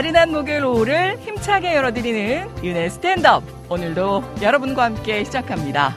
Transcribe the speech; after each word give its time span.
나른한 0.00 0.32
목요일 0.32 0.64
오후를 0.64 1.18
힘차게 1.18 1.76
열어드리는 1.76 2.64
윤의 2.64 2.88
스탠드업. 2.88 3.42
오늘도 3.68 4.24
여러분과 4.40 4.84
함께 4.84 5.22
시작합니다. 5.24 5.94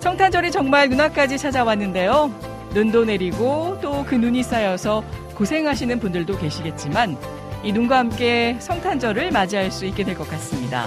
성탄절이 0.00 0.50
정말 0.50 0.88
눈 0.88 1.02
앞까지 1.02 1.36
찾아왔는데요. 1.36 2.32
눈도 2.72 3.04
내리고 3.04 3.78
또 3.82 4.02
그 4.06 4.14
눈이 4.14 4.42
쌓여서 4.42 5.04
고생하시는 5.34 6.00
분들도 6.00 6.38
계시겠지만 6.38 7.18
이 7.62 7.70
눈과 7.70 7.98
함께 7.98 8.56
성탄절을 8.60 9.30
맞이할 9.30 9.70
수 9.70 9.84
있게 9.84 10.02
될 10.02 10.14
것 10.14 10.26
같습니다. 10.30 10.86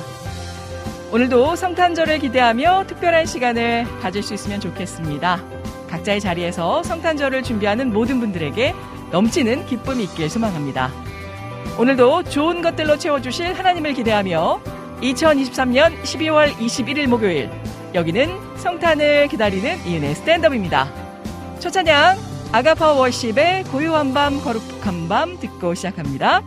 오늘도 1.11 1.57
성탄절을 1.57 2.17
기대하며 2.19 2.85
특별한 2.88 3.27
시간을 3.27 3.85
가질 4.01 4.23
수 4.23 4.33
있으면 4.33 4.59
좋겠습니다. 4.59 5.44
각자의 5.91 6.21
자리에서 6.21 6.81
성탄절을 6.81 7.44
준비하는 7.44 7.94
모든 7.94 8.19
분들에게 8.19 8.73
넘치는 9.11 9.67
기쁨이 9.67 10.05
있길 10.05 10.27
소망합니다. 10.27 10.89
오늘도 11.80 12.23
좋은 12.23 12.61
것들로 12.61 12.97
채워주실 12.97 13.53
하나님을 13.53 13.94
기대하며 13.94 14.59
2023년 15.02 16.02
12월 16.03 16.52
21일 16.58 17.08
목요일 17.08 17.49
여기는 17.95 18.58
성탄을 18.58 19.30
기다리는 19.30 19.88
이은의 19.88 20.13
스탠드업입니다. 20.16 20.91
첫 21.59 21.69
찬양 21.69 22.17
아가파 22.52 22.91
월십의 22.91 23.63
고요한 23.72 24.13
밤 24.13 24.41
거룩한 24.41 25.07
밤 25.07 25.39
듣고 25.39 25.73
시작합니다. 25.73 26.44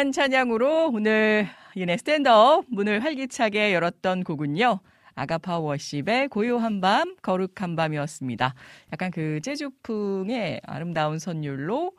귀한 0.00 0.12
찬양으로 0.12 0.92
오늘 0.94 1.46
이네 1.74 1.98
스탠드업 1.98 2.64
문을 2.68 3.04
활기차게 3.04 3.74
열었던 3.74 4.24
곡은요. 4.24 4.80
아가파 5.14 5.58
워십의 5.58 6.28
고요한 6.28 6.80
밤, 6.80 7.16
거룩한 7.20 7.76
밤이었습니다. 7.76 8.54
약간 8.94 9.10
그 9.10 9.40
재즈풍의 9.42 10.62
아름다운 10.64 11.18
선율로 11.18 11.92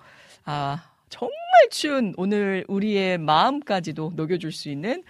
아, 0.45 0.83
정말 1.09 1.31
추운 1.69 2.15
오늘 2.17 2.65
우리의 2.67 3.19
마음까지도 3.19 4.13
녹여줄 4.15 4.51
수 4.51 4.69
있는 4.69 5.03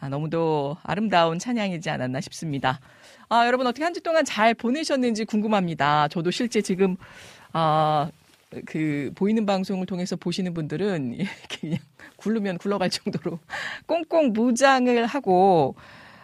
아, 0.00 0.08
너무도 0.08 0.78
아름다운 0.84 1.38
찬양이지 1.38 1.90
않았나 1.90 2.22
싶습니다. 2.22 2.80
아, 3.28 3.46
여러분 3.46 3.66
어떻게 3.66 3.84
한 3.84 3.92
주 3.92 4.00
동안 4.00 4.24
잘 4.24 4.54
보내셨는지 4.54 5.26
궁금합니다. 5.26 6.08
저도 6.08 6.30
실제 6.30 6.62
지금 6.62 6.96
아, 7.52 8.10
그 8.64 9.10
보이는 9.14 9.44
방송을 9.44 9.84
통해서 9.84 10.16
보시는 10.16 10.54
분들은 10.54 11.18
그냥 11.60 11.78
굴르면 12.22 12.58
굴러갈 12.58 12.90
정도로 12.90 13.38
꽁꽁 13.86 14.32
무장을 14.32 15.04
하고 15.06 15.74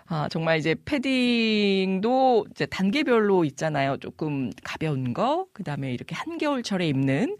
아, 0.07 0.29
정말 0.31 0.59
이제 0.59 0.75
패딩도 0.87 2.47
이제 2.51 2.65
단계별로 2.65 3.45
있잖아요. 3.45 3.99
조금 3.99 4.51
가벼운 4.65 5.13
거, 5.13 5.47
그 5.53 5.63
다음에 5.65 5.93
이렇게 5.93 6.15
한겨울철에 6.15 6.89
입는 6.89 7.37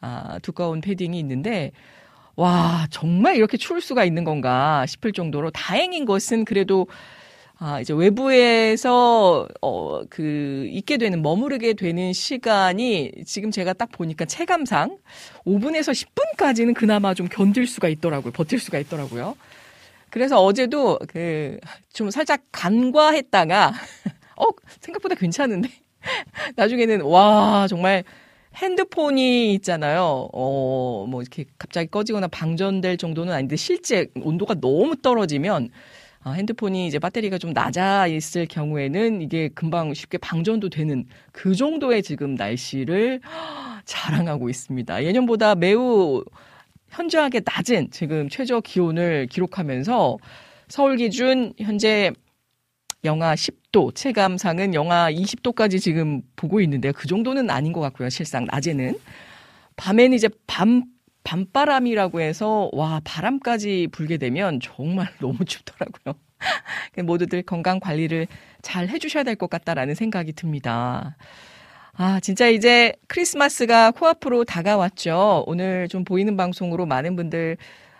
아, 0.00 0.38
두꺼운 0.40 0.80
패딩이 0.80 1.18
있는데 1.18 1.72
와 2.36 2.86
정말 2.90 3.36
이렇게 3.36 3.56
추울 3.56 3.80
수가 3.80 4.04
있는 4.04 4.24
건가 4.24 4.86
싶을 4.86 5.12
정도로 5.12 5.50
다행인 5.50 6.04
것은 6.04 6.44
그래도 6.44 6.86
아, 7.64 7.80
이제 7.80 7.92
외부에서, 7.92 9.46
어, 9.60 10.02
그, 10.10 10.66
있게 10.68 10.96
되는, 10.96 11.22
머무르게 11.22 11.74
되는 11.74 12.12
시간이 12.12 13.12
지금 13.24 13.52
제가 13.52 13.72
딱 13.72 13.92
보니까 13.92 14.24
체감상 14.24 14.98
5분에서 15.46 15.92
10분까지는 15.92 16.74
그나마 16.74 17.14
좀 17.14 17.28
견딜 17.28 17.68
수가 17.68 17.86
있더라고요. 17.88 18.32
버틸 18.32 18.58
수가 18.58 18.80
있더라고요. 18.80 19.36
그래서 20.10 20.42
어제도 20.42 20.98
그, 21.06 21.56
좀 21.92 22.10
살짝 22.10 22.42
간과했다가, 22.50 23.72
어, 24.38 24.44
생각보다 24.80 25.14
괜찮은데? 25.14 25.68
나중에는, 26.56 27.02
와, 27.02 27.68
정말 27.68 28.02
핸드폰이 28.56 29.54
있잖아요. 29.54 30.28
어, 30.32 31.06
뭐 31.08 31.22
이렇게 31.22 31.44
갑자기 31.58 31.88
꺼지거나 31.88 32.26
방전될 32.26 32.96
정도는 32.96 33.32
아닌데 33.32 33.54
실제 33.54 34.08
온도가 34.16 34.54
너무 34.60 34.96
떨어지면 34.96 35.70
아, 36.24 36.32
핸드폰이 36.32 36.86
이제 36.86 37.00
배터리가 37.00 37.38
좀 37.38 37.52
낮아 37.52 38.06
있을 38.06 38.46
경우에는 38.46 39.22
이게 39.22 39.48
금방 39.48 39.92
쉽게 39.92 40.18
방전도 40.18 40.68
되는 40.68 41.04
그 41.32 41.54
정도의 41.56 42.02
지금 42.02 42.36
날씨를 42.36 43.20
자랑하고 43.84 44.48
있습니다. 44.48 45.04
예년보다 45.04 45.56
매우 45.56 46.24
현저하게 46.90 47.40
낮은 47.44 47.90
지금 47.90 48.28
최저 48.28 48.60
기온을 48.60 49.26
기록하면서 49.28 50.18
서울 50.68 50.96
기준 50.96 51.52
현재 51.58 52.12
영하 53.04 53.34
10도, 53.34 53.92
체감상은 53.92 54.74
영하 54.74 55.10
20도까지 55.10 55.80
지금 55.80 56.22
보고 56.36 56.60
있는데요. 56.60 56.92
그 56.92 57.08
정도는 57.08 57.50
아닌 57.50 57.72
것 57.72 57.80
같고요. 57.80 58.08
실상 58.10 58.46
낮에는. 58.48 58.96
밤에는 59.74 60.16
이제 60.16 60.28
밤 60.46 60.84
밤바람이라고 61.24 62.20
해서 62.20 62.70
와 62.72 63.00
바람까지 63.04 63.88
불게 63.92 64.16
되면 64.18 64.60
정말 64.60 65.08
너무 65.20 65.44
춥더라고요. 65.44 66.14
모두들 67.04 67.42
건강 67.42 67.80
관리를 67.80 68.26
잘 68.62 68.88
해주셔야 68.88 69.22
될 69.24 69.36
것 69.36 69.48
같다라는 69.50 69.94
생각이 69.94 70.32
듭니다. 70.32 71.16
아 71.94 72.20
진짜 72.20 72.48
이제 72.48 72.94
크리스마스가 73.08 73.90
코앞으로 73.92 74.44
다가왔죠. 74.44 75.44
오늘 75.46 75.88
좀 75.88 76.04
보이는 76.04 76.36
방송으로 76.36 76.86
많은 76.86 77.16
분들 77.16 77.56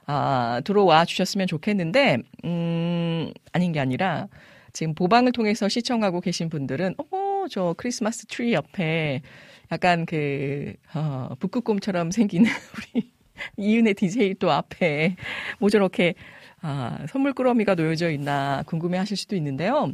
아, 0.07 0.61
들어와 0.65 1.05
주셨으면 1.05 1.47
좋겠는데 1.47 2.19
음 2.45 3.33
아닌 3.53 3.73
게 3.73 3.81
아니라 3.81 4.29
지금 4.73 4.95
보방을 4.95 5.33
통해서 5.33 5.69
시청하고 5.69 6.21
계신 6.21 6.49
분들은 6.49 6.95
어머 6.99 7.47
저 7.51 7.75
크리스마스 7.79 8.27
트리 8.27 8.53
옆에 8.55 9.23
약간 9.71 10.07
그, 10.07 10.75
어, 10.95 11.31
북극곰처럼 11.39 12.11
생긴 12.11 12.45
우리 12.95 13.12
이은혜 13.57 13.93
DJ 13.95 14.35
또 14.35 14.51
앞에 14.51 15.17
뭐 15.59 15.71
저렇게, 15.71 16.15
아, 16.61 16.99
선물 17.09 17.33
꾸러미가 17.33 17.75
놓여져 17.75 18.11
있나 18.11 18.63
궁금해 18.67 18.99
하실 18.99 19.17
수도 19.17 19.37
있는데요. 19.37 19.93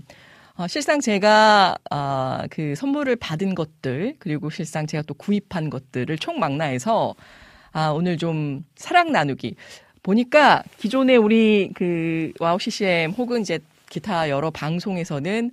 어, 0.57 0.67
실상 0.67 1.01
제가, 1.01 1.79
아, 1.91 2.47
그 2.51 2.75
선물을 2.75 3.15
받은 3.17 3.55
것들, 3.55 4.17
그리고 4.19 4.51
실상 4.51 4.87
제가 4.87 5.03
또 5.07 5.15
구입한 5.15 5.71
것들을 5.71 6.19
총망라해서, 6.19 7.15
아, 7.73 7.89
오늘 7.91 8.17
좀 8.17 8.65
사랑 8.75 9.13
나누기. 9.13 9.55
보니까 10.03 10.63
기존에 10.79 11.17
우리 11.17 11.71
그 11.75 12.33
와우 12.41 12.59
CCM 12.59 13.11
혹은 13.13 13.43
이제 13.43 13.59
기타 13.91 14.31
여러 14.31 14.51
방송에서는 14.51 15.51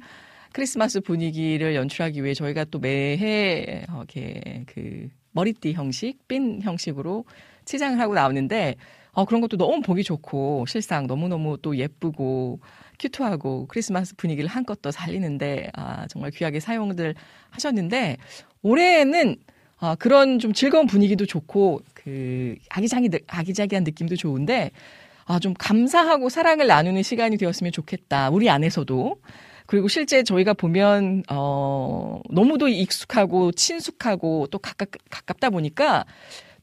크리스마스 0.54 1.02
분위기를 1.02 1.76
연출하기 1.76 2.24
위해 2.24 2.34
저희가 2.34 2.66
또 2.66 2.80
매해 2.80 3.84
이렇게 3.90 4.64
그 4.68 5.10
머리띠 5.34 5.74
형식, 5.74 6.26
핀 6.28 6.62
형식으로 6.62 7.26
치장을 7.66 8.00
하고 8.00 8.14
나오는데 8.14 8.76
어, 9.12 9.26
그런 9.26 9.42
것도 9.42 9.58
너무 9.58 9.82
보기 9.82 10.04
좋고 10.04 10.66
실상 10.68 11.08
너무너무 11.08 11.58
또 11.62 11.78
예쁘고 11.78 12.60
큐트하고 13.00 13.68
크리스마스 13.68 14.16
분위기를 14.16 14.50
한껏 14.50 14.82
더 14.82 14.92
살리는데 14.92 15.72
아, 15.74 16.06
정말 16.08 16.32
귀하게 16.32 16.60
사용들 16.60 17.16
하셨는데 17.50 18.18
올해는 18.62 19.38
아, 19.78 19.96
그런 19.96 20.40
좀 20.40 20.54
즐거운 20.54 20.86
분위기도 20.86 21.26
좋고 21.26 21.82
그 21.94 22.56
아기자기 22.70 23.10
아기자기한 23.28 23.84
느낌도 23.84 24.16
좋은데 24.18 24.72
아, 25.26 25.40
좀 25.40 25.54
감사하고 25.58 26.30
사랑을 26.30 26.68
나누는 26.68 27.02
시간이 27.02 27.38
되었으면 27.38 27.72
좋겠다. 27.72 28.30
우리 28.30 28.50
안에서도 28.50 29.16
그리고 29.66 29.88
실제 29.88 30.24
저희가 30.24 30.54
보면 30.54 31.24
어 31.30 32.20
너무도 32.30 32.68
익숙하고 32.68 33.52
친숙하고 33.52 34.48
또 34.52 34.60
가깝 34.60 34.90
가깝다 35.10 35.50
보니까 35.50 36.06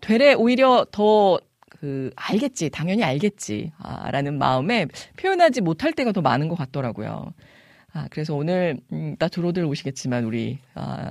되레 0.02 0.34
오히려 0.34 0.86
더 0.92 1.40
그 1.82 2.12
알겠지 2.14 2.70
당연히 2.70 3.02
알겠지 3.02 3.72
아, 3.76 4.08
라는 4.12 4.38
마음에 4.38 4.86
표현하지 5.16 5.62
못할 5.62 5.92
때가 5.92 6.12
더 6.12 6.20
많은 6.20 6.46
것 6.46 6.54
같더라고요. 6.54 7.34
아 7.92 8.06
그래서 8.12 8.36
오늘 8.36 8.76
음, 8.92 9.16
나 9.18 9.26
들어들 9.26 9.64
오시겠지만 9.64 10.22
우리 10.22 10.58
아, 10.76 11.10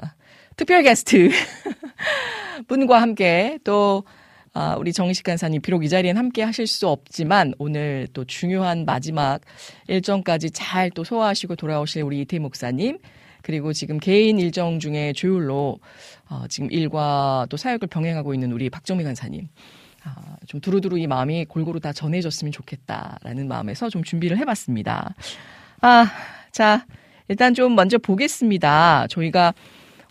특별 0.56 0.82
게스트 0.84 1.30
분과 2.70 3.02
함께 3.02 3.60
또 3.66 4.06
아, 4.54 4.78
우리 4.80 4.94
정식 4.94 5.24
간사님 5.24 5.62
비록 5.62 5.84
이 5.84 5.90
자리엔 5.90 6.16
함께 6.16 6.42
하실 6.42 6.68
수 6.68 6.88
없지만 6.88 7.54
오늘 7.60 8.08
또 8.14 8.24
중요한 8.24 8.86
마지막 8.86 9.42
일정까지 9.90 10.52
잘 10.52 10.90
또 10.92 11.04
소화하시고 11.04 11.58
돌아오실 11.58 12.04
우리 12.04 12.22
이태 12.22 12.40
목사님 12.40 12.98
그리고 13.42 13.74
지금 13.74 13.98
개인 14.00 14.40
일정 14.40 14.80
중에 14.80 15.14
조율로 15.14 15.80
어, 16.30 16.44
지금 16.50 16.72
일과 16.72 17.46
또 17.50 17.58
사역을 17.58 17.88
병행하고 17.88 18.34
있는 18.34 18.52
우리 18.52 18.70
박정미 18.70 19.04
간사님 19.04 19.48
아, 20.04 20.36
좀 20.48 20.62
두루두루 20.62 20.98
이 20.98 21.08
마음이 21.08 21.46
골고루 21.46 21.80
다 21.80 21.94
전해졌으면 21.94 22.52
좋겠다라는 22.52 23.48
마음에서 23.48 23.90
좀 23.90 24.04
준비를 24.04 24.38
해봤습니다. 24.40 25.14
아, 25.82 26.06
자 26.52 26.86
일단 27.28 27.54
좀 27.54 27.76
먼저 27.76 27.98
보겠습니다. 27.98 29.08
저희가 29.10 29.54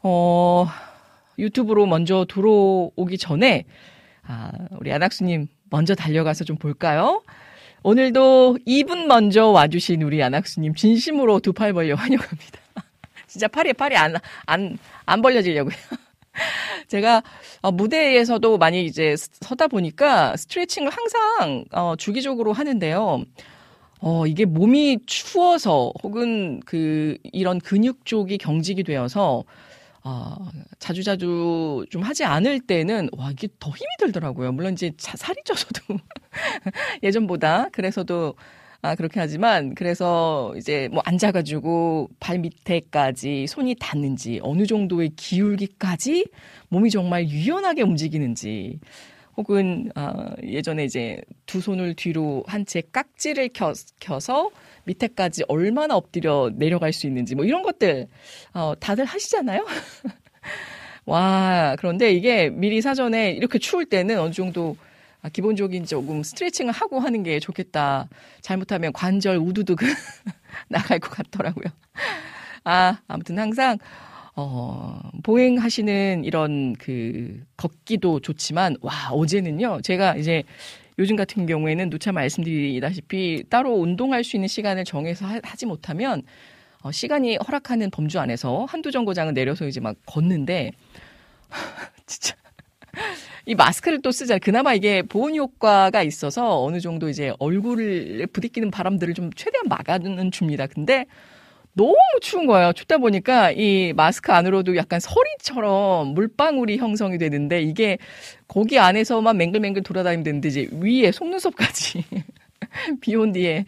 어, 0.03 0.67
유튜브로 1.39 1.87
먼저 1.87 2.25
들어오기 2.29 3.19
전에 3.19 3.65
아, 4.27 4.53
우리 4.79 4.93
안학수님 4.93 5.49
먼저 5.71 5.95
달려가서 5.95 6.45
좀 6.45 6.57
볼까요? 6.57 7.23
오늘도 7.83 8.59
2분 8.67 9.07
먼저 9.07 9.47
와주신 9.47 10.03
우리 10.03 10.23
안학수님 10.23 10.75
진심으로 10.75 11.41
두 11.41 11.53
팔 11.53 11.73
벌려 11.73 11.95
환영합니다. 11.95 12.60
진짜 13.31 13.47
팔이 13.47 13.73
팔이 13.75 13.97
안, 13.97 14.17
안, 14.47 14.77
안 15.07 15.23
벌려지려고요. 15.23 15.75
제가 16.89 17.23
어, 17.63 17.71
무대에서도 17.71 18.59
많이 18.59 18.85
이제 18.85 19.15
서다 19.17 19.69
보니까 19.69 20.37
스트레칭을 20.37 20.91
항상 20.91 21.65
어, 21.71 21.95
주기적으로 21.97 22.53
하는데요. 22.53 23.23
어, 24.01 24.27
이게 24.27 24.47
몸이 24.47 24.99
추워서 25.07 25.93
혹은 26.03 26.59
그 26.67 27.19
이런 27.23 27.61
근육 27.61 28.05
쪽이 28.05 28.39
경직이 28.39 28.83
되어서 28.83 29.45
어, 30.03 30.35
자주자주 30.79 31.85
좀 31.91 32.03
하지 32.03 32.25
않을 32.25 32.61
때는, 32.61 33.11
와, 33.19 33.31
이게 33.31 33.49
더 33.59 33.69
힘이 33.69 33.87
들더라고요. 33.99 34.51
물론 34.53 34.73
이제 34.73 34.93
자, 34.97 35.15
살이 35.15 35.37
쪄서도 35.45 35.99
예전보다. 37.03 37.69
그래서도, 37.71 38.35
아, 38.83 38.95
그렇게 38.95 39.21
하지만, 39.21 39.75
그래서 39.75 40.55
이제 40.57 40.89
뭐 40.91 41.03
앉아가지고 41.05 42.09
발 42.19 42.39
밑에까지 42.39 43.47
손이 43.47 43.77
닿는지, 43.79 44.41
어느 44.43 44.65
정도의 44.65 45.11
기울기까지 45.17 46.27
몸이 46.71 46.91
정말 46.91 47.29
유연하게 47.29 47.83
움직이는지, 47.83 48.79
혹은, 49.37 49.91
아, 49.95 50.35
예전에 50.45 50.85
이제 50.85 51.21
두 51.47 51.61
손을 51.61 51.95
뒤로 51.95 52.43
한 52.47 52.65
채 52.65 52.83
깍지를 52.93 53.51
켜, 53.55 53.73
켜서 54.01 54.51
밑에까지 54.85 55.45
얼마나 55.49 55.95
엎드려 55.97 56.51
내려갈 56.55 56.93
수 56.95 57.07
있는지, 57.07 57.35
뭐 57.35 57.45
이런 57.45 57.63
것들, 57.63 58.09
어, 58.55 58.75
다들 58.81 59.05
하시잖아요? 59.05 59.67
와, 61.07 61.77
그런데 61.79 62.13
이게 62.13 62.51
미리 62.51 62.81
사전에 62.81 63.33
이렇게 63.33 63.59
추울 63.59 63.85
때는 63.87 64.19
어느 64.21 64.33
정도 64.33 64.77
아, 64.77 64.90
기본적인 65.29 65.85
조금 65.85 66.23
스트레칭을 66.23 66.73
하고 66.73 67.01
하는 67.01 67.23
게 67.23 67.39
좋겠다. 67.39 68.09
잘못하면 68.41 68.93
관절 68.93 69.37
우두둑 69.37 69.81
나갈 70.69 70.99
것 70.99 71.11
같더라고요. 71.11 71.67
아, 72.65 72.99
아무튼 73.07 73.39
항상 73.39 73.79
어, 74.37 74.99
보행하시는 75.23 76.25
이런 76.25 76.75
그 76.75 77.43
걷기도 77.57 78.21
좋지만 78.21 78.77
와, 78.81 79.11
어제는요. 79.11 79.81
제가 79.83 80.17
이제 80.17 80.45
요즘 80.99 81.17
같은 81.17 81.47
경우에는 81.47 81.91
누차 81.91 82.13
말씀드리다시피 82.13 83.45
따로 83.51 83.75
운동할 83.75 84.25
수 84.25 84.37
있는 84.37 84.49
시간을 84.49 84.85
정해서 84.85 85.27
하, 85.27 85.41
지 85.57 85.67
못하면 85.67 86.23
어, 86.83 86.91
시간이 86.93 87.37
허락하는 87.47 87.91
범주 87.91 88.19
안에서 88.19 88.65
한두 88.67 88.91
정거장을 88.91 89.33
내려서 89.35 89.67
이제 89.67 89.81
막 89.81 89.97
걷는데 90.07 90.73
진짜 92.07 92.35
이 93.47 93.55
마스크를 93.55 94.03
또 94.03 94.11
쓰자. 94.13 94.39
그나마 94.39 94.75
이게 94.75 95.03
보온 95.03 95.37
효과가 95.37 96.03
있어서 96.03 96.63
어느 96.63 96.81
정도 96.81 97.09
이제 97.09 97.33
얼굴에 97.39 98.27
부딪히는 98.27 98.71
바람들을 98.71 99.15
좀 99.15 99.31
최대한 99.35 99.67
막아주는 99.69 100.31
줍니다. 100.31 100.67
근데 100.67 101.07
너무 101.75 101.95
추운 102.21 102.47
거예요. 102.47 102.73
춥다 102.73 102.99
보니까 102.99 103.53
이 103.53 103.93
마스크 103.95 104.33
안으로도 104.33 104.77
약간 104.77 105.01
서리처럼 105.01 106.09
물방울이 106.15 106.77
형성이 106.79 107.17
되는데 107.19 107.63
이게 107.63 107.99
거기 108.49 108.79
안에서만 108.79 109.37
맹글맹글 109.37 109.83
돌아다니면 109.85 110.25
되는데 110.25 110.49
이제 110.49 110.69
위에 110.73 111.13
속눈썹까지 111.13 112.05
비 113.01 113.15
온 113.17 113.33
뒤에 113.33 113.65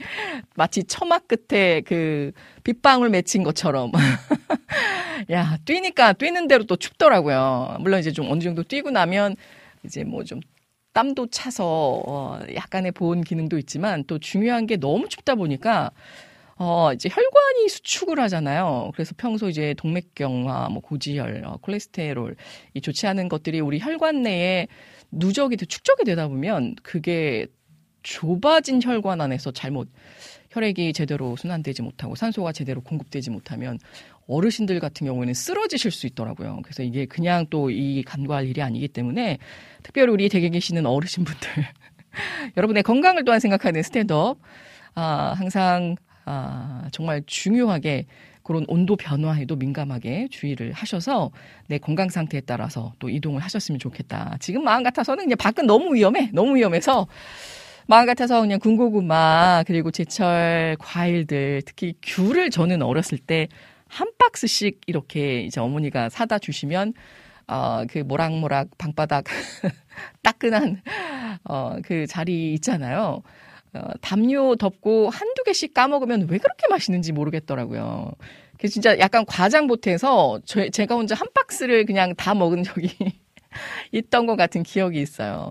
마치 0.56 0.84
처막 0.84 1.26
끝에 1.28 1.80
그 1.82 2.32
빗방울 2.64 3.08
맺힌 3.10 3.42
것처럼 3.44 3.90
야 5.30 5.56
뛰니까 5.64 6.12
뛰는 6.12 6.48
대로 6.48 6.64
또 6.64 6.76
춥더라고요. 6.76 7.76
물론 7.80 8.00
이제 8.00 8.12
좀 8.12 8.30
어느 8.30 8.40
정도 8.40 8.62
뛰고 8.62 8.90
나면 8.90 9.36
이제 9.84 10.04
뭐 10.04 10.24
좀 10.24 10.40
땀도 10.92 11.28
차서 11.30 12.02
어 12.06 12.40
약간의 12.54 12.92
보온 12.92 13.22
기능도 13.22 13.58
있지만 13.58 14.04
또 14.06 14.18
중요한 14.18 14.66
게 14.66 14.76
너무 14.76 15.08
춥다 15.08 15.36
보니까 15.36 15.90
어 16.56 16.92
이제 16.92 17.08
혈관이 17.08 17.68
수축을 17.68 18.20
하잖아요. 18.20 18.90
그래서 18.94 19.14
평소 19.16 19.48
이제 19.48 19.74
동맥경화, 19.78 20.68
뭐 20.68 20.80
고지혈, 20.82 21.44
어, 21.46 21.56
콜레스테롤 21.62 22.36
이 22.74 22.80
좋지 22.80 23.06
않은 23.06 23.28
것들이 23.28 23.60
우리 23.60 23.80
혈관 23.80 24.22
내에 24.22 24.68
누적이 25.10 25.56
축적이 25.56 26.04
되다 26.04 26.28
보면 26.28 26.76
그게 26.82 27.46
좁아진 28.02 28.82
혈관 28.82 29.20
안에서 29.20 29.50
잘못 29.52 29.88
혈액이 30.52 30.92
제대로 30.92 31.34
순환되지 31.36 31.82
못하고 31.82 32.14
산소가 32.14 32.52
제대로 32.52 32.80
공급되지 32.80 33.30
못하면 33.30 33.78
어르신들 34.28 34.78
같은 34.78 35.06
경우에는 35.06 35.34
쓰러지실 35.34 35.90
수 35.90 36.06
있더라고요. 36.06 36.60
그래서 36.62 36.82
이게 36.82 37.06
그냥 37.06 37.46
또 37.50 37.70
이 37.72 38.02
간과할 38.06 38.46
일이 38.46 38.62
아니기 38.62 38.88
때문에 38.88 39.38
특별히 39.82 40.12
우리 40.12 40.28
댁에 40.28 40.48
계시는 40.50 40.86
어르신분들 40.86 41.48
여러분의 42.56 42.82
건강을 42.82 43.24
또한 43.24 43.40
생각하는 43.40 43.82
스탠드업 43.82 44.38
아, 44.94 45.34
항상 45.36 45.96
아, 46.24 46.88
정말 46.92 47.22
중요하게 47.26 48.06
그런 48.42 48.64
온도 48.68 48.96
변화에도 48.96 49.56
민감하게 49.56 50.28
주의를 50.30 50.72
하셔서 50.72 51.30
내 51.68 51.78
건강 51.78 52.08
상태에 52.08 52.40
따라서 52.40 52.92
또 52.98 53.08
이동을 53.08 53.40
하셨으면 53.40 53.78
좋겠다. 53.78 54.36
지금 54.40 54.64
마음 54.64 54.82
같아서는 54.82 55.24
그냥 55.24 55.36
밖은 55.36 55.66
너무 55.66 55.94
위험해. 55.94 56.30
너무 56.32 56.56
위험해서 56.56 57.06
마음 57.88 58.06
같아서 58.06 58.40
그냥 58.40 58.58
군고구마 58.58 59.64
그리고 59.66 59.90
제철 59.90 60.76
과일들 60.78 61.62
특히 61.66 61.94
귤을 62.02 62.50
저는 62.50 62.82
어렸을 62.82 63.18
때 63.18 63.48
한 63.92 64.10
박스씩 64.18 64.80
이렇게 64.86 65.42
이제 65.42 65.60
어머니가 65.60 66.08
사다 66.08 66.38
주시면 66.38 66.94
어그 67.46 67.98
모락모락 67.98 68.78
방바닥 68.78 69.24
따끈한 70.22 70.80
어그 71.44 72.06
자리 72.06 72.54
있잖아요. 72.54 73.22
어, 73.74 73.80
담요 74.00 74.56
덮고 74.56 75.10
한두 75.10 75.44
개씩 75.44 75.74
까먹으면 75.74 76.28
왜 76.30 76.38
그렇게 76.38 76.68
맛있는지 76.68 77.12
모르겠더라고요. 77.12 78.12
그 78.58 78.68
진짜 78.68 78.98
약간 78.98 79.26
과장 79.26 79.66
보태서 79.66 80.40
저, 80.46 80.68
제가 80.70 80.94
혼자 80.94 81.14
한 81.14 81.26
박스를 81.34 81.84
그냥 81.84 82.14
다 82.14 82.34
먹은 82.34 82.62
적이 82.62 82.88
있던 83.92 84.26
것 84.26 84.36
같은 84.36 84.62
기억이 84.62 85.00
있어요. 85.00 85.50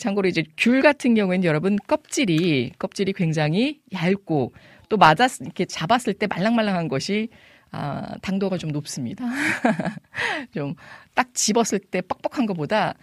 참고로 0.00 0.28
이제 0.28 0.44
귤 0.56 0.82
같은 0.82 1.14
경우에는 1.14 1.44
여러분 1.44 1.76
껍질이 1.86 2.72
껍질이 2.78 3.12
굉장히 3.14 3.80
얇고 3.92 4.52
또 4.88 4.96
맞았 4.96 5.40
이렇게 5.40 5.64
잡았을 5.64 6.14
때 6.14 6.26
말랑말랑한 6.26 6.88
것이 6.88 7.28
아, 7.72 8.16
당도가 8.22 8.58
좀 8.58 8.70
높습니다. 8.72 9.24
좀 10.54 10.74
딱 11.14 11.32
집었을 11.34 11.78
때 11.80 12.02
뻑뻑한 12.02 12.46
것보다 12.46 12.94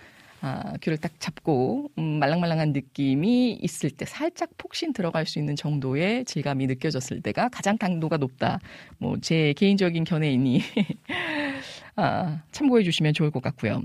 아, 0.42 0.74
귤을 0.82 0.98
딱 0.98 1.14
잡고 1.20 1.90
음, 1.98 2.20
말랑말랑한 2.20 2.74
느낌이 2.74 3.54
있을 3.62 3.90
때 3.90 4.06
살짝 4.06 4.50
폭신 4.58 4.94
들어갈 4.94 5.26
수 5.26 5.40
있는 5.40 5.56
정도의 5.56 6.26
질감이 6.26 6.68
느껴졌을 6.68 7.22
때가 7.22 7.50
가장 7.50 7.78
당도가 7.78 8.18
높다. 8.18 8.60
뭐 9.00 9.16
제 9.22 9.54
개인적인 9.58 10.04
견해이니 10.04 10.62
아, 11.96 12.42
참고해 12.52 12.84
주시면 12.84 13.14
좋을 13.14 13.32
것 13.32 13.42
같고요. 13.42 13.82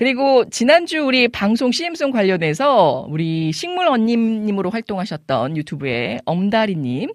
그리고 0.00 0.48
지난주 0.48 1.04
우리 1.04 1.28
방송 1.28 1.72
CM송 1.72 2.10
관련해서 2.10 3.06
우리 3.10 3.52
식물 3.52 3.86
언님님으로 3.86 4.70
활동하셨던 4.70 5.58
유튜브의 5.58 6.22
엄다리님 6.24 7.12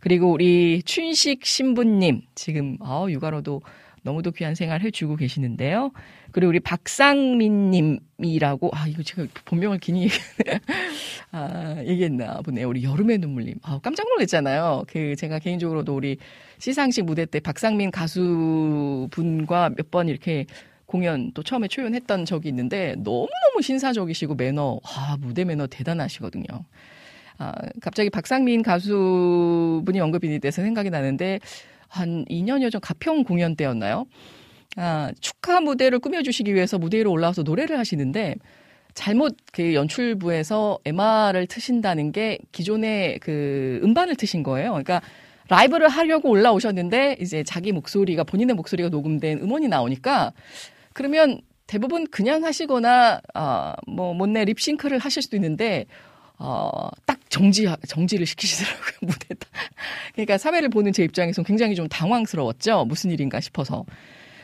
그리고 0.00 0.32
우리 0.32 0.82
춘식 0.82 1.46
신부님 1.46 2.20
지금 2.34 2.76
아 2.80 3.06
육아로도 3.08 3.62
너무도 4.02 4.32
귀한 4.32 4.54
생활 4.54 4.82
해주고 4.82 5.16
계시는데요. 5.16 5.92
그리고 6.30 6.50
우리 6.50 6.60
박상민님이라고 6.60 8.70
아 8.74 8.86
이거 8.86 9.02
제가 9.02 9.26
본명을 9.46 9.78
괜히 9.78 10.08
아 11.32 11.82
얘기했나 11.86 12.42
보네요. 12.42 12.68
우리 12.68 12.84
여름의 12.84 13.16
눈물님 13.16 13.54
아 13.62 13.80
깜짝 13.82 14.06
놀랐잖아요. 14.10 14.84
그 14.88 15.16
제가 15.16 15.38
개인적으로도 15.38 15.96
우리 15.96 16.18
시상식 16.58 17.06
무대 17.06 17.24
때 17.24 17.40
박상민 17.40 17.90
가수 17.90 19.08
분과 19.10 19.70
몇 19.70 19.90
번 19.90 20.10
이렇게 20.10 20.44
공연 20.86 21.32
또 21.32 21.42
처음에 21.42 21.68
초연했던 21.68 22.24
적이 22.24 22.48
있는데 22.48 22.94
너무너무 22.98 23.60
신사적이시고 23.62 24.36
매너, 24.36 24.80
아, 24.84 25.16
무대 25.20 25.44
매너 25.44 25.66
대단하시거든요. 25.66 26.44
아, 27.38 27.52
갑자기 27.80 28.08
박상민 28.08 28.62
가수분이 28.62 30.00
언급이 30.00 30.38
돼서 30.38 30.62
생각이 30.62 30.90
나는데 30.90 31.40
한 31.88 32.24
2년여 32.26 32.70
전 32.70 32.80
가평 32.80 33.24
공연 33.24 33.56
때였나요? 33.56 34.06
아, 34.76 35.10
축하 35.20 35.60
무대를 35.60 35.98
꾸며주시기 35.98 36.54
위해서 36.54 36.78
무대 36.78 36.98
위로 36.98 37.10
올라와서 37.12 37.42
노래를 37.42 37.78
하시는데 37.78 38.36
잘못 38.94 39.36
그 39.52 39.74
연출부에서 39.74 40.78
MR을 40.84 41.46
트신다는 41.46 42.12
게 42.12 42.38
기존의 42.52 43.18
그 43.18 43.80
음반을 43.82 44.16
트신 44.16 44.42
거예요. 44.42 44.70
그러니까 44.70 45.02
라이브를 45.48 45.88
하려고 45.88 46.30
올라오셨는데 46.30 47.18
이제 47.20 47.44
자기 47.44 47.72
목소리가 47.72 48.24
본인의 48.24 48.56
목소리가 48.56 48.88
녹음된 48.88 49.38
음원이 49.42 49.68
나오니까 49.68 50.32
그러면 50.96 51.42
대부분 51.66 52.06
그냥 52.06 52.42
하시거나 52.44 53.20
어뭐 53.34 54.14
못내 54.14 54.46
립싱크를 54.46 54.98
하실 54.98 55.20
수도 55.20 55.36
있는데 55.36 55.84
어딱 56.38 57.28
정지 57.28 57.68
정지를 57.86 58.24
시키시더라고요 58.24 58.92
무대 59.02 59.34
다. 59.34 59.46
그러니까 60.14 60.38
사회를 60.38 60.70
보는 60.70 60.94
제 60.94 61.04
입장에서 61.04 61.42
굉장히 61.42 61.74
좀 61.74 61.86
당황스러웠죠. 61.86 62.86
무슨 62.86 63.10
일인가 63.10 63.40
싶어서. 63.40 63.84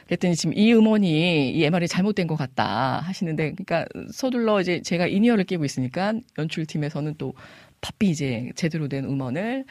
그랬더니 0.04 0.37
지금 0.37 0.52
이 0.54 0.75
음원이 0.75 1.52
이 1.52 1.64
MR이 1.64 1.88
잘못된 1.88 2.26
것 2.26 2.37
같다 2.37 3.00
하시는데 3.00 3.52
그러니까 3.52 3.87
서둘러 4.12 4.61
이제 4.61 4.82
제가 4.82 5.06
이니어를 5.06 5.44
끼고 5.44 5.64
있으니까 5.64 6.12
연출팀에서는 6.37 7.14
또 7.16 7.32
바삐 7.80 8.11
이제 8.11 8.50
제대로 8.56 8.88
된 8.88 9.06
음원을 9.06 9.64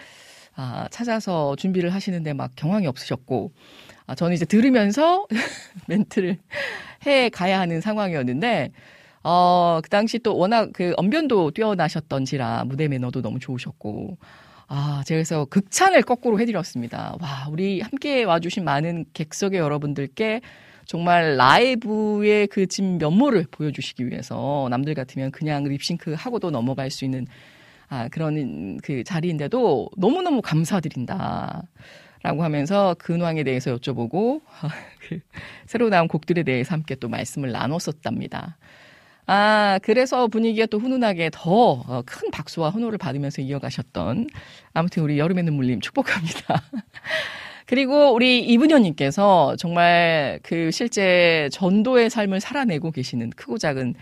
아, 0.55 0.88
찾아서 0.89 1.55
준비를 1.57 1.93
하시는데 1.93 2.33
막 2.33 2.51
경황이 2.55 2.88
없으셨고 2.88 3.51
아, 4.12 4.15
저는 4.15 4.34
이제 4.34 4.44
들으면서 4.46 5.25
멘트를 5.88 6.38
해 7.06 7.30
가야 7.30 7.62
하는 7.62 7.80
상황이었는데, 7.80 8.72
어, 9.24 9.80
그 9.82 9.89
당시 9.89 10.20
또 10.20 10.38
워낙 10.38 10.70
그 10.74 10.94
언변도 10.98 11.51
뛰어나셨던지라 11.51 12.65
무대 12.65 12.89
매너도 12.89 13.22
너무 13.22 13.39
좋으셨고, 13.39 14.18
아, 14.68 15.01
제가 15.06 15.18
그래서 15.18 15.46
극찬을 15.46 16.01
거꾸로 16.01 16.41
해드렸습니다. 16.41 17.15
와, 17.22 17.48
우리 17.50 17.80
함께 17.80 18.24
와주신 18.24 18.65
많은 18.65 19.06
객석의 19.13 19.60
여러분들께 19.60 20.41
정말 20.86 21.38
라이브의 21.38 22.48
그진 22.48 22.98
면모를 22.98 23.46
보여주시기 23.50 24.08
위해서 24.08 24.68
남들 24.70 24.94
같으면 24.94 25.32
그냥 25.32 25.63
립싱크 25.63 26.15
하고도 26.18 26.51
넘어갈 26.51 26.91
수 26.91 27.06
있는 27.06 27.27
아, 27.88 28.10
그런 28.10 28.77
그 28.84 29.06
자리인데도 29.06 29.89
너무너무 29.96 30.41
감사드린다. 30.41 31.63
라고 32.24 32.44
하면서 32.44 32.96
근황에 33.00 33.44
대해서 33.44 33.75
여쭤보고 33.75 34.42
그 35.08 35.20
새로 35.66 35.90
나온 35.90 36.08
곡들에 36.08 36.44
대해서 36.44 36.74
함께 36.74 36.96
또 36.96 37.10
말씀을 37.10 37.51
나눴었답니다. 37.51 38.58
아, 39.28 39.80
그래서 39.84 40.28
분위기가 40.28 40.66
또 40.66 40.78
훈훈하게 40.80 41.30
더 41.32 42.04
큰 42.06 42.32
박수와 42.32 42.70
환호를 42.72 42.98
받으면서 42.98 43.42
이어가셨던 43.42 44.28
아무튼 44.74 45.04
우리 45.04 45.20
여름의 45.20 45.44
눈물님 45.46 45.80
축복합니다. 45.80 46.62
그리고 47.66 48.13
우리 48.13 48.42
이분현님께서 48.42 49.56
정말 49.58 50.40
그 50.44 50.72
실제 50.72 51.48
전도의 51.54 52.10
삶을 52.10 52.42
살아내고 52.42 52.92
계시는 52.92 53.30
크고 53.32 53.58
작은 53.58 53.96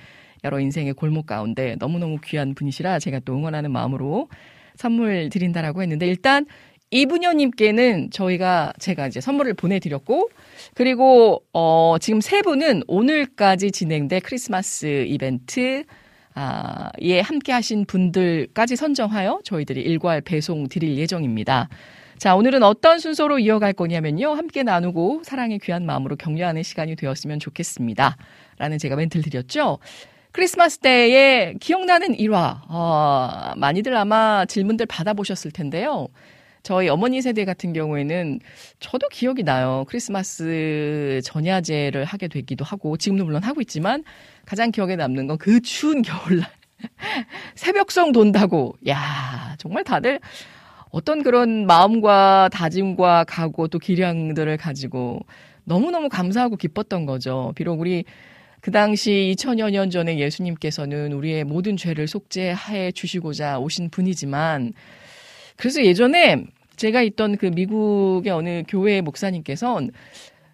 여러 0.43 0.59
인생의 0.59 0.93
골목 0.93 1.27
가운데 1.27 1.75
너무너무 1.77 2.17
귀한 2.23 2.55
분이시라 2.55 2.99
제가 2.99 3.19
또 3.25 3.35
응원하는 3.35 3.71
마음으로 3.71 4.29
선물 4.75 5.29
드린다라고 5.29 5.83
했는데 5.83 6.07
일단 6.07 6.45
이분녀님께는 6.91 8.09
저희가 8.11 8.73
제가 8.79 9.07
이제 9.07 9.21
선물을 9.21 9.53
보내드렸고 9.53 10.29
그리고 10.73 11.43
어 11.53 11.97
지금 11.99 12.21
세 12.21 12.41
분은 12.41 12.83
오늘까지 12.87 13.71
진행된 13.71 14.21
크리스마스 14.23 15.05
이벤트 15.07 15.83
아, 16.35 16.91
예, 17.01 17.19
함께 17.19 17.51
하신 17.51 17.85
분들까지 17.85 18.75
선정하여 18.75 19.41
저희들이 19.43 19.81
일괄 19.81 20.21
배송 20.21 20.69
드릴 20.69 20.95
예정입니다. 20.97 21.67
자, 22.17 22.35
오늘은 22.35 22.63
어떤 22.63 22.99
순서로 22.99 23.39
이어갈 23.39 23.73
거냐면요. 23.73 24.33
함께 24.33 24.63
나누고 24.63 25.23
사랑의 25.25 25.59
귀한 25.59 25.85
마음으로 25.85 26.15
격려하는 26.15 26.63
시간이 26.63 26.95
되었으면 26.95 27.39
좋겠습니다. 27.39 28.15
라는 28.57 28.77
제가 28.77 28.95
멘트를 28.95 29.23
드렸죠. 29.23 29.79
크리스마스 30.31 30.77
때에 30.77 31.55
기억나는 31.59 32.15
일화, 32.15 32.61
어, 32.69 33.53
많이들 33.57 33.95
아마 33.97 34.45
질문들 34.45 34.85
받아보셨을 34.85 35.51
텐데요. 35.51 36.07
저희 36.69 36.87
어머니 36.87 37.19
세대 37.23 37.45
같은 37.45 37.73
경우에는 37.73 38.39
저도 38.79 39.07
기억이 39.09 39.41
나요. 39.41 39.85
크리스마스 39.87 41.19
전야제를 41.23 42.05
하게 42.05 42.27
되기도 42.27 42.63
하고, 42.63 42.95
지금도 42.95 43.25
물론 43.25 43.41
하고 43.41 43.59
있지만, 43.59 44.03
가장 44.45 44.69
기억에 44.69 44.95
남는 44.95 45.25
건 45.25 45.37
그 45.39 45.61
추운 45.61 46.03
겨울날. 46.03 46.47
새벽송 47.55 48.11
돈다고. 48.11 48.75
야 48.87 49.55
정말 49.57 49.83
다들 49.83 50.19
어떤 50.91 51.23
그런 51.23 51.65
마음과 51.65 52.49
다짐과 52.53 53.23
각오 53.23 53.67
또 53.67 53.79
기량들을 53.79 54.55
가지고 54.57 55.21
너무너무 55.63 56.07
감사하고 56.07 56.55
기뻤던 56.55 57.07
거죠. 57.07 57.51
비록 57.55 57.79
우리 57.79 58.03
그 58.61 58.69
당시 58.69 59.33
2000여 59.35 59.71
년 59.71 59.89
전에 59.89 60.19
예수님께서는 60.19 61.13
우리의 61.13 61.45
모든 61.45 61.77
죄를 61.77 62.07
속죄해 62.07 62.91
주시고자 62.91 63.57
오신 63.57 63.89
분이지만 63.89 64.73
그래서 65.57 65.83
예전에 65.83 66.45
제가 66.79 67.01
있던 67.01 67.35
그 67.35 67.47
미국의 67.47 68.31
어느 68.31 68.63
교회 68.67 69.01
목사님께서는 69.01 69.91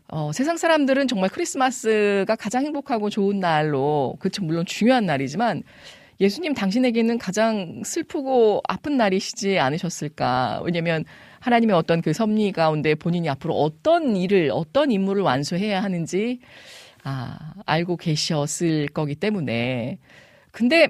어, 0.07 0.31
세상 0.33 0.57
사람들은 0.57 1.07
정말 1.07 1.29
크리스마스가 1.29 2.35
가장 2.35 2.65
행복하고 2.65 3.09
좋은 3.09 3.39
날로, 3.39 4.15
그렇죠. 4.19 4.43
물론 4.43 4.65
중요한 4.65 5.05
날이지만, 5.05 5.63
예수님 6.19 6.53
당신에게는 6.53 7.17
가장 7.17 7.81
슬프고 7.83 8.61
아픈 8.67 8.97
날이시지 8.97 9.57
않으셨을까. 9.57 10.61
왜냐면 10.63 11.03
하나님의 11.39 11.75
어떤 11.75 12.01
그 12.01 12.13
섭리 12.13 12.51
가운데 12.51 12.95
본인이 12.95 13.29
앞으로 13.29 13.55
어떤 13.55 14.15
일을, 14.15 14.51
어떤 14.53 14.91
임무를 14.91 15.23
완수해야 15.23 15.81
하는지, 15.81 16.39
아, 17.03 17.53
알고 17.65 17.97
계셨을 17.97 18.89
거기 18.93 19.15
때문에. 19.15 19.97
근데 20.51 20.87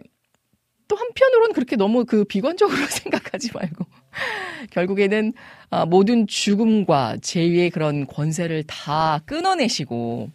또 0.87 0.95
한편으로는 0.95 1.53
그렇게 1.53 1.75
너무 1.77 2.05
그 2.05 2.25
비관적으로 2.25 2.77
생각하지 2.85 3.51
말고. 3.53 3.85
결국에는 4.71 5.33
아, 5.69 5.85
모든 5.85 6.27
죽음과 6.27 7.17
죄의 7.21 7.69
그런 7.69 8.05
권세를 8.07 8.63
다 8.63 9.19
끊어내시고, 9.25 10.29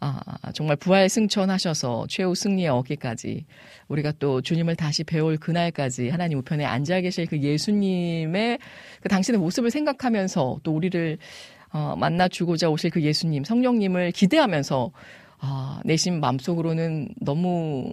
아, 0.00 0.20
정말 0.54 0.76
부활 0.76 1.08
승천하셔서 1.08 2.06
최후 2.08 2.34
승리에 2.34 2.68
얻기까지 2.68 3.44
우리가 3.88 4.12
또 4.18 4.40
주님을 4.40 4.76
다시 4.76 5.04
배울 5.04 5.36
그날까지 5.36 6.08
하나님 6.08 6.38
우편에 6.38 6.64
앉아 6.64 7.02
계실 7.02 7.26
그 7.26 7.38
예수님의 7.38 8.58
그 9.02 9.08
당신의 9.08 9.38
모습을 9.38 9.70
생각하면서 9.70 10.60
또 10.62 10.74
우리를 10.74 11.18
어, 11.72 11.94
만나 11.96 12.28
주고자 12.28 12.70
오실 12.70 12.90
그 12.90 13.02
예수님, 13.02 13.44
성령님을 13.44 14.12
기대하면서 14.12 14.90
아, 15.38 15.80
내심 15.84 16.20
마음속으로는 16.20 17.08
너무 17.20 17.92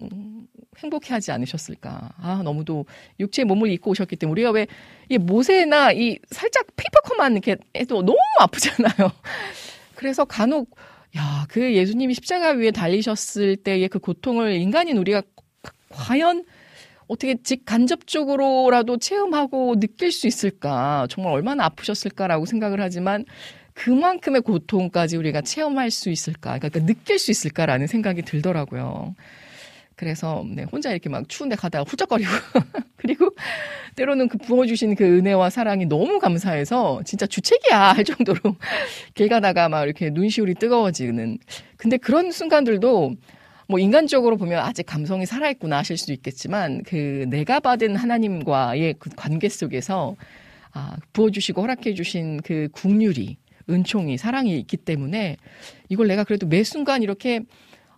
행복해 0.79 1.13
하지 1.13 1.31
않으셨을까. 1.31 2.13
아, 2.21 2.41
너무도 2.43 2.85
육체의 3.19 3.45
몸을 3.45 3.71
입고 3.71 3.91
오셨기 3.91 4.15
때문에 4.15 4.31
우리가 4.33 4.51
왜 4.51 4.67
이 5.09 5.17
모세나 5.17 5.93
이 5.93 6.19
살짝 6.31 6.67
페이퍼컷만 6.75 7.31
이렇게 7.33 7.55
해도 7.75 8.01
너무 8.01 8.17
아프잖아요. 8.39 9.11
그래서 9.95 10.25
간혹 10.25 10.75
야, 11.15 11.45
그 11.49 11.73
예수님이 11.73 12.13
십자가 12.13 12.49
위에 12.51 12.71
달리셨을 12.71 13.55
때의 13.57 13.87
그 13.87 13.99
고통을 13.99 14.53
인간인 14.55 14.97
우리가 14.97 15.21
과연 15.89 16.43
어떻게 17.07 17.35
직간접적으로라도 17.41 18.97
체험하고 18.97 19.79
느낄 19.79 20.11
수 20.11 20.27
있을까? 20.27 21.07
정말 21.09 21.31
얼마나 21.33 21.63
아프셨을까라고 21.65 22.45
생각을 22.45 22.81
하지만 22.81 23.23
그만큼의 23.73 24.41
고통까지 24.41 25.15
우리가 25.15 25.39
체험할 25.41 25.89
수 25.89 26.09
있을까? 26.09 26.59
그러니까 26.59 26.85
느낄 26.85 27.17
수 27.17 27.31
있을까라는 27.31 27.87
생각이 27.87 28.23
들더라고요. 28.23 29.15
그래서 29.97 30.45
네, 30.47 30.63
혼자 30.71 30.91
이렇게 30.91 31.09
막 31.09 31.27
추운데 31.27 31.55
가다가 31.55 31.83
훌쩍거리고. 31.89 32.29
그리고 32.97 33.31
때로는 33.95 34.27
그 34.27 34.37
부어주신 34.37 34.95
그 34.95 35.03
은혜와 35.03 35.49
사랑이 35.49 35.87
너무 35.87 36.19
감사해서 36.19 37.01
진짜 37.03 37.25
주책이야 37.25 37.93
할 37.93 38.03
정도로 38.03 38.39
길 39.15 39.27
가다가 39.27 39.69
막 39.69 39.83
이렇게 39.83 40.11
눈시울이 40.11 40.53
뜨거워지는. 40.53 41.39
근데 41.77 41.97
그런 41.97 42.31
순간들도 42.31 43.15
뭐 43.67 43.79
인간적으로 43.79 44.37
보면 44.37 44.59
아직 44.59 44.83
감성이 44.85 45.25
살아있구나 45.25 45.79
하실 45.79 45.97
수도 45.97 46.13
있겠지만 46.13 46.83
그 46.83 47.25
내가 47.29 47.59
받은 47.59 47.95
하나님과의 47.95 48.95
그 48.99 49.09
관계 49.15 49.49
속에서 49.49 50.15
아, 50.73 50.95
부어주시고 51.13 51.59
허락해주신 51.63 52.41
그 52.43 52.69
국률이 52.71 53.37
은총이 53.67 54.17
사랑이 54.17 54.59
있기 54.59 54.77
때문에 54.77 55.37
이걸 55.89 56.07
내가 56.07 56.23
그래도 56.23 56.45
매 56.45 56.63
순간 56.63 57.01
이렇게 57.01 57.41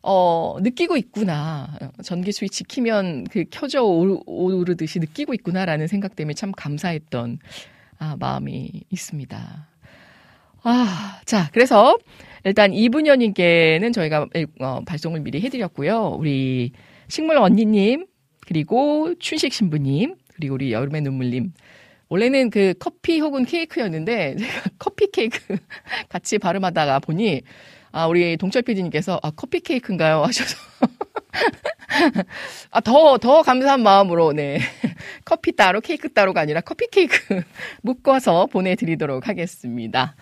어, 0.02 0.58
느끼고 0.62 0.98
있구나. 0.98 1.78
전기 2.04 2.32
스위치 2.32 2.64
키면 2.64 3.26
그 3.26 3.46
켜져 3.50 3.84
오르듯이 3.84 5.00
느끼고 5.00 5.34
있구나라는 5.34 5.88
생각 5.88 6.16
때문에 6.16 6.34
참 6.34 6.52
감사했던 6.52 7.40
아, 8.00 8.16
마음이 8.18 8.84
있습니다. 8.90 9.68
아, 10.64 11.22
자, 11.26 11.50
그래서 11.52 11.98
일단 12.44 12.74
이분녀님께는 12.74 13.92
저희가 13.92 14.28
어, 14.60 14.82
발송을 14.86 15.20
미리 15.22 15.42
해드렸고요. 15.42 16.16
우리 16.18 16.72
식물 17.08 17.38
언니님, 17.38 18.06
그리고 18.46 19.14
춘식 19.20 19.54
신부님, 19.54 20.16
그리고 20.36 20.56
우리 20.56 20.72
여름의 20.72 21.02
눈물님. 21.02 21.52
원래는 22.08 22.50
그 22.50 22.74
커피 22.80 23.20
혹은 23.20 23.46
케이크였는데 23.46 24.38
제가 24.38 24.52
커피 24.80 25.12
케이크 25.12 25.58
같이 26.10 26.40
발음하다가 26.40 27.00
보니 27.00 27.42
아, 27.92 28.08
우리 28.08 28.38
동철 28.38 28.62
PD님께서, 28.62 29.20
아, 29.24 29.32
커피 29.32 29.60
케이크인가요? 29.60 30.24
하셔서. 30.26 30.58
아, 32.72 32.82
더, 32.82 33.18
더 33.18 33.42
감사한 33.42 33.82
마음으로, 33.82 34.34
네. 34.34 34.60
커피 35.26 35.56
따로, 35.56 35.82
케이크 35.82 36.12
따로가 36.12 36.42
아니라 36.42 36.62
커피 36.62 36.88
케이크 36.88 37.42
묶어서 37.82 38.48
보내드리도록 38.48 39.28
하겠습니다. 39.28 40.16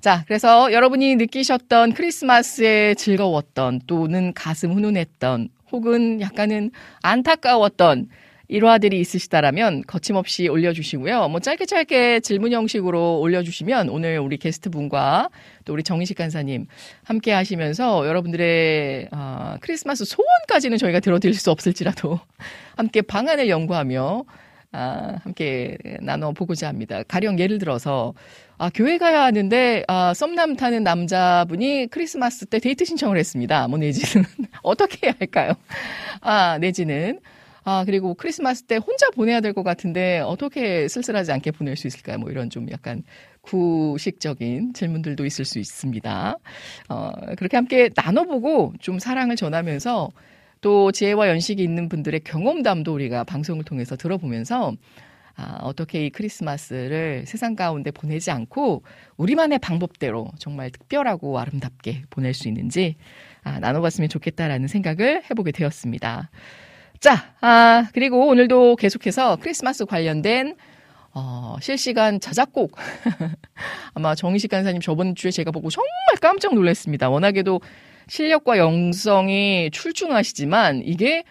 자, 0.00 0.24
그래서 0.26 0.72
여러분이 0.72 1.16
느끼셨던 1.16 1.92
크리스마스에 1.92 2.94
즐거웠던 2.94 3.82
또는 3.86 4.32
가슴 4.32 4.72
훈훈했던 4.72 5.50
혹은 5.72 6.20
약간은 6.20 6.70
안타까웠던 7.02 8.08
일화들이 8.50 8.98
있으시다라면 8.98 9.84
거침없이 9.86 10.48
올려주시고요. 10.48 11.28
뭐 11.28 11.38
짧게 11.38 11.66
짧게 11.66 12.18
질문 12.18 12.52
형식으로 12.52 13.20
올려주시면 13.20 13.88
오늘 13.88 14.18
우리 14.18 14.38
게스트 14.38 14.70
분과 14.70 15.30
또 15.64 15.72
우리 15.72 15.84
정인식 15.84 16.18
간사님 16.18 16.66
함께 17.04 17.30
하시면서 17.32 18.08
여러분들의 18.08 19.08
어, 19.12 19.54
크리스마스 19.60 20.04
소원까지는 20.04 20.78
저희가 20.78 20.98
들어드릴 20.98 21.34
수 21.34 21.52
없을지라도 21.52 22.18
함께 22.76 23.02
방안을 23.02 23.48
연구하며 23.48 24.24
아, 24.72 25.16
함께 25.22 25.78
나눠보고자 26.00 26.66
합니다. 26.66 27.04
가령 27.06 27.38
예를 27.38 27.58
들어서 27.58 28.14
아, 28.58 28.68
교회 28.74 28.98
가야 28.98 29.22
하는데 29.22 29.84
아, 29.86 30.12
썸남 30.12 30.56
타는 30.56 30.82
남자분이 30.82 31.86
크리스마스 31.92 32.46
때 32.46 32.58
데이트 32.58 32.84
신청을 32.84 33.16
했습니다. 33.16 33.68
뭐 33.68 33.78
내지는 33.78 34.24
어떻게 34.64 35.06
해야 35.06 35.14
할까요? 35.20 35.52
아, 36.20 36.58
내지는 36.58 37.20
아, 37.64 37.84
그리고 37.84 38.14
크리스마스 38.14 38.62
때 38.64 38.76
혼자 38.76 39.10
보내야 39.10 39.40
될 39.40 39.52
것 39.52 39.62
같은데 39.62 40.20
어떻게 40.20 40.88
쓸쓸하지 40.88 41.32
않게 41.32 41.50
보낼 41.52 41.76
수 41.76 41.86
있을까요? 41.86 42.18
뭐 42.18 42.30
이런 42.30 42.48
좀 42.50 42.70
약간 42.70 43.02
구식적인 43.42 44.72
질문들도 44.74 45.24
있을 45.26 45.44
수 45.44 45.58
있습니다. 45.58 46.36
어, 46.88 47.10
그렇게 47.36 47.56
함께 47.56 47.90
나눠보고 47.94 48.74
좀 48.80 48.98
사랑을 48.98 49.36
전하면서 49.36 50.08
또 50.60 50.92
지혜와 50.92 51.28
연식이 51.28 51.62
있는 51.62 51.88
분들의 51.88 52.20
경험담도 52.20 52.92
우리가 52.92 53.24
방송을 53.24 53.64
통해서 53.64 53.96
들어보면서 53.96 54.74
아, 55.36 55.58
어떻게 55.62 56.04
이 56.06 56.10
크리스마스를 56.10 57.24
세상 57.26 57.56
가운데 57.56 57.90
보내지 57.90 58.30
않고 58.30 58.82
우리만의 59.16 59.58
방법대로 59.60 60.28
정말 60.38 60.70
특별하고 60.70 61.38
아름답게 61.38 62.02
보낼 62.10 62.34
수 62.34 62.46
있는지 62.48 62.96
아, 63.42 63.58
나눠봤으면 63.58 64.08
좋겠다라는 64.10 64.68
생각을 64.68 65.22
해보게 65.30 65.52
되었습니다. 65.52 66.30
자, 67.00 67.34
아, 67.40 67.88
그리고 67.94 68.28
오늘도 68.28 68.76
계속해서 68.76 69.38
크리스마스 69.40 69.86
관련된 69.86 70.54
어, 71.14 71.56
실시간 71.62 72.20
자작곡. 72.20 72.76
아마 73.94 74.14
정희식 74.14 74.50
간사님 74.50 74.82
저번 74.82 75.14
주에 75.14 75.30
제가 75.30 75.50
보고 75.50 75.70
정말 75.70 75.88
깜짝 76.20 76.54
놀랐습니다. 76.54 77.08
워낙에도 77.08 77.62
실력과 78.06 78.58
영성이 78.58 79.70
출중하시지만 79.72 80.82
이게 80.84 81.24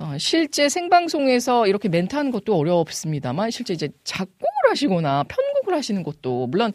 어, 0.00 0.16
실제 0.18 0.68
생방송에서 0.68 1.68
이렇게 1.68 1.88
멘트하는 1.88 2.32
것도 2.32 2.58
어렵습니다만 2.58 3.52
실제 3.52 3.72
이제 3.72 3.90
작곡을 4.02 4.70
하시거나 4.70 5.22
편곡을 5.28 5.74
하시는 5.74 6.02
것도 6.02 6.48
물론 6.48 6.72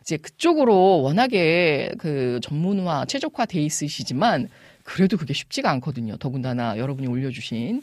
이제 0.00 0.16
그쪽으로 0.16 1.02
워낙에 1.02 1.92
그 1.98 2.40
전문화 2.42 3.04
최적화 3.04 3.46
돼 3.46 3.60
있으시지만 3.60 4.48
그래도 4.86 5.16
그게 5.16 5.34
쉽지가 5.34 5.68
않거든요. 5.72 6.16
더군다나 6.16 6.78
여러분이 6.78 7.08
올려주신 7.08 7.82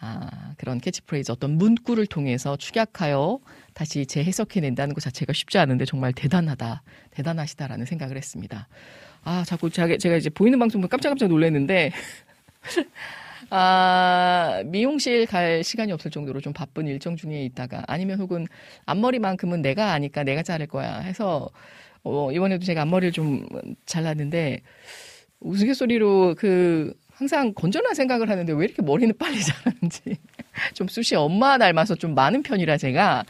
아, 0.00 0.52
그런 0.58 0.78
캐치프레이즈 0.78 1.32
어떤 1.32 1.56
문구를 1.56 2.06
통해서 2.06 2.56
축약하여 2.56 3.40
다시 3.72 4.04
재해석해낸다는 4.04 4.94
것 4.94 5.02
자체가 5.02 5.32
쉽지 5.32 5.56
않은데 5.56 5.86
정말 5.86 6.12
대단하다, 6.12 6.82
대단하시다라는 7.12 7.86
생각을 7.86 8.18
했습니다. 8.18 8.68
아, 9.24 9.42
자꾸 9.46 9.70
제가, 9.70 9.96
제가 9.96 10.16
이제 10.16 10.28
보이는 10.28 10.58
방송 10.58 10.82
보면 10.82 10.90
깜짝깜짝 10.90 11.30
놀랐는데, 11.30 11.92
아, 13.48 14.62
미용실 14.66 15.24
갈 15.24 15.64
시간이 15.64 15.92
없을 15.92 16.10
정도로 16.10 16.42
좀 16.42 16.52
바쁜 16.52 16.86
일정 16.86 17.16
중에 17.16 17.42
있다가 17.46 17.84
아니면 17.86 18.20
혹은 18.20 18.46
앞머리만큼은 18.84 19.62
내가 19.62 19.92
아니까 19.92 20.24
내가 20.24 20.42
자를 20.42 20.66
거야 20.66 20.98
해서 20.98 21.48
어, 22.02 22.30
이번에도 22.32 22.66
제가 22.66 22.82
앞머리를 22.82 23.12
좀 23.12 23.46
잘랐는데 23.86 24.60
우스갯소리로 25.44 26.34
그 26.36 26.92
항상 27.12 27.52
건전한 27.54 27.94
생각을 27.94 28.28
하는데 28.28 28.52
왜 28.52 28.64
이렇게 28.64 28.82
머리는 28.82 29.14
빨리 29.16 29.38
자라는지. 29.44 30.16
좀 30.72 30.88
수시 30.88 31.14
엄마 31.14 31.58
닮아서 31.58 31.94
좀 31.94 32.14
많은 32.14 32.42
편이라 32.42 32.76
제가. 32.76 33.24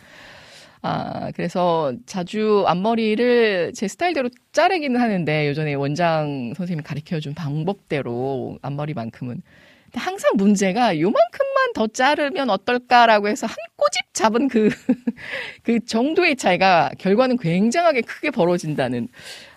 아 0.82 1.30
그래서 1.34 1.94
자주 2.04 2.64
앞머리를 2.66 3.72
제 3.74 3.88
스타일대로 3.88 4.28
자르기는 4.52 5.00
하는데 5.00 5.46
예전에 5.46 5.74
원장 5.74 6.52
선생님이 6.54 6.82
가르쳐 6.82 7.20
준 7.20 7.34
방법대로 7.34 8.58
앞머리만큼은. 8.60 9.40
근데 9.84 9.98
항상 9.98 10.32
문제가 10.34 10.98
요만큼만 10.98 11.72
더 11.74 11.86
자르면 11.86 12.50
어떨까라고 12.50 13.28
해서 13.28 13.46
한 13.46 13.56
꼬집 13.76 14.12
잡은 14.12 14.48
그, 14.48 14.68
그 15.62 15.80
정도의 15.86 16.36
차이가 16.36 16.90
결과는 16.98 17.38
굉장하게 17.38 18.02
크게 18.02 18.30
벌어진다는 18.30 19.08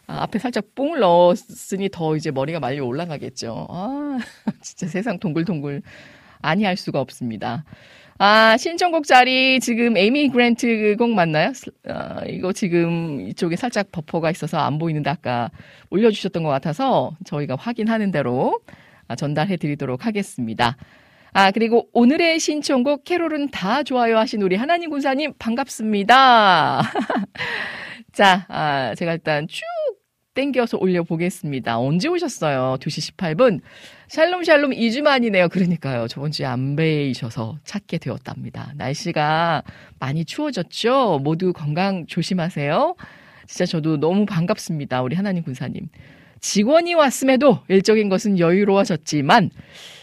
아, 0.07 0.23
앞에 0.23 0.39
살짝 0.39 0.73
뽕을 0.73 0.99
넣었으니 0.99 1.89
더 1.91 2.15
이제 2.15 2.31
머리가 2.31 2.59
말려 2.59 2.85
올라가겠죠. 2.85 3.67
아, 3.69 4.17
진짜 4.61 4.87
세상 4.87 5.19
동글동글 5.19 5.81
아니할 6.41 6.77
수가 6.77 7.01
없습니다. 7.01 7.65
아, 8.19 8.57
신청곡 8.57 9.05
자리 9.05 9.59
지금 9.59 9.95
에이미 9.95 10.29
그랜트 10.29 10.95
곡 10.97 11.11
맞나요? 11.11 11.51
아, 11.87 12.23
이거 12.25 12.51
지금 12.51 13.21
이쪽에 13.21 13.55
살짝 13.55 13.91
버퍼가 13.91 14.31
있어서 14.31 14.57
안 14.57 14.79
보이는데 14.79 15.09
아까 15.09 15.51
올려주셨던 15.91 16.41
것 16.41 16.49
같아서 16.49 17.15
저희가 17.25 17.55
확인하는 17.55 18.09
대로 18.09 18.59
아, 19.07 19.15
전달해 19.15 19.57
드리도록 19.57 20.05
하겠습니다. 20.05 20.77
아, 21.33 21.51
그리고 21.51 21.89
오늘의 21.93 22.39
신청곡 22.39 23.03
캐롤은 23.03 23.51
다 23.51 23.83
좋아요 23.83 24.17
하신 24.17 24.41
우리 24.41 24.55
하나님 24.55 24.89
군사님 24.89 25.33
반갑습니다. 25.37 26.81
자, 28.13 28.45
아, 28.49 28.95
제가 28.95 29.13
일단 29.13 29.47
쭉 29.47 29.61
땡겨서 30.37 30.77
올려보겠습니다. 30.77 31.79
언제 31.79 32.07
오셨어요? 32.07 32.77
2시 32.79 33.15
18분. 33.15 33.59
샬롬 34.07 34.43
샬롬 34.43 34.69
2주 34.69 35.01
만이네요. 35.01 35.49
그러니까요. 35.49 36.07
저번 36.07 36.29
주에 36.29 36.45
안 36.45 36.75
뵈이셔서 36.75 37.57
찾게 37.63 37.97
되었답니다. 37.97 38.73
날씨가 38.75 39.63
많이 39.97 40.25
추워졌죠? 40.25 41.21
모두 41.23 41.53
건강 41.53 42.05
조심하세요. 42.05 42.95
진짜 43.47 43.65
저도 43.65 43.97
너무 43.97 44.27
반갑습니다. 44.27 45.01
우리 45.01 45.15
하나님 45.15 45.41
군사님. 45.41 45.89
직원이 46.39 46.93
왔음에도 46.93 47.61
일적인 47.67 48.07
것은 48.07 48.37
여유로워졌지만 48.37 49.49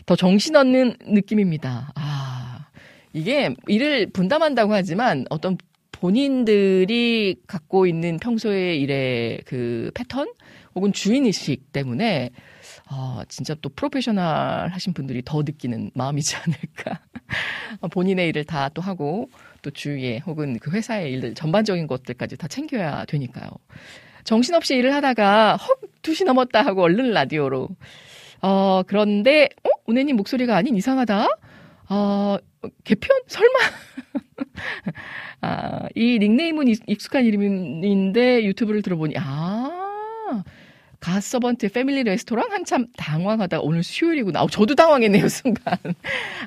더 0.05 0.17
정신 0.17 0.57
없는 0.57 0.97
느낌입니다. 1.07 1.93
아, 1.95 2.67
이게 3.13 3.55
일을 3.69 4.11
분담한다고 4.11 4.75
하지만 4.75 5.27
어떤 5.31 5.57
본인들이 5.95 7.37
갖고 7.47 7.87
있는 7.87 8.19
평소의 8.19 8.81
일의 8.81 9.41
그 9.47 9.91
패턴 9.95 10.29
혹은 10.75 10.93
주인의식 10.93 11.73
때문에 11.73 12.31
어, 12.91 13.23
진짜 13.29 13.55
또 13.63 13.69
프로페셔널 13.71 14.69
하신 14.69 14.93
분들이 14.93 15.23
더 15.25 15.43
느끼는 15.43 15.93
마음이지 15.95 16.37
않을까. 16.37 17.01
본인의 17.93 18.29
일을 18.29 18.45
다 18.45 18.69
또 18.75 18.83
하고 18.83 19.31
또 19.63 19.71
주위에 19.71 20.19
혹은 20.27 20.59
그 20.59 20.71
회사의 20.71 21.13
일들 21.13 21.35
전반적인 21.35 21.87
것들까지 21.87 22.37
다 22.37 22.49
챙겨야 22.49 23.05
되니까요. 23.07 23.49
정신없이 24.25 24.75
일을 24.75 24.93
하다가 24.95 25.57
헉 25.57 25.81
2시 26.03 26.25
넘었다 26.25 26.63
하고 26.63 26.83
얼른 26.83 27.13
라디오로 27.13 27.69
어 28.43 28.83
그런데 28.87 29.49
어 29.63 29.71
은혜님 29.91 30.17
목소리가 30.17 30.57
아닌 30.57 30.77
이상하다. 30.77 31.29
어 31.89 32.37
개편 32.85 33.11
설마 33.27 33.59
아, 35.41 35.89
이 35.95 36.19
닉네임은 36.19 36.69
익숙한 36.87 37.25
이름인데 37.25 38.45
유튜브를 38.45 38.83
들어보니 38.83 39.15
아 39.19 40.43
가서번트 41.01 41.69
패밀리 41.71 42.03
레스토랑 42.03 42.51
한참 42.51 42.87
당황하다 42.97 43.61
오늘 43.61 43.83
수요일이구나. 43.83 44.43
어, 44.43 44.49
저도 44.49 44.75
당황했네요 44.75 45.29
순간. 45.29 45.77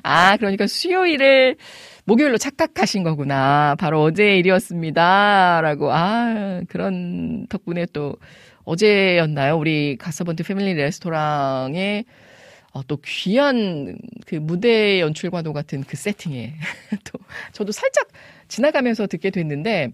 아 0.02 0.36
그러니까 0.36 0.66
수요일을 0.66 1.56
목요일로 2.04 2.38
착각하신 2.38 3.04
거구나. 3.04 3.76
바로 3.78 4.02
어제 4.02 4.36
일이었습니다. 4.38 5.60
라고 5.62 5.92
아 5.92 6.62
그런 6.68 7.46
덕분에 7.48 7.86
또 7.92 8.16
어제였나요? 8.64 9.56
우리 9.56 9.96
가서번트 9.96 10.42
패밀리 10.42 10.74
레스토랑에 10.74 12.04
어, 12.78 12.82
또 12.86 12.98
귀한 13.04 13.98
그 14.26 14.36
무대 14.36 15.00
연출과도 15.00 15.52
같은 15.52 15.82
그 15.82 15.96
세팅에 15.96 16.54
또 17.10 17.18
저도 17.52 17.72
살짝 17.72 18.08
지나가면서 18.46 19.06
듣게 19.06 19.30
됐는데 19.30 19.92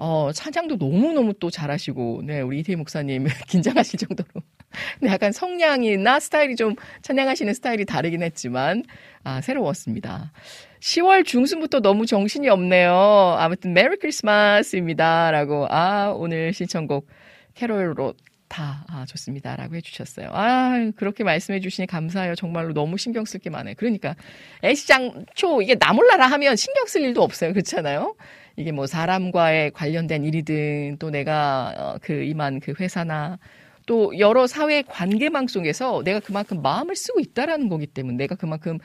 어, 0.00 0.30
찬양도 0.34 0.76
너무너무 0.76 1.34
또 1.34 1.50
잘하시고, 1.50 2.22
네, 2.24 2.40
우리 2.40 2.58
이태희 2.58 2.74
목사님 2.74 3.26
긴장하실 3.46 4.00
정도로. 4.00 4.42
네, 5.00 5.08
약간 5.08 5.30
성량이나 5.30 6.18
스타일이 6.18 6.56
좀 6.56 6.74
찬양하시는 7.02 7.54
스타일이 7.54 7.84
다르긴 7.84 8.22
했지만, 8.24 8.82
아, 9.22 9.40
새로웠습니다. 9.40 10.32
10월 10.80 11.24
중순부터 11.24 11.78
너무 11.78 12.06
정신이 12.06 12.48
없네요. 12.48 13.36
아무튼, 13.38 13.72
메리 13.72 13.96
크리스마스입니다. 13.96 15.30
라고, 15.30 15.68
아, 15.70 16.12
오늘 16.14 16.52
신청곡 16.52 17.06
캐롤로 17.54 18.14
다, 18.48 18.84
아, 18.88 19.04
좋습니다. 19.06 19.56
라고 19.56 19.74
해주셨어요. 19.76 20.28
아, 20.32 20.90
그렇게 20.96 21.24
말씀해 21.24 21.60
주시니 21.60 21.86
감사해요. 21.86 22.34
정말로 22.34 22.72
너무 22.72 22.98
신경 22.98 23.24
쓸 23.24 23.40
게 23.40 23.50
많아요. 23.50 23.74
그러니까, 23.76 24.14
애시장초, 24.62 25.62
이게 25.62 25.74
나 25.74 25.92
몰라라 25.92 26.26
하면 26.26 26.56
신경 26.56 26.86
쓸 26.86 27.02
일도 27.02 27.22
없어요. 27.22 27.52
그렇잖아요? 27.52 28.14
이게 28.56 28.70
뭐 28.72 28.86
사람과의 28.86 29.72
관련된 29.72 30.24
일이든 30.24 30.96
또 30.98 31.10
내가 31.10 31.74
어, 31.76 31.98
그 32.00 32.12
임한 32.22 32.60
그 32.60 32.74
회사나 32.78 33.38
또 33.86 34.16
여러 34.18 34.46
사회 34.46 34.82
관계망 34.82 35.48
속에서 35.48 36.02
내가 36.04 36.20
그만큼 36.20 36.62
마음을 36.62 36.96
쓰고 36.96 37.20
있다라는 37.20 37.68
거기 37.68 37.86
때문에 37.86 38.16
내가 38.16 38.34
그만큼 38.36 38.78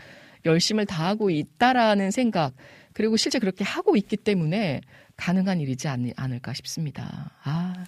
열심을 0.45 0.85
다하고 0.85 1.29
있다라는 1.29 2.11
생각 2.11 2.53
그리고 2.93 3.15
실제 3.15 3.39
그렇게 3.39 3.63
하고 3.63 3.95
있기 3.95 4.17
때문에 4.17 4.81
가능한 5.15 5.61
일이지 5.61 5.87
않, 5.87 6.11
않을까 6.15 6.53
싶습니다. 6.53 7.31
아. 7.43 7.85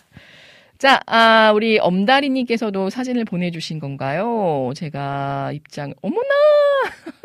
자, 0.82 1.00
아, 1.06 1.52
우리 1.54 1.78
엄다리님께서도 1.78 2.90
사진을 2.90 3.24
보내주신 3.26 3.78
건가요? 3.80 4.72
제가 4.76 5.52
입장, 5.54 5.94
어머나! 6.02 6.24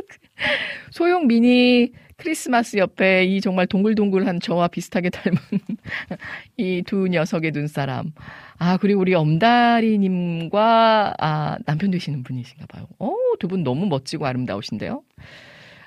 소용 0.90 1.26
미니 1.26 1.92
크리스마스 2.18 2.76
옆에 2.76 3.24
이 3.24 3.40
정말 3.40 3.66
동글동글한 3.66 4.40
저와 4.40 4.68
비슷하게 4.68 5.08
닮은 5.10 5.38
이 6.58 6.82
두 6.86 7.08
녀석의 7.08 7.52
눈사람. 7.52 8.12
아, 8.58 8.76
그리고 8.78 9.00
우리 9.00 9.14
엄다리님과, 9.14 11.14
아, 11.18 11.58
남편 11.66 11.90
되시는 11.90 12.22
분이신가 12.24 12.66
봐요. 12.66 12.86
어, 12.98 13.14
두 13.38 13.48
분 13.48 13.62
너무 13.64 13.86
멋지고 13.86 14.26
아름다우신데요. 14.26 15.02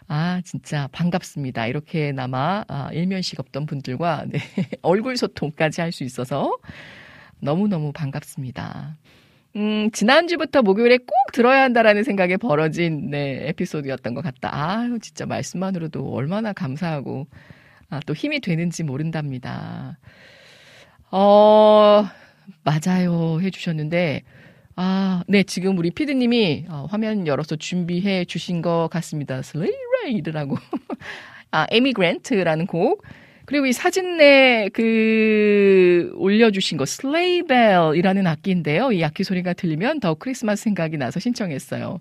아, 0.07 0.41
진짜 0.43 0.87
반갑습니다. 0.91 1.67
이렇게나마 1.67 2.63
아, 2.67 2.89
일면식 2.93 3.39
없던 3.39 3.65
분들과 3.67 4.25
네, 4.27 4.39
얼굴 4.81 5.17
소통까지 5.17 5.81
할 5.81 5.91
수 5.91 6.03
있어서 6.03 6.57
너무너무 7.41 7.91
반갑습니다. 7.91 8.97
음, 9.55 9.89
지난주부터 9.91 10.61
목요일에 10.61 10.97
꼭 10.97 11.31
들어야 11.33 11.63
한다라는 11.63 12.03
생각에 12.03 12.37
벌어진 12.37 13.09
네, 13.09 13.47
에피소드였던 13.49 14.13
것 14.13 14.21
같다. 14.21 14.49
아유, 14.51 14.99
진짜 14.99 15.25
말씀만으로도 15.25 16.13
얼마나 16.13 16.53
감사하고 16.53 17.27
아, 17.89 17.99
또 18.05 18.13
힘이 18.13 18.39
되는지 18.39 18.83
모른답니다. 18.83 19.97
어, 21.11 22.05
맞아요. 22.63 23.39
해주셨는데, 23.41 24.21
아, 24.75 25.23
네, 25.27 25.41
지금 25.43 25.77
우리 25.77 25.89
피디님이 25.89 26.67
어, 26.69 26.87
화면 26.89 27.25
열어서 27.25 27.55
준비해 27.55 28.25
주신 28.25 28.61
것 28.61 28.89
같습니다. 28.91 29.41
슬레이 29.41 29.73
ride라고. 30.05 30.55
아, 31.51 31.65
Amy 31.71 31.93
Grant라는 31.93 32.67
곡. 32.67 33.03
그리고 33.49 33.65
이 33.65 33.73
사진에 33.73 34.69
그 34.73 36.11
올려주신 36.17 36.77
거 36.77 36.85
sleigh 36.85 37.36
bell이라는 37.36 38.27
악기인데요. 38.27 38.91
이 38.91 39.03
악기 39.03 39.23
소리가 39.23 39.53
들리면 39.53 40.01
더 40.01 40.13
크리스마스 40.13 40.65
생각이 40.65 40.97
나서 40.97 41.19
신청했어요. 41.19 41.99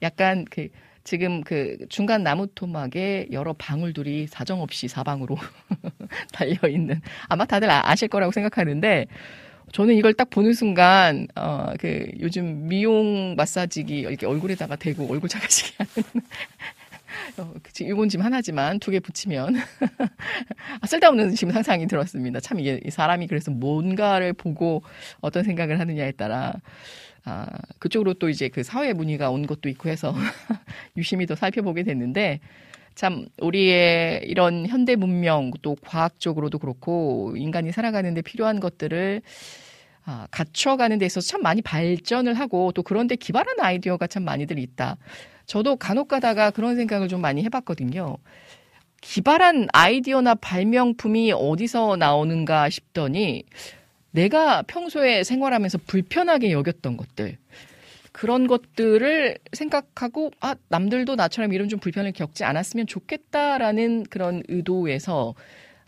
약간 0.00 0.46
그 0.50 0.68
지금 1.04 1.42
그 1.42 1.76
중간 1.90 2.22
나무 2.22 2.46
토막에 2.46 3.28
여러 3.30 3.52
방울들이 3.52 4.26
사정없이 4.28 4.88
사방으로 4.88 5.36
달려 6.32 6.66
있는 6.66 7.02
아마 7.28 7.44
다들 7.44 7.68
아, 7.68 7.82
아실 7.90 8.08
거라고 8.08 8.32
생각하는데 8.32 9.04
저는 9.72 9.96
이걸 9.96 10.14
딱 10.14 10.30
보는 10.30 10.54
순간 10.54 11.26
어 11.34 11.74
그 11.78 12.10
요즘 12.20 12.68
미용 12.68 13.34
마사지기 13.36 13.98
이렇게 13.98 14.24
얼굴에다가 14.24 14.76
대고 14.76 15.12
얼굴 15.12 15.28
작아지게 15.28 15.74
하는 15.76 16.08
어, 17.38 17.52
이건 17.80 18.08
지금 18.08 18.24
하나지만 18.24 18.78
두 18.80 18.90
개 18.90 19.00
붙이면 19.00 19.56
아, 20.80 20.86
쓸데없는 20.86 21.34
지금 21.34 21.52
상상이 21.52 21.86
들었습니다. 21.86 22.40
참 22.40 22.60
이게 22.60 22.80
사람이 22.88 23.26
그래서 23.26 23.50
뭔가를 23.50 24.32
보고 24.32 24.82
어떤 25.20 25.44
생각을 25.44 25.78
하느냐에 25.80 26.12
따라 26.12 26.54
아, 27.24 27.46
그쪽으로 27.78 28.14
또 28.14 28.28
이제 28.28 28.48
그 28.48 28.62
사회 28.62 28.92
문의가 28.92 29.30
온 29.30 29.46
것도 29.46 29.68
있고 29.68 29.88
해서 29.88 30.14
유심히 30.96 31.26
더 31.26 31.34
살펴보게 31.34 31.82
됐는데 31.82 32.40
참 32.94 33.26
우리의 33.42 34.22
이런 34.26 34.66
현대 34.66 34.96
문명 34.96 35.52
또 35.60 35.76
과학적으로도 35.84 36.58
그렇고 36.58 37.34
인간이 37.36 37.72
살아가는데 37.72 38.22
필요한 38.22 38.60
것들을 38.60 39.20
아, 40.06 40.28
갖춰가는 40.30 40.98
데 40.98 41.04
있어서 41.06 41.26
참 41.26 41.42
많이 41.42 41.60
발전을 41.62 42.34
하고 42.34 42.70
또 42.72 42.82
그런데 42.82 43.16
기발한 43.16 43.58
아이디어가 43.60 44.06
참 44.06 44.24
많이들 44.24 44.58
있다. 44.58 44.96
저도 45.46 45.76
간혹 45.76 46.08
가다가 46.08 46.50
그런 46.50 46.76
생각을 46.76 47.08
좀 47.08 47.20
많이 47.20 47.44
해봤거든요. 47.44 48.16
기발한 49.00 49.68
아이디어나 49.72 50.34
발명품이 50.34 51.32
어디서 51.32 51.96
나오는가 51.96 52.68
싶더니 52.70 53.44
내가 54.10 54.62
평소에 54.62 55.22
생활하면서 55.24 55.78
불편하게 55.86 56.50
여겼던 56.52 56.96
것들, 56.96 57.36
그런 58.12 58.46
것들을 58.46 59.38
생각하고 59.52 60.30
아 60.40 60.56
남들도 60.68 61.16
나처럼 61.16 61.52
이런 61.52 61.68
좀 61.68 61.78
불편을 61.78 62.12
겪지 62.12 62.44
않았으면 62.44 62.86
좋겠다라는 62.86 64.04
그런 64.04 64.42
의도에서 64.48 65.34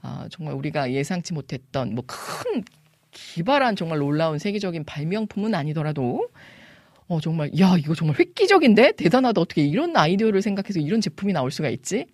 아 0.03 0.29
정말 0.31 0.55
우리가 0.55 0.93
예상치 0.93 1.33
못했던 1.33 1.95
뭐 1.95 2.05
큰 2.07 2.63
기발한 3.11 3.75
정말 3.77 3.99
놀라운 3.99 4.39
세계적인 4.39 4.85
발명품은 4.85 5.55
아니더라도 5.55 6.29
어 7.09 7.21
정말 7.21 7.51
야 7.59 7.77
이거 7.79 7.95
정말 7.95 8.19
획기적인데 8.19 8.93
대단하다 8.93 9.41
어떻게 9.41 9.63
이런 9.63 9.97
아이디어를 9.97 10.43
생각해서 10.43 10.79
이런 10.79 11.01
제품이 11.01 11.33
나올 11.33 11.51
수가 11.51 11.71
있지? 11.71 12.07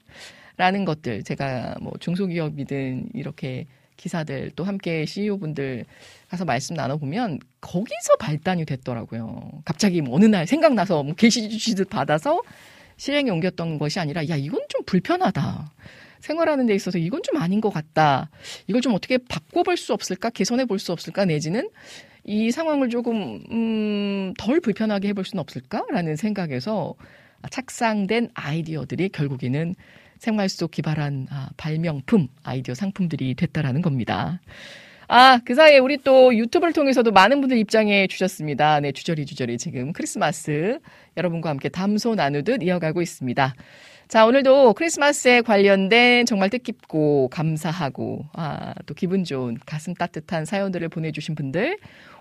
라는 0.57 0.85
것들 0.85 1.24
제가 1.24 1.74
뭐 1.80 1.92
중소기업이든 1.98 3.09
이렇게 3.14 3.66
기사들 3.96 4.52
또 4.54 4.62
함께 4.64 5.04
CEO분들 5.04 5.85
가서 6.28 6.44
말씀 6.44 6.74
나눠보면 6.76 7.40
거기서 7.61 8.16
발단이 8.20 8.64
됐더라고요. 8.64 9.50
갑자기 9.64 10.00
뭐 10.00 10.14
어느 10.16 10.26
날 10.26 10.46
생각나서 10.46 11.02
뭐 11.02 11.14
게시 11.14 11.48
주시듯 11.48 11.90
받아서 11.90 12.40
실행에 12.96 13.30
옮겼던 13.30 13.78
것이 13.78 13.98
아니라 13.98 14.28
야 14.28 14.37
이건 14.37 14.61
좀 14.68 14.85
불편하다. 14.85 15.72
생활하는 16.20 16.66
데 16.66 16.74
있어서 16.74 16.98
이건 16.98 17.22
좀 17.22 17.37
아닌 17.40 17.61
것 17.61 17.70
같다. 17.70 18.30
이걸 18.68 18.80
좀 18.80 18.94
어떻게 18.94 19.18
바꿔볼 19.18 19.76
수 19.76 19.92
없을까? 19.92 20.30
개선해 20.30 20.64
볼 20.66 20.78
수 20.78 20.92
없을까? 20.92 21.24
내지는 21.24 21.68
이 22.24 22.50
상황을 22.50 22.88
조금 22.88 23.42
음, 23.50 24.32
덜 24.38 24.60
불편하게 24.60 25.08
해볼 25.08 25.24
수는 25.24 25.40
없을까라는 25.40 26.16
생각에서 26.16 26.94
착상된 27.50 28.30
아이디어들이 28.34 29.10
결국에는 29.10 29.74
생활 30.18 30.48
속 30.48 30.70
기발한 30.70 31.26
아, 31.30 31.50
발명품 31.56 32.28
아이디어 32.42 32.74
상품들이 32.74 33.34
됐다라는 33.34 33.82
겁니다. 33.82 34.40
아, 35.06 35.38
그 35.44 35.54
사이에 35.54 35.78
우리 35.78 35.98
또 35.98 36.34
유튜브를 36.34 36.72
통해서도 36.72 37.12
많은 37.12 37.42
분들 37.42 37.58
입장해 37.58 38.06
주셨습니다. 38.06 38.80
네, 38.80 38.92
주저리 38.92 39.26
주저리 39.26 39.58
지금 39.58 39.92
크리스마스 39.92 40.78
여러분과 41.18 41.50
함께 41.50 41.68
담소 41.68 42.14
나누듯 42.14 42.62
이어가고 42.62 43.02
있습니다. 43.02 43.54
자, 44.08 44.26
오늘도 44.26 44.74
크리스마스에 44.74 45.40
관련된 45.40 46.26
정말 46.26 46.50
뜻깊고 46.50 47.28
감사하고, 47.28 48.24
아, 48.32 48.74
또 48.87 48.94
기분 48.94 49.24
좋은 49.24 49.56
가슴 49.66 49.94
따뜻한 49.94 50.44
사연들을 50.44 50.88
보내주신 50.88 51.34
분들, 51.34 51.78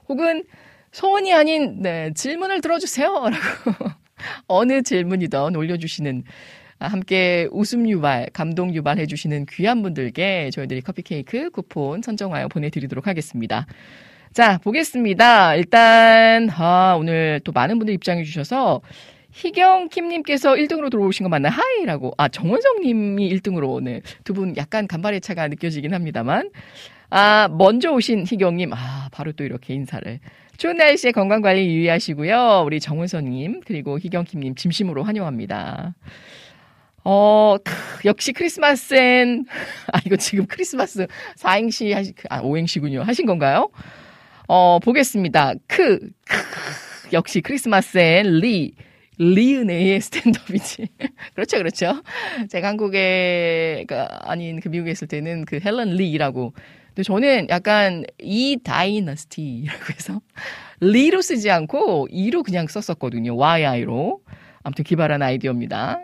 혹은 0.07 0.43
소원이 0.91 1.33
아닌, 1.33 1.81
네, 1.81 2.11
질문을 2.13 2.61
들어주세요. 2.61 3.07
라고 3.29 3.91
어느 4.47 4.81
질문이든 4.81 5.55
올려주시는 5.55 6.23
아, 6.79 6.87
함께 6.87 7.47
웃음 7.51 7.89
유발, 7.89 8.29
감동 8.33 8.73
유발 8.73 8.99
해 8.99 9.05
주시는 9.05 9.45
귀한 9.49 9.81
분들께 9.81 10.49
저희들이 10.51 10.81
커피 10.81 11.01
케이크 11.01 11.49
쿠폰 11.49 12.01
선정하여 12.01 12.47
보내드리도록 12.49 13.07
하겠습니다. 13.07 13.65
자, 14.33 14.57
보겠습니다. 14.57 15.55
일단, 15.55 16.49
아, 16.51 16.95
오늘 16.99 17.39
또 17.43 17.51
많은 17.51 17.77
분들 17.79 17.93
입장해 17.93 18.23
주셔서 18.23 18.81
희경 19.33 19.89
킴님께서 19.89 20.53
1등으로 20.53 20.91
들어오신 20.91 21.23
거 21.23 21.29
맞나요? 21.29 21.51
하이라고. 21.51 22.13
아, 22.17 22.27
정원성님이 22.27 23.29
1등으로, 23.35 23.81
네. 23.81 24.01
두분 24.23 24.55
약간 24.57 24.87
간발의 24.87 25.21
차가 25.21 25.47
느껴지긴 25.47 25.93
합니다만. 25.93 26.51
아, 27.09 27.47
먼저 27.51 27.91
오신 27.91 28.25
희경님. 28.27 28.71
아, 28.73 29.09
바로 29.11 29.31
또 29.31 29.43
이렇게 29.43 29.73
인사를. 29.73 30.19
추운 30.57 30.77
날씨에 30.77 31.11
건강관리 31.11 31.65
유의하시고요. 31.65 32.63
우리 32.65 32.79
정원성님, 32.79 33.61
그리고 33.65 33.97
희경킴님 33.99 34.53
진심으로 34.55 35.03
환영합니다. 35.03 35.95
어, 37.03 37.57
크, 37.63 37.73
역시 38.05 38.33
크리스마스엔, 38.33 39.45
아, 39.91 39.99
이거 40.05 40.15
지금 40.15 40.45
크리스마스 40.45 41.07
4행시, 41.39 41.91
하시, 41.91 42.13
아, 42.29 42.41
5행시군요. 42.43 42.99
하신 42.99 43.25
건가요? 43.25 43.69
어, 44.47 44.77
보겠습니다. 44.79 45.53
크, 45.67 45.99
크, 45.99 46.37
역시 47.13 47.41
크리스마스엔 47.41 48.39
리, 48.39 48.75
리은혜의 49.23 50.01
스탠드업이지. 50.01 50.87
그렇죠, 51.35 51.57
그렇죠. 51.57 52.01
제가 52.49 52.67
한국에, 52.67 53.85
가 53.87 54.07
아닌 54.23 54.59
그 54.59 54.69
미국에 54.69 54.91
있을 54.91 55.07
때는 55.07 55.45
그 55.45 55.59
헬런 55.63 55.95
리라고. 55.95 56.53
근데 56.87 57.03
저는 57.03 57.47
약간 57.49 58.03
이 58.19 58.59
dynasty라고 58.63 59.93
해서 59.93 60.21
리로 60.79 61.21
쓰지 61.21 61.49
않고 61.49 62.07
이로 62.11 62.43
그냥 62.43 62.67
썼었거든요. 62.67 63.35
YI로. 63.35 64.21
아무튼 64.63 64.83
기발한 64.83 65.21
아이디어입니다. 65.21 65.99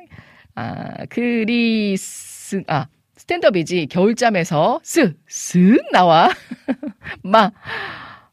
아, 0.56 1.06
크리스, 1.10 2.64
아, 2.68 2.88
스탠드업이지. 3.16 3.88
겨울잠에서 3.88 4.80
스, 4.84 5.14
쓱 5.30 5.92
나와. 5.92 6.30
마, 7.24 7.52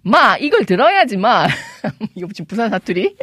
마, 0.03 0.37
이걸 0.39 0.65
들어야지, 0.65 1.17
마. 1.17 1.47
이거 2.15 2.29
지금 2.33 2.47
부산 2.47 2.71
사투리? 2.71 3.17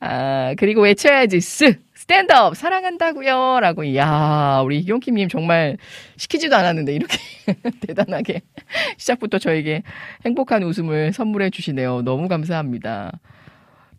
아, 0.00 0.54
그리고 0.58 0.82
외쳐야지, 0.82 1.40
스, 1.40 1.74
스탠드업, 1.94 2.56
사랑한다고요 2.56 3.60
라고. 3.60 3.84
이야, 3.84 4.60
우리 4.64 4.78
이경킴님 4.80 5.28
정말 5.28 5.76
시키지도 6.16 6.54
않았는데, 6.56 6.94
이렇게 6.94 7.18
대단하게 7.86 8.42
시작부터 8.96 9.38
저에게 9.38 9.82
행복한 10.24 10.62
웃음을 10.62 11.12
선물해 11.12 11.50
주시네요. 11.50 12.02
너무 12.02 12.28
감사합니다. 12.28 13.18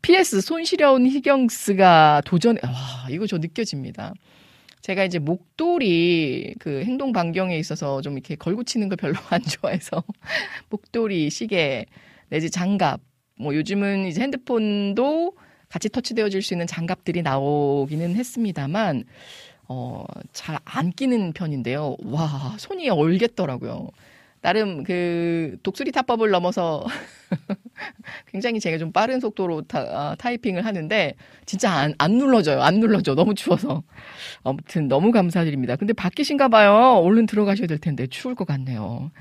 PS 0.02 0.42
손시려운 0.42 1.08
희경스가 1.08 2.22
도전 2.26 2.58
와 2.64 2.72
이거 3.10 3.28
저 3.28 3.40
느껴집니다. 3.40 4.14
제가 4.82 5.04
이제 5.04 5.20
목도리 5.20 6.56
그 6.60 6.84
행동 6.86 7.12
반경에 7.12 7.58
있어서 7.58 8.00
좀 8.02 8.14
이렇게 8.14 8.36
걸고 8.36 8.64
치는 8.64 8.88
걸 8.90 8.96
별로 8.96 9.16
안 9.30 9.42
좋아해서 9.42 10.04
목도리 10.70 11.30
시계 11.30 11.86
내지 12.30 12.50
장갑 12.50 13.02
뭐 13.38 13.54
요즘은 13.54 14.08
이제 14.08 14.22
핸드폰도 14.22 15.34
같이 15.70 15.90
터치되어 15.90 16.30
줄 16.30 16.42
수 16.42 16.54
있는 16.54 16.66
장갑들이 16.68 17.22
나오기는 17.24 18.16
했습니다만 18.16 19.04
어, 19.70 20.06
잘 20.34 20.58
안 20.66 20.92
끼는 20.92 21.34
편인데요. 21.34 21.98
와, 22.06 22.56
손이 22.58 22.90
얼겠더라고요. 22.90 23.90
나름 24.42 24.84
그 24.84 25.58
독수리 25.64 25.92
타법을 25.92 26.30
넘어서 26.30 26.86
굉장히 28.32 28.60
제가 28.60 28.78
좀 28.78 28.92
빠른 28.94 29.20
속도로 29.20 29.64
타, 29.64 29.80
아, 29.80 30.16
타이핑을 30.18 30.64
하는데 30.66 31.16
진짜 31.46 31.72
안, 31.72 31.94
안 31.98 32.14
눌러져요. 32.18 32.62
안 32.62 32.80
눌러져. 32.80 33.16
너무 33.16 33.34
추워서. 33.36 33.84
아무튼 34.44 34.88
너무 34.88 35.12
감사드립니다. 35.12 35.76
근데 35.76 35.92
바뀌신가 35.94 36.48
봐요. 36.50 37.02
얼른 37.04 37.26
들어가셔야 37.26 37.68
될 37.68 37.78
텐데 37.80 38.08
추울 38.08 38.36
것 38.36 38.46
같네요. 38.48 39.12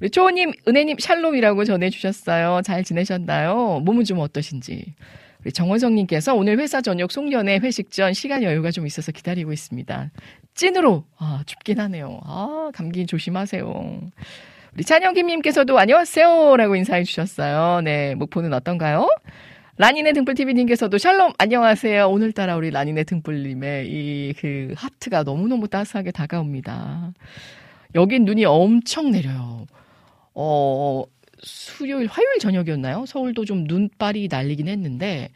우리 0.00 0.10
초호님, 0.10 0.52
은혜님 0.66 0.98
샬롬이라고 0.98 1.64
전해주셨어요. 1.64 2.60
잘 2.64 2.84
지내셨나요? 2.84 3.80
몸은 3.84 4.04
좀 4.04 4.18
어떠신지. 4.18 4.94
우리 5.44 5.52
정원성님께서 5.52 6.34
오늘 6.34 6.58
회사 6.58 6.80
저녁 6.80 7.12
송년회 7.12 7.58
회식 7.58 7.90
전 7.92 8.12
시간 8.12 8.42
여유가 8.42 8.70
좀 8.70 8.86
있어서 8.86 9.12
기다리고 9.12 9.52
있습니다. 9.52 10.10
찐으로 10.54 11.04
아 11.16 11.42
춥긴 11.46 11.78
하네요. 11.80 12.20
아 12.24 12.70
감기 12.74 13.06
조심하세요. 13.06 14.00
우리 14.74 14.84
찬영김님께서도 14.84 15.78
안녕하세요라고 15.78 16.76
인사해 16.76 17.04
주셨어요. 17.04 17.80
네 17.82 18.14
목포는 18.16 18.52
어떤가요? 18.52 19.08
라니네 19.76 20.12
등불TV님께서도 20.12 20.98
샬롬 20.98 21.32
안녕하세요. 21.38 22.08
오늘따라 22.08 22.56
우리 22.56 22.70
라니네 22.70 23.04
등불님의 23.04 23.86
이 23.88 24.34
그 24.40 24.74
하트가 24.76 25.22
너무너무 25.22 25.68
따스하게 25.68 26.10
다가옵니다. 26.10 27.12
여긴 27.94 28.24
눈이 28.24 28.44
엄청 28.44 29.12
내려요. 29.12 29.66
어, 30.34 31.04
수요일, 31.42 32.06
화요일 32.08 32.38
저녁이었나요? 32.40 33.04
서울도 33.06 33.44
좀 33.44 33.64
눈발이 33.64 34.28
날리긴 34.30 34.68
했는데, 34.68 35.30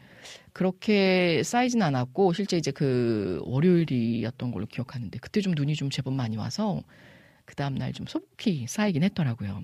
그렇게 0.53 1.41
쌓이진 1.43 1.81
않았고, 1.81 2.33
실제 2.33 2.57
이제 2.57 2.71
그 2.71 3.41
월요일이었던 3.45 4.51
걸로 4.51 4.65
기억하는데, 4.65 5.17
그때 5.19 5.41
좀 5.41 5.53
눈이 5.55 5.75
좀 5.75 5.89
제법 5.89 6.13
많이 6.13 6.37
와서, 6.37 6.81
그 7.45 7.55
다음 7.55 7.75
날 7.75 7.93
좀 7.93 8.05
소복히 8.07 8.65
쌓이긴 8.67 9.03
했더라고요. 9.03 9.63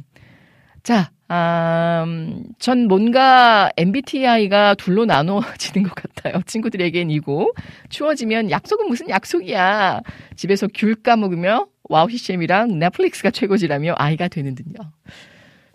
자, 0.84 1.12
음, 1.30 2.45
전 2.60 2.88
뭔가 2.88 3.69
MBTI가 3.78 4.75
둘로 4.75 5.06
나눠지는 5.06 5.84
것 5.88 5.93
같아요. 5.95 6.41
친구들에겐 6.45 7.12
이고, 7.12 7.54
추워지면 7.89 8.49
약속은 8.52 8.88
무슨 8.88 9.10
약속이야. 9.10 10.02
집에서 10.36 10.67
귤 10.73 10.95
까먹으며 10.95 11.67
와우 11.84 12.10
CCM이랑 12.10 12.80
넷플릭스가 12.80 13.32
최고지라며 13.32 13.95
I가 13.98 14.28
되는 14.30 14.56
듯요. 14.56 14.73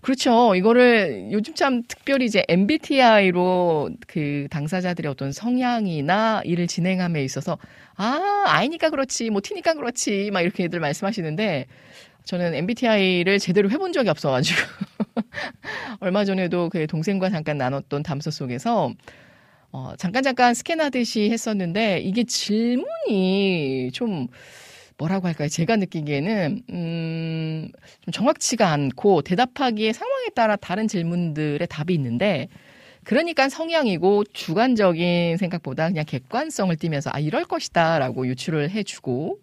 그렇죠. 0.05 0.55
이거를 0.55 1.29
요즘 1.33 1.55
참 1.55 1.83
특별히 1.88 2.27
이제 2.27 2.45
MBTI로 2.47 3.88
그 4.07 4.47
당사자들의 4.51 5.11
어떤 5.11 5.33
성향이나 5.33 6.43
일을 6.45 6.67
진행함에 6.67 7.25
있어서 7.25 7.57
아, 7.97 8.45
I니까 8.47 8.90
그렇지, 8.90 9.31
뭐 9.31 9.40
T니까 9.40 9.73
그렇지, 9.73 10.31
막 10.31 10.43
이렇게 10.43 10.64
애들 10.64 10.79
말씀하시는데 10.79 11.64
저는 12.25 12.55
MBTI를 12.55 13.38
제대로 13.38 13.71
해본 13.71 13.95
적이 13.95 14.11
없어가지고 14.11 14.61
얼마 16.01 16.27
전에도 16.27 16.69
그 16.69 16.87
동생과 16.87 17.31
잠깐 17.31 17.57
나눴던 17.57 18.03
담소 18.03 18.31
속에서 18.31 18.93
어, 19.73 19.95
잠깐 19.97 20.23
잠깐 20.23 20.53
스캔하듯이 20.53 21.31
했었는데 21.31 22.01
이게 22.01 22.25
질문이 22.25 23.90
좀 23.95 24.29
뭐라고 24.97 25.27
할까요? 25.27 25.49
제가 25.49 25.77
느끼기에는 25.77 26.63
음, 26.71 27.69
좀 28.03 28.13
정확치가 28.13 28.71
않고 28.71 29.23
대답하기에 29.23 29.93
상황에 29.93 30.29
따라 30.35 30.57
다른 30.57 30.87
질문들의 30.89 31.67
답이 31.69 31.93
있는데 31.95 32.49
그러니까 33.03 33.49
성향이고 33.49 34.25
주관적인 34.33 35.37
생각보다 35.37 35.89
그냥 35.89 36.05
객관성을 36.07 36.75
띠면서 36.77 37.11
아 37.13 37.19
이럴 37.19 37.45
것이다라고 37.45 38.27
유추를 38.27 38.71
해주고 38.71 39.41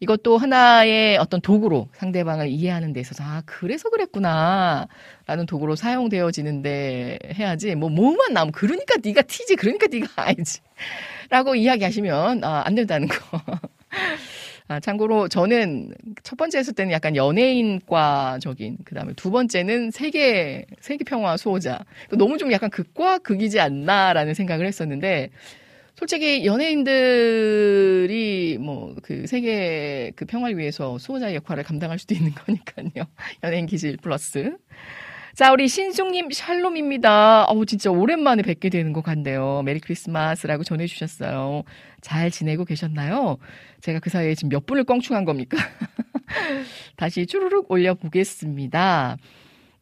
이것도 0.00 0.36
하나의 0.36 1.16
어떤 1.16 1.40
도구로 1.40 1.88
상대방을 1.94 2.48
이해하는 2.48 2.92
데 2.92 3.00
있어서 3.00 3.24
아 3.24 3.42
그래서 3.46 3.88
그랬구나 3.88 4.86
라는 5.26 5.46
도구로 5.46 5.76
사용되어지는데 5.76 7.18
해야지 7.34 7.74
뭐 7.74 7.88
뭐만 7.88 8.34
나오면 8.34 8.52
그러니까 8.52 8.96
네가 9.02 9.22
티지 9.22 9.56
그러니까 9.56 9.86
네가 9.90 10.06
아니지라고 10.16 11.54
이야기하시면 11.56 12.44
아, 12.44 12.62
안 12.66 12.74
된다는 12.74 13.08
거. 13.08 13.40
아, 14.66 14.80
참고로 14.80 15.28
저는 15.28 15.92
첫 16.22 16.36
번째 16.36 16.56
했을 16.58 16.72
때는 16.72 16.90
약간 16.92 17.16
연예인과적인, 17.16 18.78
그 18.84 18.94
다음에 18.94 19.12
두 19.14 19.30
번째는 19.30 19.90
세계, 19.90 20.64
세계평화 20.80 21.36
수호자. 21.36 21.84
너무 22.16 22.38
좀 22.38 22.50
약간 22.50 22.70
극과 22.70 23.18
극이지 23.18 23.60
않나라는 23.60 24.32
생각을 24.32 24.66
했었는데, 24.66 25.28
솔직히 25.96 26.44
연예인들이 26.46 27.58
뭐 28.60 28.96
그 29.02 29.26
세계 29.26 30.10
그 30.16 30.24
평화를 30.24 30.56
위해서 30.58 30.98
수호자 30.98 31.34
역할을 31.34 31.62
감당할 31.62 31.98
수도 31.98 32.14
있는 32.14 32.32
거니까요. 32.34 33.04
연예인 33.44 33.66
기질 33.66 33.98
플러스. 33.98 34.56
자, 35.34 35.50
우리 35.50 35.66
신숙님 35.66 36.30
샬롬입니다. 36.30 37.46
어우, 37.46 37.66
진짜 37.66 37.90
오랜만에 37.90 38.42
뵙게 38.42 38.68
되는 38.68 38.92
것 38.92 39.02
같네요. 39.02 39.62
Merry 39.64 39.80
Christmas라고 39.80 40.62
전해주셨어요. 40.62 41.64
잘 42.00 42.30
지내고 42.30 42.64
계셨나요? 42.64 43.38
제가 43.80 43.98
그 43.98 44.10
사이에 44.10 44.36
지금 44.36 44.50
몇 44.50 44.64
분을 44.64 44.84
껑충한 44.84 45.24
겁니까? 45.24 45.56
다시 46.96 47.26
쭈루룩 47.26 47.68
올려보겠습니다. 47.68 49.16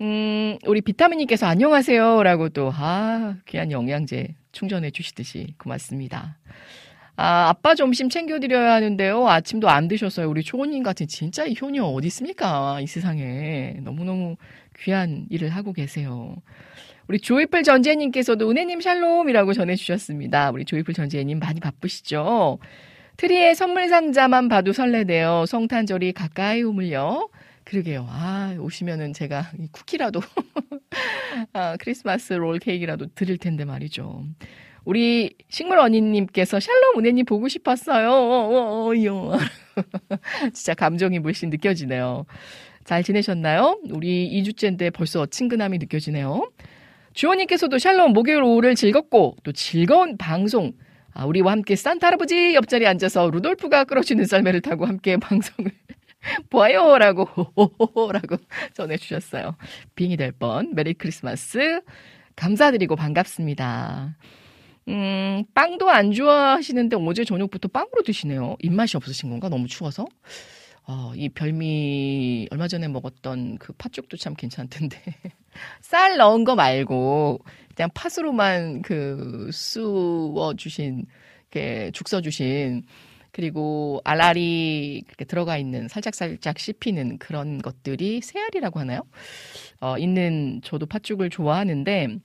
음, 0.00 0.56
우리 0.64 0.80
비타민님께서 0.80 1.46
안녕하세요. 1.46 2.22
라고 2.22 2.48
또, 2.48 2.70
아, 2.72 3.36
귀한 3.46 3.70
영양제 3.70 4.34
충전해 4.52 4.90
주시듯이 4.90 5.52
고맙습니다. 5.58 6.38
아, 7.14 7.48
아빠 7.50 7.74
점심 7.74 8.08
챙겨드려야 8.08 8.72
하는데요. 8.72 9.28
아침도 9.28 9.68
안 9.68 9.86
드셨어요. 9.86 10.30
우리 10.30 10.42
초호님 10.42 10.82
같은 10.82 11.06
진짜 11.06 11.44
이 11.44 11.54
효녀 11.60 11.84
어디 11.84 12.06
있습니까? 12.06 12.80
이 12.80 12.86
세상에. 12.86 13.76
너무너무 13.82 14.36
귀한 14.82 15.26
일을 15.30 15.50
하고 15.50 15.72
계세요. 15.72 16.36
우리 17.08 17.18
조이풀 17.18 17.62
전재님께서도 17.62 18.50
은혜님 18.50 18.80
샬롬이라고 18.80 19.52
전해주셨습니다. 19.52 20.50
우리 20.50 20.64
조이풀 20.64 20.94
전재님 20.94 21.38
많이 21.38 21.60
바쁘시죠? 21.60 22.58
트리에 23.16 23.54
선물 23.54 23.88
상자만 23.88 24.48
봐도 24.48 24.72
설레네요. 24.72 25.44
성탄절이 25.46 26.12
가까이 26.12 26.62
오물요. 26.62 27.28
그러게요. 27.64 28.06
아, 28.08 28.56
오시면은 28.58 29.12
제가 29.12 29.50
쿠키라도, 29.70 30.20
아, 31.52 31.76
크리스마스 31.78 32.32
롤 32.32 32.58
케이크라도 32.58 33.06
드릴 33.14 33.38
텐데 33.38 33.64
말이죠. 33.64 34.24
우리 34.84 35.36
식물 35.48 35.78
언니님께서 35.78 36.58
샬롬 36.58 36.98
은혜님 36.98 37.24
보고 37.24 37.46
싶었어요. 37.48 38.10
어, 38.10 38.14
어, 38.14 38.88
어, 38.88 39.04
요. 39.04 39.32
진짜 40.52 40.74
감정이 40.74 41.20
물씬 41.20 41.50
느껴지네요. 41.50 42.26
잘 42.84 43.02
지내셨나요? 43.02 43.80
우리 43.90 44.28
2주째인데 44.42 44.92
벌써 44.92 45.26
친근함이 45.26 45.78
느껴지네요. 45.78 46.50
주호님께서도 47.14 47.78
샬롬 47.78 48.12
목요일 48.12 48.42
오후를 48.42 48.74
즐겁고 48.74 49.36
또 49.42 49.52
즐거운 49.52 50.16
방송 50.16 50.72
아, 51.14 51.26
우리와 51.26 51.52
함께 51.52 51.76
산타 51.76 52.06
할아버지 52.06 52.54
옆자리에 52.54 52.88
앉아서 52.88 53.28
루돌프가 53.30 53.84
끌어주는 53.84 54.24
썰매를 54.24 54.62
타고 54.62 54.86
함께 54.86 55.16
방송을 55.18 55.70
보아요! 56.50 56.96
라고, 56.98 57.24
호호호라고 57.56 58.36
전해주셨어요. 58.74 59.56
빙이 59.96 60.16
될 60.16 60.30
뻔. 60.32 60.72
Merry 60.74 60.94
Christmas. 60.94 61.80
감사드리고 62.36 62.96
반갑습니다. 62.96 64.16
음, 64.88 65.44
빵도 65.52 65.90
안 65.90 66.12
좋아하시는데 66.12 66.96
어제 67.00 67.24
저녁부터 67.24 67.68
빵으로 67.68 68.02
드시네요. 68.04 68.56
입맛이 68.60 68.96
없으신 68.96 69.30
건가? 69.30 69.48
너무 69.48 69.66
추워서? 69.66 70.06
어, 70.86 71.12
이 71.14 71.28
별미 71.28 72.48
얼마 72.50 72.68
전에 72.68 72.88
먹었던 72.88 73.58
그 73.58 73.72
팥죽도 73.74 74.16
참 74.16 74.34
괜찮던데 74.34 74.98
쌀 75.80 76.16
넣은 76.16 76.44
거 76.44 76.54
말고 76.54 77.40
그냥 77.74 77.90
팥으로만 77.94 78.82
그 78.82 79.48
쑤어 79.52 80.54
주신 80.56 81.06
죽써 81.92 82.20
주신 82.20 82.82
그리고 83.30 84.00
알알이 84.04 85.04
이렇게 85.06 85.24
들어가 85.24 85.56
있는 85.56 85.88
살짝살짝 85.88 86.58
씹히는 86.58 87.18
그런 87.18 87.58
것들이 87.58 88.20
새알이라고 88.22 88.78
하나요? 88.80 89.02
어, 89.80 89.96
있는 89.98 90.60
저도 90.62 90.86
팥죽을 90.86 91.30
좋아하는데 91.30 92.18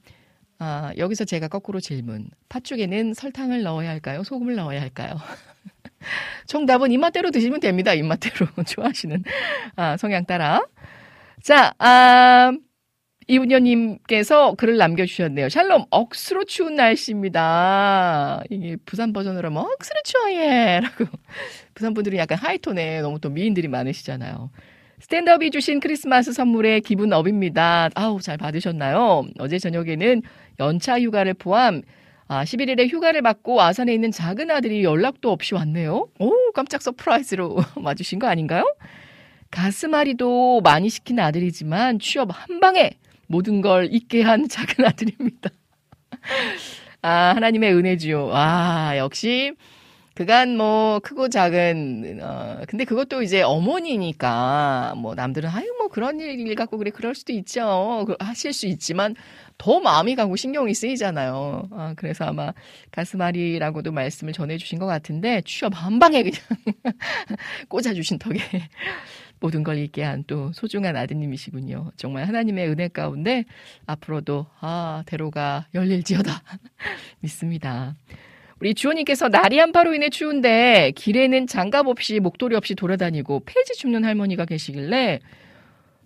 아, 0.59 0.91
여기서 0.97 1.23
제가 1.25 1.47
거꾸로 1.47 1.79
질문. 1.79 2.29
팥죽에는 2.49 3.13
설탕을 3.13 3.61
넣어야 3.63 3.89
할까요? 3.89 4.23
소금을 4.23 4.55
넣어야 4.55 4.81
할까요? 4.81 5.15
정답은 6.45 6.91
입맛대로 6.91 7.31
드시면 7.31 7.59
됩니다. 7.59 7.93
입맛대로 7.93 8.47
좋아하시는 8.65 9.23
아, 9.75 9.97
성향 9.97 10.25
따라. 10.25 10.65
자, 11.43 11.73
아, 11.79 12.51
이분녀님께서 13.27 14.55
글을 14.55 14.77
남겨주셨네요. 14.77 15.49
샬롬, 15.49 15.85
억수로 15.89 16.45
추운 16.45 16.75
날씨입니다. 16.75 18.41
이게 18.49 18.77
부산 18.85 19.11
버전으로 19.11 19.49
하면 19.49 19.63
억수로 19.63 19.99
추워예. 20.03 20.79
라고. 20.83 21.05
부산 21.73 21.93
분들이 21.93 22.17
약간 22.17 22.37
하이톤에 22.37 23.01
너무 23.01 23.19
또 23.19 23.29
미인들이 23.29 23.67
많으시잖아요. 23.67 24.49
스탠드업이 24.99 25.51
주신 25.51 25.79
크리스마스 25.79 26.33
선물의 26.33 26.81
기분 26.81 27.13
업입니다. 27.13 27.89
아우, 27.93 28.19
잘 28.19 28.37
받으셨나요? 28.37 29.25
어제 29.39 29.59
저녁에는 29.59 30.23
연차 30.59 30.99
휴가를 30.99 31.33
포함 31.35 31.83
아, 32.29 32.43
11일에 32.43 32.89
휴가를 32.89 33.21
받고 33.21 33.61
아산에 33.61 33.93
있는 33.93 34.11
작은 34.11 34.51
아들이 34.51 34.83
연락도 34.83 35.31
없이 35.31 35.55
왔네요. 35.55 36.09
오, 36.19 36.51
깜짝 36.53 36.81
surprise로 36.81 37.57
맞으신 37.81 38.19
거 38.19 38.27
아닌가요? 38.27 38.63
가슴앓이도 39.49 40.59
많이 40.61 40.89
시킨 40.89 41.19
아들이지만 41.19 41.99
취업 41.99 42.29
한 42.31 42.59
방에 42.59 42.91
모든 43.27 43.61
걸 43.61 43.87
잊게 43.91 44.23
한 44.23 44.47
작은 44.49 44.85
아들입니다. 44.85 45.49
아, 47.01 47.33
하나님의 47.35 47.73
은혜지요. 47.73 48.31
아, 48.33 48.97
역시 48.97 49.53
그간 50.17 50.57
뭐 50.57 50.99
크고 50.99 51.29
작은 51.29 52.19
어 52.23 52.61
근데 52.67 52.85
그것도 52.85 53.21
이제 53.21 53.43
어머니니까 53.43 54.95
뭐 54.97 55.13
남들은 55.13 55.47
아유 55.47 55.71
뭐 55.77 55.89
그런 55.89 56.19
일 56.19 56.55
갖고 56.55 56.79
그래 56.79 56.89
그럴 56.89 57.13
수도 57.13 57.33
있죠 57.33 58.03
하실 58.19 58.51
수 58.51 58.65
있지만 58.65 59.13
더 59.57 59.79
마음이 59.79 60.15
가고 60.15 60.35
신경이 60.35 60.73
쓰이잖아요. 60.73 61.69
아, 61.71 61.93
그래서 61.97 62.25
아마 62.25 62.53
가슴앓이라고도 62.91 63.91
말씀을 63.91 64.33
전해주신 64.33 64.79
것 64.79 64.85
같은데 64.85 65.41
취업 65.45 65.73
한 65.75 65.99
방에 65.99 66.23
그냥 66.23 66.39
꽂아주신 67.69 68.19
덕에 68.19 68.39
모든 69.39 69.63
걸 69.63 69.77
잊게 69.77 70.03
한 70.03 70.23
또 70.27 70.51
소중한 70.53 70.95
아드님이시군요. 70.95 71.91
정말 71.95 72.27
하나님의 72.27 72.69
은혜 72.69 72.87
가운데 72.87 73.45
앞으로도 73.85 74.47
아 74.59 75.03
대로가 75.05 75.67
열릴지어다 75.73 76.31
믿습니다. 77.21 77.95
우리 78.59 78.73
주호님께서 78.73 79.29
날이 79.29 79.59
한파로 79.59 79.93
인해 79.93 80.09
추운데 80.09 80.91
길에는 80.95 81.45
장갑 81.47 81.87
없이 81.87 82.19
목도리 82.19 82.55
없이 82.55 82.73
돌아다니고 82.73 83.41
폐지 83.45 83.75
줍는 83.75 84.03
할머니가 84.03 84.45
계시길래 84.45 85.19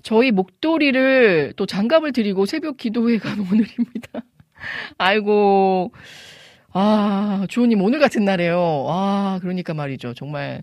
저희 0.03 0.31
목도리를 0.31 1.53
또 1.55 1.65
장갑을 1.65 2.11
드리고 2.11 2.45
새벽 2.45 2.77
기도회 2.77 3.17
간 3.17 3.39
오늘입니다. 3.51 4.21
아이고, 4.97 5.91
아, 6.73 7.45
주호님 7.49 7.81
오늘 7.81 7.99
같은 7.99 8.25
날에요. 8.25 8.85
아, 8.89 9.39
그러니까 9.41 9.73
말이죠. 9.73 10.13
정말 10.13 10.61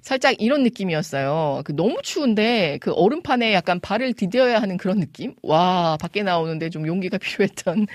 살짝 0.00 0.40
이런 0.40 0.62
느낌이었어요. 0.62 1.62
그 1.64 1.74
너무 1.74 2.00
추운데 2.02 2.78
그 2.80 2.92
얼음판에 2.92 3.52
약간 3.52 3.80
발을 3.80 4.14
디뎌야 4.14 4.60
하는 4.60 4.76
그런 4.76 5.00
느낌? 5.00 5.34
와, 5.42 5.96
밖에 6.00 6.22
나오는데 6.22 6.70
좀 6.70 6.86
용기가 6.86 7.18
필요했던 7.18 7.86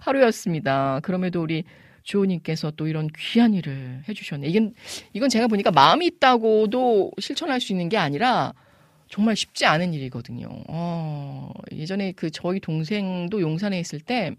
하루였습니다. 0.00 1.00
그럼에도 1.02 1.42
우리 1.42 1.64
주호님께서 2.02 2.72
또 2.72 2.88
이런 2.88 3.08
귀한 3.16 3.54
일을 3.54 4.02
해주셨네. 4.08 4.48
이건, 4.48 4.74
이건 5.12 5.28
제가 5.28 5.46
보니까 5.46 5.70
마음이 5.70 6.06
있다고도 6.06 7.12
실천할 7.20 7.60
수 7.60 7.72
있는 7.72 7.88
게 7.88 7.96
아니라 7.96 8.54
정말 9.12 9.36
쉽지 9.36 9.66
않은 9.66 9.92
일이거든요. 9.92 10.48
어, 10.68 11.52
예전에 11.70 12.12
그 12.12 12.30
저희 12.30 12.60
동생도 12.60 13.42
용산에 13.42 13.78
있을 13.78 14.00
때 14.00 14.34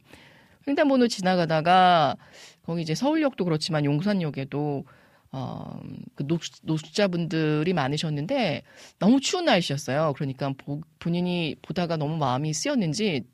횡단보도 0.67 1.07
지나가다가 1.09 2.15
거기 2.63 2.81
이제 2.81 2.95
서울역도 2.95 3.45
그렇지만 3.45 3.85
용산역에도 3.85 4.83
어, 5.31 5.79
그 6.15 6.25
노, 6.25 6.39
노숙자분들이 6.63 7.71
많으셨는데 7.71 8.63
너무 8.97 9.21
추운 9.21 9.45
날씨였어요. 9.45 10.13
그러니까 10.15 10.51
보, 10.57 10.81
본인이 10.97 11.55
보다가 11.61 11.95
너무 11.95 12.17
마음이 12.17 12.51
쓰였는지 12.51 13.25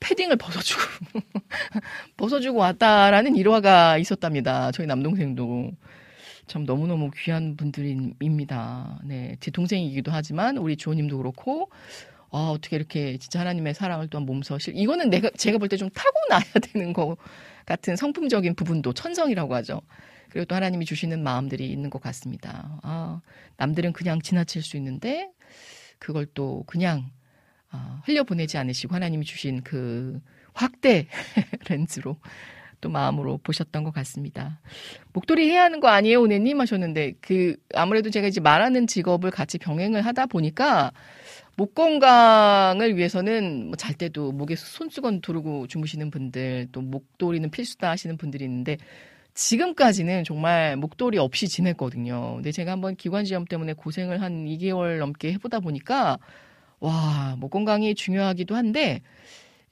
패딩을 0.00 0.38
벗어주고 0.38 0.82
벗어주고 2.16 2.58
왔다라는 2.58 3.36
일화가 3.36 3.98
있었답니다. 3.98 4.72
저희 4.72 4.88
남동생도 4.88 5.70
참 6.46 6.64
너무너무 6.64 7.10
귀한 7.16 7.56
분들입니다. 7.56 9.00
네, 9.04 9.36
제 9.40 9.50
동생이기도 9.50 10.10
하지만 10.12 10.56
우리 10.58 10.76
주호님도 10.76 11.18
그렇고 11.18 11.70
아, 12.30 12.48
어떻게 12.50 12.76
이렇게 12.76 13.18
진짜 13.18 13.40
하나님의 13.40 13.74
사랑을 13.74 14.08
또한 14.08 14.24
몸서 14.26 14.58
실 14.58 14.74
이거는 14.76 15.10
내가 15.10 15.30
제가 15.36 15.58
볼 15.58 15.68
때 15.68 15.76
좀 15.76 15.90
타고나야 15.90 16.42
되는 16.72 16.92
거 16.92 17.16
같은 17.66 17.94
성품적인 17.96 18.54
부분도 18.54 18.92
천성이라고 18.94 19.54
하죠. 19.56 19.80
그리고 20.30 20.46
또 20.46 20.54
하나님이 20.54 20.86
주시는 20.86 21.22
마음들이 21.22 21.68
있는 21.70 21.90
것 21.90 22.00
같습니다. 22.02 22.80
아, 22.82 23.20
남들은 23.58 23.92
그냥 23.92 24.20
지나칠 24.20 24.62
수 24.62 24.76
있는데 24.78 25.30
그걸 25.98 26.26
또 26.34 26.64
그냥 26.66 27.10
아, 27.70 28.00
흘려보내지 28.06 28.58
않으시고 28.58 28.94
하나님이 28.94 29.24
주신 29.26 29.62
그 29.62 30.20
확대 30.54 31.06
렌즈로 31.68 32.16
또 32.82 32.90
마음으로 32.90 33.38
보셨던 33.42 33.84
것 33.84 33.94
같습니다. 33.94 34.60
목도리 35.14 35.48
해야 35.48 35.62
하는 35.64 35.80
거 35.80 35.88
아니에요, 35.88 36.20
오네님 36.20 36.60
하셨는데 36.60 37.14
그 37.22 37.56
아무래도 37.74 38.10
제가 38.10 38.28
이제 38.28 38.40
말하는 38.40 38.86
직업을 38.86 39.30
같이 39.30 39.56
병행을 39.56 40.02
하다 40.02 40.26
보니까 40.26 40.92
목 41.56 41.74
건강을 41.74 42.96
위해서는 42.96 43.66
뭐 43.66 43.76
잘 43.76 43.94
때도 43.94 44.32
목에 44.32 44.56
손수건 44.56 45.20
두르고 45.22 45.66
주무시는 45.68 46.10
분들 46.10 46.68
또 46.72 46.80
목도리는 46.82 47.50
필수다 47.50 47.88
하시는 47.90 48.16
분들이 48.16 48.44
있는데 48.44 48.76
지금까지는 49.34 50.24
정말 50.24 50.76
목도리 50.76 51.18
없이 51.18 51.48
지냈거든요. 51.48 52.34
근데 52.36 52.52
제가 52.52 52.72
한번 52.72 52.96
기관지염 52.96 53.46
때문에 53.46 53.72
고생을 53.74 54.20
한 54.20 54.44
2개월 54.46 54.98
넘게 54.98 55.32
해보다 55.32 55.60
보니까 55.60 56.18
와, 56.80 57.36
목 57.38 57.50
건강이 57.50 57.94
중요하기도 57.94 58.56
한데 58.56 59.02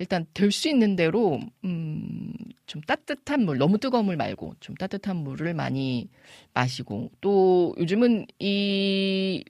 일단 0.01 0.27
될 0.35 0.51
수 0.53 0.69
있는 0.71 0.97
대로 0.97 1.41
음, 1.65 2.33
좀 2.67 2.83
따뜻한 2.83 3.45
물, 3.45 3.59
너무 3.59 3.79
뜨거운 3.79 4.07
물 4.07 4.17
말고 4.17 4.55
좀 4.61 4.75
따뜻한 4.77 5.17
물을 5.19 5.55
많이 5.55 6.09
마시고 6.55 7.13
또 7.21 7.75
요즘은 7.79 8.27
이 8.41 9.45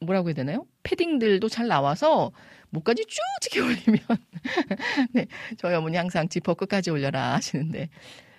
뭐라고 0.00 0.28
해야 0.28 0.34
되나요? 0.34 0.66
패딩들도 0.84 1.48
잘 1.48 1.68
나와서 1.68 2.32
목까지 2.70 3.04
쭉 3.06 3.18
지게 3.42 3.60
올리면 3.60 4.00
네, 5.12 5.26
저희 5.58 5.74
어머니 5.74 5.96
항상 5.96 6.28
지퍼 6.28 6.54
끝까지 6.54 6.90
올려라 6.90 7.34
하시는데 7.34 7.88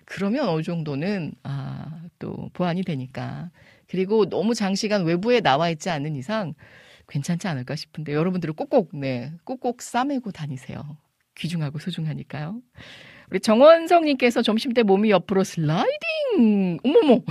그러면 0.05 0.49
어느 0.49 0.63
정도는 0.63 1.33
아, 1.43 2.03
또 2.19 2.49
보완이 2.53 2.83
되니까 2.83 3.51
그리고 3.87 4.29
너무 4.29 4.55
장시간 4.55 5.05
외부에 5.05 5.41
나와 5.41 5.69
있지 5.69 5.89
않는 5.89 6.15
이상 6.15 6.53
괜찮지 7.09 7.47
않을까 7.47 7.75
싶은데 7.75 8.13
여러분들은 8.13 8.55
꼭꼭 8.55 8.91
네 8.97 9.33
꼭꼭 9.45 9.81
싸매고 9.81 10.31
다니세요. 10.31 10.97
귀중하고 11.36 11.79
소중하니까요. 11.79 12.61
우리 13.31 13.39
정원성님께서 13.39 14.41
점심 14.41 14.73
때 14.73 14.83
몸이 14.83 15.09
옆으로 15.11 15.43
슬라이딩! 15.43 16.79
어머머! 16.83 17.21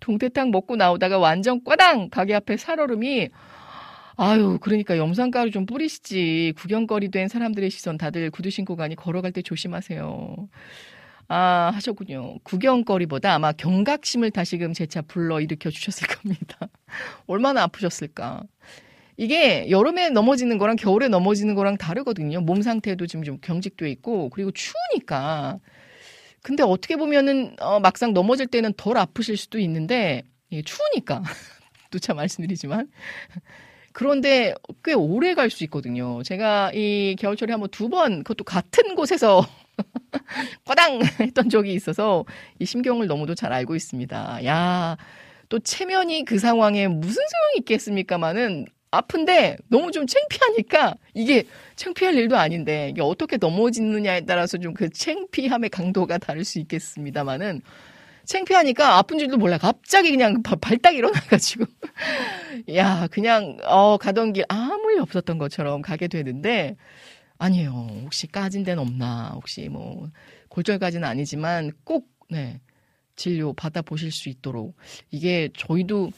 동태탕 0.00 0.50
먹고 0.50 0.76
나오다가 0.76 1.18
완전 1.18 1.62
꽈당! 1.64 2.10
가게 2.10 2.34
앞에 2.34 2.56
살얼음이 2.56 3.28
아유, 4.20 4.58
그러니까 4.60 4.98
염산가루 4.98 5.52
좀 5.52 5.64
뿌리시지. 5.64 6.54
구경거리 6.56 7.10
된 7.12 7.28
사람들의 7.28 7.70
시선 7.70 7.96
다들 7.96 8.32
구두 8.32 8.50
신고 8.50 8.74
가니 8.74 8.96
걸어갈 8.96 9.30
때 9.30 9.42
조심하세요. 9.42 10.48
아, 11.28 11.70
하셨군요. 11.74 12.38
구경거리보다 12.42 13.32
아마 13.32 13.52
경각심을 13.52 14.32
다시금 14.32 14.72
재차 14.72 15.02
불러 15.02 15.40
일으켜 15.40 15.70
주셨을 15.70 16.08
겁니다. 16.08 16.68
얼마나 17.28 17.62
아프셨을까. 17.62 18.42
이게 19.18 19.68
여름에 19.70 20.10
넘어지는 20.10 20.58
거랑 20.58 20.76
겨울에 20.76 21.08
넘어지는 21.08 21.56
거랑 21.56 21.76
다르거든요. 21.78 22.40
몸 22.40 22.62
상태도 22.62 23.06
지금 23.08 23.24
좀 23.24 23.38
경직돼 23.42 23.90
있고 23.90 24.30
그리고 24.30 24.52
추우니까. 24.52 25.60
근데 26.42 26.62
어떻게 26.62 26.96
보면은 26.96 27.56
어, 27.60 27.80
막상 27.80 28.14
넘어질 28.14 28.46
때는 28.48 28.74
덜 28.76 28.98
아프실 28.98 29.36
수도 29.36 29.58
있는데 29.60 30.22
예, 30.52 30.62
추우니까 30.62 31.22
누차 31.92 32.14
말씀드리지만 32.14 32.90
그런데 33.92 34.54
꽤 34.84 34.94
오래 34.94 35.34
갈 35.34 35.50
수 35.50 35.64
있거든요. 35.64 36.22
제가 36.24 36.72
이 36.74 37.16
겨울철에 37.18 37.52
한번 37.52 37.70
두 37.70 37.88
번 37.88 38.18
그것도 38.24 38.44
같은 38.44 38.94
곳에서 38.94 39.46
꽈당 40.64 41.00
했던 41.20 41.48
적이 41.48 41.74
있어서 41.74 42.24
이 42.58 42.64
심경을 42.66 43.06
너무도 43.06 43.34
잘 43.34 43.52
알고 43.52 43.74
있습니다. 43.76 44.44
야, 44.44 44.96
또 45.48 45.58
체면이 45.58 46.24
그 46.24 46.38
상황에 46.38 46.88
무슨 46.88 47.14
소용이 47.14 47.58
있겠습니까마는 47.60 48.66
아픈데 48.90 49.58
너무 49.68 49.90
좀 49.92 50.06
창피하니까 50.06 50.94
이게 51.14 51.44
창피할 51.76 52.14
일도 52.14 52.36
아닌데 52.36 52.88
이게 52.90 53.02
어떻게 53.02 53.36
넘어지느냐에 53.36 54.22
따라서 54.22 54.58
좀 54.58 54.74
그 54.74 54.88
창피함의 54.90 55.70
강도가 55.70 56.18
다를 56.18 56.44
수 56.44 56.58
있겠습니다만은 56.60 57.62
창피하니까 58.26 58.98
아픈 58.98 59.18
줄도 59.18 59.38
몰라. 59.38 59.58
갑자기 59.58 60.10
그냥 60.10 60.42
발딱 60.42 60.94
일어나가지고. 60.94 61.64
야 62.74 63.06
그냥 63.10 63.58
어 63.64 63.96
가던 63.98 64.32
길 64.34 64.44
아무 64.48 64.92
일 64.92 65.00
없었던 65.00 65.38
것처럼 65.38 65.82
가게 65.82 66.08
되는데 66.08 66.76
아니에요. 67.38 67.70
혹시 68.04 68.26
까진 68.26 68.64
데는 68.64 68.82
없나? 68.82 69.32
혹시 69.34 69.68
뭐 69.68 70.08
골절까지는 70.50 71.06
아니지만 71.08 71.72
꼭 71.84 72.08
네 72.30 72.60
진료 73.16 73.52
받아 73.54 73.82
보실 73.82 74.12
수 74.12 74.28
있도록. 74.28 74.76
이게 75.10 75.48
저희도 75.56 76.10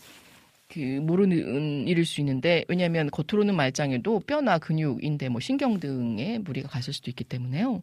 그 0.71 0.79
모르는 0.79 1.89
일일 1.89 2.07
수 2.07 2.21
있는데 2.21 2.65
왜냐하면 2.69 3.11
겉으로는 3.11 3.57
말짱해도 3.57 4.21
뼈나 4.21 4.59
근육인데 4.59 5.29
뭐 5.29 5.41
신경 5.41 5.81
등에 5.81 6.39
무리가 6.39 6.69
갔을 6.69 6.93
수도 6.93 7.11
있기 7.11 7.25
때문에요. 7.25 7.83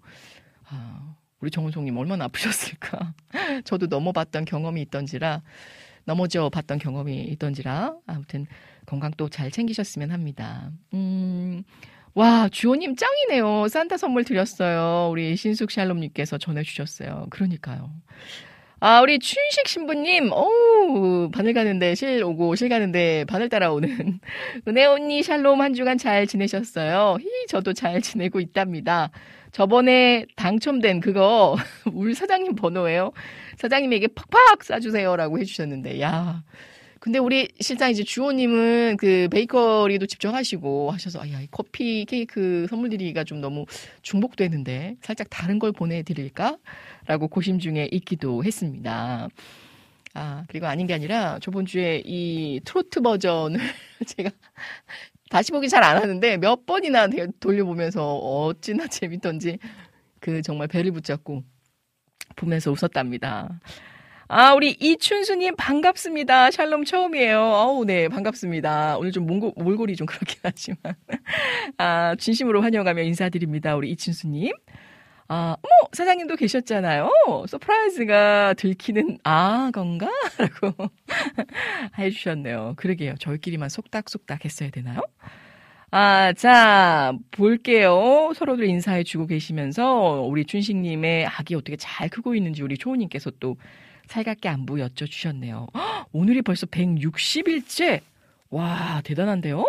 아, 0.69 1.15
우리 1.41 1.51
정은송님 1.51 1.95
얼마나 1.97 2.25
아프셨을까. 2.25 3.13
저도 3.65 3.87
넘어봤던 3.87 4.45
경험이 4.45 4.81
있던지라 4.83 5.41
넘어져 6.05 6.49
봤던 6.49 6.77
경험이 6.79 7.25
있던지라 7.25 7.95
아무튼 8.07 8.47
건강 8.85 9.11
또 9.17 9.27
잘 9.27 9.51
챙기셨으면 9.51 10.11
합니다. 10.11 10.71
음. 10.93 11.63
와, 12.13 12.49
주호님 12.49 12.95
짱이네요. 12.95 13.67
산타 13.67 13.97
선물 13.97 14.23
드렸어요. 14.23 15.09
우리 15.11 15.35
신숙 15.35 15.69
샬롬님께서 15.69 16.37
전해주셨어요. 16.39 17.27
그러니까요. 17.29 17.91
아, 18.79 19.01
우리 19.01 19.17
춘식 19.17 19.67
신부님, 19.67 20.31
어우, 20.31 21.31
바늘 21.31 21.53
가는데 21.53 21.95
실 21.95 22.23
오고 22.23 22.55
실 22.55 22.69
가는데 22.69 23.25
바늘 23.25 23.49
따라오는 23.49 24.19
은혜 24.67 24.85
언니 24.85 25.23
샬롬 25.23 25.61
한 25.61 25.73
주간 25.73 25.97
잘 25.97 26.27
지내셨어요? 26.27 27.17
히, 27.19 27.25
저도 27.47 27.73
잘 27.73 28.01
지내고 28.01 28.39
있답니다. 28.39 29.09
저번에 29.51 30.25
당첨된 30.35 30.99
그거 30.99 31.55
우리 31.91 32.13
사장님 32.13 32.53
번호예요. 32.55 33.13
사장님에게 33.57 34.09
팍팍 34.09 34.59
쏴주세요라고 34.59 35.39
해주셨는데, 35.39 35.99
야. 36.01 36.43
근데 36.99 37.19
우리 37.19 37.47
실장 37.61 37.91
이제 37.91 38.03
주호님은 38.03 38.97
그 38.97 39.29
베이커리도 39.31 40.07
직접 40.07 40.33
하시고 40.33 40.91
하셔서 40.91 41.19
아 41.21 41.27
야 41.31 41.41
이 41.41 41.47
커피 41.51 42.05
케이크 42.05 42.65
선물 42.69 42.89
드리기가 42.89 43.23
좀 43.23 43.39
너무 43.39 43.65
중복되는데 44.01 44.97
살짝 45.01 45.27
다른 45.29 45.59
걸 45.59 45.71
보내드릴까 45.71 46.57
라고 47.07 47.27
고심 47.27 47.59
중에 47.59 47.89
있기도 47.91 48.43
했습니다. 48.43 49.29
아 50.13 50.45
그리고 50.49 50.67
아닌 50.67 50.87
게 50.87 50.93
아니라 50.93 51.39
저번 51.41 51.65
주에 51.65 52.01
이 52.05 52.59
트로트 52.65 53.01
버전을 53.01 53.59
제가 54.05 54.29
다시 55.29 55.51
보기 55.51 55.69
잘 55.69 55.83
안 55.83 55.97
하는데 55.97 56.37
몇 56.37 56.65
번이나 56.65 57.07
돌려보면서 57.39 58.15
어찌나 58.17 58.87
재밌던지 58.89 59.59
그 60.19 60.41
정말 60.41 60.67
배를 60.67 60.91
붙잡고 60.91 61.43
보면서 62.35 62.71
웃었답니다. 62.71 63.59
아, 64.29 64.53
우리 64.53 64.71
이춘수님 64.79 65.55
반갑습니다. 65.55 66.51
샬롬 66.51 66.83
처음이에요. 66.85 67.39
어우, 67.41 67.85
네, 67.85 68.09
반갑습니다. 68.09 68.97
오늘 68.97 69.11
좀 69.13 69.25
몰고, 69.25 69.53
몰골이 69.55 69.95
좀 69.95 70.05
그렇긴 70.05 70.39
하지만. 70.43 70.95
아, 71.77 72.15
진심으로 72.19 72.61
환영하며 72.61 73.03
인사드립니다. 73.03 73.75
우리 73.77 73.91
이춘수님. 73.91 74.51
아, 75.29 75.57
어머, 75.61 75.89
사장님도 75.91 76.37
계셨잖아요. 76.37 77.11
surprise가 77.47 78.53
들키는, 78.53 79.17
아, 79.23 79.71
건가? 79.73 80.09
라고 80.39 80.89
해주셨네요. 81.97 82.73
그러게요. 82.77 83.15
저희끼리만 83.19 83.67
속닥속닥 83.69 84.45
했어야 84.45 84.69
되나요? 84.69 85.01
아, 85.91 86.33
자, 86.33 87.13
볼게요. 87.31 88.31
서로들 88.35 88.65
인사해주고 88.65 89.27
계시면서 89.27 90.21
우리 90.21 90.45
춘식님의 90.45 91.25
아기 91.27 91.55
어떻게 91.55 91.75
잘 91.77 92.09
크고 92.09 92.35
있는지 92.35 92.63
우리 92.63 92.77
초호님께서 92.77 93.31
또 93.39 93.57
살갑게 94.07 94.47
안부 94.47 94.75
여쭤주셨네요. 94.75 95.67
오늘이 96.13 96.41
벌써 96.41 96.65
160일째? 96.65 97.99
와, 98.49 99.01
대단한데요? 99.03 99.65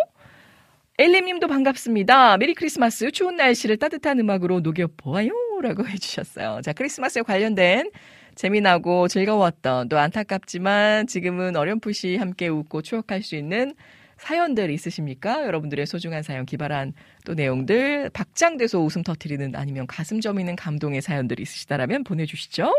엘림님도 0.97 1.47
반갑습니다. 1.47 2.37
메리 2.37 2.53
크리스마스 2.53 3.11
추운 3.11 3.37
날씨를 3.37 3.77
따뜻한 3.77 4.19
음악으로 4.19 4.59
녹여보아요. 4.59 5.31
라고 5.61 5.85
해주셨어요. 5.87 6.61
자, 6.63 6.73
크리스마스에 6.73 7.21
관련된 7.21 7.91
재미나고 8.35 9.07
즐거웠던 9.07 9.89
또 9.89 9.97
안타깝지만 9.97 11.07
지금은 11.07 11.55
어렴풋이 11.55 12.17
함께 12.17 12.47
웃고 12.47 12.81
추억할 12.81 13.21
수 13.21 13.35
있는 13.35 13.73
사연들 14.17 14.69
있으십니까? 14.69 15.45
여러분들의 15.45 15.85
소중한 15.85 16.23
사연 16.23 16.45
기발한 16.45 16.93
또 17.25 17.33
내용들 17.33 18.09
박장돼서 18.11 18.79
웃음 18.79 19.01
터트리는 19.03 19.55
아니면 19.55 19.87
가슴 19.87 20.21
저미는 20.21 20.55
감동의 20.55 21.01
사연들 21.01 21.39
있으시다라면 21.39 22.03
보내주시죠. 22.03 22.73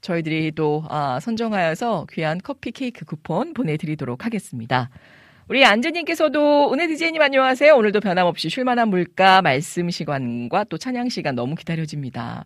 저희들이 0.00 0.52
또 0.52 0.84
아, 0.88 1.18
선정하여서 1.20 2.06
귀한 2.12 2.38
커피 2.42 2.70
케이크 2.70 3.04
쿠폰 3.04 3.54
보내드리도록 3.54 4.24
하겠습니다. 4.24 4.90
우리 5.48 5.64
안재님께서도 5.64 6.72
은혜 6.74 6.86
디제이님 6.88 7.22
안녕하세요. 7.22 7.74
오늘도 7.74 8.00
변함없이 8.00 8.50
쉴만한 8.50 8.88
물가 8.88 9.40
말씀 9.40 9.88
시간과 9.88 10.64
또 10.64 10.76
찬양 10.76 11.08
시간 11.08 11.34
너무 11.34 11.54
기다려집니다. 11.54 12.44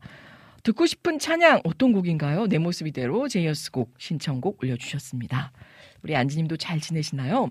듣고 0.63 0.87
싶은 0.87 1.19
찬양 1.19 1.63
어떤 1.65 1.93
곡인가요? 1.93 2.47
내 2.47 2.59
모습 2.59 2.87
이대로 2.87 3.27
제이어스 3.27 3.73
곡 3.73 3.93
신청곡 3.99 4.63
올려주셨습니다. 4.63 5.51
우리 6.05 6.15
안지님도 6.15 6.57
잘 6.59 6.79
지내시나요? 6.79 7.49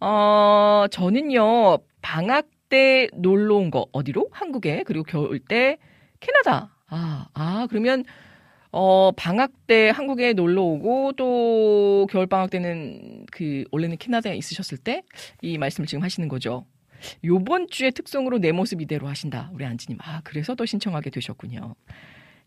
어, 0.00 0.86
저는요 0.90 1.78
방학 2.00 2.48
때 2.68 3.06
놀러 3.14 3.54
온 3.56 3.70
거 3.70 3.86
어디로? 3.92 4.30
한국에 4.32 4.82
그리고 4.84 5.04
겨울 5.04 5.38
때 5.38 5.76
캐나다. 6.18 6.74
아, 6.88 7.28
아 7.34 7.68
그러면 7.70 8.02
어, 8.72 9.12
방학 9.12 9.52
때 9.66 9.90
한국에 9.90 10.32
놀러 10.32 10.62
오고 10.62 11.12
또 11.12 12.06
겨울 12.10 12.26
방학 12.26 12.50
때는 12.50 13.26
그 13.30 13.64
원래는 13.70 13.98
캐나다에 13.98 14.36
있으셨을 14.36 14.78
때 14.78 15.02
이 15.42 15.58
말씀을 15.58 15.86
지금 15.86 16.02
하시는 16.02 16.28
거죠. 16.28 16.64
요번 17.24 17.66
주의 17.68 17.90
특성으로 17.92 18.38
내 18.38 18.52
모습 18.52 18.80
이대로 18.80 19.08
하신다. 19.08 19.50
우리 19.52 19.64
안지님. 19.64 19.98
아, 20.02 20.20
그래서 20.24 20.54
또 20.54 20.64
신청하게 20.66 21.10
되셨군요. 21.10 21.74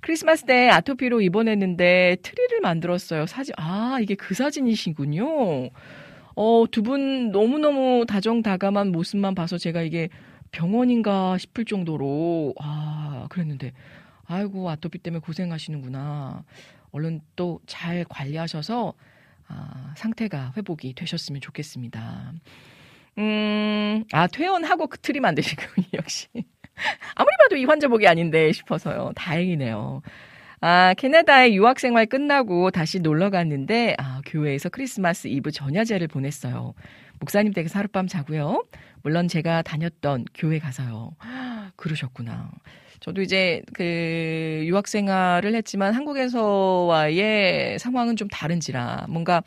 크리스마스 0.01 0.45
때 0.45 0.69
아토피로 0.69 1.21
입원했는데 1.21 2.17
트리를 2.21 2.61
만들었어요. 2.61 3.25
사진, 3.25 3.53
아, 3.57 3.97
이게 4.01 4.15
그 4.15 4.33
사진이시군요. 4.33 5.69
어, 6.35 6.65
두 6.71 6.83
분 6.83 7.31
너무너무 7.31 8.05
다정다감한 8.07 8.91
모습만 8.91 9.35
봐서 9.35 9.57
제가 9.57 9.81
이게 9.81 10.09
병원인가 10.51 11.37
싶을 11.37 11.65
정도로, 11.65 12.53
아, 12.61 13.27
그랬는데, 13.29 13.73
아이고 14.27 14.69
아토피 14.69 14.99
때문에 14.99 15.19
고생하시는구나. 15.21 16.43
얼른 16.91 17.21
또 17.35 17.59
잘 17.67 18.05
관리하셔서 18.07 18.93
아, 19.47 19.93
상태가 19.97 20.53
회복이 20.57 20.93
되셨으면 20.93 21.41
좋겠습니다. 21.41 22.33
음, 23.17 24.03
아, 24.11 24.27
퇴원하고 24.27 24.87
그 24.87 24.97
트리 24.99 25.19
만드시군요, 25.19 25.87
역시. 25.93 26.27
아무리 27.15 27.31
봐도 27.43 27.55
이 27.55 27.65
환자복이 27.65 28.07
아닌데 28.07 28.51
싶어서요. 28.51 29.11
다행이네요. 29.15 30.01
아, 30.61 30.93
캐나다의 30.95 31.55
유학 31.55 31.79
생활 31.79 32.05
끝나고 32.07 32.71
다시 32.71 32.99
놀러 32.99 33.29
갔는데, 33.29 33.95
아, 33.99 34.21
교회에서 34.25 34.69
크리스마스 34.69 35.27
이브 35.27 35.51
전야제를 35.51 36.07
보냈어요. 36.07 36.73
목사님 37.19 37.53
댁에서 37.53 37.79
하룻밤 37.79 38.07
자고요. 38.07 38.65
물론 39.03 39.27
제가 39.27 39.61
다녔던 39.61 40.25
교회 40.33 40.59
가서요. 40.59 41.11
그러셨구나. 41.77 42.51
저도 43.05 43.21
이제 43.21 43.61
그 43.71 44.63
유학 44.65 44.87
생활을 44.87 45.53
했지만 45.53 45.93
한국에서와의 45.93 47.77
상황은 47.77 48.15
좀 48.15 48.27
다른지라 48.27 49.05
뭔가 49.09 49.43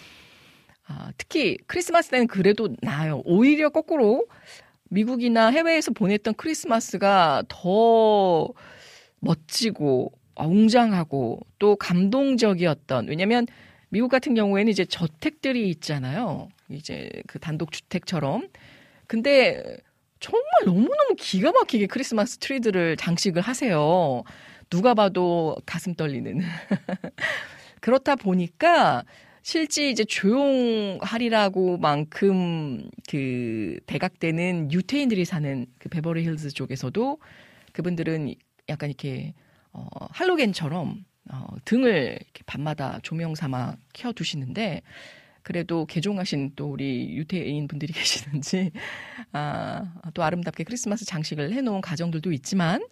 아, 0.87 1.11
특히 1.19 1.59
크리스마스 1.67 2.09
때는 2.11 2.29
그래도 2.29 2.69
나아요. 2.83 3.21
오히려 3.25 3.71
거꾸로 3.71 4.29
미국이나 4.91 5.49
해외에서 5.49 5.91
보냈던 5.91 6.35
크리스마스가 6.35 7.43
더 7.49 8.49
멋지고 9.19 10.13
웅장하고 10.37 11.41
또 11.59 11.75
감동적이었던 11.75 13.09
왜냐면 13.09 13.45
미국 13.89 14.09
같은 14.09 14.35
경우에는 14.37 14.71
이제 14.71 14.85
저택들이 14.85 15.69
있잖아요. 15.71 16.49
이제 16.71 17.11
그 17.27 17.41
단독 17.41 17.73
주택처럼. 17.73 18.51
근데 19.09 19.79
정말 20.21 20.43
너무너무 20.65 21.15
기가 21.17 21.53
막히게 21.53 21.87
크리스마스 21.87 22.39
트리들을 22.39 22.97
장식을 22.97 23.43
하세요. 23.43 24.23
누가 24.71 24.95
봐도 24.95 25.57
가슴 25.65 25.95
떨리는. 25.95 26.41
그렇다 27.81 28.17
보니까 28.17 29.05
실제 29.43 29.89
이제 29.89 30.05
조용하리라고 30.05 31.79
만큼 31.79 32.91
그 33.09 33.79
대각되는 33.87 34.73
유태인들이 34.73 35.25
사는 35.25 35.67
그 35.79 35.89
베버리 35.89 36.25
힐즈 36.27 36.51
쪽에서도 36.51 37.19
그분들은 37.73 38.35
약간 38.69 38.91
이렇게 38.91 39.33
어 39.73 39.87
할로겐처럼 40.11 41.05
어 41.31 41.47
등을 41.65 42.19
이렇게 42.21 42.43
밤마다 42.45 42.99
조명 43.03 43.35
삼아 43.35 43.77
켜 43.95 44.13
두시는데 44.13 44.83
그래도 45.49 45.87
개종하신 45.87 46.53
또 46.57 46.71
우리 46.71 47.17
유태인 47.17 47.69
분들이 47.69 47.91
계시는지 47.95 48.71
아, 49.33 49.83
또 50.13 50.23
아름답게 50.23 50.63
크리스마스 50.63 51.07
장식을 51.07 51.55
해놓은 51.55 51.81
가정들도 51.81 52.33
있지만 52.33 52.87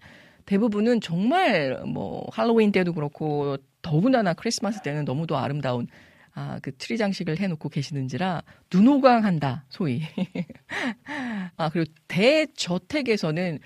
대부분은 0.47 1.03
정말 1.03 1.83
뭐 1.85 2.27
할로윈 2.33 2.73
때도 2.73 2.95
그렇고 2.95 3.59
더군다나 3.83 4.33
크리스마스 4.33 4.81
때는 4.81 5.05
너무도 5.05 5.37
아름다운 5.37 5.87
아, 6.33 6.59
그 6.63 6.75
트리 6.75 6.97
장식을 6.97 7.39
해놓고 7.39 7.69
계시는지라 7.69 8.43
눈호강한다 8.73 9.67
소위. 9.69 10.01
아 11.59 11.69
그리고 11.69 11.93
대저택에서는 12.09 13.59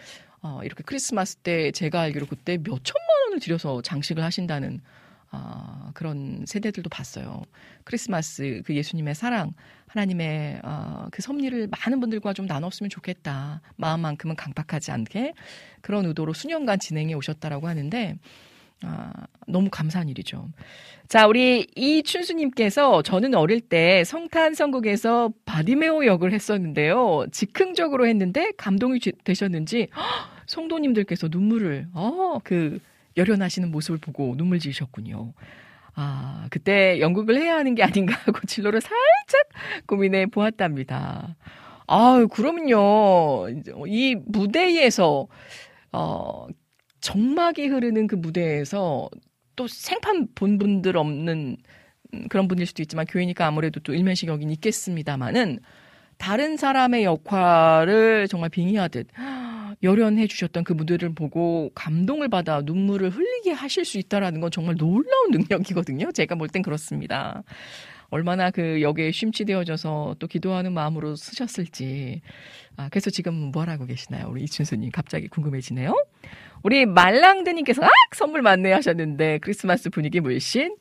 어, 0.42 0.62
이렇게 0.64 0.82
크리스마스 0.84 1.36
때 1.36 1.70
제가 1.70 2.00
알기로 2.00 2.26
그때 2.26 2.58
몇 2.58 2.82
천만 2.82 3.06
원을 3.26 3.38
들여서 3.38 3.82
장식을 3.82 4.24
하신다는 4.24 4.80
아, 5.30 5.92
그런 5.94 6.44
세대들도 6.46 6.90
봤어요. 6.90 7.42
크리스마스 7.84 8.62
그 8.64 8.74
예수님의 8.74 9.14
사랑, 9.14 9.52
하나님의 9.86 10.60
어, 10.64 11.06
그 11.12 11.22
섭리를 11.22 11.68
많은 11.68 12.00
분들과 12.00 12.32
좀 12.32 12.46
나눴으면 12.46 12.90
좋겠다. 12.90 13.60
마음만큼은 13.76 14.36
각박하지 14.36 14.90
않게 14.90 15.34
그런 15.80 16.06
의도로 16.06 16.32
수년간 16.32 16.80
진행해 16.80 17.14
오셨다라고 17.14 17.68
하는데 17.68 18.18
아, 18.82 19.12
너무 19.46 19.68
감사한 19.70 20.08
일이죠. 20.08 20.48
자, 21.06 21.26
우리 21.26 21.66
이춘수님께서 21.76 23.02
저는 23.02 23.34
어릴 23.34 23.60
때 23.60 24.04
성탄 24.04 24.54
선곡에서 24.54 25.30
바디메오 25.44 26.06
역을 26.06 26.32
했었는데요. 26.32 27.26
즉흥적으로 27.30 28.06
했는데 28.06 28.52
감동이 28.56 28.98
되셨는지 29.24 29.88
성도님들께서 30.46 31.28
눈물을 31.30 31.88
어, 31.92 32.38
그 32.42 32.80
열연하시는 33.16 33.70
모습을 33.70 33.98
보고 33.98 34.34
눈물 34.36 34.58
지으셨군요. 34.58 35.32
아, 35.94 36.46
그때 36.50 37.00
연극을 37.00 37.36
해야 37.36 37.56
하는 37.56 37.74
게 37.74 37.82
아닌가 37.82 38.14
하고 38.24 38.40
진로를 38.46 38.80
살짝 38.80 38.96
고민해 39.86 40.26
보았답니다. 40.26 41.36
아, 41.86 42.26
그러면요. 42.30 43.48
이 43.88 44.16
무대에서 44.26 45.26
어 45.92 46.46
정막이 47.00 47.66
흐르는 47.66 48.06
그 48.06 48.14
무대에서 48.14 49.08
또 49.56 49.66
생판 49.66 50.28
본 50.34 50.58
분들 50.58 50.96
없는 50.96 51.56
그런 52.28 52.48
분일 52.48 52.66
수도 52.66 52.82
있지만 52.82 53.06
교회니까 53.06 53.46
아무래도 53.46 53.80
또 53.80 53.94
일면식 53.94 54.28
여긴 54.28 54.50
있겠습니다만은 54.50 55.58
다른 56.18 56.56
사람의 56.56 57.04
역할을 57.04 58.28
정말 58.28 58.50
빙의하듯 58.50 59.08
열연해 59.82 60.26
주셨던 60.26 60.64
그 60.64 60.72
무대를 60.72 61.14
보고 61.14 61.70
감동을 61.74 62.28
받아 62.28 62.60
눈물을 62.62 63.10
흘리게 63.10 63.52
하실 63.52 63.84
수 63.84 63.98
있다라는 63.98 64.40
건 64.40 64.50
정말 64.50 64.76
놀라운 64.76 65.30
능력이거든요. 65.30 66.12
제가 66.12 66.34
볼 66.34 66.48
땐 66.48 66.62
그렇습니다. 66.62 67.42
얼마나 68.10 68.50
그 68.50 68.82
역에 68.82 69.12
심취되어져서 69.12 70.16
또 70.18 70.26
기도하는 70.26 70.72
마음으로 70.72 71.14
쓰셨을지. 71.14 72.20
아, 72.76 72.88
그래서 72.90 73.08
지금 73.08 73.34
뭘 73.52 73.70
하고 73.70 73.86
계시나요? 73.86 74.26
우리 74.28 74.42
이춘수님 74.42 74.90
갑자기 74.90 75.28
궁금해지네요. 75.28 75.94
우리 76.62 76.86
말랑드님께서 76.86 77.84
아 77.84 77.88
선물 78.14 78.42
맞네 78.42 78.72
하셨는데 78.72 79.38
크리스마스 79.38 79.90
분위기 79.90 80.18
물씬. 80.20 80.74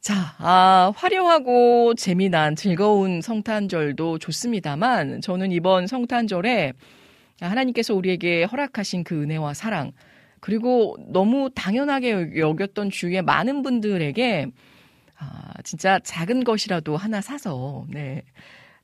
자, 0.00 0.14
아, 0.38 0.92
화려하고 0.94 1.94
재미난 1.96 2.54
즐거운 2.54 3.20
성탄절도 3.20 4.18
좋습니다만 4.20 5.20
저는 5.20 5.50
이번 5.50 5.88
성탄절에 5.88 6.72
하나님께서 7.40 7.94
우리에게 7.94 8.44
허락하신 8.44 9.04
그 9.04 9.22
은혜와 9.22 9.54
사랑 9.54 9.92
그리고 10.40 10.96
너무 11.08 11.50
당연하게 11.54 12.38
여겼던 12.38 12.90
주위의 12.90 13.22
많은 13.22 13.62
분들에게 13.62 14.46
아, 15.18 15.52
진짜 15.64 15.98
작은 15.98 16.44
것이라도 16.44 16.96
하나 16.96 17.20
사서 17.20 17.86
네. 17.88 18.22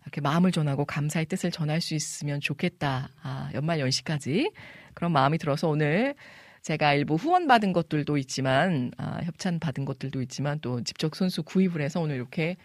이렇게 0.02 0.20
마음을 0.20 0.50
전하고 0.50 0.84
감사의 0.84 1.26
뜻을 1.26 1.50
전할 1.50 1.80
수 1.80 1.94
있으면 1.94 2.40
좋겠다. 2.40 3.10
아, 3.22 3.50
연말 3.54 3.78
연시까지 3.80 4.50
그런 4.94 5.12
마음이 5.12 5.38
들어서 5.38 5.68
오늘 5.68 6.14
제가 6.62 6.94
일부 6.94 7.14
후원 7.14 7.46
받은 7.46 7.72
것들도 7.72 8.16
있지만 8.18 8.90
아, 8.96 9.20
협찬 9.22 9.58
받은 9.58 9.84
것들도 9.84 10.22
있지만 10.22 10.58
또 10.60 10.82
직접 10.82 11.14
손수 11.14 11.42
구입을 11.42 11.80
해서 11.80 12.00
오늘 12.00 12.16
이렇게 12.16 12.56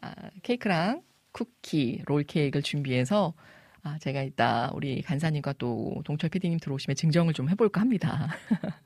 아, 0.00 0.12
케이크랑 0.42 1.02
쿠키, 1.32 2.02
롤 2.06 2.24
케이크를 2.24 2.62
준비해서 2.62 3.34
아, 3.82 3.98
제가 4.00 4.22
이따 4.22 4.70
우리 4.74 5.02
간사님과 5.02 5.54
또 5.58 5.94
동철 6.04 6.30
PD님 6.30 6.58
들어오시면 6.60 6.94
증정을 6.94 7.32
좀 7.34 7.48
해볼까 7.48 7.80
합니다. 7.80 8.28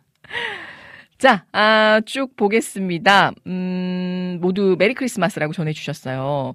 자, 1.19 1.45
아, 1.53 2.01
쭉 2.07 2.35
보겠습니다. 2.37 3.33
음, 3.47 4.39
모두 4.41 4.77
메리 4.79 4.95
크리스마스라고 4.95 5.53
전해주셨어요. 5.53 6.55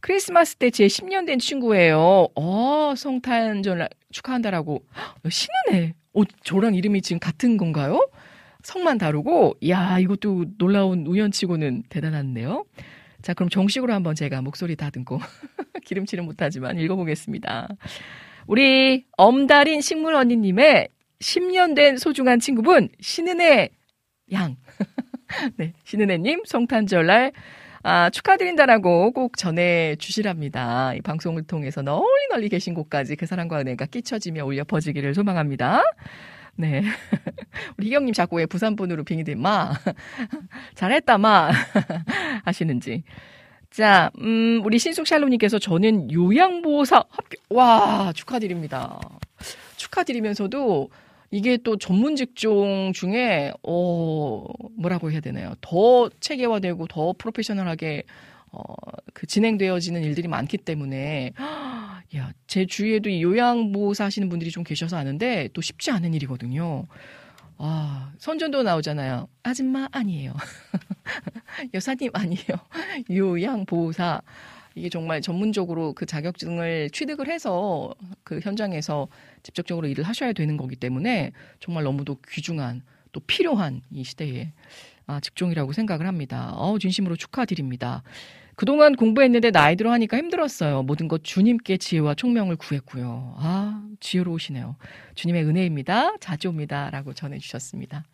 크리스마스 0.00 0.56
때 0.56 0.70
제 0.70 0.86
10년 0.86 1.26
된 1.26 1.38
친구예요. 1.38 2.28
어, 2.34 2.94
성탄절 2.96 3.88
축하한다라고. 4.10 4.84
신은혜. 5.28 5.94
어, 6.14 6.22
저랑 6.44 6.74
이름이 6.74 7.02
지금 7.02 7.18
같은 7.20 7.56
건가요? 7.56 8.08
성만 8.62 8.98
다르고, 8.98 9.54
야 9.68 9.98
이것도 10.00 10.46
놀라운 10.58 11.06
우연치고는 11.06 11.84
대단한데요. 11.88 12.64
자, 13.26 13.34
그럼 13.34 13.48
정식으로 13.48 13.92
한번 13.92 14.14
제가 14.14 14.40
목소리 14.40 14.76
다듬고 14.76 15.18
기름칠은 15.84 16.24
못하지만 16.24 16.78
읽어보겠습니다. 16.78 17.66
우리 18.46 19.04
엄달인 19.16 19.80
식물 19.80 20.14
언니님의 20.14 20.90
10년 21.18 21.74
된 21.74 21.96
소중한 21.96 22.38
친구분 22.38 22.88
신은혜 23.00 23.70
양. 24.30 24.56
네, 25.58 25.72
신은혜님 25.82 26.44
성탄절날 26.46 27.32
아, 27.82 28.10
축하드린다라고 28.10 29.10
꼭 29.10 29.36
전해 29.36 29.96
주시랍니다. 29.96 30.94
이 30.94 31.00
방송을 31.00 31.48
통해서 31.48 31.82
널리 31.82 32.28
널리 32.30 32.48
계신 32.48 32.74
곳까지 32.74 33.16
그 33.16 33.26
사랑과 33.26 33.58
은혜가 33.58 33.86
끼쳐지며 33.86 34.44
울려 34.44 34.62
퍼지기를 34.62 35.14
소망합니다. 35.14 35.82
네. 36.56 36.82
우리 37.76 37.88
희경님 37.88 38.14
자꾸 38.14 38.36
왜 38.36 38.46
부산분으로 38.46 39.04
빙의돼, 39.04 39.34
마. 39.34 39.72
잘했다, 40.74 41.18
마. 41.18 41.50
하시는지. 42.44 43.04
자, 43.70 44.10
음, 44.20 44.62
우리 44.64 44.78
신숙샬로님께서 44.78 45.58
저는 45.58 46.10
요양보호사 46.10 46.96
합격, 46.96 47.40
와, 47.50 48.12
축하드립니다. 48.14 48.98
축하드리면서도 49.76 50.88
이게 51.30 51.58
또 51.58 51.76
전문 51.76 52.16
직종 52.16 52.92
중에, 52.94 53.52
어, 53.62 54.46
뭐라고 54.78 55.10
해야 55.10 55.20
되나요? 55.20 55.52
더 55.60 56.08
체계화되고 56.20 56.86
더 56.86 57.12
프로페셔널하게, 57.18 58.04
어, 58.52 58.62
그 59.12 59.26
진행되어지는 59.26 60.02
일들이 60.04 60.28
많기 60.28 60.56
때문에, 60.56 61.32
야, 62.14 62.32
제 62.46 62.66
주위에도 62.66 63.08
이 63.08 63.22
요양보호사 63.22 64.04
하시는 64.04 64.28
분들이 64.28 64.50
좀 64.50 64.62
계셔서 64.62 64.96
아는데 64.96 65.48
또 65.52 65.60
쉽지 65.60 65.90
않은 65.90 66.14
일이거든요. 66.14 66.86
아, 67.58 68.12
선전도 68.18 68.62
나오잖아요. 68.62 69.28
아줌마 69.42 69.88
아니에요. 69.90 70.34
여사님 71.74 72.10
아니에요. 72.12 72.46
요양보호사. 73.10 74.20
이게 74.74 74.90
정말 74.90 75.22
전문적으로 75.22 75.94
그 75.94 76.04
자격증을 76.04 76.90
취득을 76.90 77.28
해서 77.28 77.94
그 78.24 78.40
현장에서 78.40 79.08
직접적으로 79.42 79.88
일을 79.88 80.04
하셔야 80.04 80.34
되는 80.34 80.58
거기 80.58 80.76
때문에 80.76 81.32
정말 81.60 81.84
너무도 81.84 82.18
귀중한 82.28 82.82
또 83.12 83.20
필요한 83.20 83.80
이 83.90 84.04
시대에 84.04 84.52
아, 85.06 85.18
직종이라고 85.20 85.72
생각을 85.72 86.06
합니다. 86.06 86.52
어, 86.54 86.78
진심으로 86.78 87.16
축하드립니다. 87.16 88.02
그동안 88.56 88.96
공부했는데 88.96 89.50
나이 89.50 89.76
들어 89.76 89.92
하니까 89.92 90.16
힘들었어요. 90.16 90.82
모든 90.82 91.08
것 91.08 91.22
주님께 91.22 91.76
지혜와 91.76 92.14
총명을 92.14 92.56
구했고요. 92.56 93.34
아, 93.38 93.86
지혜로우시네요. 94.00 94.76
주님의 95.14 95.44
은혜입니다. 95.44 96.16
자주 96.20 96.48
옵니다. 96.48 96.88
라고 96.90 97.12
전해주셨습니다. 97.12 98.04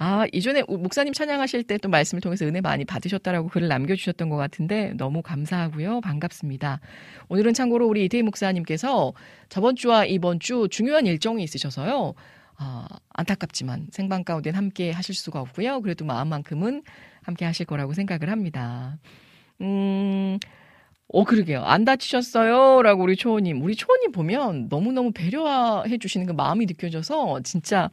아, 0.00 0.26
이전에 0.32 0.62
목사님 0.68 1.12
찬양하실 1.12 1.64
때 1.64 1.78
또 1.78 1.88
말씀을 1.88 2.20
통해서 2.20 2.44
은혜 2.44 2.60
많이 2.60 2.84
받으셨다라고 2.84 3.48
글을 3.48 3.68
남겨주셨던 3.68 4.28
것 4.28 4.36
같은데 4.36 4.94
너무 4.96 5.22
감사하고요. 5.22 6.00
반갑습니다. 6.00 6.80
오늘은 7.28 7.54
참고로 7.54 7.86
우리 7.86 8.04
이태희 8.04 8.22
목사님께서 8.22 9.12
저번 9.48 9.76
주와 9.76 10.04
이번 10.04 10.40
주 10.40 10.66
중요한 10.70 11.06
일정이 11.06 11.44
있으셔서요. 11.44 12.14
아, 12.56 12.88
안타깝지만 13.10 13.88
생방 13.92 14.24
가운데 14.24 14.50
함께 14.50 14.90
하실 14.90 15.14
수가 15.14 15.40
없고요. 15.40 15.82
그래도 15.82 16.04
마음만큼은 16.04 16.82
함께 17.22 17.44
하실 17.44 17.66
거라고 17.66 17.92
생각을 17.92 18.30
합니다. 18.30 18.98
음, 19.60 20.38
어, 21.08 21.24
그러게요. 21.24 21.62
안 21.62 21.84
다치셨어요? 21.84 22.82
라고 22.82 23.02
우리 23.02 23.16
초호님. 23.16 23.62
우리 23.62 23.74
초호님 23.74 24.12
보면 24.12 24.68
너무너무 24.68 25.12
배려해 25.12 25.98
주시는 25.98 26.26
그 26.26 26.32
마음이 26.32 26.66
느껴져서 26.66 27.40
진짜 27.42 27.90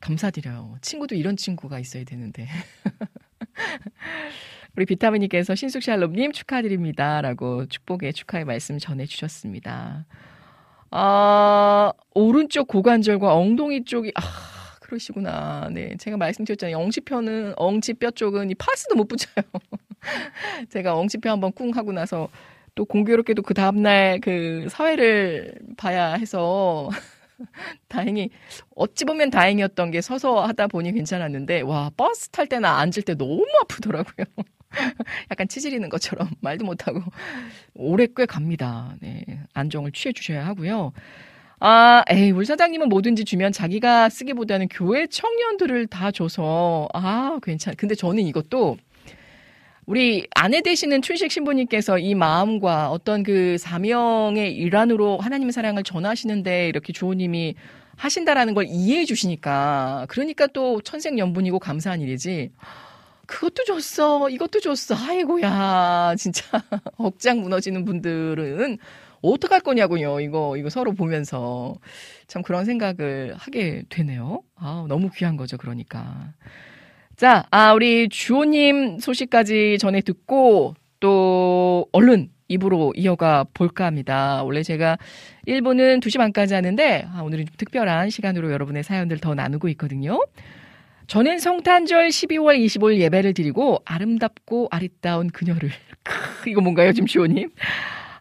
감사드려요. 0.00 0.76
친구도 0.80 1.14
이런 1.14 1.36
친구가 1.36 1.78
있어야 1.78 2.04
되는데. 2.04 2.48
우리 4.76 4.86
비타민님께서 4.86 5.54
신숙샬롬님 5.54 6.32
축하드립니다. 6.32 7.20
라고 7.20 7.66
축복의 7.66 8.14
축하의 8.14 8.44
말씀 8.44 8.78
전해주셨습니다. 8.78 10.06
아, 10.92 11.92
오른쪽 12.14 12.68
고관절과 12.68 13.34
엉덩이 13.34 13.84
쪽이, 13.84 14.12
아, 14.14 14.20
그러시구나. 14.92 15.70
네. 15.72 15.96
제가 15.96 16.16
말씀드렸잖아요. 16.18 16.76
엉치뼈는, 16.76 17.54
엉치뼈 17.56 18.10
쪽은 18.10 18.50
이 18.50 18.54
파스도 18.54 18.94
못 18.94 19.08
붙여요. 19.08 19.44
제가 20.70 20.94
엉치뼈 20.96 21.30
한번 21.30 21.52
쿵 21.52 21.70
하고 21.70 21.92
나서 21.92 22.28
또 22.74 22.84
공교롭게도 22.84 23.42
그 23.42 23.54
다음날 23.54 24.20
그 24.20 24.66
사회를 24.70 25.54
봐야 25.76 26.12
해서 26.12 26.90
다행히 27.88 28.28
어찌 28.76 29.04
보면 29.04 29.30
다행이었던 29.30 29.90
게 29.90 30.00
서서 30.00 30.44
하다 30.44 30.66
보니 30.68 30.92
괜찮았는데 30.92 31.62
와 31.62 31.90
버스 31.96 32.28
탈 32.28 32.46
때나 32.46 32.78
앉을 32.78 33.02
때 33.04 33.14
너무 33.14 33.46
아프더라고요. 33.62 34.26
약간 35.30 35.48
치질이는 35.48 35.88
것처럼 35.88 36.28
말도 36.40 36.64
못하고 36.64 37.02
오래 37.74 38.06
꽤 38.14 38.26
갑니다. 38.26 38.94
네, 39.00 39.24
안정을 39.54 39.92
취해 39.92 40.12
주셔야 40.12 40.46
하고요. 40.46 40.92
아, 41.64 42.02
에이, 42.10 42.32
우리 42.32 42.44
사장님은 42.44 42.88
뭐든지 42.88 43.24
주면 43.24 43.52
자기가 43.52 44.08
쓰기보다는 44.08 44.66
교회 44.66 45.06
청년들을 45.06 45.86
다 45.86 46.10
줘서 46.10 46.88
아 46.92 47.38
괜찮. 47.40 47.76
근데 47.76 47.94
저는 47.94 48.24
이것도 48.24 48.78
우리 49.86 50.26
아내 50.34 50.60
되시는 50.60 51.02
춘식 51.02 51.30
신부님께서 51.30 52.00
이 52.00 52.16
마음과 52.16 52.90
어떤 52.90 53.22
그 53.22 53.58
사명의 53.58 54.52
일환으로 54.56 55.18
하나님의 55.18 55.52
사랑을 55.52 55.84
전하시는데 55.84 56.66
이렇게 56.66 56.92
주호님이 56.92 57.54
하신다라는 57.94 58.54
걸 58.54 58.66
이해해 58.68 59.04
주시니까 59.04 60.06
그러니까 60.08 60.48
또 60.48 60.80
천생연분이고 60.80 61.60
감사한 61.60 62.00
일이지. 62.00 62.50
그것도 63.26 63.62
줬어, 63.62 64.28
이것도 64.30 64.58
줬어. 64.58 64.96
아이고야, 64.96 66.16
진짜 66.18 66.44
억장 66.98 67.40
무너지는 67.40 67.84
분들은 67.84 68.78
어떡할 69.22 69.60
거냐고요. 69.60 70.20
이거 70.20 70.56
이거 70.56 70.68
서로 70.68 70.92
보면서 70.92 71.76
참 72.26 72.42
그런 72.42 72.64
생각을 72.64 73.34
하게 73.36 73.84
되네요. 73.88 74.42
아, 74.56 74.84
너무 74.88 75.10
귀한 75.14 75.36
거죠. 75.36 75.56
그러니까. 75.56 76.32
자, 77.16 77.44
아, 77.50 77.72
우리 77.72 78.08
주호님 78.08 78.98
소식까지 78.98 79.78
전해 79.78 80.00
듣고 80.00 80.74
또 81.00 81.86
얼른 81.92 82.30
입으로 82.48 82.92
이어가 82.96 83.44
볼까 83.54 83.86
합니다. 83.86 84.42
원래 84.42 84.62
제가 84.62 84.98
1부는 85.46 86.00
2시 86.00 86.18
반까지 86.18 86.54
하는데 86.54 87.06
아, 87.12 87.22
오늘은 87.22 87.46
좀 87.46 87.54
특별한 87.56 88.10
시간으로 88.10 88.52
여러분의 88.52 88.82
사연들 88.82 89.18
더 89.18 89.34
나누고 89.34 89.68
있거든요. 89.70 90.20
저는 91.06 91.38
성탄절 91.38 92.08
12월 92.08 92.58
25일 92.64 92.98
예배를 92.98 93.34
드리고 93.34 93.82
아름답고 93.84 94.68
아리따운 94.70 95.28
그녀를 95.28 95.70
크, 96.02 96.14
이거 96.48 96.60
뭔가요, 96.60 96.92
지금 96.92 97.06
주호님? 97.06 97.50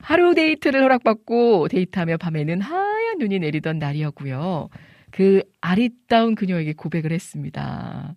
하루 0.01 0.33
데이트를 0.35 0.83
허락받고 0.83 1.67
데이트하며 1.69 2.17
밤에는 2.17 2.61
하얀 2.61 3.17
눈이 3.19 3.39
내리던 3.39 3.79
날이었고요. 3.79 4.69
그 5.11 5.43
아리따운 5.59 6.35
그녀에게 6.35 6.73
고백을 6.73 7.11
했습니다. 7.11 8.15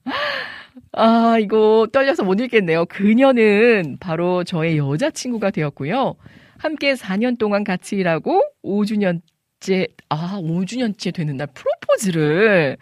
아, 0.93 1.39
이거 1.41 1.87
떨려서 1.93 2.25
못 2.25 2.41
읽겠네요. 2.41 2.87
그녀는 2.87 3.97
바로 4.01 4.45
저의 4.45 4.79
여자친구가 4.79 5.51
되었고요. 5.51 6.17
함께 6.59 6.95
4년 6.95 7.39
동안 7.39 7.65
같이 7.65 7.97
일하고 7.97 8.43
5주년째, 8.65 9.91
아, 10.09 10.41
5주년째 10.41 11.13
되는 11.13 11.37
날 11.37 11.49
프로포즈를 11.49 12.77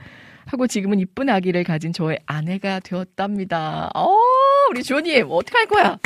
하고 0.47 0.67
지금은 0.67 0.99
이쁜 1.01 1.29
아기를 1.29 1.65
가진 1.65 1.93
저의 1.93 2.19
아내가 2.27 2.81
되었답니다. 2.81 3.91
어, 3.95 4.15
우리 4.71 4.83
주호님, 4.83 5.27
어떡할 5.31 5.67
거야? 5.67 5.99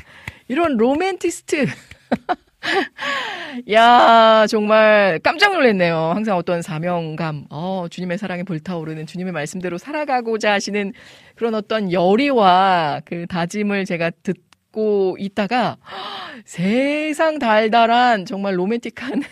이런 0.49 0.77
로맨티스트. 0.77 1.67
야, 3.71 4.47
정말 4.49 5.21
깜짝 5.23 5.53
놀랐네요. 5.55 6.13
항상 6.15 6.37
어떤 6.37 6.63
사명감, 6.63 7.47
어, 7.51 7.87
주님의 7.91 8.19
사랑에 8.19 8.43
불타오르는 8.43 9.07
주님의 9.07 9.33
말씀대로 9.33 9.79
살아가고자 9.79 10.53
하시는 10.53 10.93
그런 11.35 11.55
어떤 11.55 11.93
열의와 11.93 13.03
그 13.05 13.27
다짐을 13.27 13.85
제가 13.85 14.11
듣고 14.23 15.17
있다가 15.19 15.77
세상 16.45 17.39
달달한 17.39 18.25
정말 18.25 18.59
로맨틱한 18.59 19.23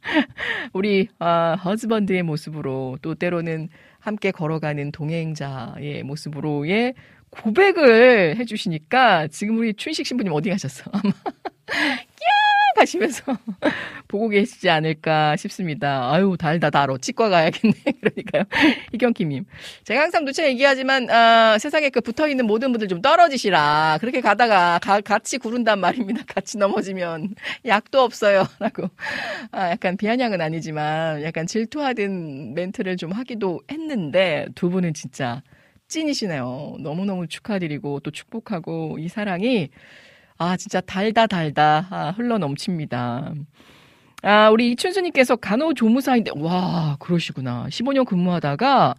우리 0.72 1.08
아, 1.18 1.56
허즈번드의 1.56 2.22
모습으로 2.22 2.98
또 3.02 3.14
때로는 3.14 3.68
함께 3.98 4.30
걸어가는 4.30 4.92
동행자의 4.92 6.02
모습으로의 6.04 6.94
고백을 7.30 8.36
해주시니까 8.36 9.28
지금 9.28 9.58
우리 9.58 9.74
춘식 9.74 10.06
신부님 10.06 10.32
어디 10.32 10.48
가셨어? 10.48 10.90
아마 10.92 11.12
하시면서 12.78 13.22
보고 14.08 14.28
계시지 14.28 14.70
않을까 14.70 15.36
싶습니다. 15.36 16.12
아유, 16.12 16.36
달다, 16.38 16.70
달어. 16.70 16.98
치과 16.98 17.28
가야겠네. 17.28 17.74
그러니까요. 18.00 18.44
이경킴님. 18.92 19.44
제가 19.84 20.02
항상 20.02 20.24
누차 20.24 20.46
얘기하지만, 20.46 21.10
아, 21.10 21.58
세상에 21.58 21.90
그 21.90 22.00
붙어 22.00 22.28
있는 22.28 22.46
모든 22.46 22.72
분들 22.72 22.88
좀 22.88 23.02
떨어지시라. 23.02 23.98
그렇게 24.00 24.20
가다가 24.20 24.78
가, 24.80 25.00
같이 25.00 25.38
구른단 25.38 25.80
말입니다. 25.80 26.22
같이 26.28 26.58
넘어지면 26.58 27.34
약도 27.66 28.00
없어요. 28.00 28.46
라고. 28.58 28.88
아, 29.50 29.70
약간 29.70 29.96
비아냥은 29.96 30.40
아니지만, 30.40 31.22
약간 31.22 31.46
질투하던 31.46 32.54
멘트를 32.54 32.96
좀 32.96 33.12
하기도 33.12 33.60
했는데, 33.70 34.46
두 34.54 34.70
분은 34.70 34.94
진짜 34.94 35.42
찐이시네요. 35.88 36.76
너무너무 36.80 37.26
축하드리고, 37.26 38.00
또 38.00 38.10
축복하고, 38.10 38.98
이 38.98 39.08
사랑이, 39.08 39.70
아, 40.38 40.56
진짜 40.56 40.80
달다 40.80 41.26
달다 41.26 41.88
아, 41.90 42.10
흘러 42.16 42.38
넘칩니다. 42.38 43.34
아, 44.22 44.50
우리 44.50 44.70
이춘수님께서 44.72 45.36
간호조무사인데, 45.36 46.32
와, 46.36 46.96
그러시구나. 47.00 47.66
15년 47.68 48.04
근무하다가 48.06 48.94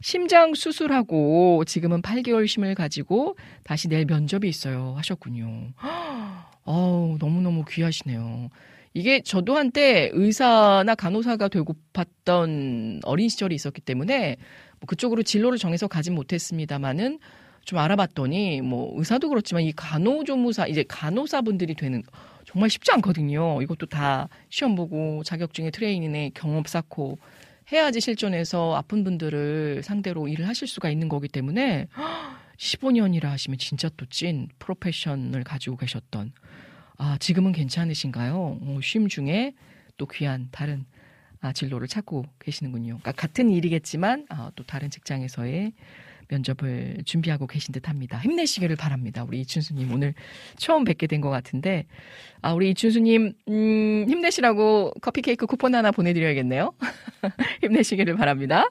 심장 0.00 0.52
수술하고 0.54 1.64
지금은 1.64 2.02
8개월 2.02 2.46
쉼을 2.46 2.74
가지고 2.74 3.36
다시 3.64 3.88
내일 3.88 4.04
면접이 4.04 4.48
있어요. 4.48 4.94
하셨군요. 4.96 5.72
어우, 6.64 7.16
너무너무 7.18 7.64
귀하시네요. 7.68 8.48
이게 8.94 9.22
저도 9.22 9.56
한때 9.56 10.10
의사나 10.12 10.94
간호사가 10.94 11.48
되고 11.48 11.74
봤던 11.92 13.00
어린 13.04 13.28
시절이 13.28 13.54
있었기 13.54 13.80
때문에 13.80 14.36
뭐 14.80 14.86
그쪽으로 14.86 15.22
진로를 15.22 15.56
정해서 15.56 15.86
가진 15.88 16.14
못했습니다만은 16.14 17.18
좀 17.64 17.78
알아봤더니 17.78 18.60
뭐 18.62 18.92
의사도 18.98 19.28
그렇지만 19.28 19.62
이 19.62 19.72
간호조무사 19.72 20.66
이제 20.66 20.84
간호사분들이 20.86 21.74
되는 21.74 22.02
정말 22.44 22.68
쉽지 22.70 22.90
않거든요. 22.92 23.62
이것도 23.62 23.86
다 23.86 24.28
시험 24.50 24.74
보고 24.74 25.22
자격증에 25.24 25.70
트레이닝에 25.70 26.32
경험 26.34 26.64
쌓고 26.64 27.18
해야지 27.70 28.00
실전에서 28.00 28.74
아픈 28.74 29.04
분들을 29.04 29.82
상대로 29.84 30.28
일을 30.28 30.48
하실 30.48 30.66
수가 30.68 30.90
있는 30.90 31.08
거기 31.08 31.28
때문에 31.28 31.86
15년이라 32.58 33.24
하시면 33.24 33.58
진짜 33.58 33.88
또 33.96 34.06
찐 34.06 34.48
프로페션을 34.58 35.42
가지고 35.44 35.76
계셨던 35.76 36.32
아 36.98 37.16
지금은 37.18 37.52
괜찮으신가요? 37.52 38.58
어, 38.60 38.78
쉼 38.82 39.08
중에 39.08 39.54
또 39.96 40.06
귀한 40.06 40.48
다른 40.50 40.84
아, 41.40 41.52
진로를 41.52 41.88
찾고 41.88 42.24
계시는군요. 42.38 42.98
그러니까 42.98 43.12
같은 43.12 43.50
일이겠지만 43.50 44.26
아, 44.28 44.50
또 44.54 44.64
다른 44.64 44.90
직장에서의 44.90 45.72
면접을 46.32 46.98
준비하고 47.04 47.46
계신 47.46 47.72
듯 47.72 47.88
합니다. 47.88 48.18
힘내시기를 48.18 48.76
바랍니다. 48.76 49.24
우리 49.26 49.40
이춘수님 49.40 49.92
오늘 49.92 50.14
처음 50.56 50.84
뵙게 50.84 51.06
된 51.06 51.22
것 51.22 51.30
같은데, 51.30 51.86
아, 52.40 52.52
우리 52.52 52.70
이춘수님, 52.70 53.32
음, 53.48 54.04
힘내시라고 54.08 54.92
커피 55.00 55.22
케이크 55.22 55.46
쿠폰 55.46 55.74
하나 55.74 55.90
보내드려야겠네요. 55.92 56.72
힘내시기를 57.62 58.16
바랍니다. 58.16 58.68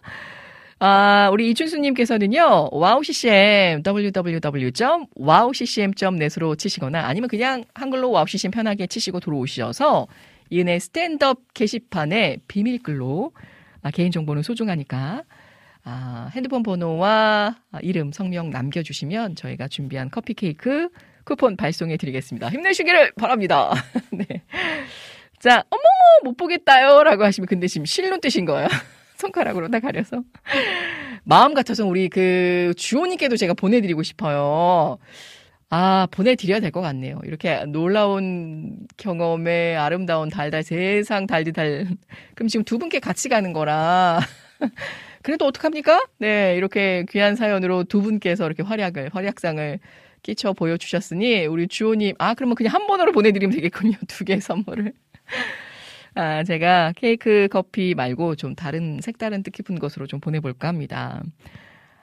아, 0.80 1.30
우리 1.32 1.50
이춘수님께서는요, 1.52 2.70
와우ccm, 2.72 3.84
www.wowccm.net으로 3.86 6.56
치시거나 6.56 7.06
아니면 7.06 7.30
그냥 7.30 7.64
한글로 7.76 8.10
와우ccm 8.12 8.50
편하게 8.52 8.88
치시고 8.88 9.20
들어오셔서 9.20 10.08
이은혜 10.50 10.80
스탠드업 10.80 11.54
게시판에 11.54 12.38
비밀글로 12.48 13.32
아, 13.84 13.92
개인정보는 13.92 14.42
소중하니까 14.44 15.24
아, 15.84 16.30
핸드폰 16.36 16.62
번호와 16.64 17.56
이름, 17.82 18.12
성명 18.12 18.50
남겨주시면 18.52 19.36
저희가 19.36 19.68
준비한 19.68 20.10
커피 20.12 20.34
케이크 20.34 20.90
쿠폰 21.24 21.56
발송해 21.58 21.98
드리겠습니다. 21.98 22.50
힘내시기를 22.50 23.14
바랍니다. 23.18 23.72
네. 24.12 24.26
자, 25.40 25.64
어머, 25.70 25.82
못 26.24 26.38
보겠다요. 26.38 27.04
라고 27.04 27.24
하시면 27.24 27.48
근데 27.48 27.68
지금 27.68 27.86
실눈 27.86 28.22
뜨신 28.22 28.46
거예요. 28.46 28.68
손가락으로 29.18 29.70
다 29.70 29.80
가려서. 29.80 30.24
마음 31.24 31.54
같아서 31.54 31.86
우리 31.86 32.10
그 32.10 32.74
주호님께도 32.78 33.38
제가 33.38 33.54
보내드리고 33.54 34.02
싶어요. 34.04 34.98
아, 35.70 36.08
보내드려야 36.12 36.60
될 36.60 36.72
것 36.72 36.82
같네요. 36.82 37.20
이렇게 37.24 37.64
놀라운 37.66 38.78
경험에 38.98 39.76
아름다운 39.76 40.30
달달 40.30 40.64
세상 40.64 41.28
달디달. 41.28 41.88
그럼 42.36 42.48
지금 42.50 42.64
두 42.66 42.78
분께 42.78 43.00
같이 43.00 43.30
가는 43.30 43.54
거라. 43.54 44.20
그래도 45.24 45.46
어떡합니까? 45.46 46.06
네, 46.20 46.56
이렇게 46.56 47.06
귀한 47.10 47.36
사연으로 47.36 47.84
두 47.86 48.02
분께서 48.02 48.46
이렇게 48.46 48.64
활약을, 48.64 49.10
활약상을 49.14 49.80
끼쳐 50.24 50.54
보여주셨으니, 50.54 51.46
우리 51.46 51.68
주호님, 51.68 52.16
아, 52.20 52.34
그러면 52.34 52.56
그냥 52.56 52.74
한 52.74 52.88
번으로 52.88 53.12
보내드리면 53.12 53.56
되겠군요. 53.56 53.98
두 54.08 54.24
개의 54.26 54.42
선물을. 54.42 54.94
아, 56.16 56.44
제가 56.44 56.94
케이크 56.96 57.48
커피 57.50 57.96
말고 57.96 58.36
좀 58.36 58.56
다른 58.56 59.00
색다른 59.02 59.44
뜻깊은 59.44 59.80
것으로 59.80 60.08
좀 60.08 60.20
보내볼까 60.20 60.68
합니다. 60.68 61.24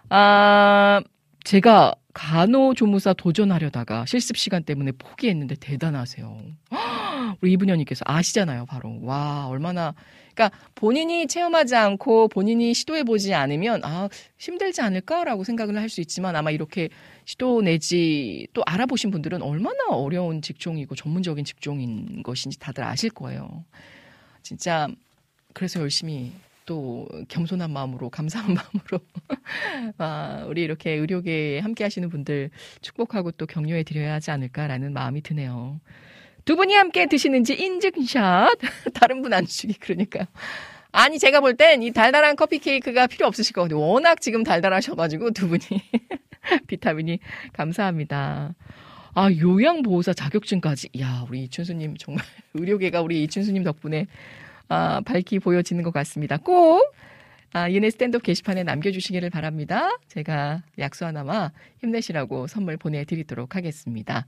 아, 0.09 1.01
제가 1.45 1.95
간호조무사 2.15 3.13
도전하려다가 3.13 4.05
실습 4.07 4.37
시간 4.37 4.65
때문에 4.65 4.93
포기했는데 4.93 5.57
대단하세요. 5.61 6.37
우리 7.41 7.53
이분현님께서 7.53 8.03
아시잖아요, 8.07 8.67
바로. 8.67 8.99
와, 9.03 9.47
얼마나 9.47 9.95
그러니까 10.39 10.57
본인이 10.77 11.27
체험하지 11.27 11.75
않고 11.75 12.29
본인이 12.29 12.73
시도해 12.73 13.03
보지 13.03 13.35
않으면 13.35 13.81
아 13.85 14.09
힘들지 14.39 14.81
않을까라고 14.81 15.43
생각을 15.43 15.77
할 15.77 15.89
수 15.89 16.03
있지만 16.03 16.37
아마 16.37 16.51
이렇게 16.51 16.91
시도 17.25 17.63
내지 17.63 18.47
또 18.53 18.63
알아보신 18.67 19.11
분들은 19.11 19.41
얼마나 19.41 19.87
어려운 19.89 20.43
직종이고 20.43 20.95
전문적인 20.95 21.47
직종인 21.47 22.23
것인지 22.23 22.59
다들 22.59 22.85
아실 22.85 23.09
거예요. 23.09 23.65
진짜 24.43 24.87
그래서 25.55 25.81
열심히 25.81 26.33
또 26.67 27.09
겸손한 27.29 27.71
마음으로 27.71 28.11
감사한 28.11 28.53
마음으로 28.55 29.01
아, 29.97 30.45
우리 30.47 30.63
이렇게 30.63 30.91
의료계에 30.91 31.61
함께 31.61 31.85
하시는 31.85 32.07
분들 32.11 32.51
축복하고 32.83 33.31
또 33.33 33.47
격려해 33.47 33.83
드려야 33.85 34.13
하지 34.13 34.31
않을까라는 34.31 34.93
마음이 34.93 35.23
드네요. 35.23 35.81
두 36.49 36.57
분이 36.57 36.73
함께 36.75 37.05
드시는지 37.05 37.53
인증샷. 37.53 38.49
다른 38.95 39.21
분 39.21 39.35
안 39.35 39.45
주기 39.45 39.75
그러니까요. 39.75 40.25
아니 40.93 41.19
제가 41.19 41.41
볼 41.41 41.55
땐 41.59 41.83
이 41.83 41.91
달달한 41.93 42.37
커피 42.37 42.59
케이크가 42.59 43.07
필요 43.07 43.27
없으실 43.27 43.53
거거든요. 43.53 43.79
워낙 43.79 44.23
지금 44.23 44.45
달달하셔가지고 44.45 45.33
두 45.33 45.47
분이 45.49 45.61
비타민이 46.67 47.19
감사합니다. 47.53 48.55
아 49.13 49.31
요양보호사 49.31 50.15
자격증까지. 50.15 50.89
야 51.03 51.27
우리 51.29 51.43
이춘수님 51.43 51.99
정말 51.99 52.25
의료계가 52.55 53.03
우리 53.03 53.25
이춘수님 53.25 53.63
덕분에 53.63 54.07
아, 54.69 55.03
밝히 55.05 55.39
보여지는 55.41 55.83
것 55.85 55.93
같습니다. 55.93 56.39
꼭 56.39 56.83
아, 57.53 57.71
유네 57.71 57.91
스탠드업 57.91 58.23
게시판에 58.23 58.63
남겨주시기를 58.63 59.29
바랍니다. 59.29 59.99
제가 60.09 60.63
약수 60.79 61.05
하나마 61.05 61.53
힘내시라고 61.83 62.47
선물 62.47 62.79
보내드리도록 62.79 63.55
하겠습니다. 63.55 64.25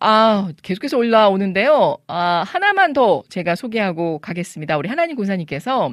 아, 0.00 0.50
계속해서 0.62 0.96
올라오는데요. 0.96 1.96
아, 2.06 2.44
하나만 2.46 2.92
더 2.92 3.22
제가 3.28 3.54
소개하고 3.56 4.18
가겠습니다. 4.20 4.76
우리 4.78 4.88
하나님 4.88 5.16
군사님께서 5.16 5.92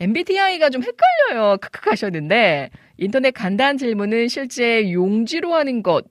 MBTI가 0.00 0.70
좀 0.70 0.82
헷갈려요. 0.82 1.56
크크 1.60 1.88
하셨는데, 1.90 2.70
인터넷 2.98 3.30
간단 3.32 3.78
질문은 3.78 4.28
실제 4.28 4.92
용지로 4.92 5.54
하는 5.54 5.82
것, 5.82 6.04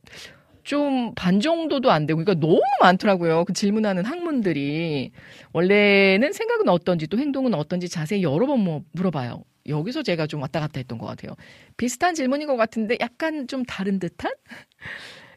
좀 0.63 1.13
반 1.15 1.39
정도도 1.39 1.91
안 1.91 2.05
되고, 2.07 2.23
그러니까 2.23 2.39
너무 2.45 2.61
많더라고요. 2.81 3.45
그 3.45 3.53
질문하는 3.53 4.05
학문들이. 4.05 5.11
원래는 5.53 6.33
생각은 6.33 6.69
어떤지, 6.69 7.07
또 7.07 7.17
행동은 7.19 7.53
어떤지 7.53 7.89
자세히 7.89 8.23
여러 8.23 8.45
번 8.47 8.59
뭐 8.61 8.81
물어봐요. 8.93 9.43
여기서 9.67 10.03
제가 10.03 10.27
좀 10.27 10.41
왔다 10.41 10.59
갔다 10.59 10.79
했던 10.79 10.97
것 10.97 11.05
같아요. 11.07 11.35
비슷한 11.77 12.15
질문인 12.15 12.47
것 12.47 12.55
같은데, 12.57 12.97
약간 13.01 13.47
좀 13.47 13.63
다른 13.65 13.99
듯한? 13.99 14.31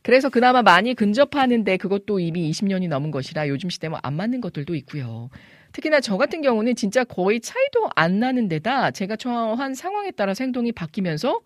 그래서 0.04 0.28
그나마 0.28 0.62
많이 0.62 0.94
근접하는데 0.94 1.76
그것도 1.78 2.20
이미 2.20 2.50
20년이 2.50 2.88
넘은 2.88 3.10
것이라 3.10 3.48
요즘 3.48 3.70
시대 3.70 3.88
뭐 3.88 3.98
안 4.04 4.14
맞는 4.14 4.40
것들도 4.42 4.74
있고요. 4.76 5.30
특히나 5.72 6.00
저 6.00 6.16
같은 6.18 6.42
경우는 6.42 6.76
진짜 6.76 7.04
거의 7.04 7.40
차이도 7.40 7.88
안 7.96 8.20
나는 8.20 8.48
데다 8.48 8.90
제가 8.92 9.16
처한 9.16 9.74
상황에 9.74 10.10
따라서 10.12 10.44
행동이 10.44 10.72
바뀌면서 10.72 11.40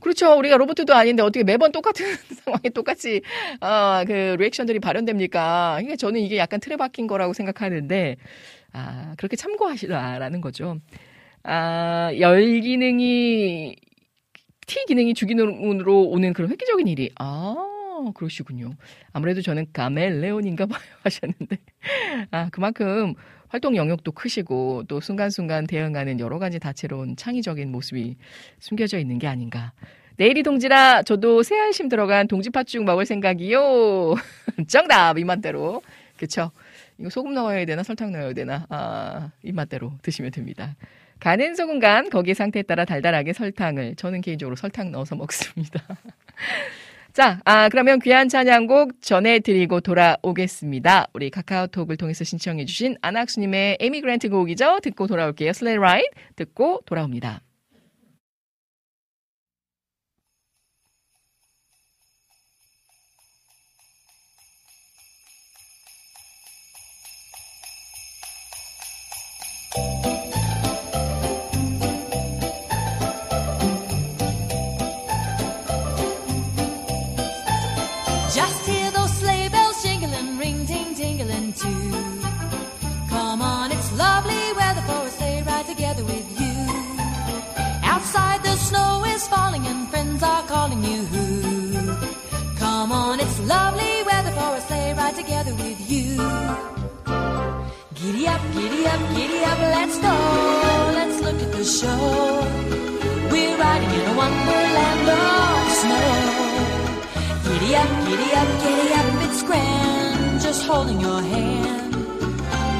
그렇죠. 0.00 0.36
우리가 0.36 0.56
로봇도 0.56 0.92
아닌데 0.94 1.22
어떻게 1.22 1.44
매번 1.44 1.70
똑같은 1.72 2.04
상황에 2.44 2.70
똑같이 2.74 3.22
어, 3.60 4.04
그 4.06 4.36
리액션들이 4.38 4.80
발현됩니까? 4.80 5.74
그러니까 5.76 5.96
저는 5.96 6.20
이게 6.20 6.38
약간 6.38 6.58
틀에 6.60 6.76
박힌 6.76 7.06
거라고 7.06 7.32
생각하는데 7.34 8.16
아, 8.72 9.14
그렇게 9.16 9.36
참고하시라라는 9.36 10.40
거죠. 10.40 10.78
아, 11.44 12.10
열 12.20 12.60
기능이 12.60 13.76
T 14.66 14.84
기능이 14.86 15.14
주 15.14 15.26
기능으로 15.26 16.02
오는 16.08 16.32
그런 16.32 16.50
획기적인 16.50 16.88
일이 16.88 17.10
아, 17.18 17.54
그러시군요. 18.10 18.74
아무래도 19.12 19.40
저는 19.40 19.66
가멜레온인가 19.72 20.66
봐요 20.66 20.80
하셨는데 21.04 21.58
아, 22.32 22.48
그만큼 22.50 23.14
활동 23.48 23.76
영역도 23.76 24.12
크시고 24.12 24.84
또 24.88 25.00
순간순간 25.00 25.66
대응하는 25.66 26.18
여러 26.18 26.38
가지 26.38 26.58
다채로운 26.58 27.16
창의적인 27.16 27.70
모습이 27.70 28.16
숨겨져 28.58 28.98
있는 28.98 29.18
게 29.18 29.26
아닌가. 29.26 29.72
내일이 30.16 30.42
동지라 30.42 31.02
저도 31.02 31.42
새알심 31.42 31.88
들어간 31.88 32.28
동지팥죽 32.28 32.84
먹을 32.84 33.06
생각이요. 33.06 34.14
정답 34.68 35.18
입맛대로. 35.18 35.82
그쵸? 36.16 36.50
이거 36.98 37.10
소금 37.10 37.34
넣어야 37.34 37.64
되나 37.64 37.82
설탕 37.82 38.12
넣어야 38.12 38.32
되나? 38.32 38.66
아, 38.68 39.30
입맛대로 39.42 39.92
드시면 40.02 40.30
됩니다. 40.30 40.76
가는 41.18 41.54
소금 41.54 41.78
간 41.78 42.10
거기 42.10 42.34
상태에 42.34 42.62
따라 42.62 42.84
달달하게 42.84 43.32
설탕을 43.32 43.96
저는 43.96 44.22
개인적으로 44.22 44.56
설탕 44.56 44.90
넣어서 44.90 45.14
먹습니다. 45.16 45.80
자, 47.12 47.40
아, 47.44 47.68
그러면 47.68 47.98
귀한 47.98 48.30
찬양곡 48.30 49.02
전해드리고 49.02 49.82
돌아오겠습니다. 49.82 51.08
우리 51.12 51.28
카카오톡을 51.28 51.98
통해서 51.98 52.24
신청해주신 52.24 52.96
안학수님의 53.02 53.76
Amy 53.80 53.99
Grant 53.99 54.30
곡이죠. 54.30 54.80
듣고 54.82 55.06
돌아올게요. 55.08 55.52
Sleigh 55.52 55.76
Ride 55.76 56.08
듣고 56.36 56.80
돌아옵니다. 56.86 57.42
Together 95.22 95.54
with 95.54 95.80
you. 95.90 96.16
Giddy 97.94 98.26
up, 98.26 98.42
giddy 98.54 98.82
up, 98.92 99.02
giddy 99.14 99.40
up, 99.50 99.60
let's 99.76 99.96
go. 100.06 100.16
Let's 100.98 101.18
look 101.24 101.38
at 101.46 101.52
the 101.58 101.64
show. 101.78 102.04
We're 103.30 103.56
riding 103.56 103.92
in 103.98 104.04
a 104.12 104.14
wonderland 104.22 105.08
of 105.20 105.64
snow. 105.80 106.10
Giddy 107.46 107.70
up, 107.82 107.90
giddy 108.06 108.30
up, 108.40 108.50
giddy 108.62 108.88
up, 108.98 109.08
it's 109.26 109.42
grand, 109.48 110.40
just 110.40 110.66
holding 110.66 111.00
your 111.00 111.20
hand. 111.22 111.94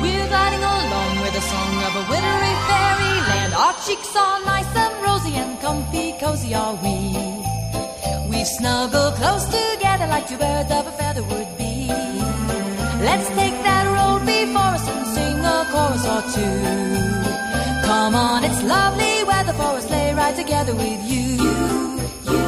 We're 0.03 0.29
gliding 0.33 0.65
along 0.77 1.13
with 1.23 1.35
the 1.39 1.45
song 1.53 1.75
of 1.89 1.93
a 2.01 2.05
wintry 2.11 2.55
fairyland. 2.69 3.53
Our 3.55 3.75
cheeks 3.87 4.13
are 4.17 4.41
nice 4.53 4.73
and 4.85 4.95
rosy 5.07 5.35
and 5.43 5.61
comfy, 5.61 6.15
cozy 6.21 6.55
are 6.55 6.75
we. 6.83 6.97
We 8.31 8.45
snuggle 8.45 9.13
close 9.13 9.45
together 9.47 10.07
like 10.09 10.27
two 10.27 10.39
birds 10.39 10.71
of 10.73 10.87
a 10.89 10.93
feather 10.99 11.23
would. 11.23 11.52
Let's 13.13 13.29
take 13.41 13.59
that 13.69 13.85
road 13.97 14.21
before 14.25 14.73
us 14.77 14.89
and 14.89 15.05
sing 15.15 15.39
a 15.55 15.59
chorus 15.71 16.05
or 16.15 16.23
two. 16.35 16.57
Come 17.87 18.15
on, 18.15 18.43
it's 18.43 18.63
lovely 18.63 19.15
weather 19.29 19.53
for 19.53 19.73
a 19.77 19.83
sleigh 19.83 20.15
ride 20.15 20.35
together 20.35 20.75
with 20.75 21.01
you. 21.13 21.27
you. 22.33 22.43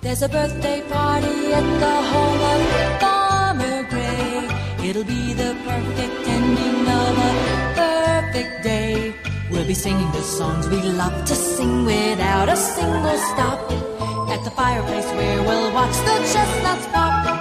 There's 0.00 0.22
a 0.22 0.28
birthday 0.28 0.82
party 0.82 1.52
at 1.58 1.66
the 1.84 1.96
home 2.12 2.42
of 2.52 2.60
Farmer 3.02 3.78
Gray. 3.90 4.88
It'll 4.88 5.02
be 5.02 5.32
the 5.34 5.50
perfect 5.66 6.28
ending 6.36 6.80
of 7.02 7.14
a 7.28 7.32
perfect 7.82 8.62
day. 8.62 9.14
We'll 9.50 9.66
be 9.66 9.74
singing 9.74 10.12
the 10.12 10.22
songs 10.22 10.68
we 10.68 10.80
love 11.02 11.24
to 11.24 11.34
sing 11.34 11.84
without 11.84 12.48
a 12.48 12.56
single 12.56 13.18
stop. 13.32 13.60
At 14.30 14.44
the 14.44 14.52
fireplace 14.52 15.10
where 15.18 15.42
we'll 15.42 15.72
watch 15.74 15.96
the 16.08 16.16
chestnuts 16.32 16.86
pop. 16.94 17.37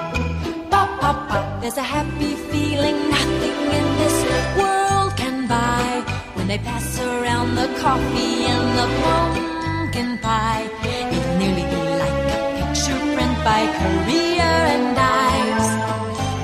There's 1.68 1.80
a 1.80 1.84
happy 1.84 2.34
feeling 2.48 2.98
nothing 3.10 3.58
in 3.80 3.88
this 4.00 4.18
world 4.56 5.12
can 5.18 5.48
buy. 5.50 6.02
When 6.36 6.48
they 6.48 6.60
pass 6.60 6.98
around 6.98 7.56
the 7.56 7.68
coffee 7.84 8.48
and 8.54 8.68
the 8.80 8.88
pumpkin 9.04 10.18
pie. 10.20 10.64
It'll 11.12 11.38
nearly 11.38 11.68
be 11.76 11.84
like 12.04 12.20
a 12.36 12.40
picture 12.56 13.00
print 13.12 13.36
by 13.44 13.62
Career 13.82 14.48
and 14.76 14.96
Ives. 14.96 15.70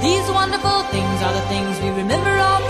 These 0.03 0.27
wonderful 0.29 0.79
things 0.91 1.17
are 1.25 1.33
the 1.39 1.45
things 1.47 1.79
we 1.79 1.91
remember 2.03 2.33
all 2.43 2.62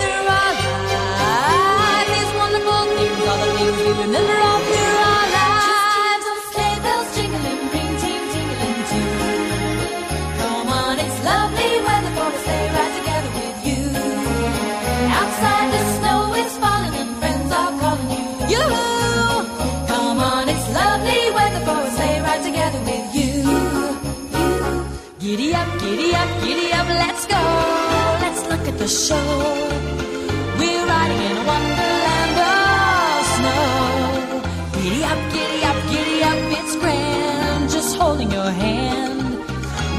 Giddy 25.54 25.62
up, 25.62 25.80
giddy 25.82 26.16
up, 26.16 26.30
giddy 26.42 26.74
up, 26.74 26.88
let's 26.88 27.26
go. 27.28 27.42
Let's 28.24 28.42
look 28.50 28.66
at 28.72 28.78
the 28.80 28.88
show. 28.88 29.30
We're 30.58 30.86
riding 30.88 31.22
in 31.30 31.38
a 31.38 31.46
wonderland 31.46 32.38
of 32.50 33.22
snow. 33.36 34.42
Giddy 34.82 35.04
up, 35.04 35.22
giddy 35.34 35.62
up, 35.70 35.80
giddy 35.92 36.24
up, 36.24 36.40
it's 36.58 36.76
grand, 36.78 37.70
just 37.70 37.96
holding 37.98 38.32
your 38.32 38.50
hand. 38.50 39.22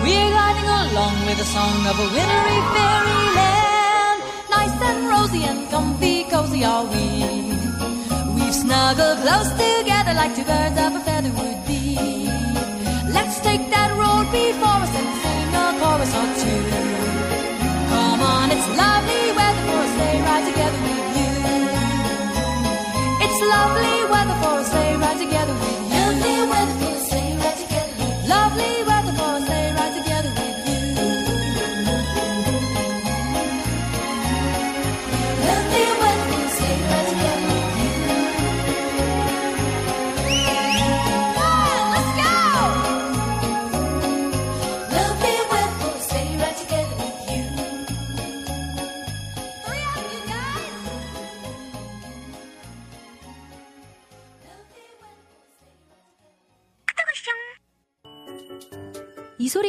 We're 0.02 0.30
gliding 0.34 0.70
along 0.82 1.14
with 1.26 1.38
the 1.38 1.48
song 1.54 1.86
of 1.86 1.96
a 2.02 2.08
wintry 2.16 2.60
fairyland. 2.74 4.18
Nice 4.50 4.76
and 4.90 5.00
rosy 5.06 5.44
and 5.44 5.70
comfy, 5.70 6.24
cozy 6.24 6.64
are 6.64 6.84
we. 6.84 7.06
We've 8.34 8.54
snuggled 8.62 9.18
close 9.22 9.50
together 9.54 10.14
like 10.14 10.34
two 10.34 10.42
birds 10.42 10.78
of 10.82 10.96
a 10.96 11.00
feather 11.06 11.30
would 11.38 11.60
be. 11.68 11.94
Let's 13.14 13.38
take 13.38 13.70
that 13.70 13.90
road 13.94 14.26
before 14.32 14.82
us 14.82 14.94
a 14.98 15.23
chorus 15.84 16.12
or 16.20 16.28
two. 16.40 16.62
Come 17.92 18.20
on, 18.34 18.46
it's 18.54 18.68
lovely 18.80 19.24
weather 19.38 19.64
for 19.68 19.80
a 19.86 19.90
sleigh 19.94 20.20
ride 20.26 20.44
together 20.50 21.13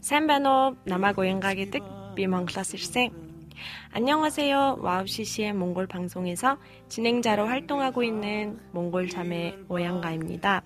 Сайн 0.00 0.34
байна 0.34 0.76
уу 0.84 0.92
намайг 0.92 1.16
Уянга 1.16 1.40
гэдэг 1.40 1.82
Би 2.14 2.20
Монголоос 2.20 2.44
ирсэн 2.44 3.10
안녕하세요. 3.92 4.76
WOW 4.80 5.08
CCM의 5.08 5.54
몽골 5.54 5.86
방송에서 5.86 6.58
진행자로 6.90 7.46
활동하고 7.46 8.02
있는 8.02 8.60
몽골 8.72 9.08
자매 9.08 9.56
오양가입니다. 9.70 10.62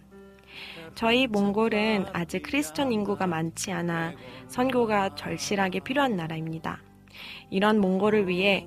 저희 0.97 1.29
몽골은 1.29 2.07
아직 2.13 2.43
크리스천 2.43 2.91
인구가 2.91 3.29
많지 3.29 3.71
않아 3.71 4.13
선교가 4.49 5.15
절실하게 5.15 5.81
필요한 5.81 6.17
나라입니다. 6.17 6.83
이런 7.49 7.81
몽골을 7.81 8.27
위해 8.27 8.67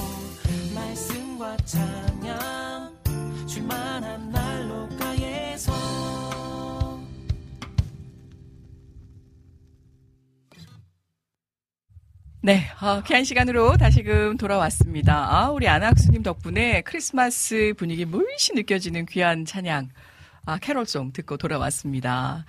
말씀과 1.41 1.57
찬양 1.65 3.01
줄만한 3.47 4.31
난로가에서 4.31 5.73
네, 12.43 12.67
어, 12.81 13.01
귀한 13.03 13.23
시간으로 13.23 13.77
다시금 13.77 14.37
돌아왔습니다. 14.37 15.35
아, 15.35 15.49
우리 15.49 15.67
안학수님 15.67 16.23
덕분에 16.23 16.81
크리스마스 16.81 17.73
분위기 17.75 18.05
물씬 18.05 18.55
느껴지는 18.55 19.05
귀한 19.07 19.45
찬양, 19.45 19.89
아, 20.45 20.57
캐롤송 20.59 21.11
듣고 21.13 21.37
돌아왔습니다. 21.37 22.45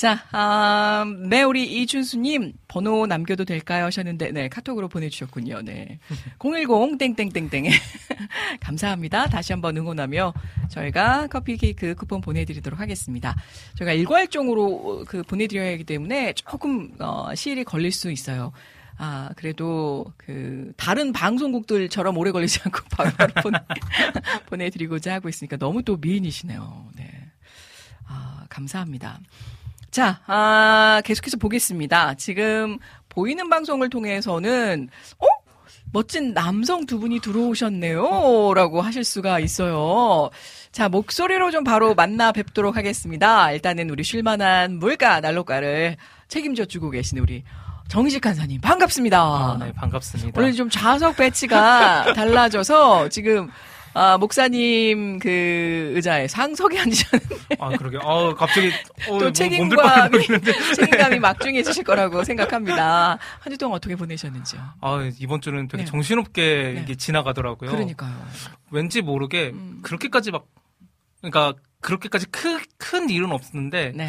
자, 0.00 0.24
아, 0.32 1.04
네, 1.28 1.42
우리 1.42 1.82
이준수님, 1.82 2.54
번호 2.68 3.06
남겨도 3.06 3.44
될까요? 3.44 3.84
하셨는데, 3.84 4.30
네, 4.30 4.48
카톡으로 4.48 4.88
보내주셨군요. 4.88 5.60
네. 5.60 5.98
010, 6.38 6.96
땡땡땡땡. 6.96 7.66
감사합니다. 8.60 9.26
다시 9.26 9.52
한번 9.52 9.76
응원하며 9.76 10.32
저희가 10.70 11.26
커피 11.26 11.58
케이크 11.58 11.94
쿠폰 11.94 12.22
보내드리도록 12.22 12.80
하겠습니다. 12.80 13.36
저희가 13.76 13.92
일괄종으로 13.92 15.04
그 15.06 15.22
보내드려야 15.22 15.72
하기 15.72 15.84
때문에 15.84 16.32
조금, 16.32 16.94
어, 16.98 17.34
시일이 17.34 17.62
걸릴 17.64 17.92
수 17.92 18.10
있어요. 18.10 18.52
아, 18.96 19.28
그래도 19.36 20.06
그 20.16 20.72
다른 20.78 21.12
방송국들처럼 21.12 22.16
오래 22.16 22.30
걸리지 22.32 22.60
않고 22.64 22.80
바로 22.88 23.10
보내, 23.42 23.58
보내드리고자 24.48 25.12
하고 25.12 25.28
있으니까 25.28 25.58
너무 25.58 25.82
또 25.82 25.98
미인이시네요. 25.98 26.88
네. 26.96 27.10
아, 28.06 28.46
감사합니다. 28.48 29.20
자, 29.90 30.20
아, 30.26 31.02
계속해서 31.04 31.36
보겠습니다. 31.36 32.14
지금 32.14 32.78
보이는 33.08 33.48
방송을 33.48 33.90
통해서는, 33.90 34.88
어? 35.18 35.26
멋진 35.92 36.32
남성 36.34 36.86
두 36.86 37.00
분이 37.00 37.20
들어오셨네요. 37.20 38.54
라고 38.54 38.80
하실 38.80 39.02
수가 39.02 39.40
있어요. 39.40 40.30
자, 40.70 40.88
목소리로 40.88 41.50
좀 41.50 41.64
바로 41.64 41.94
만나 41.94 42.30
뵙도록 42.30 42.76
하겠습니다. 42.76 43.50
일단은 43.50 43.90
우리 43.90 44.04
쉴만한 44.04 44.78
물가 44.78 45.20
난로가를 45.20 45.96
책임져 46.28 46.66
주고 46.66 46.90
계신 46.90 47.18
우리 47.18 47.42
정식 47.88 48.20
간사님 48.20 48.60
반갑습니다. 48.60 49.20
아, 49.20 49.56
네, 49.58 49.72
반갑습니다. 49.72 50.40
오늘 50.40 50.52
좀 50.52 50.70
좌석 50.70 51.16
배치가 51.16 52.12
달라져서 52.14 53.08
지금 53.08 53.50
아, 53.92 54.16
목사님 54.18 55.18
그 55.18 55.92
의자에 55.94 56.28
상석에 56.28 56.78
앉으셨는데 56.78 57.56
아, 57.58 57.70
그러게. 57.70 57.98
아, 58.02 58.34
갑자기 58.36 58.68
어, 59.08 59.18
또뭐 59.18 59.32
책임감이. 59.32 60.18
책임감이 60.76 61.18
막중해지실 61.18 61.84
거라고 61.84 62.22
생각합니다. 62.24 63.18
한 63.40 63.50
주 63.52 63.58
동안 63.58 63.76
어떻게 63.76 63.96
보내셨는지요? 63.96 64.60
아, 64.80 65.10
이번 65.18 65.40
주는 65.40 65.66
되게 65.66 65.82
네. 65.84 65.90
정신없게 65.90 66.72
네. 66.76 66.80
이게 66.82 66.94
지나가더라고요. 66.94 67.70
그러니까요. 67.70 68.14
왠지 68.70 69.02
모르게 69.02 69.48
음. 69.50 69.80
그렇게까지 69.82 70.30
막 70.30 70.46
그러니까 71.20 71.54
그렇게까지 71.80 72.26
큰, 72.26 72.58
큰 72.78 73.10
일은 73.10 73.32
없었는데 73.32 73.92
네. 73.96 74.08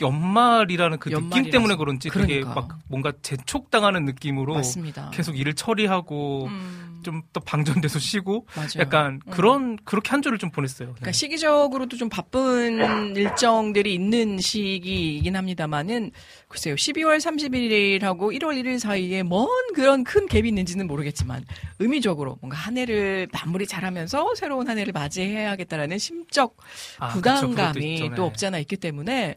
연말이라는 0.00 0.98
그 0.98 1.08
느낌 1.08 1.24
연말이라서. 1.24 1.50
때문에 1.50 1.76
그런지 1.76 2.10
되게 2.10 2.40
그러니까. 2.40 2.54
막 2.54 2.78
뭔가 2.88 3.12
재촉당하는 3.22 4.04
느낌으로 4.04 4.54
맞습니다. 4.54 5.10
계속 5.12 5.38
일을 5.38 5.54
처리하고 5.54 6.46
음, 6.46 7.00
좀또 7.04 7.40
방전돼서 7.40 8.00
쉬고 8.00 8.46
맞아요. 8.56 8.70
약간 8.78 9.20
음. 9.24 9.30
그런 9.30 9.76
그렇게 9.84 10.10
한 10.10 10.20
주를 10.20 10.38
좀 10.38 10.50
보냈어요. 10.50 10.88
그러니까 10.88 11.06
네. 11.06 11.12
시기적으로도 11.12 11.96
좀 11.96 12.08
바쁜 12.08 13.14
일정들이 13.14 13.94
있는 13.94 14.38
시기이긴 14.40 15.36
합니다만은 15.36 16.10
글쎄요 16.48 16.74
12월 16.74 17.18
31일하고 17.18 18.36
1월 18.36 18.60
1일 18.60 18.80
사이에 18.80 19.22
뭔 19.22 19.48
그런 19.74 20.02
큰 20.02 20.26
갭이 20.26 20.46
있는지는 20.46 20.88
모르겠지만 20.88 21.44
의미적으로 21.78 22.38
뭔가 22.40 22.56
한 22.56 22.76
해를 22.76 23.28
마무리 23.32 23.66
잘하면서 23.66 24.34
새로운 24.34 24.68
한 24.68 24.78
해를 24.78 24.92
맞이해야겠다라는 24.92 25.98
심적 25.98 26.56
아, 26.98 27.08
그쵸, 27.08 27.16
부담감이. 27.18 28.00
네. 28.00 28.14
또 28.16 28.24
없지 28.24 28.46
않아 28.46 28.58
있기 28.58 28.76
때문에 28.76 29.36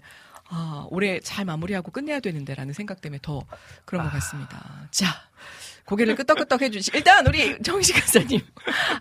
아, 0.50 0.88
올해 0.90 1.20
잘 1.20 1.46
마무리하고 1.46 1.92
끝내야 1.92 2.20
되는데라는 2.20 2.74
생각 2.74 3.02
때문에 3.02 3.20
더 3.22 3.44
그런 3.86 4.04
것 4.04 4.12
같습니다. 4.12 4.88
자. 4.92 5.08
고개를 5.86 6.16
끄덕끄덕 6.16 6.62
해주시. 6.64 6.92
일단 6.96 7.26
우리 7.28 7.62
정식 7.64 7.94
간사님, 7.94 8.42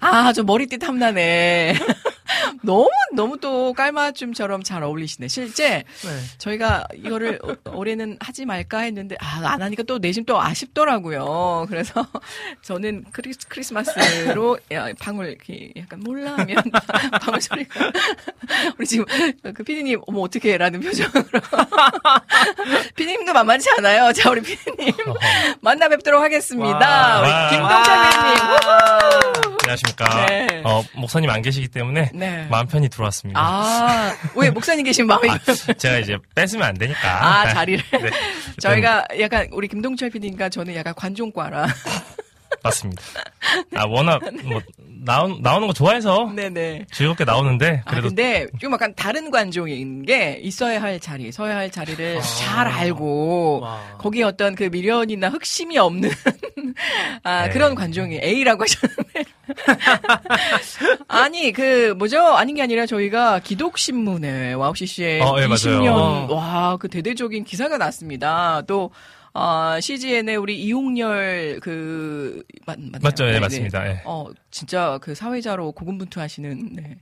아, 0.01 0.33
저 0.33 0.45
머리띠 0.45 0.79
탐나네. 0.79 1.75
너무 2.63 2.89
너무 3.15 3.39
또 3.39 3.73
깔맞춤처럼 3.75 4.63
잘 4.63 4.83
어울리시네. 4.83 5.29
실제 5.29 5.85
네. 6.03 6.11
저희가 6.39 6.85
이거를 6.95 7.39
어- 7.43 7.71
올해는 7.73 8.17
하지 8.21 8.45
말까 8.45 8.81
했는데 8.81 9.17
아 9.21 9.37
안 9.47 9.63
하니까 9.63 9.83
또 9.85 9.99
내심 9.99 10.25
또 10.25 10.41
아쉽더라고요. 10.41 11.67
그래서 11.69 12.07
저는 12.63 13.05
크리스, 13.13 13.47
크리스마스로 13.49 14.59
야, 14.73 14.89
방울 14.99 15.37
약간 15.77 16.01
몰라 16.01 16.33
하면 16.39 16.57
방울 17.23 17.41
소리가 17.41 17.93
우리 18.79 18.87
지금 18.87 19.05
그 19.55 19.63
피디님 19.63 20.01
어머 20.07 20.21
어떻게라는 20.23 20.81
표정으로 20.81 21.25
피디님도 22.97 23.33
만만치 23.33 23.69
않아요. 23.79 24.13
자 24.13 24.31
우리 24.31 24.41
피디님 24.43 24.93
만나 25.61 25.89
뵙도록 25.89 26.23
하겠습니다. 26.23 26.79
와. 26.79 27.21
우리 27.21 27.29
와. 27.31 27.51
김동찬 27.51 28.11
피디님. 28.11 29.57
안녕하십니까. 29.63 30.27
네. 30.27 30.63
어, 30.65 30.83
목사님 30.95 31.29
안 31.31 31.43
계시기 31.43 31.69
때문에 31.69 32.11
네. 32.17 32.47
마음 32.51 32.67
편히 32.67 32.89
들어왔습니다. 32.89 33.41
아, 33.41 34.15
왜 34.35 34.51
목사님 34.51 34.85
계신 34.85 35.07
마음이 35.07 35.29
제가 35.79 35.99
이제 35.99 36.19
뺏으면 36.35 36.67
안 36.67 36.75
되니까. 36.75 37.27
아, 37.27 37.53
자리를. 37.53 37.85
네. 37.93 38.11
저희가 38.61 39.07
약간 39.21 39.49
우리 39.53 39.69
김동철 39.69 40.11
PD님과 40.11 40.49
저는 40.49 40.75
약간 40.75 40.95
관종과라. 40.95 41.67
맞습니다. 42.63 43.03
아, 43.75 43.85
워낙 43.87 44.21
뭐 44.45 44.61
나오, 45.05 45.39
나오는 45.39 45.67
거 45.69 45.73
좋아해서 45.73 46.33
네네. 46.35 46.87
즐겁게 46.91 47.25
나오는데 47.25 47.83
아, 47.85 47.91
그래도 47.91 48.09
근데 48.09 48.47
좀 48.59 48.73
약간 48.73 48.93
다른 48.95 49.31
관종인 49.31 50.05
게 50.05 50.41
있어야 50.43 50.83
할 50.83 50.99
자리, 50.99 51.31
서야 51.31 51.57
할 51.57 51.71
자리를 51.71 52.21
잘 52.23 52.67
알고 52.67 53.61
와. 53.61 53.81
거기에 53.99 54.25
어떤 54.25 54.55
그 54.55 54.65
미련이나 54.65 55.29
흑심이 55.29 55.79
없는 55.79 56.11
아, 57.23 57.45
네. 57.47 57.51
그런 57.51 57.75
관종이 57.75 58.19
A라고 58.23 58.63
하셨는데. 58.65 59.25
아니, 61.09 61.53
그 61.53 61.95
뭐죠? 61.99 62.21
아닌 62.21 62.57
게 62.57 62.63
아니라 62.63 62.87
저희가 62.87 63.41
기독신문에 63.41 64.55
WOW 64.55 64.75
CCM에 64.75 65.21
어, 65.21 65.37
예, 65.41 65.47
20년 65.47 65.85
맞아요. 65.85 66.27
와, 66.31 66.77
그 66.77 66.89
대대적인 66.89 67.45
기사가 67.45 67.79
났습니다. 67.79 68.63
또 68.67 68.91
아, 69.39 69.79
CGN의 69.81 70.37
우리 70.37 70.63
이홍열 70.63 71.61
그 71.61 72.43
맞, 72.67 72.79
맞나요? 72.79 73.01
맞죠? 73.03 73.25
네, 73.25 73.33
네, 73.33 73.35
네. 73.35 73.41
맞습니다. 73.41 73.87
예. 73.87 74.03
어, 74.07 74.29
진짜 74.51 74.99
그 75.03 75.15
사회자로 75.15 75.73
고군분투하시는 75.73 76.71
네. 76.73 76.97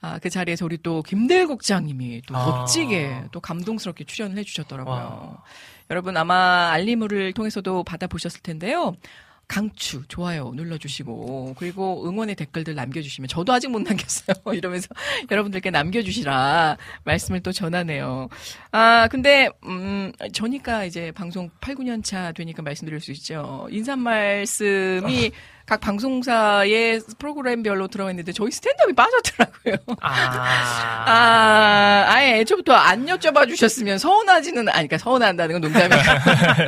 아, 0.00 0.18
그 0.18 0.30
자리에 0.30 0.54
서 0.54 0.64
우리 0.64 0.78
또 0.78 1.02
김대일 1.02 1.48
국장님이 1.48 2.22
또 2.26 2.36
아. 2.36 2.46
멋지게 2.46 3.24
또 3.32 3.40
감동스럽게 3.40 4.04
출연을 4.04 4.38
해주셨더라고요. 4.38 4.94
와. 4.94 5.42
여러분 5.90 6.16
아마 6.16 6.70
알림을 6.70 7.32
통해서도 7.32 7.82
받아보셨을 7.82 8.40
텐데요. 8.42 8.94
강추, 9.50 10.04
좋아요 10.06 10.52
눌러주시고 10.54 11.56
그리고 11.58 12.08
응원의 12.08 12.36
댓글들 12.36 12.76
남겨주시면 12.76 13.26
저도 13.26 13.52
아직 13.52 13.68
못 13.68 13.80
남겼어요. 13.82 14.36
이러면서 14.54 14.86
여러분들께 15.28 15.72
남겨주시라 15.72 16.76
말씀을 17.02 17.40
또 17.40 17.50
전하네요. 17.50 18.28
아 18.70 19.08
근데 19.10 19.48
음 19.64 20.12
저니까 20.32 20.84
이제 20.84 21.10
방송 21.10 21.50
8, 21.60 21.74
9년 21.74 22.04
차 22.04 22.30
되니까 22.30 22.62
말씀드릴 22.62 23.00
수 23.00 23.10
있죠. 23.10 23.66
인사 23.72 23.96
말씀이 23.96 25.32
각 25.70 25.78
방송사의 25.78 27.00
프로그램별로 27.16 27.86
들어가 27.86 28.10
있는데 28.10 28.32
저희 28.32 28.50
스탠드업이 28.50 28.92
빠졌더라고요. 28.92 29.76
아. 30.00 30.10
아, 31.06 32.04
아예 32.08 32.40
애초부터 32.40 32.72
안 32.72 33.06
여쭤봐 33.06 33.48
주셨으면 33.48 33.98
서운하지는, 33.98 34.68
아니, 34.68 34.88
그러니까 34.88 34.98
서운한다는 34.98 35.60
건 35.60 35.70
농담이고. 35.70 36.02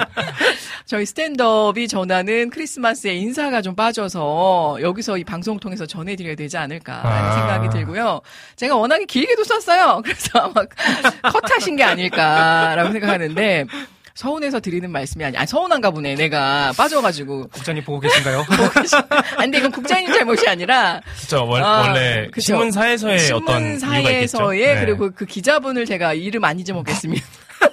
저희 0.87 1.05
스탠드업이 1.05 1.89
전하는 1.89 2.49
크리스마스에 2.51 3.17
인사가 3.17 3.61
좀 3.61 3.75
빠져서 3.75 4.79
여기서 4.83 5.19
이 5.19 5.25
방송 5.25 5.59
통해서 5.59 5.85
전해드려야 5.85 6.37
되지 6.37 6.57
않을까라는 6.59 7.29
아. 7.29 7.33
생각이 7.33 7.71
들고요. 7.71 8.21
제가 8.55 8.77
워낙에 8.77 9.07
길게도 9.07 9.43
썼어요. 9.43 10.03
그래서 10.05 10.39
아마 10.39 10.63
컷하신 11.29 11.75
게 11.75 11.83
아닐까라고 11.83 12.93
생각하는데 12.93 13.67
서운해서 14.15 14.61
드리는 14.61 14.91
말씀이 14.91 15.25
아니, 15.25 15.37
아니 15.37 15.47
서운한가 15.47 15.91
보네. 15.91 16.15
내가 16.17 16.73
빠져가지고. 16.77 17.49
국장님 17.49 17.85
보고 17.85 18.01
계신가요? 18.01 18.45
아니, 19.39 19.51
근데 19.51 19.59
이건 19.59 19.71
국장님 19.71 20.13
잘못이 20.13 20.47
아니라 20.49 21.01
그쵸, 21.21 21.47
월- 21.47 21.63
아, 21.63 21.81
원래 21.89 22.27
그쵸. 22.33 22.47
신문사에서의 22.47 23.31
어떤. 23.33 23.79
신문사에서의 23.79 24.75
네. 24.75 24.81
그리고 24.85 25.11
그 25.13 25.25
기자분을 25.25 25.87
제가 25.87 26.13
이름 26.15 26.45
안 26.45 26.59
잊어먹겠습니다. 26.61 27.25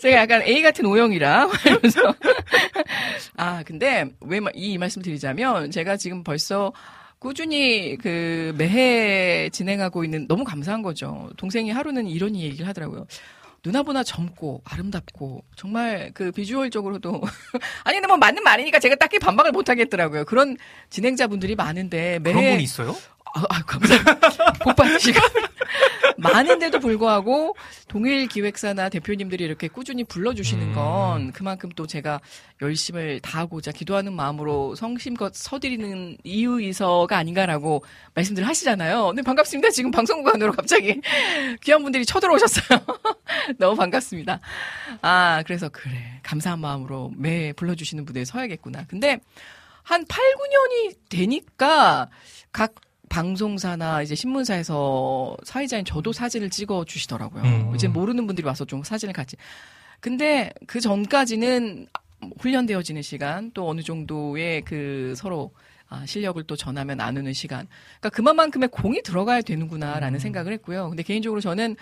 제가 0.00 0.16
약간 0.18 0.42
A 0.42 0.62
같은 0.62 0.84
O형이라 0.86 1.48
이러면서 1.64 2.14
아 3.36 3.62
근데 3.64 4.06
왜 4.20 4.40
이 4.54 4.78
말씀 4.78 5.02
드리자면 5.02 5.70
제가 5.70 5.96
지금 5.96 6.22
벌써 6.24 6.72
꾸준히 7.18 7.96
그 7.96 8.54
매해 8.56 9.48
진행하고 9.50 10.04
있는 10.04 10.26
너무 10.28 10.44
감사한 10.44 10.82
거죠. 10.82 11.30
동생이 11.36 11.70
하루는 11.70 12.06
이런 12.06 12.36
얘기를 12.36 12.66
하더라고요. 12.68 13.06
누나보다 13.66 14.04
젊고 14.04 14.62
아름답고 14.64 15.44
정말 15.56 16.12
그 16.14 16.30
비주얼적으로도 16.30 17.20
아니 17.84 17.96
근데 17.96 18.06
뭐 18.06 18.16
맞는 18.16 18.44
말이니까 18.44 18.78
제가 18.78 18.94
딱히 18.94 19.18
반박을 19.18 19.50
못 19.50 19.68
하겠더라고요. 19.68 20.24
그런 20.24 20.56
진행자분들이 20.88 21.56
많은데 21.56 22.20
매해 22.20 22.34
그런 22.34 22.50
분이 22.52 22.62
있어요? 22.62 22.96
아, 23.36 23.42
아, 23.50 23.62
감사합니다. 23.62 24.52
복 24.64 24.74
받으시고. 24.76 25.20
많은데도 26.16 26.80
불구하고 26.80 27.54
동일 27.88 28.26
기획사나 28.26 28.88
대표님들이 28.88 29.44
이렇게 29.44 29.68
꾸준히 29.68 30.04
불러주시는 30.04 30.68
음. 30.68 30.74
건 30.74 31.32
그만큼 31.32 31.68
또 31.76 31.86
제가 31.86 32.20
열심을 32.62 33.20
다하고자 33.20 33.72
기도하는 33.72 34.14
마음으로 34.14 34.74
성심껏 34.74 35.34
서드리는 35.34 36.16
이유이서가 36.24 37.14
아닌가라고 37.18 37.84
말씀들 38.14 38.46
하시잖아요. 38.46 39.12
네, 39.12 39.20
반갑습니다. 39.20 39.68
지금 39.70 39.90
방송국 39.90 40.34
안으로 40.34 40.52
갑자기 40.52 40.98
귀한 41.62 41.82
분들이 41.82 42.06
쳐들어오셨어요. 42.06 42.80
너무 43.58 43.76
반갑습니다. 43.76 44.40
아, 45.02 45.42
그래서 45.46 45.68
그래. 45.68 46.20
감사한 46.22 46.58
마음으로 46.60 47.12
매 47.14 47.52
불러주시는 47.52 48.06
무대에 48.06 48.24
서야겠구나. 48.24 48.86
근데 48.88 49.18
한 49.82 50.04
8, 50.08 50.24
9년이 50.24 50.96
되니까 51.10 52.08
각 52.50 52.74
방송사나 53.08 54.02
이제 54.02 54.14
신문사에서 54.14 55.36
사회자인 55.44 55.84
저도 55.84 56.12
사진을 56.12 56.50
찍어 56.50 56.84
주시더라고요. 56.84 57.42
음. 57.42 57.72
이제 57.74 57.88
모르는 57.88 58.26
분들이 58.26 58.46
와서 58.46 58.64
좀 58.64 58.82
사진을 58.82 59.14
같이. 59.14 59.36
근데 60.00 60.52
그 60.66 60.80
전까지는 60.80 61.86
훈련되어지는 62.38 63.02
시간 63.02 63.50
또 63.52 63.68
어느 63.68 63.82
정도의 63.82 64.62
그 64.62 65.14
서로 65.16 65.52
아, 65.88 66.04
실력을 66.04 66.42
또 66.44 66.56
전하면 66.56 66.96
나누는 66.96 67.32
시간. 67.32 67.68
그러니까 68.00 68.10
그만큼의 68.10 68.68
공이 68.70 69.02
들어가야 69.02 69.42
되는구나라는 69.42 70.18
생각을 70.18 70.52
했고요. 70.54 70.88
근데 70.88 71.02
개인적으로 71.04 71.40
저는 71.40 71.76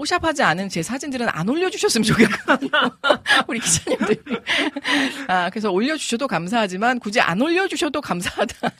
뽀샵하지 0.00 0.42
않은 0.42 0.70
제 0.70 0.82
사진들은 0.82 1.28
안 1.28 1.48
올려주셨으면 1.48 2.04
좋겠거든요. 2.04 2.70
우리 3.48 3.60
기자님들이. 3.60 4.18
아, 5.28 5.50
그래서 5.50 5.70
올려주셔도 5.70 6.26
감사하지만 6.26 6.98
굳이 7.00 7.20
안 7.20 7.40
올려주셔도 7.40 8.00
감사하다. 8.00 8.70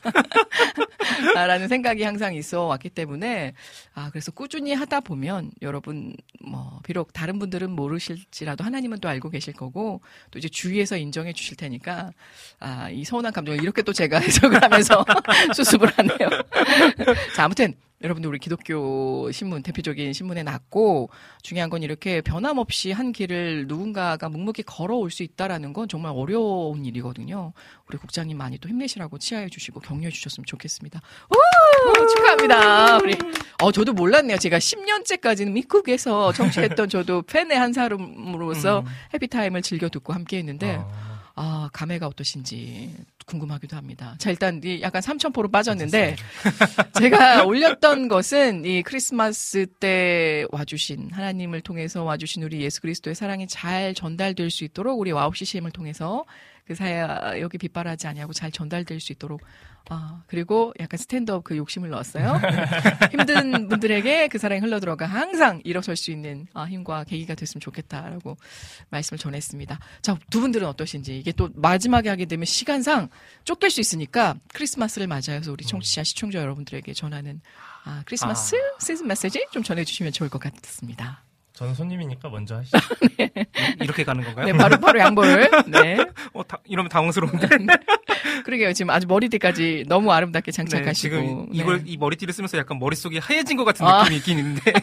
라는 1.35 1.67
생각이 1.67 2.01
항상 2.01 2.33
있어 2.33 2.63
왔기 2.63 2.89
때문에, 2.89 3.53
아, 3.93 4.09
그래서 4.09 4.31
꾸준히 4.31 4.73
하다 4.73 5.01
보면 5.01 5.51
여러분, 5.61 6.15
뭐, 6.43 6.79
비록 6.83 7.13
다른 7.13 7.37
분들은 7.37 7.69
모르실지라도 7.69 8.63
하나님은 8.63 8.99
또 8.99 9.07
알고 9.07 9.29
계실 9.29 9.53
거고, 9.53 10.01
또 10.31 10.39
이제 10.39 10.49
주위에서 10.49 10.97
인정해 10.97 11.33
주실 11.33 11.55
테니까, 11.55 12.11
아, 12.59 12.89
이 12.89 13.03
서운한 13.03 13.31
감정을 13.31 13.61
이렇게 13.61 13.83
또 13.83 13.93
제가 13.93 14.17
해석을 14.21 14.63
하면서 14.63 15.05
수습을 15.53 15.87
하네요. 15.97 16.29
자, 17.35 17.43
아무튼, 17.43 17.75
여러분들 18.03 18.29
우리 18.29 18.39
기독교 18.39 19.31
신문 19.31 19.61
대표적인 19.61 20.13
신문에 20.13 20.43
났고 20.43 21.09
중요한 21.43 21.69
건 21.69 21.83
이렇게 21.83 22.21
변함없이 22.21 22.91
한 22.91 23.11
길을 23.11 23.67
누군가가 23.67 24.27
묵묵히 24.29 24.63
걸어올 24.63 25.11
수 25.11 25.23
있다라는 25.23 25.73
건 25.73 25.87
정말 25.87 26.13
어려운 26.15 26.85
일이거든요. 26.85 27.53
우리 27.87 27.97
국장님 27.97 28.37
많이 28.37 28.57
또 28.57 28.69
힘내시라고 28.69 29.19
치하해 29.19 29.49
주시고 29.49 29.81
격려해 29.81 30.09
주셨으면 30.09 30.45
좋겠습니다. 30.45 30.99
우! 31.29 32.07
축하합니다. 32.07 32.97
우리 32.97 33.15
어 33.61 33.71
저도 33.71 33.93
몰랐네요. 33.93 34.37
제가 34.37 34.57
10년째까지는 34.57 35.51
미국에서 35.51 36.33
정치했던 36.33 36.89
저도 36.89 37.21
팬의 37.21 37.57
한 37.57 37.73
사람으로서 37.73 38.79
음. 38.79 38.85
해피타임을 39.13 39.61
즐겨 39.61 39.89
듣고 39.89 40.13
함께 40.13 40.37
했는데 40.37 40.77
어, 40.77 40.91
아, 41.35 41.69
감회가 41.73 42.07
어떠신지 42.07 42.95
궁금하기도 43.25 43.75
합니다. 43.75 44.15
자, 44.17 44.29
일단 44.29 44.61
이 44.63 44.81
약간 44.81 45.01
삼천포로 45.01 45.49
빠졌는데 45.49 46.15
제가 46.99 47.43
올렸던 47.45 48.07
것은 48.07 48.65
이 48.65 48.83
크리스마스 48.83 49.65
때 49.65 50.45
와주신 50.51 51.09
하나님을 51.11 51.61
통해서 51.61 52.03
와주신 52.03 52.43
우리 52.43 52.61
예수 52.61 52.81
그리스도의 52.81 53.15
사랑이 53.15 53.47
잘 53.47 53.93
전달될 53.93 54.49
수 54.51 54.63
있도록 54.63 54.99
우리 54.99 55.11
와우 55.11 55.33
CCM을 55.33 55.71
통해서 55.71 56.25
그 56.65 56.75
사역이 56.75 57.57
빗발하지 57.57 58.07
아니하고 58.07 58.33
잘 58.33 58.51
전달될 58.51 58.99
수 58.99 59.11
있도록 59.11 59.41
아 59.89 60.23
그리고 60.27 60.73
약간 60.79 60.97
스탠드업 60.97 61.43
그 61.43 61.57
욕심을 61.57 61.89
넣었어요. 61.89 62.39
힘든 63.11 63.67
분들에게 63.67 64.27
그 64.27 64.37
사랑이 64.37 64.61
흘러들어가 64.61 65.05
항상 65.05 65.61
일어설 65.63 65.95
수 65.95 66.11
있는 66.11 66.47
아, 66.53 66.63
힘과 66.63 67.03
계기가 67.03 67.35
됐으면 67.35 67.61
좋겠다라고 67.61 68.37
말씀을 68.89 69.17
전했습니다. 69.17 69.79
자, 70.01 70.17
두 70.29 70.41
분들은 70.41 70.67
어떠신지 70.67 71.17
이게 71.17 71.31
또 71.31 71.49
마지막에 71.55 72.09
하게 72.09 72.25
되면 72.25 72.45
시간상 72.45 73.09
쫓길 73.43 73.69
수 73.69 73.81
있으니까 73.81 74.35
크리스마스를 74.53 75.07
맞아서 75.07 75.51
우리 75.51 75.65
청취자 75.65 76.03
시청자 76.03 76.39
여러분들에게 76.39 76.93
전하는 76.93 77.41
아, 77.83 78.03
크리스마스 78.05 78.55
시즌 78.79 79.07
메시지 79.07 79.45
좀 79.51 79.63
전해주시면 79.63 80.13
좋을 80.13 80.29
것 80.29 80.39
같습니다. 80.39 81.23
저는 81.61 81.75
손님이니까 81.75 82.27
먼저 82.29 82.55
하시죠. 82.57 82.75
이렇게 83.81 84.03
가는 84.03 84.23
건가요? 84.23 84.47
네, 84.47 84.53
바로 84.53 84.79
바로 84.79 84.99
양보를. 84.99 85.47
네. 85.69 86.03
어, 86.33 86.41
다- 86.43 86.57
이러면 86.65 86.89
당황스러운데. 86.89 87.47
그러게요. 88.45 88.73
지금 88.73 88.89
아주 88.89 89.05
머리띠까지 89.05 89.85
너무 89.87 90.11
아름답게 90.11 90.51
네, 90.51 90.55
장착하시고. 90.55 90.93
지금 90.93 91.45
네. 91.51 91.59
이걸 91.59 91.83
이 91.85 91.97
머리띠를 91.97 92.33
쓰면서 92.33 92.57
약간 92.57 92.79
머릿속이 92.79 93.19
하얘진 93.19 93.57
것 93.57 93.63
같은 93.63 93.85
아. 93.85 93.99
느낌이 93.99 94.17
있긴 94.17 94.39
있는데. 94.39 94.73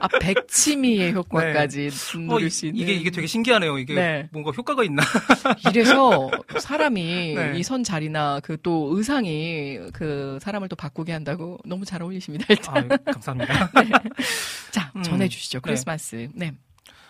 아, 0.00 0.08
백치미의 0.20 1.12
효과까지 1.12 1.88
어, 1.88 2.18
누릴 2.18 2.46
이, 2.48 2.50
수 2.50 2.66
있는. 2.66 2.80
이게 2.80 2.94
이게 2.94 3.10
되게 3.10 3.26
신기하네요. 3.26 3.78
이게 3.78 3.94
네. 3.94 4.28
뭔가 4.32 4.50
효과가 4.50 4.82
있나? 4.82 5.02
이래서 5.70 6.30
사람이 6.58 7.34
네. 7.36 7.52
이선 7.56 7.84
자리나 7.84 8.40
그 8.40 8.54
또 8.64 8.96
의상이 8.96 9.78
그 9.92 10.38
사람을 10.40 10.68
또 10.68 10.74
바꾸게 10.74 11.12
한다고 11.12 11.58
너무 11.64 11.84
잘 11.84 12.02
어울리십니다. 12.02 12.46
일단. 12.48 12.90
아, 12.90 12.96
감사합니다. 13.12 13.70
자, 14.72 14.90
음, 14.96 15.02
전해주시죠. 15.02 15.58
네. 15.58 15.62
크리스마스. 15.62 16.28
네. 16.34 16.52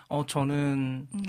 어, 0.09 0.27
저는 0.27 1.07
음, 1.15 1.23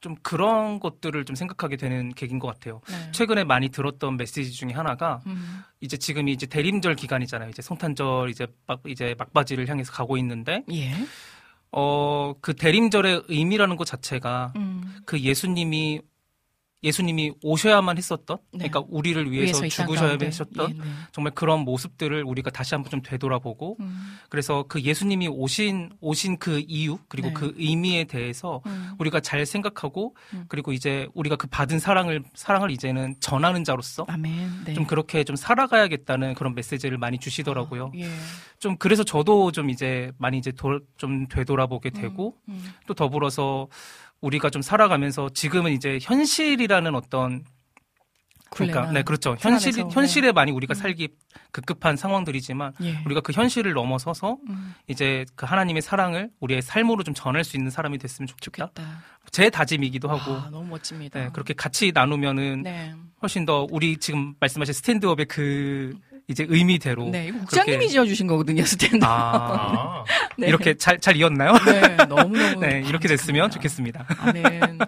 좀 0.00 0.16
그런 0.22 0.80
것들을 0.80 1.24
좀 1.24 1.36
생각하게 1.36 1.76
되는 1.76 2.10
계기인 2.14 2.38
것 2.38 2.48
같아요. 2.48 2.80
네. 2.88 3.12
최근에 3.12 3.44
많이 3.44 3.68
들었던 3.68 4.16
메시지 4.16 4.52
중에 4.52 4.72
하나가 4.72 5.20
음, 5.26 5.62
이제 5.80 5.96
지금이 5.96 6.32
이제 6.32 6.46
대림절 6.46 6.96
기간이잖아요. 6.96 7.50
이제 7.50 7.62
성탄절 7.62 8.30
이제 8.30 8.46
막 8.66 8.80
이제 8.86 9.14
막바지를 9.18 9.68
향해서 9.68 9.92
가고 9.92 10.16
있는데 10.16 10.64
예. 10.72 10.92
어그 11.70 12.54
대림절의 12.56 13.24
의미라는 13.28 13.76
것 13.76 13.84
자체가 13.84 14.54
음, 14.56 14.96
그 15.04 15.20
예수님이 15.20 16.00
예수님이 16.82 17.32
오셔야만 17.42 17.98
했었던 17.98 18.38
네. 18.52 18.68
그러니까 18.68 18.84
우리를 18.88 19.30
위해서, 19.30 19.64
이땅 19.64 19.86
죽으셔야. 19.86 20.16
하셨던 20.20 20.70
예, 20.70 20.72
네. 20.74 20.84
정말 21.12 21.34
그런 21.34 21.60
모습들을 21.60 22.24
우리가 22.24 22.50
다시 22.50 22.74
한번 22.74 22.90
좀 22.90 23.02
되돌아보고 23.02 23.76
음, 23.80 24.16
그래서 24.28 24.64
그 24.66 24.80
예수님이 24.80 25.28
오신 25.28 25.90
오신 26.00 26.38
그 26.38 26.62
이유 26.66 26.98
그리고 27.08 27.28
네. 27.28 27.34
그 27.34 27.54
의미에 27.56 28.04
대해서 28.04 28.62
음, 28.66 28.92
우리가 28.98 29.20
잘 29.20 29.44
생각하고 29.44 30.16
음. 30.32 30.44
그리고 30.48 30.72
이제 30.72 31.06
우리가 31.14 31.36
그 31.36 31.46
받은 31.48 31.78
사랑을 31.78 32.22
사랑을 32.34 32.70
이제는 32.70 33.16
전하는 33.20 33.64
자로서. 33.64 34.06
네. 34.64 34.74
좀 34.74 34.86
그렇게 34.86 35.24
좀 35.24 35.36
살아가야겠다는 35.36 36.34
그런 36.34 36.54
메시지를 36.54 36.98
많이 36.98 37.18
주시더라고요. 37.18 37.92
예. 37.96 38.08
좀 38.58 38.76
그래서 38.76 39.04
저도 39.04 39.52
좀 39.52 39.70
이제 39.70 40.12
많이 40.18 40.38
이제 40.38 40.52
돌, 40.52 40.82
좀 40.96 41.26
되돌아보게 41.28 41.90
되고 41.90 42.36
음, 42.48 42.72
또 42.86 42.94
더불어서 42.94 43.68
우리가 44.20 44.50
좀 44.50 44.62
살아가면서 44.62 45.30
지금은 45.30 45.72
이제 45.72 45.98
현실이라는 46.02 46.94
어떤 46.94 47.44
그러니까 48.50 48.90
네 48.90 49.02
그렇죠 49.02 49.36
틀 49.38 49.50
현실 49.50 49.80
안에서, 49.80 49.88
현실에 49.90 50.32
많이 50.32 50.50
우리가 50.50 50.72
음. 50.72 50.76
살기 50.76 51.08
급급한 51.52 51.96
상황들이지만 51.96 52.72
예. 52.82 53.00
우리가 53.06 53.20
그 53.20 53.32
현실을 53.32 53.72
넘어서서 53.72 54.38
음, 54.48 54.74
이제 54.88 55.24
그 55.36 55.46
하나님의 55.46 55.82
사랑을 55.82 56.30
우리의 56.40 56.60
삶으로 56.60 57.04
좀 57.04 57.14
전할 57.14 57.44
수 57.44 57.56
있는 57.56 57.70
사람이 57.70 57.98
됐으면 57.98 58.26
좋겠다. 58.26 58.66
좋겠다. 58.66 59.02
제 59.30 59.50
다짐이기도 59.50 60.08
하고 60.08 60.32
아, 60.32 60.48
너무 60.50 60.68
멋집니다. 60.68 61.20
네, 61.20 61.30
그렇게 61.32 61.54
같이 61.54 61.92
나누면은 61.94 62.62
네. 62.62 62.94
훨씬 63.22 63.44
더 63.44 63.66
우리 63.70 63.96
지금 63.98 64.34
말씀하신 64.40 64.74
스탠드업의 64.74 65.26
그 65.26 65.94
이제 66.30 66.46
의미대로 66.48 67.08
네, 67.10 67.26
이거 67.28 67.38
국장님이 67.40 67.76
그렇게- 67.78 67.88
지어주신 67.88 68.26
거거든요, 68.28 68.64
스탠드. 68.64 69.04
아, 69.04 70.04
네. 70.38 70.46
이렇게 70.48 70.74
잘 70.74 70.98
잘 71.00 71.16
이었나요? 71.16 71.52
네, 71.66 71.96
너무너무. 72.08 72.60
네, 72.64 72.82
이렇게 72.86 73.08
됐으면. 73.08 73.50
좋겠습니다. 73.50 74.06
아멘. 74.18 74.78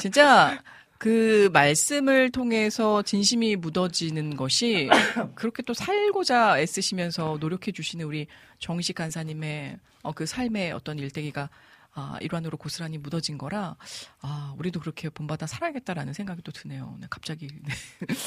진짜 0.00 0.58
그 0.98 1.48
말씀을 1.52 2.30
통해서 2.30 3.02
진심이 3.02 3.56
묻어지는 3.56 4.36
것이 4.36 4.88
그렇게 5.34 5.62
또 5.62 5.72
살고자 5.74 6.60
애쓰시면서 6.60 7.38
노력해 7.40 7.72
주시는 7.72 8.04
우리 8.04 8.26
정식 8.58 8.94
간사님의 8.94 9.78
어, 10.02 10.12
그 10.12 10.26
삶의 10.26 10.72
어떤 10.72 10.98
일대기가 10.98 11.48
아, 11.94 12.16
일환으로 12.20 12.56
고스란히 12.56 12.96
묻어진 12.98 13.36
거라 13.36 13.76
아, 14.20 14.54
우리도 14.58 14.80
그렇게 14.80 15.10
본받아 15.10 15.46
살아야겠다라는 15.46 16.12
생각이 16.14 16.42
또 16.42 16.50
드네요. 16.52 16.96
네, 17.00 17.06
갑자기 17.10 17.48
네. 17.48 17.74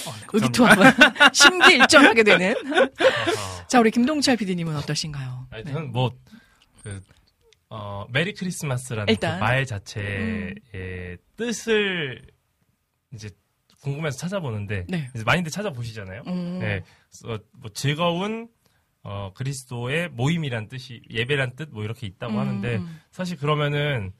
어, 0.07 0.13
네, 0.13 0.25
감사합니다. 0.27 0.29
의기투합을 0.33 1.33
심기일전하게 1.33 2.23
되는. 2.23 2.55
아하. 2.67 3.67
자, 3.67 3.79
우리 3.79 3.89
김동철 3.91 4.37
PD님은 4.37 4.75
어떠신가요? 4.77 5.47
아니, 5.49 5.63
네. 5.63 5.71
저는 5.73 5.91
뭐, 5.91 6.11
그, 6.83 7.01
어, 7.69 8.05
메리 8.11 8.33
크리스마스라는 8.33 9.11
일단. 9.11 9.39
그 9.39 9.43
말 9.45 9.65
자체의 9.65 10.55
뜻을 11.35 12.21
이제 13.13 13.29
궁금해서 13.81 14.17
찾아보는데, 14.17 14.85
네. 14.87 15.09
이제 15.15 15.23
많이들 15.23 15.51
찾아보시잖아요. 15.51 16.23
음, 16.27 16.59
네. 16.59 16.83
그래서 17.09 17.43
뭐 17.53 17.71
즐거운, 17.73 18.47
어, 19.07 19.31
그리스도의 19.35 20.09
모임이란 20.09 20.67
뜻이, 20.67 21.01
예배란 21.11 21.55
뜻 21.55 21.69
뭐 21.71 21.83
이렇게 21.83 22.07
있다고 22.07 22.33
음, 22.33 22.39
하는데, 22.39 22.75
음. 22.77 22.99
사실 23.11 23.37
그러면은 23.37 24.11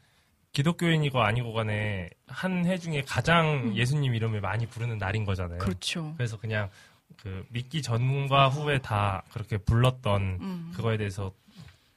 기독교인이고 0.52 1.20
아니고 1.22 1.54
간에 1.54 2.10
한 2.28 2.66
해 2.66 2.78
중에 2.78 3.02
가장 3.02 3.76
예수님 3.76 4.14
이름을 4.16 4.40
많이 4.42 4.66
부르는 4.68 4.98
날인 5.00 5.26
거잖아요. 5.26 5.58
음. 5.58 5.60
그렇죠. 5.60 6.14
그래서 6.16 6.38
그냥 6.38 6.70
그 7.18 7.46
믿기 7.50 7.82
전과 7.82 8.50
후에 8.50 8.78
다 8.80 9.24
그렇게 9.32 9.58
불렀던 9.58 10.22
음. 10.40 10.72
그거에 10.76 10.98
대해서 10.98 11.34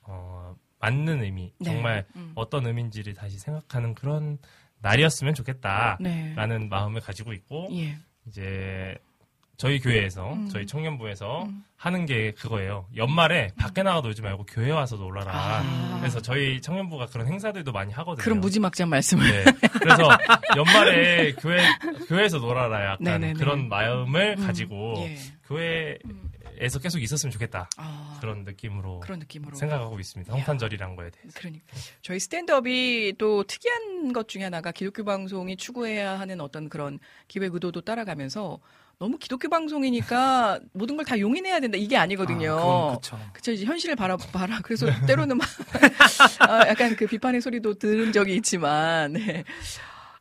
어, 0.03 0.57
맞는 0.81 1.23
의미, 1.23 1.53
네. 1.59 1.71
정말 1.71 2.07
음. 2.17 2.33
어떤 2.35 2.67
의미인지를 2.67 3.13
다시 3.15 3.39
생각하는 3.39 3.95
그런 3.95 4.39
날이었으면 4.81 5.35
좋겠다라는 5.35 5.99
네. 6.61 6.69
마음을 6.71 7.01
가지고 7.01 7.33
있고 7.35 7.69
예. 7.73 7.97
이제 8.27 8.97
저희 9.59 9.81
교회에서 9.81 10.35
음. 10.35 10.49
저희 10.49 10.65
청년부에서 10.67 11.43
음. 11.43 11.65
하는 11.77 12.07
게 12.07 12.31
그거예요. 12.31 12.87
연말에 12.97 13.51
밖에 13.59 13.83
나가 13.83 14.01
놀지 14.01 14.23
말고 14.23 14.47
교회 14.47 14.71
와서 14.71 14.95
놀아라. 14.97 15.33
아. 15.35 15.99
그래서 15.99 16.23
저희 16.23 16.61
청년부가 16.61 17.07
그런 17.07 17.27
행사들도 17.27 17.73
많이 17.73 17.93
하거든요. 17.93 18.23
그런 18.23 18.41
무지막지한 18.41 18.89
말씀을. 18.89 19.45
네. 19.45 19.45
그래서 19.81 20.09
연말에 20.57 21.33
교회 21.33 21.67
교회에서 22.07 22.39
놀아라 22.39 22.85
약간 22.93 22.99
네네네. 23.01 23.33
그런 23.35 23.69
마음을 23.69 24.37
음, 24.39 24.47
가지고 24.47 24.95
예. 24.99 25.17
교회에서 25.49 26.79
계속 26.79 27.03
있었으면 27.03 27.33
좋겠다 27.33 27.69
아, 27.79 28.19
그런 28.21 28.45
느낌으로 28.45 29.01
그런 29.01 29.19
느낌으로. 29.19 29.57
생각하고 29.57 29.99
있습니다. 29.99 30.33
성탄절이란 30.35 30.95
거에 30.95 31.11
대해서. 31.11 31.37
그러니까 31.37 31.65
저희 32.03 32.21
스탠드업이 32.21 33.15
또 33.19 33.43
특이한 33.43 34.13
것 34.13 34.29
중에 34.29 34.45
하나가 34.45 34.71
기독교 34.71 35.05
방송이 35.05 35.57
추구해야 35.57 36.21
하는 36.21 36.41
어떤 36.41 36.69
그런 36.69 37.01
기획 37.27 37.55
의도도 37.55 37.81
따라가면서 37.81 38.61
너무 38.99 39.17
기독교 39.19 39.49
방송이니까 39.49 40.61
모든 40.73 40.97
걸 40.97 41.05
다 41.05 41.19
용인해야 41.19 41.61
된다 41.61 41.79
이게 41.79 41.97
아니거든요. 41.97 42.59
아. 42.59 42.99
그쵸 43.33 43.53
이제 43.53 43.65
현실을 43.65 43.97
바라 43.97 44.17
봐라. 44.17 44.61
그래서 44.63 44.87
때로는 45.07 45.39
막 45.39 45.49
아, 46.41 46.67
약간 46.69 46.97
그 46.97 47.07
비판의 47.07 47.41
소리도 47.41 47.75
들은 47.75 48.13
적이 48.13 48.37
있지만 48.37 49.13
네. 49.13 49.45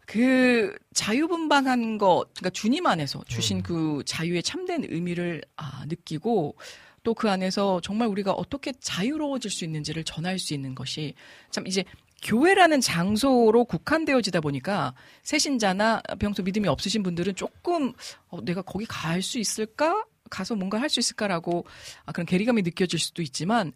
그 0.05 0.73
자유분방한 0.93 1.97
것, 1.97 2.27
그러니까 2.35 2.49
주님 2.51 2.85
안에서 2.85 3.23
주신 3.27 3.57
음. 3.57 3.63
그 3.63 4.03
자유의 4.05 4.43
참된 4.43 4.85
의미를 4.87 5.41
아, 5.57 5.83
느끼고 5.87 6.55
또 7.03 7.13
그 7.13 7.29
안에서 7.29 7.79
정말 7.81 8.09
우리가 8.09 8.31
어떻게 8.33 8.73
자유로워질 8.79 9.49
수 9.49 9.63
있는지를 9.63 10.03
전할 10.03 10.39
수 10.39 10.53
있는 10.53 10.75
것이 10.75 11.13
참 11.51 11.65
이제 11.65 11.83
교회라는 12.23 12.81
장소로 12.81 13.65
국한되어지다 13.65 14.41
보니까 14.41 14.93
새신자나 15.23 16.01
평소 16.19 16.41
믿음이 16.43 16.67
없으신 16.67 17.03
분들은 17.03 17.35
조금 17.35 17.93
어, 18.29 18.41
내가 18.43 18.61
거기 18.61 18.85
갈 18.85 19.21
수 19.21 19.39
있을까? 19.39 20.05
가서 20.29 20.55
뭔가 20.55 20.81
할 20.81 20.89
수 20.89 20.99
있을까라고 20.99 21.65
아, 22.05 22.11
그런 22.11 22.25
괴리감이 22.25 22.61
느껴질 22.63 22.99
수도 22.99 23.21
있지만 23.21 23.71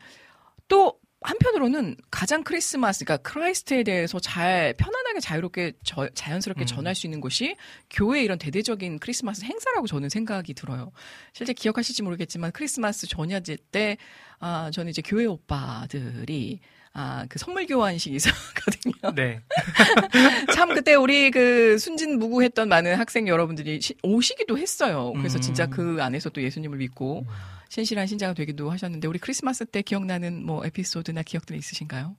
또 0.67 0.99
한편으로는 1.23 1.97
가장 2.09 2.43
크리스마스, 2.43 3.05
그러니까 3.05 3.29
Christ에 3.29 3.83
대해서 3.83 4.19
잘 4.19 4.73
편안하게 4.73 5.19
자유롭게 5.19 5.73
저- 5.83 6.09
자연스럽게 6.09 6.63
음. 6.63 6.65
전할 6.65 6.95
수 6.95 7.05
있는 7.05 7.21
곳이 7.21 7.55
교회 7.91 8.23
이런 8.23 8.39
대대적인 8.39 8.97
크리스마스 8.99 9.45
행사라고 9.45 9.85
저는 9.85 10.09
생각이 10.09 10.55
들어요. 10.55 10.91
실제 11.31 11.53
기억하실지 11.53 12.01
모르겠지만 12.01 12.51
크리스마스 12.51 13.05
전야제 13.07 13.57
때 13.71 13.97
아, 14.39 14.71
저는 14.73 14.89
이제 14.89 15.03
교회 15.05 15.25
오빠들이 15.25 16.59
아, 16.93 17.25
그 17.29 17.39
선물 17.39 17.65
교환식이 17.67 18.15
있었거든요. 18.15 19.15
네. 19.15 19.39
참 20.53 20.73
그때 20.73 20.93
우리 20.95 21.31
그 21.31 21.77
순진무구했던 21.77 22.67
많은 22.67 22.95
학생 22.95 23.27
여러분들이 23.27 23.79
시- 23.79 23.95
오시기도 24.03 24.57
했어요. 24.57 25.13
그래서 25.15 25.37
음. 25.37 25.41
진짜 25.41 25.67
그 25.67 25.97
안에서 26.01 26.29
또 26.29 26.41
예수님을 26.43 26.77
믿고 26.79 27.25
신실한 27.69 28.07
신자가 28.07 28.33
되기도 28.33 28.69
하셨는데 28.69 29.07
우리 29.07 29.17
크리스마스 29.19 29.63
때 29.65 29.81
기억나는 29.81 30.45
뭐 30.45 30.65
에피소드나 30.65 31.23
기억들 31.23 31.55
있으신가요? 31.55 32.17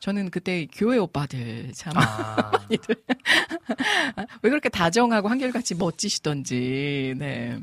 저는 0.00 0.30
그때 0.30 0.66
교회 0.72 0.96
오빠들 0.96 1.72
참 1.74 1.92
아, 1.96 2.50
왜 4.42 4.50
그렇게 4.50 4.70
다정하고 4.70 5.28
한결같이 5.28 5.74
멋지시던지, 5.74 7.14
네. 7.18 7.58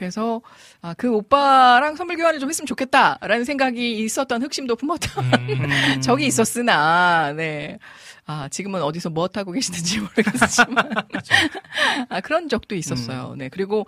그래서, 0.00 0.40
아, 0.80 0.94
그 0.96 1.12
오빠랑 1.12 1.94
선물 1.94 2.16
교환을 2.16 2.40
좀 2.40 2.48
했으면 2.48 2.66
좋겠다라는 2.66 3.44
생각이 3.44 3.98
있었던 3.98 4.42
흑심도 4.42 4.76
품었던 4.76 5.24
음. 5.24 6.00
적이 6.00 6.24
있었으나, 6.26 7.34
네. 7.34 7.78
아, 8.24 8.48
지금은 8.48 8.80
어디서 8.82 9.10
뭐 9.10 9.28
하고 9.30 9.52
계시는지 9.52 10.00
모르겠지만. 10.00 10.90
아, 12.08 12.20
그런 12.22 12.48
적도 12.48 12.74
있었어요. 12.74 13.34
네. 13.36 13.50
그리고, 13.50 13.86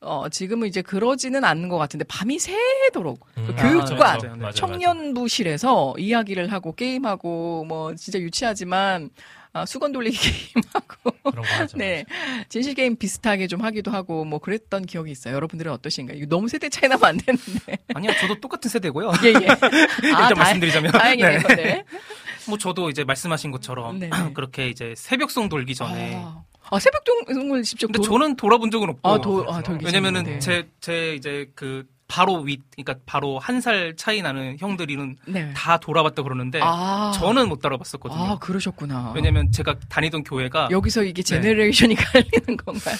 어, 0.00 0.28
지금은 0.28 0.68
이제 0.68 0.80
그러지는 0.80 1.44
않는 1.44 1.68
것 1.68 1.76
같은데, 1.76 2.04
밤이 2.04 2.38
새도록, 2.38 3.26
그 3.34 3.40
음, 3.40 3.56
교육관, 3.56 4.24
아. 4.24 4.36
맞아요, 4.36 4.52
청년부실에서 4.52 5.96
이야기를 5.98 6.52
하고, 6.52 6.72
게임하고, 6.72 7.64
뭐, 7.64 7.96
진짜 7.96 8.20
유치하지만, 8.20 9.10
아, 9.52 9.64
수건 9.66 9.92
돌리기 9.92 10.18
게임하고, 10.52 11.12
그런 11.30 11.44
거 11.44 11.54
하죠. 11.54 11.76
네. 11.78 12.04
진실 12.48 12.74
게임 12.74 12.96
비슷하게 12.96 13.46
좀 13.46 13.62
하기도 13.62 13.90
하고 13.90 14.24
뭐 14.24 14.38
그랬던 14.38 14.86
기억이 14.86 15.10
있어요. 15.10 15.34
여러분들은 15.34 15.72
어떠신가요? 15.72 16.26
너무 16.26 16.48
세대 16.48 16.68
차이 16.68 16.88
나면 16.88 17.04
안 17.04 17.16
되는데. 17.16 17.78
아니요, 17.94 18.12
저도 18.20 18.40
똑같은 18.40 18.68
세대고요. 18.70 19.12
예, 19.24 19.28
예. 19.28 19.32
일단 20.04 20.32
말씀드리자면. 20.36 20.92
다행이네요. 20.92 21.38
네. 21.48 21.54
네. 21.56 21.84
뭐 22.46 22.56
저도 22.58 22.90
이제 22.90 23.04
말씀하신 23.04 23.50
것처럼 23.50 23.98
네. 23.98 24.10
그렇게 24.34 24.68
이제 24.68 24.94
새벽송 24.96 25.48
돌기 25.48 25.74
전에. 25.74 26.14
아, 26.16 26.42
아, 26.70 26.78
새벽 26.78 27.02
동을 27.04 27.62
직접 27.62 27.86
근데 27.88 27.98
돌- 27.98 28.06
저는 28.06 28.36
돌아본 28.36 28.70
적은 28.70 28.88
없고. 28.90 29.08
아, 29.08 29.20
돌, 29.20 29.48
아, 29.48 29.62
왜냐면은 29.82 30.24
전에. 30.24 30.38
제, 30.40 30.68
제 30.80 31.14
이제 31.14 31.50
그 31.54 31.84
바로 32.08 32.40
윗, 32.40 32.62
그러니까 32.74 32.94
바로 33.06 33.38
한 33.38 33.58
살 33.60 33.94
차이 33.96 34.22
나는 34.22 34.56
형들이는 34.58 35.16
네. 35.26 35.52
다 35.54 35.78
돌아봤다 35.78 36.22
그러는데 36.22 36.60
아. 36.62 37.12
저는 37.14 37.48
못 37.48 37.60
돌아봤었거든요. 37.60 38.20
아, 38.22 38.38
그러셨구나. 38.38 39.12
왜냐면 39.14 39.50
제가 39.50 39.74
다니던 39.88 40.22
교회가 40.24 40.68
여기서 40.70 41.02
이게 41.02 41.22
제네레이션이 41.22 41.94
갈리는 41.96 42.56
건가요? 42.56 42.96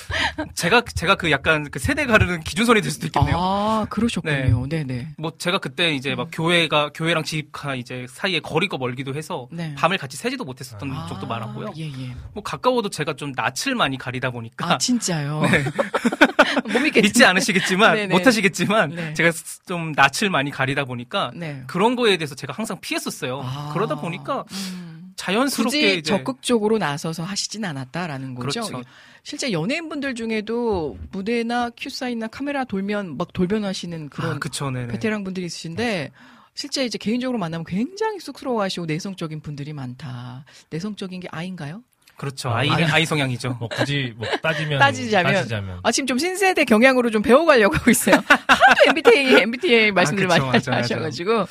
제가 0.55 0.83
제가 0.95 1.15
그 1.15 1.31
약간 1.31 1.71
그 1.71 1.79
세대 1.79 2.07
가르는 2.07 2.41
기준선이 2.41 2.83
될 2.83 2.91
수도 2.91 3.07
있겠네요. 3.07 3.37
아, 3.39 3.87
그러셨군요. 3.89 4.67
네, 4.69 4.85
네. 4.85 5.09
뭐 5.17 5.33
제가 5.39 5.59
그때 5.59 5.95
이제 5.95 6.15
막 6.17 6.29
교회가 6.33 6.91
교회랑 6.93 7.23
집가 7.25 7.75
이제 7.77 8.07
사이에 8.11 8.41
거리가 8.41 8.77
멀기도 8.79 9.15
해서 9.15 9.47
네. 9.53 9.75
밤을 9.77 9.97
같이 9.97 10.17
새지도 10.17 10.45
못했었던 10.45 10.91
아, 10.93 11.07
적도 11.07 11.27
많았고요. 11.29 11.73
예, 11.79 11.85
예. 11.87 12.15
뭐 12.35 12.43
가까워도 12.43 12.89
제가 12.91 13.15
좀 13.15 13.33
낯을 13.37 13.75
많이 13.77 13.97
가리다 13.97 14.31
보니까 14.33 14.73
아, 14.75 14.79
진짜요? 14.79 15.43
못 16.73 16.79
믿겠 16.81 17.03
믿지 17.03 17.25
않으시겠지만 17.25 17.95
네네. 17.95 18.15
못하시겠지만 18.15 18.91
네. 18.95 19.15
제가 19.15 19.33
좀 19.67 19.93
낯을 19.93 20.31
많이 20.31 20.51
가리다 20.51 20.85
보니까 20.85 21.31
네. 21.35 21.63
그런 21.67 21.97
거에 21.97 22.17
대해서 22.17 22.35
제가 22.35 22.53
항상 22.53 22.81
피했었어요. 22.81 23.41
아. 23.43 23.71
그러다 23.73 23.97
보니까 23.97 24.45
음. 24.53 25.13
자연스럽게 25.17 25.95
이제 25.95 26.03
적극적으로 26.03 26.79
나서서 26.79 27.25
하시진 27.25 27.65
않았다라는 27.65 28.35
거죠. 28.35 28.63
그렇죠. 28.63 28.83
실제 29.25 29.53
연예인분들 29.53 30.15
중에도 30.15 30.97
무대나 31.11 31.71
큐사인이나 31.77 32.29
카메라 32.29 32.65
돌면 32.65 33.19
막 33.19 33.33
돌변하시는 33.33 34.09
그런 34.11 34.37
아, 34.37 34.39
그쵸. 34.39 34.73
베테랑 34.73 35.25
분들이 35.25 35.47
있으신데 35.47 36.13
실제 36.55 36.85
이제 36.85 36.99
개인적으로 36.99 37.39
만나면 37.39 37.65
굉장히 37.67 38.21
쑥스러워하시고 38.21 38.87
내성적인 38.87 39.41
분들이 39.41 39.73
많다. 39.73 40.45
내성적인 40.71 41.21
게 41.21 41.29
아인가요? 41.31 41.83
그렇죠. 42.19 42.51
아, 42.51 42.59
아이. 42.59 42.69
아이 42.69 43.07
성향이죠. 43.07 43.51
뭐 43.61 43.69
굳이 43.69 44.13
뭐 44.17 44.27
따지면 44.43 44.81
따지자면. 44.81 45.33
따지자면 45.33 45.81
아 45.85 45.93
지금 45.93 46.07
좀 46.09 46.19
신세대 46.19 46.65
경향으로 46.65 47.11
좀 47.11 47.23
배워가려고 47.23 47.77
하고 47.77 47.91
있어요. 47.91 48.17
하도 48.17 48.81
MBTI 48.89 49.43
MBTI 49.43 49.93
말씀들 49.93 50.27
그쵸, 50.27 50.41
많이 50.41 50.65
맞아요, 50.67 50.81
하셔가지고 50.83 51.47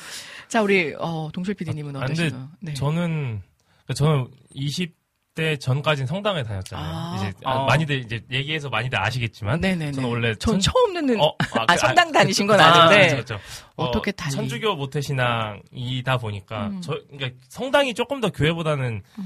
자 0.48 0.60
우리 0.62 0.94
어, 0.98 1.30
동철 1.32 1.54
PD님은 1.54 1.96
아, 1.96 2.00
어떠신가요? 2.00 2.48
네. 2.60 2.74
저는 2.74 3.40
그러니까 3.86 3.94
저는 3.94 4.28
20대 4.54 5.58
전까지는 5.58 6.06
성당에 6.06 6.42
다녔잖아요. 6.42 6.86
아. 6.86 7.16
이제 7.16 7.32
아. 7.44 7.64
많이들 7.64 8.00
이제 8.00 8.20
얘기해서 8.30 8.68
많이들 8.68 9.00
아시겠지만 9.00 9.60
네네네. 9.62 9.92
저는 9.92 10.08
원래 10.08 10.34
전 10.34 10.60
천- 10.60 10.72
처음 10.74 10.92
듣는 10.92 11.18
어, 11.18 11.34
아, 11.56 11.64
그, 11.66 11.76
성당 11.78 12.12
다니신 12.12 12.46
건 12.46 12.60
아, 12.60 12.66
아는데 12.84 13.08
그렇죠, 13.14 13.36
그렇죠. 13.36 13.40
어, 13.76 13.84
어떻게 13.86 14.12
달리? 14.12 14.32
천주교 14.34 14.76
모태 14.76 15.00
신앙이다 15.00 16.18
보니까 16.18 16.66
음. 16.66 16.80
저 16.82 16.98
그러니까 17.10 17.40
성당이 17.48 17.94
조금 17.94 18.20
더 18.20 18.28
교회보다는 18.30 19.02
아, 19.16 19.22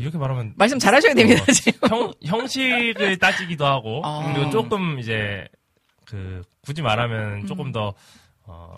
이렇게 0.00 0.18
말하면 0.18 0.54
말씀 0.56 0.78
잘하셔야 0.78 1.14
됩니다 1.14 1.42
어, 1.42 1.52
지금. 1.52 1.88
형 1.88 2.12
형식을 2.24 3.18
따지기도 3.18 3.66
하고 3.66 4.02
아. 4.04 4.32
그리고 4.32 4.50
조금 4.50 4.98
이제 4.98 5.46
그 6.06 6.42
굳이 6.64 6.82
말하면 6.82 7.42
음. 7.42 7.46
조금 7.46 7.72
더 7.72 7.94
어, 8.44 8.74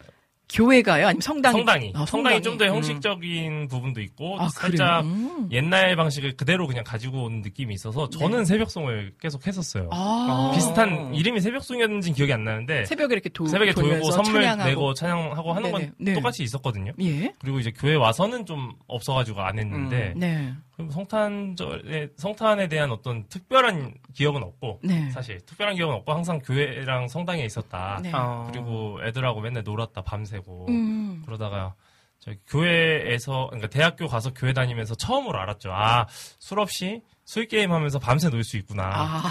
교회가요? 0.53 1.07
아니면 1.07 1.21
성당이? 1.23 1.57
성당이 1.57 1.93
아, 1.95 2.05
성당이 2.05 2.43
좀더 2.43 2.67
음. 2.67 2.75
형식적인 2.75 3.69
부분도 3.69 4.03
있고 4.03 4.39
아, 4.39 4.49
살짝? 4.51 5.05
음. 5.05 5.49
옛날 5.51 5.97
방식을 5.97 6.37
그대로 6.37 6.67
그냥 6.67 6.85
가지고 6.85 7.25
온 7.25 7.41
느낌이 7.41 7.73
있어서 7.75 8.09
저는 8.11 8.41
네. 8.41 8.45
새벽송을 8.45 9.15
계속 9.19 9.47
했었어요. 9.47 9.89
아. 9.91 10.53
비슷한 10.55 11.15
이름이 11.15 11.41
새벽송이었는지 11.41 12.13
기억이 12.13 12.33
안 12.33 12.45
나는데 12.45 12.85
새벽에 12.85 13.15
이렇게 13.15 13.31
도, 13.31 13.47
새벽에 13.47 13.73
돌고 13.73 14.11
선물 14.11 14.43
찬양하고. 14.43 14.69
내고 14.69 14.95
찬양하고 14.95 15.53
하는 15.55 15.73
건 15.73 15.81
네네. 15.81 15.93
네. 15.99 16.13
똑같이 16.13 16.43
있었거든요. 16.43 16.93
예. 17.01 17.33
그리고 17.41 17.59
이제 17.59 17.73
교회 17.75 17.95
와서는 17.95 18.45
좀 18.45 18.73
없어가지고 18.87 19.41
안 19.41 19.59
했는데 19.59 20.13
네. 20.17 20.53
그럼 20.89 20.91
성탄절에 20.91 22.09
성탄에 22.17 22.69
대한 22.69 22.91
어떤 22.91 23.27
특별한 23.29 23.95
기억은 24.15 24.43
없고 24.43 24.81
네. 24.85 25.11
사실 25.11 25.41
특별한 25.47 25.77
기억은 25.77 25.95
없고 25.97 26.13
항상 26.13 26.39
교회랑 26.41 27.09
성당에 27.09 27.45
있었다. 27.45 28.01
네. 28.03 28.11
어. 28.15 28.49
그리고 28.53 28.99
애들하고 29.05 29.41
맨날 29.41 29.63
놀았다 29.65 30.03
밤새고 30.03 30.67
음. 30.69 31.23
그러다가 31.25 31.75
저 32.19 32.31
교회에서 32.49 33.49
그러니까 33.51 33.69
대학교 33.69 34.07
가서 34.07 34.33
교회 34.33 34.53
다니면서 34.53 34.95
처음으로 34.95 35.39
알았죠. 35.41 35.73
아 35.73 36.07
술 36.39 36.61
없이 36.61 37.03
술 37.25 37.47
게임 37.47 37.73
하면서 37.73 37.99
밤새 37.99 38.29
놀 38.29 38.43
수 38.45 38.57
있구나. 38.57 38.91
아, 38.93 39.23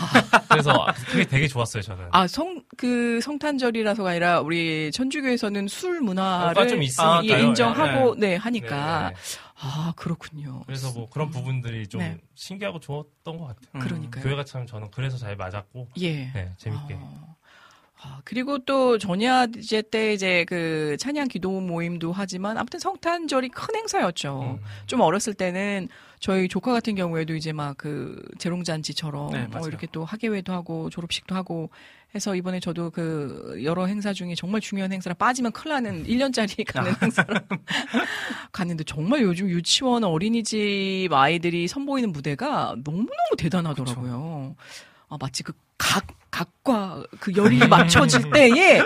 그래서 0.50 0.74
그게 1.10 1.26
되게 1.26 1.48
좋았어요 1.48 1.84
저는. 1.84 2.08
아, 2.12 2.26
성, 2.26 2.64
그 2.78 3.20
성탄절이라서가 3.22 4.12
아니라 4.12 4.40
우리 4.40 4.90
천주교에서는 4.94 5.68
술 5.68 6.00
문화를 6.02 6.68
좀. 6.70 6.80
예, 7.26 7.40
인정하고, 7.42 8.16
네. 8.16 8.30
네, 8.30 8.36
하니까. 8.38 9.10
네, 9.10 9.16
네. 9.16 9.16
아, 9.64 9.94
그렇군요. 9.96 10.64
그래서 10.66 10.92
뭐 10.92 11.08
그런 11.10 11.30
부분들이 11.30 11.88
좀 11.88 12.02
네. 12.02 12.18
신기하고 12.34 12.80
좋았던 12.80 13.38
것 13.38 13.46
같아요. 13.46 13.70
음. 13.76 13.80
그러니까요. 13.80 14.24
교회가 14.24 14.44
참 14.44 14.66
저는 14.66 14.90
그래서 14.92 15.18
잘 15.18 15.36
맞았고 15.36 15.90
예. 16.00 16.32
네, 16.32 16.52
재밌게. 16.58 16.96
아, 17.00 17.36
아, 18.04 18.22
그리고 18.26 18.58
또 18.60 18.98
전야제 18.98 19.84
때 19.92 20.14
이제 20.14 20.46
그 20.46 20.98
찬양 21.00 21.28
기도 21.28 21.62
모임도 21.62 22.12
하지만 22.12 22.58
아무튼 22.58 22.80
성탄절이 22.80 23.50
큰 23.50 23.76
행사였죠. 23.76 24.58
음. 24.60 24.66
좀 24.88 25.02
어렸을 25.02 25.36
때는 25.36 25.88
저희 26.22 26.48
조카 26.48 26.72
같은 26.72 26.96
경우에도 26.96 27.36
이제 27.36 27.52
막 27.52 27.72
그 27.82 28.22
재롱잔치처럼 28.38 29.32
네, 29.32 29.48
어. 29.56 29.68
이렇게 29.68 29.88
또 29.92 30.06
학예회도 30.06 30.54
하고 30.54 30.92
졸업식도 30.92 31.34
하고 31.34 31.72
해서 32.14 32.36
이번에 32.36 32.60
저도 32.60 32.92
그 32.92 33.60
여러 33.64 33.88
행사 33.88 34.14
중에 34.14 34.36
정말 34.36 34.62
중요한 34.62 34.92
행사라 34.92 35.16
빠지면 35.16 35.52
큰일 35.52 35.74
나는 35.74 36.06
1년짜리 36.06 36.64
가는 36.72 36.94
행사를 37.02 37.34
갔는데 38.52 38.84
정말 38.84 39.24
요즘 39.24 39.50
유치원 39.50 40.04
어린이집 40.04 41.10
아이들이 41.12 41.68
선보이는 41.68 42.12
무대가 42.12 42.76
너무너무 42.84 43.36
대단하더라고요. 43.36 44.56
아, 45.10 45.18
마치 45.20 45.42
그 45.42 45.54
각, 45.80 46.06
각과 46.30 47.04
그 47.20 47.34
열이 47.36 47.68
맞춰질 47.68 48.30
때에 48.30 48.82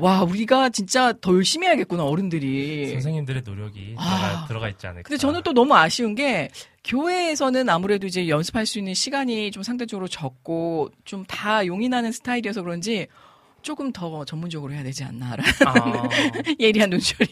와 0.00 0.22
우리가 0.22 0.68
진짜 0.70 1.12
더 1.20 1.34
열심히 1.34 1.66
해야겠구나 1.66 2.04
어른들이. 2.04 2.90
선생님들의 2.92 3.42
노력이 3.44 3.94
아. 3.98 4.18
들어가, 4.18 4.46
들어가 4.46 4.68
있지 4.68 4.86
않을까. 4.86 5.02
근데 5.08 5.18
저는 5.18 5.42
또 5.42 5.52
너무 5.52 5.74
아쉬운 5.74 6.14
게 6.14 6.50
교회에서는 6.84 7.68
아무래도 7.68 8.06
이제 8.06 8.28
연습할 8.28 8.64
수 8.66 8.78
있는 8.78 8.94
시간이 8.94 9.50
좀 9.50 9.62
상대적으로 9.62 10.08
적고 10.08 10.90
좀 11.04 11.24
다 11.28 11.66
용인하는 11.66 12.10
스타일이어서 12.12 12.62
그런지 12.62 13.06
조금 13.60 13.92
더 13.92 14.24
전문적으로 14.24 14.72
해야 14.72 14.82
되지 14.82 15.04
않나라는 15.04 15.44
아, 15.66 16.08
예리한 16.60 16.90
눈초리. 16.90 17.26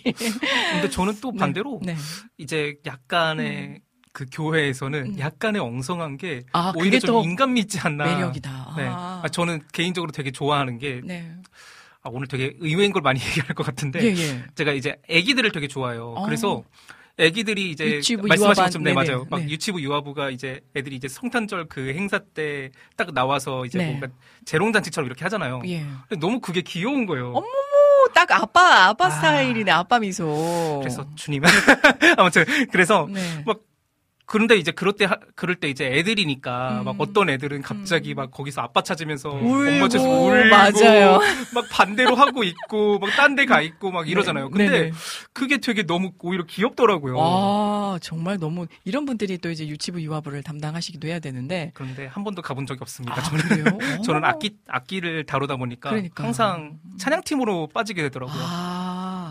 근데 0.72 0.90
저는 0.90 1.18
또 1.20 1.32
반대로 1.32 1.80
네. 1.82 1.96
이제 2.36 2.76
약간의 2.84 3.80
그 4.12 4.26
교회에서는 4.32 5.14
음. 5.14 5.18
약간의 5.18 5.60
엉성한 5.62 6.16
게 6.18 6.42
아, 6.52 6.72
오히려 6.76 6.98
좀또 6.98 7.22
인간 7.22 7.52
믿지 7.54 7.78
않나. 7.78 8.04
매력이다. 8.04 8.74
네. 8.76 8.84
아. 8.86 9.20
아, 9.24 9.28
저는 9.28 9.62
개인적으로 9.72 10.10
되게 10.10 10.30
좋아하는 10.30 10.78
게 10.78 11.00
네. 11.04 11.32
아, 12.06 12.10
오늘 12.12 12.28
되게 12.28 12.54
의외인 12.60 12.92
걸 12.92 13.02
많이 13.02 13.18
얘기할 13.26 13.48
것 13.54 13.64
같은데 13.66 14.00
예, 14.02 14.14
예. 14.16 14.44
제가 14.54 14.72
이제 14.72 14.96
아기들을 15.10 15.50
되게 15.52 15.66
좋아해요. 15.68 16.14
어. 16.16 16.24
그래서 16.24 16.62
아기들이 17.18 17.70
이제 17.70 18.00
말씀하신 18.22 18.64
것처럼 18.64 18.84
네 18.84 18.92
네네, 18.92 18.94
맞아요. 18.94 19.26
막 19.30 19.40
네. 19.40 19.48
유치부 19.48 19.80
유아부가 19.82 20.30
이제 20.30 20.60
애들이 20.76 20.96
이제 20.96 21.08
성탄절 21.08 21.66
그 21.68 21.92
행사 21.94 22.18
때 22.18 22.70
딱 22.96 23.12
나와서 23.14 23.64
이제 23.64 23.78
네. 23.78 23.86
뭔가 23.86 24.08
재롱잔치처럼 24.44 25.06
이렇게 25.06 25.24
하잖아요. 25.24 25.62
예. 25.66 25.80
근데 26.08 26.20
너무 26.20 26.40
그게 26.40 26.60
귀여운 26.60 27.06
거예요. 27.06 27.28
어머, 27.30 27.38
오, 27.46 28.08
딱 28.14 28.30
아빠, 28.32 28.88
아빠 28.88 29.06
아. 29.06 29.10
스타일이네, 29.10 29.70
아빠 29.72 29.98
미소. 29.98 30.78
그래서 30.80 31.06
주님 31.16 31.42
아무튼 32.18 32.44
그래서 32.70 33.08
네. 33.10 33.42
막 33.46 33.60
그런데 34.26 34.56
이제 34.56 34.72
그럴 34.72 34.92
때 34.92 35.04
하- 35.04 35.18
그럴 35.36 35.54
때 35.56 35.68
이제 35.68 35.86
애들이니까 35.86 36.80
음. 36.80 36.84
막 36.84 36.96
어떤 36.98 37.30
애들은 37.30 37.62
갑자기 37.62 38.12
막 38.14 38.30
거기서 38.32 38.60
아빠 38.60 38.82
찾으면서 38.82 39.30
울고, 39.30 39.48
엄마 39.48 39.84
울고 39.86 40.48
맞아요. 40.50 41.20
막 41.54 41.64
반대로 41.70 42.16
하고 42.16 42.42
있고 42.42 42.98
막 42.98 43.10
딴 43.16 43.36
데 43.36 43.46
가 43.46 43.60
있고 43.60 43.92
막 43.92 44.08
이러잖아요. 44.08 44.50
근데 44.50 44.68
네네. 44.68 44.92
그게 45.32 45.58
되게 45.58 45.84
너무 45.84 46.10
오히려 46.20 46.44
귀엽더라고요. 46.44 47.16
아, 47.20 47.98
정말 48.02 48.38
너무, 48.38 48.66
이런 48.84 49.04
분들이 49.06 49.38
또 49.38 49.50
이제 49.50 49.66
유치부, 49.68 50.00
유아부를 50.02 50.42
담당하시기도 50.42 51.06
해야 51.06 51.20
되는데. 51.20 51.70
그런데 51.74 52.06
한 52.06 52.24
번도 52.24 52.42
가본 52.42 52.66
적이 52.66 52.80
없습니다. 52.82 53.16
아, 53.16 53.22
저는? 53.22 54.02
저는 54.02 54.24
어. 54.24 54.26
악기 54.26 54.56
악기를 54.66 55.24
다루다 55.26 55.56
보니까 55.56 55.90
그러니까. 55.90 56.24
항상 56.24 56.78
찬양팀으로 56.98 57.68
빠지게 57.72 58.02
되더라고요. 58.02 58.42
아, 58.42 58.85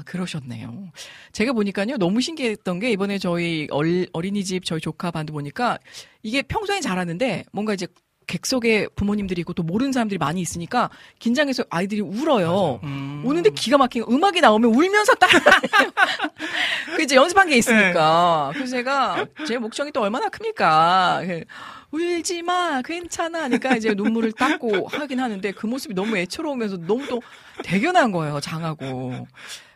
그러셨네요. 0.05 0.91
제가 1.31 1.53
보니까요, 1.53 1.97
너무 1.97 2.21
신기했던 2.21 2.79
게 2.79 2.91
이번에 2.91 3.17
저희 3.17 3.67
얼, 3.71 4.07
어린이집 4.13 4.63
저희 4.65 4.79
조카 4.79 5.11
반도 5.11 5.33
보니까 5.33 5.79
이게 6.23 6.41
평소엔 6.41 6.81
잘하는데 6.81 7.45
뭔가 7.51 7.73
이제 7.73 7.87
객석에 8.27 8.87
부모님들이 8.95 9.41
있고 9.41 9.53
또 9.53 9.63
모르는 9.63 9.91
사람들이 9.91 10.17
많이 10.17 10.41
있으니까 10.41 10.89
긴장해서 11.19 11.63
아이들이 11.69 12.01
울어요. 12.01 12.79
음. 12.83 13.21
우는데 13.25 13.51
기가 13.51 13.77
막힌 13.77 14.03
거. 14.03 14.11
음악이 14.11 14.41
나오면 14.41 14.73
울면서 14.73 15.13
따라해요. 15.15 15.91
그 16.95 17.03
이제 17.03 17.15
연습한 17.15 17.49
게 17.49 17.57
있으니까. 17.57 18.51
그래서 18.53 18.71
제가 18.71 19.25
제 19.47 19.57
목청이 19.57 19.91
또 19.91 20.01
얼마나 20.01 20.29
큽니까? 20.29 21.21
그, 21.25 21.43
울지 21.91 22.41
마, 22.41 22.81
괜찮아. 22.81 23.43
하니까 23.43 23.75
이제 23.75 23.93
눈물을 23.93 24.31
닦고 24.33 24.87
하긴 24.87 25.19
하는데 25.19 25.51
그 25.51 25.67
모습이 25.67 25.93
너무 25.93 26.17
애처로우면서 26.17 26.77
너무 26.77 27.07
또 27.07 27.21
대견한 27.63 28.11
거예요, 28.11 28.39
장하고. 28.39 29.27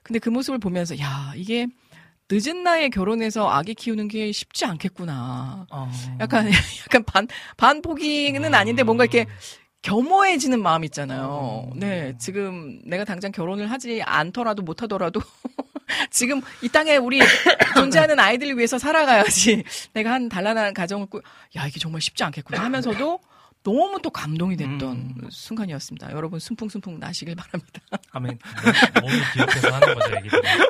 근데 0.10 0.18
그 0.18 0.30
모습을 0.30 0.57
보면서, 0.57 0.98
야, 0.98 1.34
이게 1.36 1.68
늦은 2.31 2.64
나이에 2.64 2.90
결혼해서 2.90 3.48
아기 3.48 3.76
키우는 3.76 4.07
게 4.07 4.31
쉽지 4.31 4.65
않겠구나. 4.65 5.68
어. 5.69 5.91
약간, 6.19 6.49
약간 6.81 7.03
반, 7.03 7.27
반포기는 7.57 8.56
아닌데 8.56 8.81
뭔가 8.81 9.03
이렇게 9.03 9.27
겸허해지는 9.84 10.64
마음 10.64 10.84
있잖아요. 10.84 11.69
네, 11.76 12.15
지금 12.18 12.81
내가 12.86 13.06
당장 13.06 13.31
결혼을 13.31 13.69
하지 13.69 14.02
않더라도 14.03 14.64
못하더라도 14.64 15.22
지금 16.10 16.41
이 16.64 16.69
땅에 16.69 16.98
우리 16.98 17.19
존재하는 17.76 18.19
아이들을 18.19 18.57
위해서 18.57 18.80
살아가야지. 18.80 19.64
내가 19.94 20.11
한 20.11 20.27
단란한 20.27 20.73
가정을 20.73 21.06
꾸, 21.06 21.22
야 21.56 21.68
이게 21.68 21.80
정말 21.80 22.02
쉽지 22.02 22.23
않겠구나 22.23 22.64
하면서도 22.64 23.19
너무 23.64 23.99
또 24.02 24.10
감동이 24.10 24.56
됐던 24.56 24.81
음. 24.81 25.15
순간이었습니다. 25.30 26.11
여러분 26.14 26.40
순풍순풍 26.40 26.99
나시길 26.99 27.36
바랍니다. 27.36 27.81
아멘. 28.11 28.40
몸을 29.02 29.19
기억해서 29.34 29.73
하는 29.73 29.95
거죠. 29.95 30.15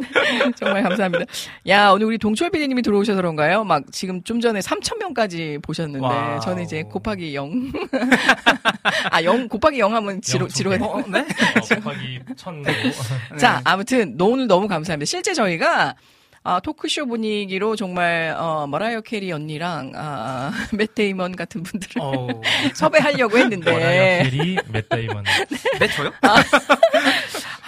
정말 0.58 0.84
감사합니다. 0.84 1.26
야, 1.68 1.92
오늘 1.92 2.08
우리 2.08 2.18
동철 2.18 2.50
PD님이 2.50 2.82
들어오셔서 2.82 3.18
그런가요? 3.18 3.64
막 3.64 3.84
지금 3.92 4.24
좀 4.24 4.42
전에 4.42 4.60
3,000명까지 4.60 5.62
보셨는데, 5.62 6.06
wow. 6.06 6.40
저는 6.40 6.64
이제 6.64 6.82
곱하기 6.84 7.36
0. 7.36 7.72
아, 9.12 9.24
0, 9.24 9.48
곱하기 9.48 9.80
0 9.80 9.94
하면 9.94 10.22
두 10.22 10.48
지로가 10.48 10.78
개. 10.78 10.84
돼. 10.84 10.90
어, 10.90 11.04
네? 11.08 11.20
어, 11.20 11.76
곱하기 11.76 12.20
천 12.36 12.62
내고. 12.64 13.38
자, 13.38 13.62
아무튼, 13.64 14.18
너 14.18 14.26
오늘 14.26 14.48
너무 14.48 14.68
감사합니다. 14.68 15.06
실제 15.06 15.34
저희가, 15.34 15.96
아, 16.44 16.60
토크쇼 16.60 17.06
분위기로 17.08 17.76
정말, 17.76 18.36
어, 18.38 18.66
머라이어 18.68 19.02
캐리 19.02 19.32
언니랑, 19.32 19.92
아, 19.96 20.52
맷 20.74 20.96
데이먼 20.96 21.36
같은 21.36 21.64
분들을 21.64 22.02
어. 22.02 22.28
섭외하려고 22.74 23.38
머라이어 23.38 23.44
했는데, 23.44 24.24
캐리, 24.24 24.58
맷 24.72 24.90
데이먼. 24.90 25.24
네, 25.80 25.88
저요? 25.88 26.12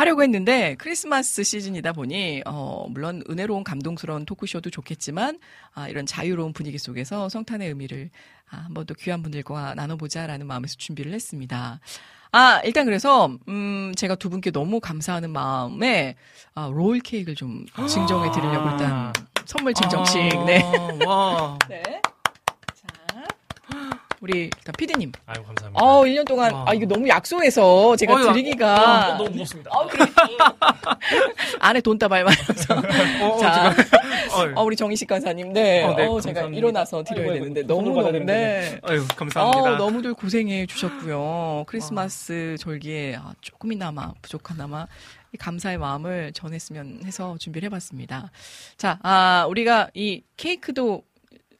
하려고 0.02 0.23
했는데 0.23 0.76
크리스마스 0.80 1.43
시즌이다 1.43 1.93
보니 1.93 2.41
어 2.48 2.88
물론 2.89 3.22
은혜로운 3.30 3.64
감동스러운 3.64 4.26
토크쇼도 4.26 4.72
좋겠지만 4.72 5.38
아 5.73 5.88
이런 5.89 6.07
자유로운 6.07 6.53
분위기 6.53 6.80
속에서 6.80 7.30
성탄의 7.30 7.68
의미를 7.68 8.10
아, 8.49 8.57
한번 8.57 8.85
더 8.85 8.93
귀한 8.95 9.22
분들과 9.22 9.76
나눠보자라는 9.76 10.48
마음에서 10.48 10.76
준비를 10.77 11.14
했습니다. 11.14 11.80
아 12.31 12.61
일단 12.63 12.85
그래서 12.85 13.29
음 13.49 13.91
제가 13.97 14.15
두 14.15 14.29
분께 14.29 14.51
너무 14.51 14.79
감사하는 14.79 15.31
마음에 15.31 16.15
아, 16.55 16.69
롤 16.71 16.99
케이크를 16.99 17.35
좀 17.35 17.65
증정해 17.87 18.31
드리려고 18.31 18.69
일단 18.69 19.11
선물 19.45 19.73
증정식 19.73 20.21
네. 20.45 20.61
아, 20.63 21.05
와. 21.05 21.59
네. 21.67 22.01
자 24.22 24.27
우리 24.27 24.43
일단 24.43 24.73
피디님. 24.77 25.11
아유, 25.26 25.43
감사합니다. 25.43 25.84
어 25.84 26.02
1년 26.03 26.27
동안 26.27 26.53
와. 26.53 26.65
아 26.68 26.73
이거 26.73 26.85
너무 26.85 27.07
약소해서 27.07 27.95
제가 27.95 28.14
어휴, 28.14 28.34
드리기가 28.34 29.18
너무 29.18 29.30
무겁습니다. 29.31 29.72
안에 31.60 31.81
돈다발 31.81 32.23
말면서 32.23 32.76
어, 33.26 33.38
자, 33.39 33.69
어, 34.34 34.61
어, 34.61 34.64
우리 34.64 34.76
정희식 34.76 35.07
간사님, 35.07 35.53
네. 35.53 35.84
어, 35.84 35.95
네, 35.95 36.06
어, 36.06 36.22
제가. 36.22 36.43
일어나서 36.48 37.03
드려야 37.03 37.34
되는데, 37.34 37.64
너무, 37.64 37.99
너무. 37.99 38.11
네. 38.19 38.80
아유, 38.84 39.06
감사합니다. 39.15 39.73
어, 39.73 39.77
너무들 39.77 40.14
고생해 40.14 40.65
주셨고요. 40.68 41.64
크리스마스 41.68 42.56
절기에 42.60 43.15
아, 43.15 43.34
조금이나마, 43.41 44.14
부족하나마, 44.22 44.88
이 45.34 45.38
감사의 45.38 45.77
마음을 45.77 46.31
전했으면 46.34 47.02
해서 47.06 47.38
준비를 47.39 47.68
해봤습니다. 47.68 48.31
자, 48.77 48.99
아, 49.03 49.45
우리가 49.49 49.89
이 49.93 50.23
케이크도 50.38 51.03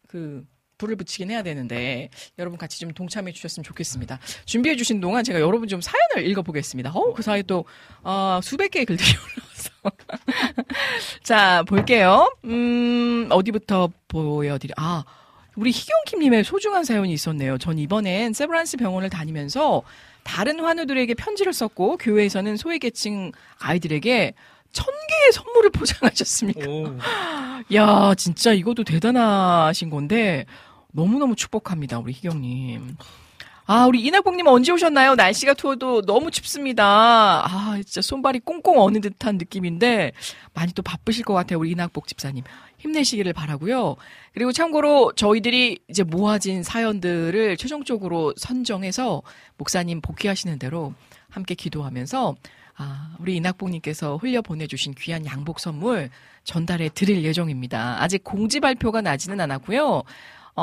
그, 0.08 0.46
불을 0.82 0.96
붙이긴 0.96 1.30
해야 1.30 1.44
되는데 1.44 2.10
여러분 2.40 2.58
같이 2.58 2.80
좀 2.80 2.92
동참해 2.92 3.32
주셨으면 3.32 3.64
좋겠습니다. 3.64 4.20
준비해 4.46 4.76
주신 4.76 5.00
동안 5.00 5.24
제가 5.24 5.40
여러분 5.40 5.68
좀 5.68 5.80
사연을 5.80 6.28
읽어보겠습니다. 6.30 6.92
어, 6.92 7.14
그 7.14 7.22
사이에 7.22 7.44
또 7.44 7.66
어, 8.04 8.40
수백 8.42 8.72
개의 8.72 8.86
글들이 8.86 9.08
올라와서 9.86 10.64
자 11.24 11.64
볼게요. 11.68 12.36
음 12.46 13.28
어디부터 13.30 13.92
보여드려? 14.08 14.74
아 14.78 15.04
우리 15.56 15.70
희경킴님의 15.72 16.44
소중한 16.44 16.84
사연이 16.84 17.14
있었네요. 17.14 17.58
전 17.60 17.78
이번엔 17.78 18.34
세브란스 18.34 18.78
병원을 18.78 19.10
다니면서 19.10 19.84
다른 20.24 20.60
환우들에게 20.60 21.14
편지를 21.14 21.54
썼고 21.54 21.98
교회에서는 21.98 22.58
소외계층 22.58 23.32
아이들에게 23.60 24.34
천 24.72 24.86
개의 24.86 25.32
선물을 25.34 25.70
포장하셨습니다. 25.76 26.70
오. 26.70 26.98
야, 27.76 28.14
진짜 28.16 28.54
이것도 28.54 28.84
대단하신 28.84 29.90
건데 29.90 30.46
너무너무 30.92 31.36
축복합니다, 31.36 32.00
우리 32.00 32.14
희경님. 32.14 32.98
아, 33.68 33.86
우리 33.86 34.02
이낙봉님 34.02 34.48
언제 34.48 34.72
오셨나요? 34.72 35.16
날씨가 35.16 35.54
추워도 35.54 36.02
너무 36.02 36.32
춥습니다. 36.32 36.84
아, 37.46 37.76
진짜 37.76 38.02
손발이 38.02 38.40
꽁꽁 38.40 38.80
어는 38.80 39.00
듯한 39.02 39.38
느낌인데 39.38 40.12
많이 40.54 40.74
또 40.74 40.82
바쁘실 40.82 41.24
것 41.24 41.34
같아요, 41.34 41.60
우리 41.60 41.72
이낙복 41.72 42.08
집사님. 42.08 42.44
힘내시기를 42.80 43.32
바라고요. 43.34 43.96
그리고 44.34 44.52
참고로 44.52 45.14
저희들이 45.16 45.80
이제 45.88 46.04
모아진 46.04 46.64
사연들을 46.64 47.56
최종적으로 47.58 48.34
선정해서 48.36 49.22
목사님 49.58 50.02
복귀하시는 50.02 50.58
대로 50.60 50.94
함께 51.30 51.56
기도하면서 51.56 52.36
아, 52.78 53.16
우리 53.20 53.36
이낙봉님께서 53.38 54.18
흘려 54.18 54.42
보내주신 54.42 54.96
귀한 54.98 55.26
양복 55.26 55.60
선물 55.60 56.10
전달해 56.44 56.90
드릴 56.90 57.24
예정입니다. 57.24 58.02
아직 58.02 58.24
공지 58.24 58.60
발표가 58.60 59.02
나지는 59.02 59.40
않았고요. 59.40 60.04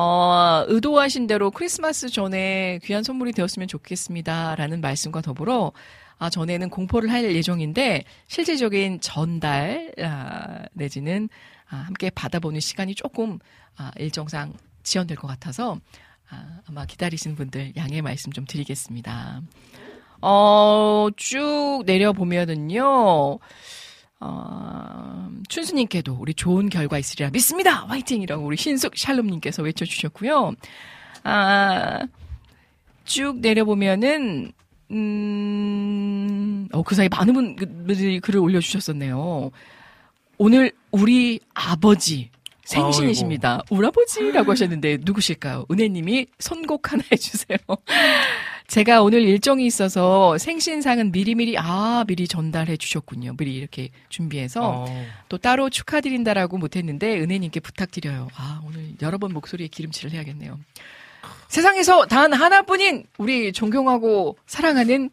어, 0.01 0.65
의도하신 0.69 1.27
대로 1.27 1.51
크리스마스 1.51 2.09
전에 2.09 2.79
귀한 2.85 3.03
선물이 3.03 3.33
되었으면 3.33 3.67
좋겠습니다. 3.67 4.55
라는 4.55 4.81
말씀과 4.81 5.23
더불어, 5.23 5.73
아, 6.19 6.31
전에는 6.31 6.71
공포를 6.71 7.11
할 7.11 7.25
예정인데, 7.35 8.05
실질적인 8.29 9.01
전달, 9.01 9.93
아, 10.01 10.67
내지는, 10.73 11.29
아, 11.69 11.79
함께 11.79 12.11
받아보는 12.11 12.61
시간이 12.61 12.95
조금, 12.95 13.41
아, 13.77 13.91
일정상 13.99 14.53
지연될 14.85 15.17
것 15.17 15.27
같아서, 15.27 15.81
아, 16.31 16.61
아마 16.69 16.87
기다리시는 16.87 17.35
분들 17.35 17.73
양해 17.77 18.01
말씀 18.01 18.31
좀 18.31 18.45
드리겠습니다. 18.45 19.43
어, 20.21 21.09
쭉 21.17 21.83
내려보면은요, 21.87 23.41
어, 24.21 25.29
춘수님께도 25.49 26.17
우리 26.21 26.35
좋은 26.35 26.69
결과 26.69 26.99
있으리라 26.99 27.31
믿습니다! 27.31 27.87
화이팅이라고 27.87 28.45
우리 28.45 28.57
신숙 28.57 28.97
샬롬님께서 28.97 29.63
외쳐주셨고요. 29.63 30.55
아, 31.23 32.01
쭉 33.05 33.39
내려보면은, 33.41 34.53
음, 34.91 36.69
어, 36.73 36.83
그 36.83 36.95
사이 36.95 37.09
많은 37.09 37.33
분들이 37.35 38.21
글을 38.21 38.41
올려주셨었네요. 38.41 39.51
오늘 40.39 40.73
우리 40.91 41.41
아버지 41.55 42.31
생신이십니다. 42.65 43.63
우리 43.71 43.87
아버지라고 43.87 44.53
하셨는데 44.53 44.99
누구실까요? 45.01 45.65
은혜님이 45.71 46.27
선곡 46.39 46.93
하나 46.93 47.03
해주세요. 47.11 47.59
제가 48.69 49.01
오늘 49.03 49.23
일정이 49.23 49.65
있어서 49.65 50.37
생신상은 50.37 51.11
미리미리 51.11 51.57
아 51.59 52.05
미리 52.07 52.29
전달해 52.29 52.77
주셨군요. 52.77 53.35
미리 53.39 53.55
이렇게 53.55 53.89
준비해서 54.11 54.85
어. 54.87 55.05
또 55.31 55.39
따로 55.39 55.71
축하드린다라고 55.71 56.59
못했는데 56.59 57.19
은혜님께 57.19 57.61
부탁드려요. 57.61 58.29
아 58.37 58.61
오늘 58.67 58.93
여러 59.01 59.17
번 59.17 59.33
목소리에 59.33 59.69
기름칠을 59.69 60.13
해야겠네요. 60.13 60.59
세상에서 61.49 62.05
단 62.07 62.35
하나뿐인 62.35 63.05
우리 63.17 63.53
존경하고 63.55 64.37
사랑하는 64.47 65.09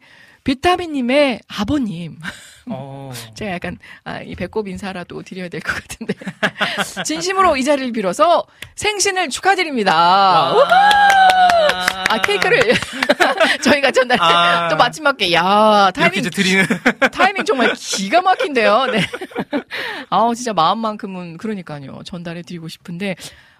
비타민님의 0.46 1.40
아버님. 1.48 2.16
어. 2.70 3.10
제가 3.34 3.52
약간 3.54 3.78
아, 4.04 4.20
이 4.22 4.36
배꼽 4.36 4.68
인사라도 4.68 5.22
드려야 5.22 5.48
될 5.48 5.60
것 5.60 5.74
같은데 5.74 6.14
진심으로 7.04 7.56
이 7.56 7.64
자리를 7.64 7.90
빌어서 7.92 8.46
생신을 8.76 9.28
축하드립니다. 9.30 10.52
아 12.08 12.22
케이크를 12.24 12.60
저희가 13.62 13.90
전날 13.90 14.18
아. 14.20 14.68
또 14.68 14.76
맞게 15.02 15.32
야 15.32 15.90
타이밍 15.92 16.22
드리는 16.30 16.64
타이밍 17.12 17.44
정말 17.44 17.74
기가 17.74 18.22
막힌데요. 18.22 18.86
네. 18.86 19.00
아우 20.10 20.34
진짜 20.36 20.52
마음만큼은 20.52 21.38
그러니까요 21.38 22.02
전달해 22.04 22.42
드리고 22.42 22.68
싶은데 22.68 23.16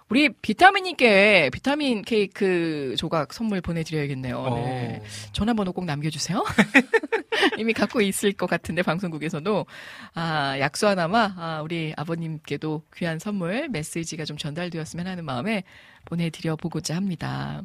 우리 0.09 0.29
비타민님께 0.29 1.51
비타민 1.53 2.03
케이크 2.03 2.95
조각 2.97 3.33
선물 3.33 3.61
보내드려야겠네요. 3.61 4.45
네. 4.55 5.03
어. 5.03 5.07
전화번호 5.33 5.73
꼭 5.73 5.85
남겨주세요. 5.85 6.45
이미 7.59 7.73
갖고 7.73 8.01
있을 8.01 8.33
것 8.33 8.49
같은데 8.49 8.83
방송국에서도 8.83 9.67
아 10.15 10.59
약수 10.61 10.87
하나마 10.87 11.35
아, 11.37 11.61
우리 11.63 11.93
아버님께도 11.97 12.83
귀한 12.95 13.19
선물 13.19 13.69
메시지가 13.69 14.25
좀 14.25 14.37
전달되었으면 14.37 15.07
하는 15.07 15.25
마음에 15.25 15.65
보내드려 16.05 16.55
보고자 16.55 16.95
합니다. 16.95 17.63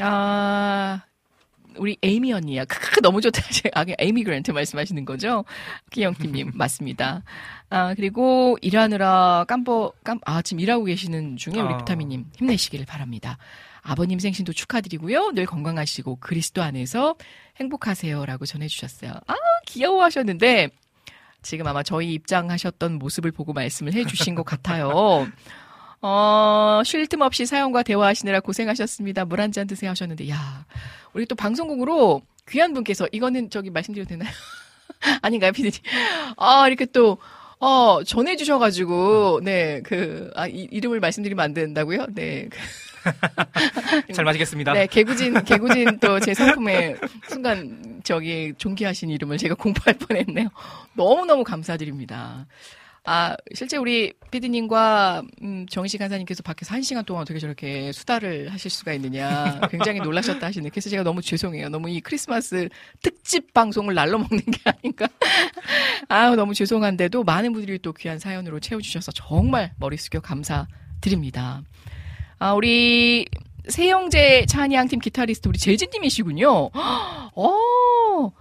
아 0.00 1.02
우리 1.78 1.96
에이미 2.02 2.32
언니야. 2.32 2.64
크크 2.64 3.00
너무 3.00 3.20
좋다. 3.20 3.42
아, 3.74 3.84
에이미 3.98 4.24
그랜트 4.24 4.50
말씀하시는 4.50 5.04
거죠? 5.04 5.44
기영팀님 5.90 6.52
맞습니다. 6.56 7.22
아 7.70 7.94
그리고 7.94 8.56
일하느라 8.62 9.44
깜버 9.48 9.92
깜아 10.04 10.42
지금 10.42 10.60
일하고 10.60 10.84
계시는 10.84 11.36
중에 11.36 11.54
우리 11.60 11.74
아. 11.74 11.78
비타민님 11.78 12.26
힘내시길 12.38 12.86
바랍니다. 12.86 13.38
아버님 13.82 14.18
생신도 14.18 14.52
축하드리고요. 14.52 15.32
늘 15.32 15.46
건강하시고 15.46 16.16
그리스도 16.16 16.62
안에서 16.62 17.16
행복하세요라고 17.56 18.46
전해주셨어요. 18.46 19.12
아 19.26 19.34
귀여워하셨는데 19.66 20.70
지금 21.42 21.66
아마 21.66 21.82
저희 21.82 22.14
입장하셨던 22.14 22.94
모습을 22.98 23.32
보고 23.32 23.52
말씀을 23.52 23.94
해주신 23.94 24.34
것 24.34 24.44
같아요. 24.44 25.28
어, 26.00 26.82
쉴 26.84 27.06
틈 27.08 27.22
없이 27.22 27.46
사연과 27.46 27.82
대화하시느라 27.82 28.40
고생하셨습니다. 28.40 29.24
물 29.24 29.40
한 29.40 29.50
잔 29.52 29.66
드세요 29.66 29.90
하셨는데, 29.90 30.28
야, 30.30 30.64
우리 31.12 31.26
또 31.26 31.34
방송국으로 31.34 32.22
귀한 32.48 32.72
분께서, 32.74 33.08
이거는 33.12 33.50
저기 33.50 33.70
말씀드려도 33.70 34.08
되나요? 34.10 34.30
아닌가요, 35.22 35.52
피디님? 35.52 35.72
아, 36.36 36.66
이렇게 36.68 36.86
또, 36.86 37.18
어, 37.60 38.02
전해주셔가지고, 38.04 39.40
네, 39.42 39.80
그, 39.84 40.30
아, 40.36 40.46
이, 40.46 40.68
이름을 40.70 41.00
말씀드리면 41.00 41.44
안 41.44 41.52
된다고요? 41.54 42.06
네. 42.14 42.48
그, 42.50 42.58
잘 44.12 44.24
마시겠습니다. 44.24 44.72
네, 44.74 44.86
개구진, 44.86 45.42
개구진 45.44 45.98
또 45.98 46.20
제 46.20 46.34
상품에 46.34 46.96
순간 47.28 48.00
저기 48.04 48.52
존귀하신 48.58 49.10
이름을 49.10 49.38
제가 49.38 49.54
공부할 49.54 49.94
뻔 49.94 50.16
했네요. 50.16 50.48
너무너무 50.94 51.42
감사드립니다. 51.44 52.46
아, 53.04 53.36
실제 53.54 53.76
우리 53.76 54.12
피디님과 54.30 55.22
음, 55.42 55.66
정희식 55.68 55.98
간사님께서 55.98 56.42
밖에서 56.42 56.74
한 56.74 56.82
시간 56.82 57.04
동안 57.04 57.22
어떻게 57.22 57.38
저렇게 57.38 57.90
수다를 57.92 58.52
하실 58.52 58.70
수가 58.70 58.92
있느냐 58.94 59.60
굉장히 59.70 60.00
놀라셨다 60.00 60.46
하시는데 60.46 60.70
그래서 60.70 60.90
제가 60.90 61.02
너무 61.02 61.22
죄송해요. 61.22 61.68
너무 61.68 61.88
이 61.88 62.00
크리스마스 62.00 62.68
특집 63.02 63.54
방송을 63.54 63.94
날로 63.94 64.18
먹는 64.18 64.38
게 64.44 64.60
아닌가. 64.64 65.08
아유, 66.08 66.34
너무 66.36 66.54
죄송한데도 66.54 67.24
많은 67.24 67.52
분들이 67.52 67.78
또 67.78 67.92
귀한 67.92 68.18
사연으로 68.18 68.60
채워주셔서 68.60 69.12
정말 69.12 69.72
머리 69.78 69.96
숙여 69.96 70.20
감사드립니다. 70.20 71.62
아, 72.38 72.52
우리 72.52 73.26
세영재 73.68 74.46
찬양팀 74.46 75.00
기타리스트 75.00 75.48
우리 75.48 75.58
재진님이시군요. 75.58 76.70
어, 77.34 78.32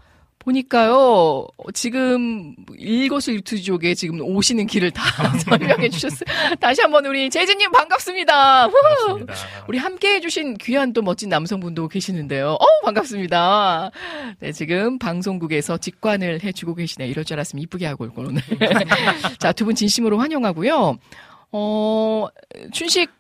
보니까요, 0.47 1.45
지금 1.73 2.55
일거수일투족에 2.77 3.93
지금 3.95 4.21
오시는 4.21 4.65
길을 4.67 4.91
다 4.91 5.03
설명해 5.39 5.89
주셨어요. 5.89 6.55
다시 6.59 6.81
한번 6.81 7.05
우리 7.05 7.29
재진님 7.29 7.69
반갑습니다. 7.71 8.67
후! 8.67 8.71
반갑습니다. 8.81 9.33
우리 9.67 9.77
함께 9.77 10.15
해주신 10.15 10.57
귀한 10.57 10.93
또 10.93 11.01
멋진 11.01 11.27
남성분도 11.29 11.89
계시는데요. 11.89 12.51
어 12.53 12.65
반갑습니다. 12.85 13.91
네, 14.39 14.51
지금 14.53 14.97
방송국에서 14.97 15.77
직관을 15.77 16.41
해주고 16.43 16.75
계시네요. 16.75 17.09
이럴 17.11 17.25
줄 17.25 17.35
알았으면 17.35 17.61
이쁘게 17.63 17.85
하고 17.85 18.05
올 18.05 18.13
걸, 18.13 18.27
오늘. 18.27 18.41
자, 19.39 19.51
두 19.51 19.67
분 19.67 19.75
진심으로 19.75 20.17
환영하고요. 20.17 20.97
어, 21.51 22.27
춘식 22.71 23.11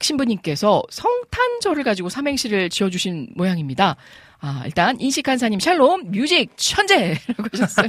신부님께서 0.00 0.84
성탄절을 0.88 1.82
가지고 1.82 2.08
삼행시를 2.10 2.70
지어주신 2.70 3.30
모양입니다. 3.34 3.96
아, 4.42 4.62
일단, 4.64 4.98
인식 4.98 5.20
간사님, 5.20 5.60
샬롬, 5.60 6.12
뮤직 6.12 6.50
천재라고 6.56 7.44
하셨어요. 7.52 7.88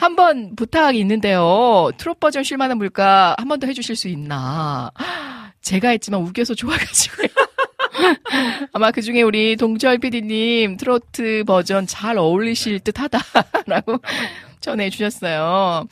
한번 0.00 0.56
부탁이 0.56 0.98
있는데요. 1.00 1.90
트롯 1.98 2.18
버전 2.20 2.42
쉴만한 2.42 2.78
물가 2.78 3.34
한 3.38 3.48
번 3.48 3.60
더 3.60 3.66
해주실 3.66 3.94
수 3.96 4.08
있나. 4.08 4.90
제가 5.60 5.90
했지만 5.90 6.22
웃겨서 6.22 6.54
좋아가지고요. 6.54 7.26
아마 8.72 8.90
그 8.92 9.02
중에 9.02 9.22
우리 9.22 9.56
동철 9.56 9.98
PD님 9.98 10.76
트로트 10.78 11.44
버전 11.46 11.86
잘 11.86 12.16
어울리실 12.16 12.80
듯 12.80 12.98
하다라고 13.00 13.98
전해주셨어요. 14.60 15.86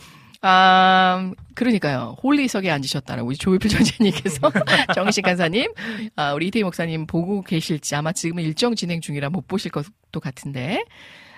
아, 0.49 1.33
그러니까요. 1.55 2.17
Holy석에 2.23 2.71
앉으셨다라고 2.71 3.29
우리 3.29 3.37
조일필 3.37 3.69
전재님께서 3.71 4.39
정식 4.95 5.23
간사님, 5.23 5.73
아, 6.15 6.35
우리 6.35 6.47
이태희 6.49 6.63
목사님 6.63 7.07
보고 7.07 7.43
계실지 7.43 7.95
아마 7.97 8.13
지금은 8.13 8.45
일정 8.45 8.75
진행 8.77 9.01
중이라 9.01 9.31
못 9.31 9.49
보실 9.49 9.73
것도 9.73 10.21
같은데. 10.23 10.85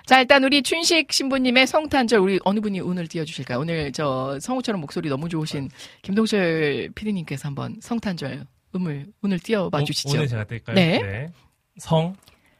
자, 0.04 0.20
일단 0.20 0.44
우리 0.44 0.62
춘식 0.62 1.12
신부님의 1.12 1.66
성탄절 1.66 2.18
우리 2.20 2.38
어느 2.44 2.60
분이 2.60 2.80
운을 2.80 3.08
띄워주실까요? 3.08 3.58
오늘 3.60 3.92
저 3.92 4.38
성우처럼 4.40 4.80
목소리 4.80 5.08
너무 5.08 5.28
좋으신 5.28 5.68
김동철 6.02 6.90
PD님께서 6.94 7.48
한번 7.48 7.76
성탄절 7.80 8.44
음을 8.74 9.06
운을 9.22 9.38
띄워봐 9.38 9.78
오- 9.80 9.84
주시죠. 9.84 10.10
오늘 10.16 10.28
제가 10.28 10.44
뜰까요? 10.44 10.74
네. 10.74 11.28
성, 11.78 12.14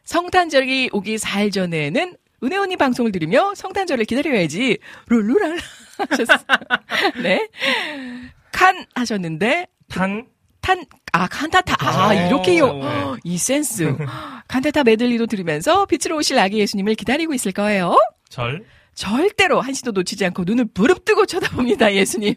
성탄절이 0.04 0.90
오기 0.92 1.16
4일 1.16 1.52
전에는 1.52 2.16
은혜 2.44 2.56
언니 2.56 2.76
방송을 2.76 3.12
들으며 3.12 3.54
성탄절을 3.54 4.04
기다려야지. 4.04 4.78
룰루랄 5.08 5.52
하셨어요. 5.52 5.87
네. 7.22 7.48
칸 8.52 8.86
하셨는데 8.94 9.66
탄, 9.88 10.26
탄, 10.60 10.84
아, 11.12 11.26
칸타타. 11.26 11.76
아, 11.80 12.14
이렇게요. 12.14 12.64
오. 12.66 13.16
이 13.24 13.38
센스. 13.38 13.96
칸타타 14.48 14.84
메들리도 14.84 15.26
들으면서 15.26 15.86
빛으로 15.86 16.16
오실 16.16 16.38
아기 16.38 16.58
예수님을 16.58 16.94
기다리고 16.94 17.34
있을 17.34 17.52
거예요. 17.52 17.96
절, 18.28 18.64
절대로 18.94 19.60
한시도 19.60 19.92
놓치지 19.92 20.24
않고 20.26 20.44
눈을 20.44 20.66
부릅뜨고 20.74 21.26
쳐다봅니다, 21.26 21.94
예수님. 21.94 22.34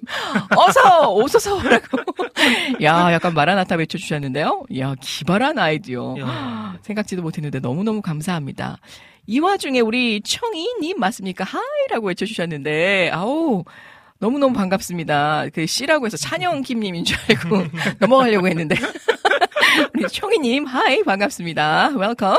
어서, 0.55 1.11
오소서 1.11 1.61
라고. 1.63 1.97
야, 2.83 3.11
약간 3.11 3.33
마라나타 3.33 3.75
외쳐주셨는데요. 3.75 4.63
야, 4.77 4.95
기발한 5.01 5.57
아이디어. 5.57 6.15
야. 6.19 6.77
생각지도 6.83 7.21
못했는데 7.23 7.59
너무너무 7.59 8.01
감사합니다. 8.01 8.77
이 9.31 9.39
와중에 9.39 9.79
우리 9.79 10.19
청이님 10.19 10.99
맞습니까? 10.99 11.45
하이라고 11.45 12.07
외쳐주셨는데, 12.07 13.11
아우, 13.13 13.63
너무너무 14.19 14.53
반갑습니다. 14.53 15.45
그 15.53 15.65
C라고 15.65 16.05
해서 16.05 16.17
찬영 16.17 16.63
김님인 16.63 17.05
줄 17.05 17.17
알고 17.29 17.63
넘어가려고 17.99 18.49
했는데. 18.49 18.75
우리 19.95 20.05
청이님, 20.09 20.65
hi, 20.65 21.01
반갑습니다. 21.03 21.93
welcome. 21.95 22.35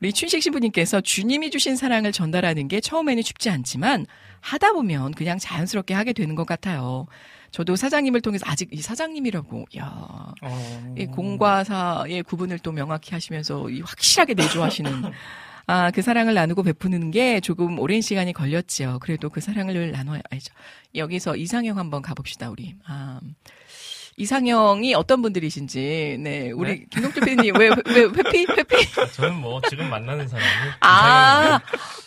우리 0.00 0.10
춘식 0.10 0.42
신부님께서 0.42 1.02
주님이 1.02 1.50
주신 1.50 1.76
사랑을 1.76 2.12
전달하는 2.12 2.66
게 2.66 2.80
처음에는 2.80 3.22
쉽지 3.22 3.50
않지만 3.50 4.06
하다 4.40 4.72
보면 4.72 5.12
그냥 5.12 5.36
자연스럽게 5.38 5.92
하게 5.92 6.14
되는 6.14 6.34
것 6.34 6.46
같아요. 6.46 7.08
저도 7.50 7.76
사장님을 7.76 8.22
통해서 8.22 8.46
아직 8.48 8.70
이 8.72 8.80
사장님이라고, 8.80 9.66
야 9.76 10.32
어. 10.40 10.94
이 10.96 11.04
공과 11.04 11.62
사의 11.62 12.22
구분을 12.22 12.58
또 12.60 12.72
명확히 12.72 13.10
하시면서 13.12 13.68
이 13.68 13.82
확실하게 13.82 14.32
내조하시는 14.32 14.90
아, 15.66 15.90
그 15.90 16.02
사랑을 16.02 16.34
나누고 16.34 16.62
베푸는 16.62 17.10
게 17.10 17.40
조금 17.40 17.78
오랜 17.78 18.00
시간이 18.00 18.32
걸렸지요. 18.32 18.98
그래도 19.00 19.30
그 19.30 19.40
사랑을 19.40 19.92
나눠야죠. 19.92 20.52
여기서 20.94 21.36
이상형 21.36 21.78
한번 21.78 22.02
가봅시다, 22.02 22.50
우리. 22.50 22.74
아, 22.86 23.20
이상형이 24.16 24.94
어떤 24.94 25.22
분들이신지, 25.22 26.18
네, 26.20 26.50
우리 26.50 26.80
네? 26.80 26.86
김동주 26.90 27.20
PD님, 27.20 27.56
왜, 27.56 27.68
왜, 27.68 28.02
회피? 28.02 28.46
회피? 28.46 28.92
저는 29.14 29.36
뭐 29.36 29.60
지금 29.70 29.88
만나는 29.88 30.28
사람이 30.28 30.46
아, 30.80 31.60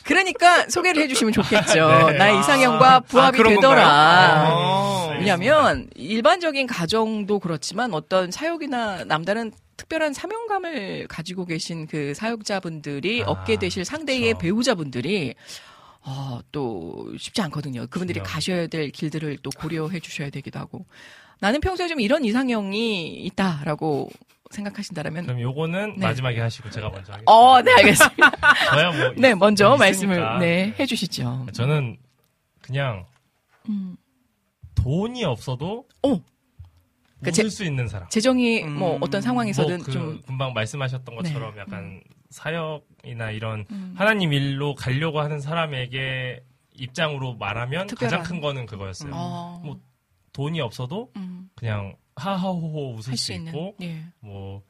그러니까 0.03 0.69
소개를 0.69 1.01
해주시면 1.03 1.33
좋겠죠. 1.33 2.07
네. 2.11 2.17
나의 2.17 2.39
이상형과 2.39 2.99
부합이 3.01 3.41
아, 3.41 3.47
되더라. 3.47 4.49
어. 4.53 5.15
왜냐면 5.17 5.87
일반적인 5.95 6.67
가정도 6.67 7.39
그렇지만 7.39 7.93
어떤 7.93 8.29
사역이나 8.29 9.05
남다른 9.05 9.51
특별한 9.77 10.13
사명감을 10.13 11.07
가지고 11.07 11.45
계신 11.45 11.87
그 11.87 12.13
사역자분들이 12.13 13.23
아, 13.23 13.27
얻게 13.27 13.57
되실 13.57 13.83
상대의 13.85 14.21
그렇죠. 14.21 14.37
배우자분들이 14.39 15.35
어, 16.01 16.39
또 16.51 17.13
쉽지 17.17 17.41
않거든요. 17.43 17.87
그분들이 17.87 18.19
그럼요. 18.19 18.31
가셔야 18.33 18.67
될 18.67 18.89
길들을 18.91 19.37
또 19.41 19.49
고려해 19.57 19.99
주셔야 19.99 20.29
되기도 20.29 20.59
하고. 20.59 20.85
나는 21.39 21.59
평소에 21.59 21.87
좀 21.87 21.99
이런 21.99 22.23
이상형이 22.23 23.23
있다라고 23.25 24.09
생각하신다라면 24.51 25.25
그럼 25.25 25.41
요거는 25.41 25.95
네. 25.97 26.05
마지막에 26.05 26.39
하시고 26.39 26.69
제가 26.69 26.89
먼저 26.89 27.11
하겠습니다. 27.11 27.31
어, 27.31 27.61
네, 27.61 27.73
알겠습니다. 27.73 28.31
저야 28.71 28.91
뭐 28.91 29.13
네, 29.17 29.29
있- 29.31 29.35
먼저. 29.35 29.75
말씀을 29.75 30.39
네, 30.39 30.73
해 30.79 30.85
주시죠. 30.85 31.47
저는 31.51 31.97
그냥 32.61 33.05
음. 33.67 33.97
돈이 34.75 35.23
없어도 35.25 35.87
오. 36.03 36.21
그러니까 37.25 37.43
제- 37.43 37.49
수 37.49 37.63
있는 37.63 37.87
사람. 37.87 38.07
재정이 38.09 38.63
뭐 38.63 38.95
음, 38.95 39.03
어떤 39.03 39.21
상황에서든 39.21 39.77
뭐 39.77 39.85
그 39.85 39.91
좀 39.91 40.21
금방 40.25 40.53
말씀하셨던 40.53 41.15
것처럼 41.15 41.53
네. 41.55 41.61
약간 41.61 42.01
사역이나 42.29 43.31
이런 43.31 43.65
음. 43.71 43.93
하나님 43.97 44.33
일로 44.33 44.75
가려고 44.75 45.19
하는 45.19 45.39
사람에게 45.39 46.43
입장으로 46.77 47.35
말하면 47.35 47.87
특별한. 47.87 48.19
가장 48.19 48.23
큰 48.35 48.41
거는 48.41 48.65
그거였어요. 48.65 49.11
어, 49.13 49.61
뭐 49.63 49.79
돈이 50.33 50.59
없어도 50.61 51.11
음, 51.15 51.49
그냥 51.55 51.95
하하호호 52.17 52.95
웃을 52.95 53.11
할수수 53.11 53.33
있는 53.33 53.47
있고 53.53 53.75
예. 53.81 54.03
뭐 54.19 54.61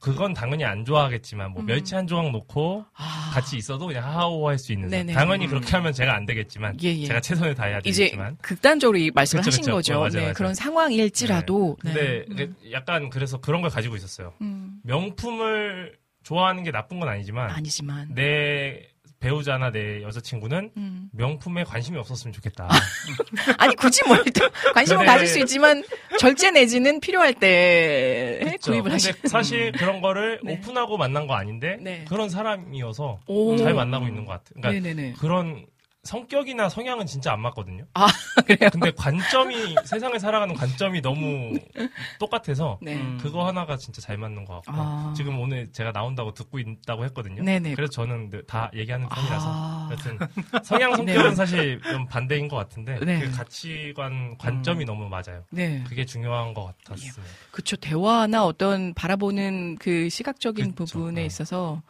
그건 0.00 0.34
당연히 0.34 0.64
안 0.64 0.84
좋아하겠지만 0.84 1.52
뭐 1.52 1.62
음. 1.62 1.66
멸치 1.66 1.94
한 1.94 2.06
조각 2.06 2.30
놓고 2.30 2.84
아, 2.94 3.30
같이 3.32 3.56
있어도 3.56 3.86
그냥 3.86 4.04
하하호호 4.04 4.48
할 4.48 4.58
수 4.58 4.72
있는. 4.72 4.88
네네. 4.88 5.12
당연히 5.12 5.46
음. 5.46 5.50
그렇게 5.50 5.70
하면 5.76 5.92
제가 5.92 6.14
안 6.14 6.26
되겠지만 6.26 6.76
예, 6.82 6.88
예. 6.96 7.06
제가 7.06 7.20
최선을 7.20 7.54
다해야 7.54 7.80
되겠지만 7.80 8.36
극단적으로 8.42 8.98
이 8.98 9.10
말씀을 9.12 9.42
그쵸, 9.42 9.48
하신 9.50 9.62
그쵸. 9.64 9.72
거죠. 9.72 9.94
어, 9.94 9.98
맞아요, 10.00 10.10
네, 10.10 10.20
맞아요. 10.20 10.34
그런 10.34 10.54
상황일지라도. 10.54 11.76
네. 11.84 11.92
근데 11.92 12.24
음, 12.30 12.36
그 12.36 12.72
약간 12.72 13.10
그래서 13.10 13.38
그런 13.40 13.60
걸 13.62 13.70
가지고 13.70 13.96
있었어요. 13.96 14.34
음, 14.40 14.80
명품을 14.84 15.96
좋아하는 16.22 16.62
게 16.62 16.70
나쁜 16.70 17.00
건 17.00 17.08
아니지만 17.08 17.50
아니지만. 17.50 18.14
내 18.14 18.88
배우자나 19.26 19.70
내 19.70 20.02
여자친구는 20.02 20.72
음. 20.76 21.08
명품에 21.12 21.62
관심이 21.62 21.96
없었으면 21.96 22.32
좋겠다. 22.32 22.68
아니 23.56 23.76
굳이 23.76 24.02
뭘또 24.04 24.48
관심을 24.74 24.98
근데- 24.98 25.12
가질 25.12 25.26
수 25.28 25.38
있지만 25.38 25.84
절제 26.18 26.50
내지는 26.50 26.98
필요할 26.98 27.32
때 27.34 28.40
그쵸? 28.44 28.72
구입을 28.72 28.92
하시. 28.92 29.12
사실 29.26 29.70
그런 29.72 30.00
거를 30.00 30.40
네. 30.42 30.54
오픈하고 30.54 30.96
만난 30.96 31.28
거 31.28 31.34
아닌데 31.34 31.78
네. 31.80 32.04
그런 32.08 32.28
사람이어서 32.28 33.20
오. 33.28 33.56
잘 33.58 33.74
만나고 33.74 34.08
있는 34.08 34.24
것 34.24 34.32
같아요. 34.32 34.54
그러니까 34.60 34.88
네네네. 34.88 35.14
그런 35.20 35.66
성격이나 36.02 36.68
성향은 36.68 37.06
진짜 37.06 37.32
안 37.32 37.40
맞거든요. 37.40 37.84
아 37.94 38.06
그래요. 38.44 38.70
근데 38.72 38.90
관점이 38.90 39.76
세상을 39.84 40.18
살아가는 40.18 40.52
관점이 40.54 41.00
너무 41.00 41.54
똑같아서 42.18 42.78
네. 42.82 42.96
음. 42.96 43.18
그거 43.20 43.46
하나가 43.46 43.76
진짜 43.76 44.00
잘 44.02 44.18
맞는 44.18 44.44
것 44.44 44.54
같고 44.54 44.72
아. 44.74 45.14
지금 45.16 45.38
오늘 45.38 45.70
제가 45.72 45.92
나온다고 45.92 46.34
듣고 46.34 46.58
있다고 46.58 47.04
했거든요. 47.04 47.44
네네. 47.44 47.74
그래서 47.76 47.92
저는 47.92 48.30
늘다 48.30 48.72
얘기하는 48.74 49.08
편이라서 49.08 49.46
아. 49.48 49.88
여튼 49.92 50.18
성향 50.64 50.96
성격은 50.96 51.30
네. 51.30 51.34
사실 51.36 51.80
좀 51.82 52.06
반대인 52.06 52.48
것 52.48 52.56
같은데 52.56 52.98
네. 52.98 53.20
그 53.20 53.30
가치관 53.30 54.38
관점이 54.38 54.84
너무 54.84 55.08
맞아요. 55.08 55.44
네. 55.50 55.84
그게 55.86 56.04
중요한 56.04 56.52
것 56.52 56.74
같았습니다. 56.84 57.22
그렇죠. 57.52 57.76
대화나 57.76 58.44
어떤 58.44 58.92
바라보는 58.94 59.76
그 59.78 60.08
시각적인 60.08 60.74
그쵸. 60.74 60.98
부분에 60.98 61.20
네. 61.20 61.26
있어서 61.26 61.80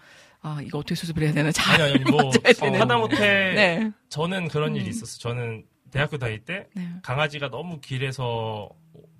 아 0.42 0.60
이거 0.62 0.78
어떻게 0.78 0.94
수습을 0.94 1.22
해야 1.22 1.32
되나 1.32 1.50
잘. 1.52 1.80
아니 1.80 1.94
아니 1.94 2.04
뭐 2.10 2.30
되는. 2.58 2.80
하다못해 2.80 3.16
네. 3.54 3.90
저는 4.08 4.48
그런 4.48 4.72
음. 4.72 4.76
일이 4.76 4.88
있었어요. 4.90 5.18
저는 5.20 5.64
대학교 5.90 6.18
다닐 6.18 6.44
때 6.44 6.66
네. 6.74 6.88
강아지가 7.02 7.48
너무 7.50 7.80
길에서 7.80 8.68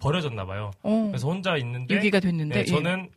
버려졌나 0.01 0.44
봐요. 0.47 0.70
어. 0.82 1.07
그래서 1.11 1.28
혼자 1.28 1.57
있는데 1.59 1.94
유기가 1.94 2.19
됐는데. 2.20 2.55
네, 2.61 2.65
저는 2.65 3.11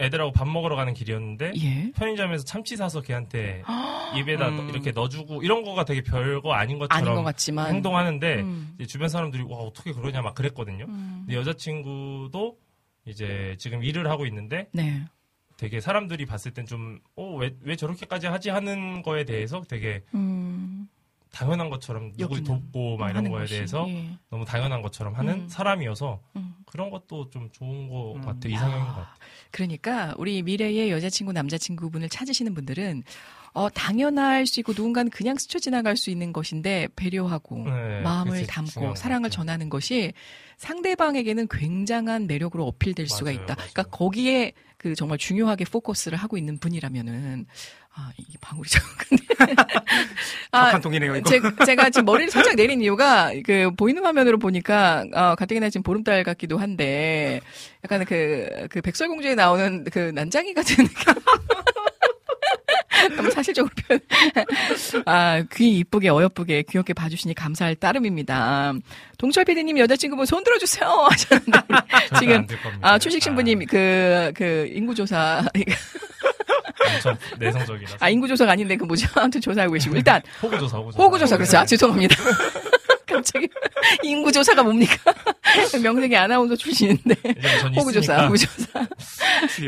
애들하고 0.00 0.32
밥 0.32 0.48
먹으러 0.48 0.74
가는 0.74 0.92
길이었는데 0.92 1.52
예. 1.56 1.64
예. 1.86 1.92
편의점에서 1.92 2.44
참치 2.44 2.76
사서 2.76 3.00
걔한테 3.00 3.62
입에다 4.18 4.48
음. 4.48 4.56
넣- 4.56 4.70
이렇게 4.70 4.90
넣어주고 4.90 5.44
이런 5.44 5.62
거가 5.62 5.84
되게 5.84 6.02
별거 6.02 6.52
아닌 6.52 6.80
것처럼 6.80 7.04
아닌 7.06 7.14
것 7.16 7.22
같지만. 7.22 7.72
행동하는데 7.74 8.34
음. 8.40 8.76
주변 8.88 9.08
사람들이 9.08 9.44
와 9.44 9.58
어떻게 9.58 9.92
그러냐 9.92 10.20
막 10.20 10.34
그랬거든요. 10.34 10.86
음. 10.88 11.22
근데 11.26 11.36
여자친구도 11.38 12.58
이제 13.06 13.54
지금 13.58 13.84
일을 13.84 14.08
하고 14.10 14.26
있는데 14.26 14.66
네. 14.72 15.04
되게 15.56 15.80
사람들이 15.80 16.26
봤을 16.26 16.52
땐 16.52 16.66
좀, 16.66 16.98
어, 17.16 17.36
왜, 17.36 17.54
왜 17.60 17.76
저렇게까지 17.76 18.26
하지 18.26 18.50
하는 18.50 19.02
거에 19.02 19.24
대해서 19.24 19.62
되게 19.68 20.02
음. 20.14 20.88
당연한 21.34 21.68
것처럼 21.68 22.12
누굴 22.16 22.44
돕고 22.44 22.96
막 22.96 23.10
이런 23.10 23.28
거에 23.28 23.40
것이, 23.40 23.54
대해서 23.54 23.84
예. 23.88 24.08
너무 24.30 24.44
당연한 24.44 24.82
것처럼 24.82 25.14
하는 25.14 25.34
음. 25.34 25.48
사람이어서 25.48 26.20
음. 26.36 26.54
그런 26.64 26.90
것도 26.90 27.30
좀 27.30 27.50
좋은 27.50 27.88
것 27.88 28.14
음. 28.14 28.20
같아요. 28.20 28.52
이상형인 28.52 28.84
것 28.84 28.92
같아요. 28.92 29.14
그러니까 29.50 30.14
우리 30.16 30.42
미래의 30.42 30.92
여자친구 30.92 31.32
남자친구분을 31.32 32.08
찾으시는 32.08 32.54
분들은 32.54 33.02
어 33.52 33.68
당연할 33.68 34.46
수 34.46 34.60
있고 34.60 34.74
누군가는 34.76 35.10
그냥 35.10 35.36
스쳐 35.36 35.58
지나갈 35.58 35.96
수 35.96 36.10
있는 36.10 36.32
것인데 36.32 36.88
배려하고 36.94 37.64
네, 37.64 38.00
마음을 38.02 38.46
담고 38.46 38.80
것 38.80 38.96
사랑을 38.96 39.28
같아요. 39.28 39.30
전하는 39.30 39.68
것이 39.68 40.12
상대방에게는 40.58 41.48
굉장한 41.48 42.28
매력으로 42.28 42.64
어필될 42.66 43.08
수가 43.08 43.32
맞아요, 43.32 43.42
있다. 43.42 43.54
맞아요. 43.56 43.70
그러니까 43.72 43.82
거기에 43.96 44.52
그 44.84 44.94
정말 44.94 45.16
중요하게 45.16 45.64
포커스를 45.64 46.18
하고 46.18 46.36
있는 46.36 46.58
분이라면은 46.58 47.46
아 47.94 48.12
이게 48.18 48.36
방울이 48.38 48.68
잠깐 48.68 49.18
착한 50.52 50.80
통이네요, 50.82 51.16
이거. 51.16 51.30
제, 51.30 51.40
제가 51.64 51.88
지금 51.88 52.04
머리를 52.04 52.30
살짝 52.30 52.54
내린 52.54 52.82
이유가 52.82 53.30
그 53.46 53.70
보이는 53.78 54.04
화면으로 54.04 54.38
보니까 54.38 55.06
어, 55.14 55.36
가뜩이나 55.36 55.70
지금 55.70 55.82
보름달 55.84 56.22
같기도 56.22 56.58
한데 56.58 57.40
약간 57.82 58.04
그, 58.04 58.66
그 58.68 58.82
백설공주에 58.82 59.34
나오는 59.36 59.84
그 59.84 60.12
난장이 60.14 60.52
같은 60.52 60.84
너무 63.08 63.30
사실적으로 63.30 63.72
표현. 63.86 64.00
아, 65.06 65.42
귀 65.54 65.78
이쁘게 65.78 66.08
어여쁘게 66.08 66.62
귀엽게 66.70 66.92
봐주시니 66.94 67.34
감사할 67.34 67.76
따름입니다. 67.76 68.72
동철 69.18 69.44
PD님 69.44 69.78
여자친구분 69.78 70.26
손 70.26 70.42
들어주세요 70.44 70.88
하셨는데 71.10 71.58
지금. 72.18 72.46
아 72.80 72.98
출식 72.98 73.22
신부님 73.22 73.66
그 73.66 74.32
그 74.34 74.68
인구조사 74.72 75.16
아, 75.44 75.44
엄청 76.94 77.16
내성적이라서. 77.38 77.96
아 78.00 78.08
인구조사가 78.10 78.52
아닌데 78.52 78.76
그 78.76 78.84
뭐죠 78.84 79.06
아무튼 79.14 79.40
조사하고 79.40 79.72
계시고 79.74 79.96
일단 79.96 80.20
호구조사, 80.42 80.76
호구조사. 80.78 81.02
호구조사 81.02 81.36
그렇죠. 81.36 81.58
아, 81.58 81.64
죄송합니다. 81.66 82.16
갑자기 83.08 83.48
인구조사가 84.02 84.62
뭡니까? 84.62 84.96
명색이 85.82 86.16
아나운서 86.16 86.56
출신인데 86.56 87.14
호구조사, 87.76 88.24
호구조사. 88.24 88.86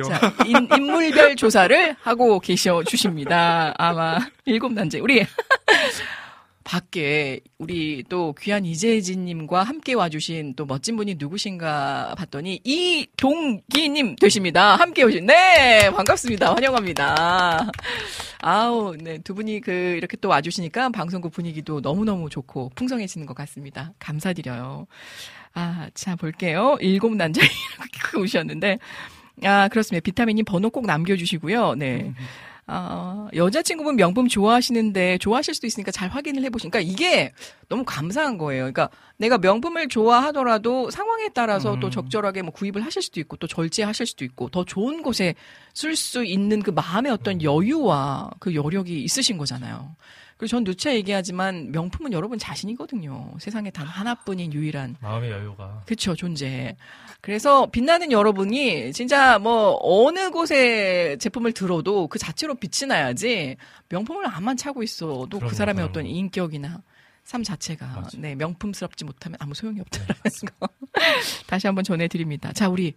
자, 0.08 0.32
인, 0.46 0.68
인물별 0.74 1.36
조사를 1.36 1.96
하고 2.00 2.40
계셔 2.40 2.82
주십니다. 2.84 3.74
아마 3.76 4.18
일곱 4.44 4.74
단체 4.74 4.98
우리 5.00 5.24
밖에 6.66 7.40
우리 7.58 8.02
또 8.08 8.34
귀한 8.40 8.64
이재진님과 8.64 9.62
함께 9.62 9.94
와주신 9.94 10.54
또 10.56 10.66
멋진 10.66 10.96
분이 10.96 11.14
누구신가 11.16 12.16
봤더니 12.18 12.60
이동기님 12.64 14.16
되십니다. 14.16 14.74
함께 14.74 15.04
오신 15.04 15.26
네 15.26 15.88
반갑습니다. 15.90 16.54
환영합니다. 16.54 17.70
아우 18.42 18.96
네두 18.96 19.34
분이 19.34 19.60
그 19.60 19.70
이렇게 19.70 20.16
또 20.16 20.28
와주시니까 20.28 20.88
방송국 20.88 21.32
분위기도 21.32 21.80
너무 21.80 22.04
너무 22.04 22.28
좋고 22.28 22.72
풍성해지는 22.74 23.28
것 23.28 23.34
같습니다. 23.34 23.92
감사드려요. 24.00 24.88
아, 25.54 25.88
자, 25.94 26.16
볼게요. 26.16 26.76
일곱 26.80 27.14
난자 27.14 27.40
이렇게 27.40 28.18
오셨는데. 28.18 28.78
아, 29.44 29.68
그렇습니다. 29.68 30.02
비타민님 30.02 30.44
번호 30.44 30.68
꼭 30.68 30.84
남겨주시고요. 30.84 31.76
네. 31.76 32.12
아, 32.68 33.28
여자친구분 33.32 33.94
명품 33.94 34.26
좋아하시는데 34.26 35.18
좋아하실 35.18 35.54
수도 35.54 35.68
있으니까 35.68 35.92
잘 35.92 36.08
확인을 36.08 36.42
해보시니까 36.44 36.80
이게 36.80 37.32
너무 37.68 37.84
감사한 37.84 38.38
거예요. 38.38 38.62
그러니까 38.62 38.90
내가 39.18 39.38
명품을 39.38 39.88
좋아하더라도 39.88 40.90
상황에 40.90 41.28
따라서 41.32 41.74
음. 41.74 41.80
또 41.80 41.90
적절하게 41.90 42.42
뭐 42.42 42.52
구입을 42.52 42.84
하실 42.84 43.02
수도 43.02 43.20
있고 43.20 43.36
또 43.36 43.46
절제하실 43.46 44.06
수도 44.06 44.24
있고 44.24 44.48
더 44.48 44.64
좋은 44.64 45.02
곳에 45.02 45.36
쓸 45.74 45.94
수 45.94 46.24
있는 46.24 46.60
그 46.60 46.70
마음의 46.70 47.12
어떤 47.12 47.40
여유와 47.40 48.30
그 48.40 48.54
여력이 48.54 49.00
있으신 49.00 49.38
거잖아요. 49.38 49.94
그리고 50.36 50.48
전 50.48 50.64
누차 50.64 50.94
얘기하지만 50.94 51.72
명품은 51.72 52.12
여러분 52.12 52.38
자신이거든요. 52.38 53.34
세상에 53.38 53.70
단 53.70 53.86
하나뿐인 53.86 54.52
유일한 54.52 54.96
마음의 55.00 55.30
여유가. 55.30 55.82
그쵸, 55.86 56.14
존재. 56.14 56.76
그래서 57.22 57.66
빛나는 57.70 58.12
여러분이 58.12 58.92
진짜 58.92 59.38
뭐 59.38 59.78
어느 59.82 60.30
곳에 60.30 61.16
제품을 61.18 61.52
들어도 61.52 62.06
그 62.08 62.18
자체로 62.18 62.54
빛이 62.54 62.86
나야지 62.88 63.56
명품을 63.88 64.26
암만 64.28 64.58
차고 64.58 64.82
있어도 64.82 65.38
그 65.38 65.54
사람의 65.54 65.76
그럼요. 65.76 65.88
어떤 65.90 66.06
인격이나 66.06 66.82
삶 67.24 67.42
자체가 67.42 67.86
맞아요. 67.86 68.08
네, 68.18 68.34
명품스럽지 68.34 69.04
못하면 69.04 69.36
아무 69.40 69.54
소용이 69.54 69.80
없다라는 69.80 70.14
거 70.60 70.68
다시 71.48 71.66
한번 71.66 71.82
전해드립니다. 71.82 72.52
자, 72.52 72.68
우리 72.68 72.94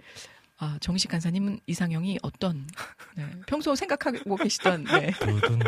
아, 0.58 0.78
정식 0.82 1.08
간사님은 1.08 1.62
이상형이 1.68 2.20
어떤 2.22 2.68
네, 3.16 3.26
평소 3.48 3.74
생각하고 3.76 4.36
계시던 4.36 4.84
네, 4.84 5.12
두둔. 5.12 5.60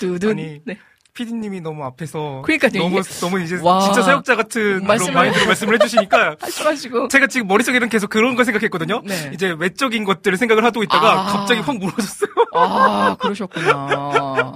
두둔 0.00 0.30
아니, 0.32 0.60
네. 0.64 0.76
피디님이 1.18 1.60
너무 1.60 1.84
앞에서 1.84 2.42
그러니까요, 2.44 2.72
너무 2.82 2.98
이게- 2.98 3.08
너무 3.20 3.40
이제 3.40 3.56
와. 3.62 3.80
진짜 3.80 4.02
사역자 4.02 4.34
같은 4.34 4.82
그런 4.82 4.98
말씀을- 4.98 5.12
마인드로 5.12 5.46
말씀을 5.46 5.74
해주시니까 5.80 6.36
하시마시고 6.42 7.06
제가 7.06 7.28
지금 7.28 7.46
머릿속에는 7.46 7.88
계속 7.88 8.10
그런 8.10 8.34
걸 8.34 8.44
생각했거든요. 8.44 9.00
네. 9.04 9.30
이제 9.32 9.54
외적인 9.56 10.02
것들을 10.04 10.36
생각을 10.36 10.64
하고 10.64 10.82
있다가 10.82 11.20
아. 11.20 11.24
갑자기 11.26 11.60
확 11.60 11.78
무너졌어요. 11.78 12.30
아, 12.52 13.16
그러셨구나. 13.20 14.52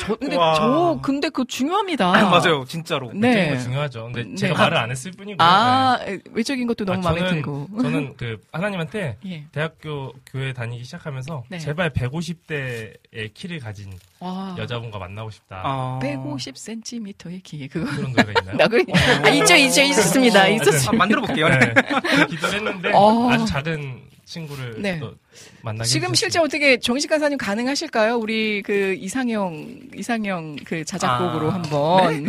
저, 0.00 0.16
근데, 0.16 0.36
와. 0.36 0.54
저, 0.54 0.98
근데 1.02 1.28
그거 1.28 1.44
중요합니다. 1.44 2.10
맞아요, 2.30 2.64
진짜로. 2.66 3.10
네. 3.12 3.52
네. 3.52 3.58
중요하죠. 3.58 4.04
근데 4.04 4.24
네. 4.24 4.34
제가 4.34 4.54
말을 4.54 4.76
안 4.76 4.90
했을 4.90 5.10
뿐이고. 5.12 5.42
아, 5.42 5.98
외적인 6.32 6.66
것도 6.66 6.84
너무 6.84 6.98
아, 6.98 7.02
마음에 7.02 7.20
저는, 7.20 7.34
들고. 7.34 7.68
저는 7.82 8.16
그 8.16 8.38
하나님한테 8.52 9.18
예. 9.26 9.44
대학교 9.52 10.12
교회 10.30 10.52
다니기 10.52 10.84
시작하면서 10.84 11.44
네. 11.48 11.58
제발 11.58 11.90
150대의 11.90 13.34
키를 13.34 13.60
가진 13.60 13.92
와. 14.20 14.54
여자분과 14.58 14.98
만나고 14.98 15.30
싶다. 15.30 15.62
아. 15.64 15.98
150cm의 16.02 17.42
키, 17.42 17.68
그거. 17.68 17.90
그런 17.90 18.12
노래가 18.12 18.40
있나요? 18.40 18.56
나 18.58 18.68
그, 18.68 18.84
아, 19.22 19.28
있죠, 19.30 19.54
있죠, 19.54 19.82
있었습니다. 19.82 20.44
어, 20.44 20.48
있었습니다. 20.48 20.90
아, 20.90 20.92
만들어 20.92 21.20
볼게요. 21.22 21.48
네. 21.48 21.74
그 21.74 22.26
기도를 22.26 22.58
했는데 22.58 22.92
어. 22.94 23.30
아주 23.30 23.44
작은 23.46 24.15
친구를 24.36 24.82
네. 24.82 24.98
또 24.98 25.14
만나게 25.62 25.88
지금. 25.88 26.12
실제 26.14 26.38
어떻게 26.38 26.78
정식 26.78 27.08
간사님 27.08 27.38
가능하실까요? 27.38 28.16
우리 28.16 28.60
그 28.62 28.94
이상형, 28.98 29.80
이상형 29.94 30.56
그 30.64 30.84
자작곡으로 30.84 31.50
아, 31.50 31.54
한번. 31.54 32.26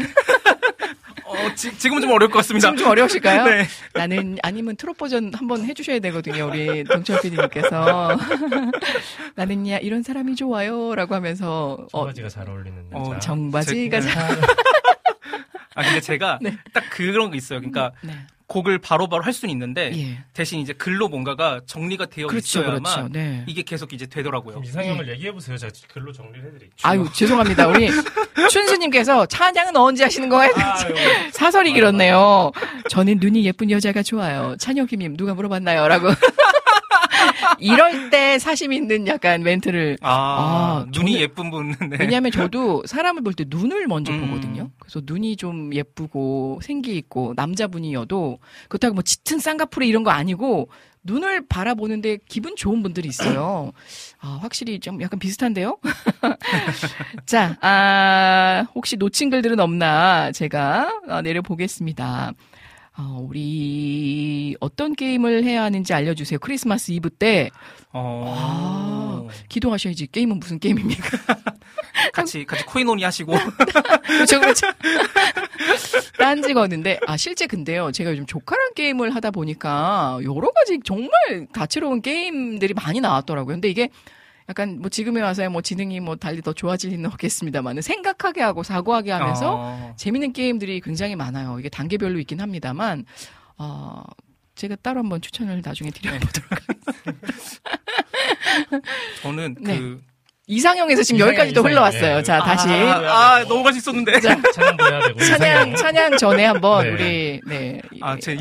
어, 1.26 1.56
지, 1.56 1.78
지금은 1.78 2.02
좀 2.02 2.12
어려울 2.12 2.32
것 2.32 2.38
같습니다. 2.38 2.68
지금 2.68 2.78
좀 2.78 2.88
어려우실까요? 2.90 3.44
네. 3.46 3.66
나는 3.94 4.38
아니면 4.44 4.78
트롯 4.78 4.96
버전 4.98 5.34
한번 5.34 5.66
해주셔야 5.66 6.00
되거든요. 6.00 6.46
우리 6.48 6.84
동철 6.86 7.20
PD님께서 7.22 8.16
나는 9.36 9.68
야 9.68 9.78
이런 9.80 10.04
사람이 10.04 10.36
좋아요라고 10.36 11.16
하면서 11.16 11.86
어, 11.92 12.00
청바지가 12.06 12.30
잘 12.30 12.48
어울리는 12.50 12.86
어, 12.94 13.08
여자. 13.10 13.20
정바지가 13.20 14.02
제- 14.02 14.08
잘 14.10 14.32
아 15.76 15.84
근데 15.84 16.00
제가 16.00 16.40
네. 16.42 16.58
딱 16.74 16.84
그런 16.92 17.30
거 17.30 17.36
있어요. 17.36 17.60
그러니까 17.60 17.92
네. 18.02 18.14
곡을 18.48 18.80
바로바로 18.80 19.24
할 19.24 19.34
수는 19.34 19.52
있는데 19.52 19.92
예. 19.96 20.24
대신 20.34 20.60
이제 20.60 20.72
글로 20.74 21.10
뭔가가 21.10 21.60
정리가 21.66 22.06
되어 22.06 22.28
그렇죠, 22.28 22.60
있어야만 22.62 22.82
그렇죠. 22.82 23.10
네. 23.12 23.44
이게 23.46 23.62
계속 23.62 23.92
이제 23.92 24.06
되더라고요. 24.06 24.62
이상형을 24.64 25.10
얘기해 25.10 25.34
보세요. 25.34 25.58
제가 25.58 25.72
글로 25.92 26.14
정리를 26.14 26.40
해드릴게요. 26.46 26.70
아유 26.84 27.06
죄송합니다. 27.14 27.68
우리 27.68 27.90
춘수님께서 28.50 29.26
찬양은 29.26 29.76
언제 29.76 30.04
하시는 30.04 30.30
거예요? 30.30 30.54
아. 30.56 30.78
사설이 31.32 31.74
길었네요. 31.74 32.52
저는 32.90 33.18
눈이 33.20 33.44
예쁜 33.46 33.70
여자가 33.70 34.02
좋아요. 34.02 34.56
찬혁이님 34.60 35.18
누가 35.18 35.34
물어봤나요?라고. 35.34 36.08
이럴 37.60 38.10
때 38.10 38.40
사심 38.40 38.74
있는 38.74 39.08
약간 39.08 39.44
멘트를 39.44 39.98
아, 40.02 40.12
아, 40.12 40.86
눈이 40.92 41.14
저는- 41.14 41.20
예쁜 41.20 41.52
분. 41.52 41.76
네. 41.90 41.98
왜냐하면 42.00 42.32
저도 42.32 42.84
사람을 42.86 43.24
볼 43.24 43.34
때 43.34 43.46
눈을 43.48 43.88
먼저 43.88 44.12
음. 44.12 44.22
보거든요. 44.28 44.72
그래서 44.80 45.02
눈이 45.04 45.36
좀 45.38 45.74
예쁘고 45.74 46.60
생기 46.64 46.96
있고 46.98 47.34
남자분이어도 47.36 48.40
그렇다고 48.70 48.94
뭐 48.96 49.04
짙은 49.04 49.40
쌍꺼풀이 49.40 49.88
이런 49.88 50.04
거 50.04 50.12
아니고 50.12 50.70
눈을 51.04 51.46
바라보는데 51.48 52.18
기분 52.28 52.56
좋은 52.58 52.84
분들이 52.84 53.08
있어요. 53.08 53.72
아, 54.20 54.40
확실히 54.42 54.80
좀 54.80 55.02
약간 55.02 55.20
비슷한데요? 55.20 55.78
자, 57.26 57.58
아, 57.62 58.66
혹시 58.76 58.98
놓친 58.98 59.30
글들은 59.30 59.60
없나 59.60 60.32
제가 60.32 60.92
아, 61.08 61.22
내려보겠습니다. 61.22 62.34
어, 62.98 63.20
우리 63.22 64.56
어떤 64.60 64.96
게임을 64.96 65.44
해야 65.44 65.64
하는지 65.64 65.94
알려주세요. 65.94 66.40
크리스마스 66.40 66.92
이브 66.92 67.12
때 67.12 67.52
어, 67.94 69.28
기도하셔야지. 69.50 70.08
게임은 70.08 70.40
무슨 70.40 70.60
게임입니까? 70.60 71.10
같이 72.14 72.46
같이 72.46 72.66
코인온이 72.66 73.04
하시고 73.04 73.34
그렇죠, 74.08 74.40
그렇죠. 74.40 74.68
딴지 76.18 76.54
거는데, 76.54 77.00
아, 77.06 77.18
실제 77.18 77.46
근데요, 77.46 77.92
제가 77.92 78.12
요즘 78.12 78.26
조카랑 78.26 78.74
게임을 78.76 79.14
하다 79.16 79.32
보니까, 79.32 80.20
여러 80.24 80.50
가지 80.52 80.80
정말 80.84 81.48
다채로운 81.54 82.02
게임들이 82.02 82.74
많이 82.74 83.00
나왔더라고요. 83.00 83.56
근데 83.56 83.70
이게, 83.70 83.90
약간 84.50 84.80
뭐 84.80 84.90
지금에 84.90 85.22
와서야 85.22 85.50
뭐 85.50 85.62
지능이 85.62 86.00
뭐 86.00 86.16
달리 86.16 86.42
더 86.42 86.54
좋아질 86.54 86.92
리는 86.92 87.06
없겠습니다만 87.12 87.82
생각하게 87.82 88.42
하고 88.42 88.64
사고하게 88.64 89.12
하면서 89.12 89.56
어, 89.60 89.94
재밌는 89.98 90.32
게임들이 90.34 90.80
굉장히 90.82 91.16
많아요. 91.16 91.60
이게 91.60 91.68
단계별로 91.68 92.18
있긴 92.20 92.40
합니다만, 92.40 93.06
어, 93.58 94.04
제가 94.56 94.76
따로 94.82 95.00
한번 95.00 95.22
추천을 95.22 95.62
나중에 95.64 95.92
드려보도록 95.92 96.52
하겠습니다. 96.52 97.22
저는 99.22 99.56
네. 99.60 99.78
그 99.80 100.02
이상형에서 100.50 101.04
지금 101.04 101.18
이상형, 101.18 101.28
여기까지 101.30 101.54
또 101.54 101.60
이상형. 101.60 101.72
흘러왔어요. 101.72 102.18
예. 102.20 102.24
자, 102.24 102.40
다시. 102.40 102.70
아, 102.70 103.36
아, 103.36 103.44
너무 103.44 103.64
맛있었는데. 103.64 104.22
자, 104.22 104.42
찬양도 104.56 104.86
해야 104.86 105.02
되고. 105.08 105.20
찬양. 105.20 105.76
찬양 105.76 106.18
전에 106.18 106.46
한번 106.46 106.84
네. 106.86 106.90
우리, 106.92 107.42
네. 107.46 107.82
아, 108.02 108.18
제 108.18 108.38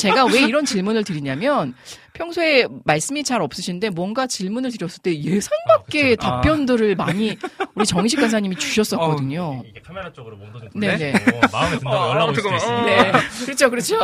제가 0.00 0.24
왜 0.24 0.40
이런 0.40 0.64
질문을 0.64 1.04
드리냐면 1.04 1.74
평소에 2.14 2.66
말씀이 2.84 3.24
잘 3.24 3.40
없으신데 3.42 3.90
뭔가 3.90 4.26
질문을 4.26 4.70
드렸을 4.70 5.02
때 5.02 5.18
예상 5.22 5.50
밖의 5.68 6.02
아, 6.04 6.08
그쵸. 6.10 6.16
답변들을 6.20 6.94
많이 6.96 7.36
우리 7.74 7.86
정식 7.86 8.16
간사님이 8.16 8.56
주셨었거든요. 8.56 9.62
이게 9.66 9.80
카메라 9.80 10.12
쪽으로 10.12 10.36
몸도 10.36 10.58
좀 10.60 10.68
네네. 10.74 11.12
마음에 11.52 11.78
든다고 11.78 11.96
어, 11.96 12.10
연락 12.10 12.28
올 12.28 12.34
수도 12.34 12.48
잠깐만. 12.50 13.12
있으니까. 13.12 13.28
네. 13.38 13.44
그렇죠, 13.44 13.70
그렇죠. 13.70 13.98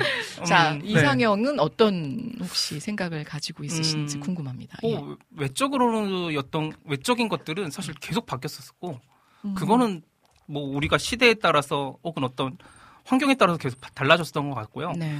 자, 0.44 0.72
음, 0.72 0.80
네. 0.80 0.88
이상형은 0.90 1.58
어떤 1.60 2.32
혹시 2.40 2.80
생각을 2.80 3.24
가지고 3.24 3.64
있으신지 3.64 4.18
음, 4.18 4.20
궁금합니다. 4.20 4.78
예. 4.84 4.96
뭐 4.96 5.16
외적으로였던 5.36 6.72
외적인 6.84 7.28
것들은 7.28 7.70
사실 7.70 7.94
계속 7.94 8.26
바뀌었었고 8.26 9.00
음. 9.46 9.54
그거는 9.54 10.02
뭐 10.46 10.62
우리가 10.76 10.98
시대에 10.98 11.34
따라서 11.34 11.96
혹은 12.04 12.24
어떤 12.24 12.58
환경에 13.04 13.34
따라서 13.34 13.58
계속 13.58 13.80
달라졌던 13.94 14.50
것 14.50 14.54
같고요. 14.56 14.92
네. 14.92 15.18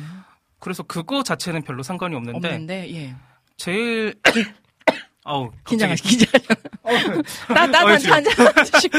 그래서 0.65 0.82
그거 0.82 1.23
자체는 1.23 1.61
별로 1.62 1.82
상관이 1.82 2.16
없는데 2.16 2.49
없는데, 2.49 2.95
예. 2.95 3.15
제일 3.59 4.15
아우 5.23 5.51
긴장하시, 5.66 6.03
갑자기 6.03 6.27
긴장하시. 6.27 7.23
따, 7.49 7.70
따, 7.70 7.85
어이, 7.85 7.99
따, 8.03 8.20
따, 8.23 8.62
드시고. 8.62 8.99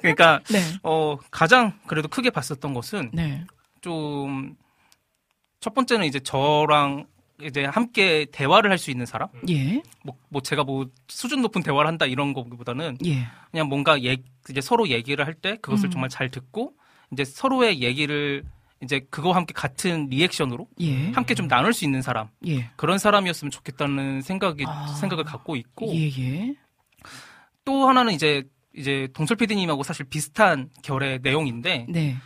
그러니까 0.00 0.40
네. 0.50 0.58
어 0.82 1.16
가장 1.30 1.78
그래도 1.86 2.08
크게 2.08 2.30
봤었던 2.30 2.74
것은 2.74 3.10
네. 3.12 3.44
좀첫 3.82 5.74
번째는 5.74 6.06
이제 6.06 6.18
저랑 6.18 7.06
이제 7.40 7.64
함께 7.66 8.26
대화를 8.32 8.70
할 8.70 8.78
수 8.78 8.90
있는 8.90 9.06
사람 9.06 9.28
예. 9.48 9.80
뭐, 10.02 10.16
뭐 10.28 10.42
제가 10.42 10.64
뭐 10.64 10.86
수준 11.06 11.40
높은 11.42 11.62
대화를 11.62 11.86
한다 11.86 12.06
이런 12.06 12.32
거보다는 12.32 12.98
예. 13.06 13.28
그냥 13.52 13.68
뭔가 13.68 14.02
얘 14.02 14.16
이제 14.50 14.60
서로 14.60 14.88
얘기를 14.88 15.24
할 15.24 15.34
때 15.34 15.56
그것을 15.62 15.86
음. 15.86 15.90
정말 15.90 16.10
잘 16.10 16.30
듣고 16.32 16.74
이제 17.12 17.24
서로의 17.24 17.80
얘기를 17.80 18.42
이제 18.82 19.00
그거와 19.10 19.36
함께 19.36 19.54
같은 19.54 20.08
리액션으로 20.10 20.68
예. 20.80 21.10
함께 21.12 21.34
좀 21.34 21.48
나눌 21.48 21.72
수 21.72 21.84
있는 21.84 22.02
사람 22.02 22.28
예. 22.46 22.70
그런 22.76 22.98
사람이었으면 22.98 23.50
좋겠다는 23.50 24.20
생각이 24.20 24.64
아. 24.66 24.88
생각을 25.00 25.24
갖고 25.24 25.56
있고 25.56 25.94
예, 25.94 26.08
예. 26.18 26.54
또 27.64 27.88
하나는 27.88 28.12
이제 28.12 28.44
이제 28.76 29.08
동설 29.14 29.36
PD님하고 29.38 29.82
사실 29.82 30.04
비슷한 30.04 30.68
결의 30.82 31.18
내용인데 31.22 31.86
네. 31.88 32.16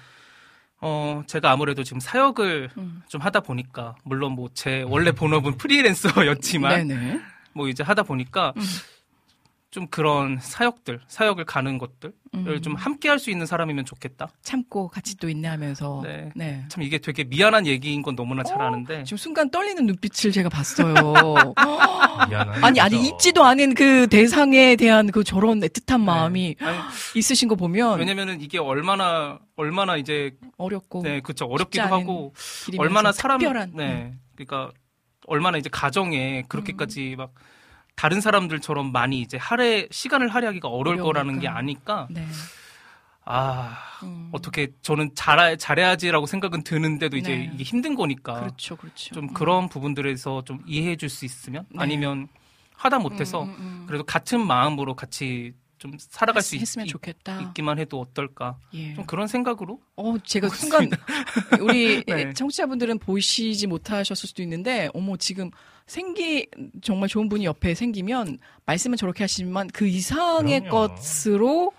어 0.80 1.22
제가 1.26 1.50
아무래도 1.52 1.84
지금 1.84 2.00
사역을 2.00 2.70
음. 2.76 3.02
좀 3.08 3.20
하다 3.20 3.40
보니까 3.40 3.94
물론 4.04 4.32
뭐 4.32 4.48
제 4.54 4.82
원래 4.88 5.12
본업은 5.12 5.56
프리랜서였지만 5.58 6.88
네네. 6.88 7.20
뭐 7.52 7.68
이제 7.68 7.82
하다 7.84 8.02
보니까 8.02 8.52
음. 8.56 8.62
좀 9.70 9.86
그런 9.86 10.38
사역들 10.40 11.00
사역을 11.06 11.44
가는 11.44 11.78
것들을 11.78 12.12
음. 12.34 12.60
좀 12.62 12.74
함께 12.74 13.08
할 13.08 13.20
수 13.20 13.30
있는 13.30 13.44
사람이면 13.44 13.84
좋겠다. 13.84 14.30
참고 14.42 14.88
같이 14.88 15.16
또 15.18 15.28
인내하면서 15.28 16.00
네. 16.04 16.32
네. 16.34 16.64
참 16.68 16.82
이게 16.82 16.96
되게 16.98 17.22
미안한 17.22 17.66
얘기인 17.66 18.00
건 18.00 18.16
너무나 18.16 18.42
잘 18.42 18.60
어, 18.60 18.64
아는데 18.66 19.04
지금 19.04 19.18
순간 19.18 19.50
떨리는 19.50 19.84
눈빛을 19.84 20.32
제가 20.32 20.48
봤어요. 20.48 20.94
미안한 22.30 22.64
아니 22.64 22.80
아니. 22.80 23.06
잊지도 23.06 23.44
않은 23.44 23.74
그 23.74 24.06
대상에 24.08 24.74
대한 24.76 25.10
그 25.10 25.22
저런 25.22 25.60
애틋한 25.60 26.00
마음이 26.00 26.56
아니, 26.60 26.78
있으신 27.14 27.46
거 27.48 27.54
보면 27.56 27.98
왜냐면은 27.98 28.40
이게 28.40 28.58
얼마나 28.58 29.38
얼마나 29.56 29.96
이제 29.98 30.34
어렵고 30.56 31.02
네 31.02 31.20
그쵸 31.20 31.44
어렵기도 31.44 31.84
하고 31.84 32.32
얼마나 32.78 33.12
사람 33.12 33.38
특별한 33.38 33.70
음. 33.70 33.76
네 33.76 34.14
그러니까 34.34 34.72
얼마나 35.26 35.58
이제 35.58 35.68
가정에 35.70 36.42
그렇게까지 36.48 37.16
막 37.18 37.32
다른 38.00 38.22
사람들처럼 38.22 38.92
많이 38.92 39.20
이제 39.20 39.36
할애 39.36 39.86
시간을 39.90 40.28
할애하기가 40.28 40.68
어려울 40.68 40.94
어려우니까. 41.00 41.04
거라는 41.04 41.38
게 41.38 41.48
아니까 41.48 42.08
네. 42.10 42.26
아 43.26 43.76
음. 44.04 44.30
어떻게 44.32 44.68
저는 44.80 45.10
잘 45.14 45.58
잘해야지라고 45.58 46.24
생각은 46.24 46.62
드는데도 46.64 47.18
이제 47.18 47.36
네. 47.36 47.50
이게 47.52 47.62
힘든 47.62 47.94
거니까 47.94 48.40
그렇죠, 48.40 48.76
그렇죠. 48.76 49.14
좀 49.14 49.24
음. 49.24 49.34
그런 49.34 49.68
부분들에서 49.68 50.44
좀 50.46 50.60
이해해 50.66 50.96
줄 50.96 51.10
수 51.10 51.26
있으면 51.26 51.66
네. 51.68 51.76
아니면 51.78 52.28
하다 52.74 53.00
못해서 53.00 53.42
음, 53.42 53.50
음, 53.50 53.56
음. 53.58 53.84
그래도 53.86 54.02
같은 54.04 54.46
마음으로 54.46 54.94
같이 54.96 55.52
좀 55.80 55.92
살아갈 55.98 56.42
수 56.42 56.54
있, 56.56 56.60
했으면 56.60 56.86
좋겠다. 56.86 57.40
있기만 57.40 57.78
해도 57.78 57.98
어떨까 58.00 58.58
예. 58.74 58.94
좀 58.94 59.06
그런 59.06 59.26
생각으로 59.26 59.80
어, 59.96 60.14
제가 60.22 60.48
순간 60.50 60.90
우리 61.60 62.04
네. 62.06 62.32
청취자분들은 62.34 62.98
보시지 62.98 63.66
못하셨을 63.66 64.28
수도 64.28 64.42
있는데 64.42 64.90
어머 64.94 65.16
지금 65.16 65.50
생기 65.86 66.46
정말 66.82 67.08
좋은 67.08 67.28
분이 67.30 67.46
옆에 67.46 67.74
생기면 67.74 68.38
말씀은 68.66 68.98
저렇게 68.98 69.24
하시지만 69.24 69.68
그 69.68 69.86
이상의 69.88 70.60
그럼요. 70.60 70.88
것으로 70.94 71.72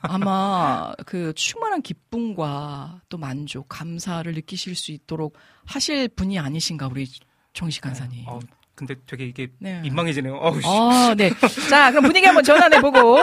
아마 0.00 0.92
그 1.04 1.32
충만한 1.34 1.82
기쁨과 1.82 3.02
또 3.10 3.18
만족, 3.18 3.68
감사를 3.68 4.32
느끼실 4.32 4.74
수 4.74 4.92
있도록 4.92 5.36
하실 5.66 6.08
분이 6.08 6.38
아니신가 6.38 6.88
우리 6.88 7.06
정식 7.52 7.82
간사님. 7.82 8.24
어, 8.26 8.40
근데 8.76 8.94
되게 9.06 9.24
이게 9.24 9.48
네. 9.58 9.80
민망해지네요. 9.80 10.34
어우, 10.36 10.60
씨. 10.60 10.66
아, 10.68 11.14
네. 11.16 11.30
자, 11.70 11.90
그럼 11.90 12.04
분위기 12.04 12.26
한번 12.26 12.44
전환해 12.44 12.78
보고, 12.82 13.18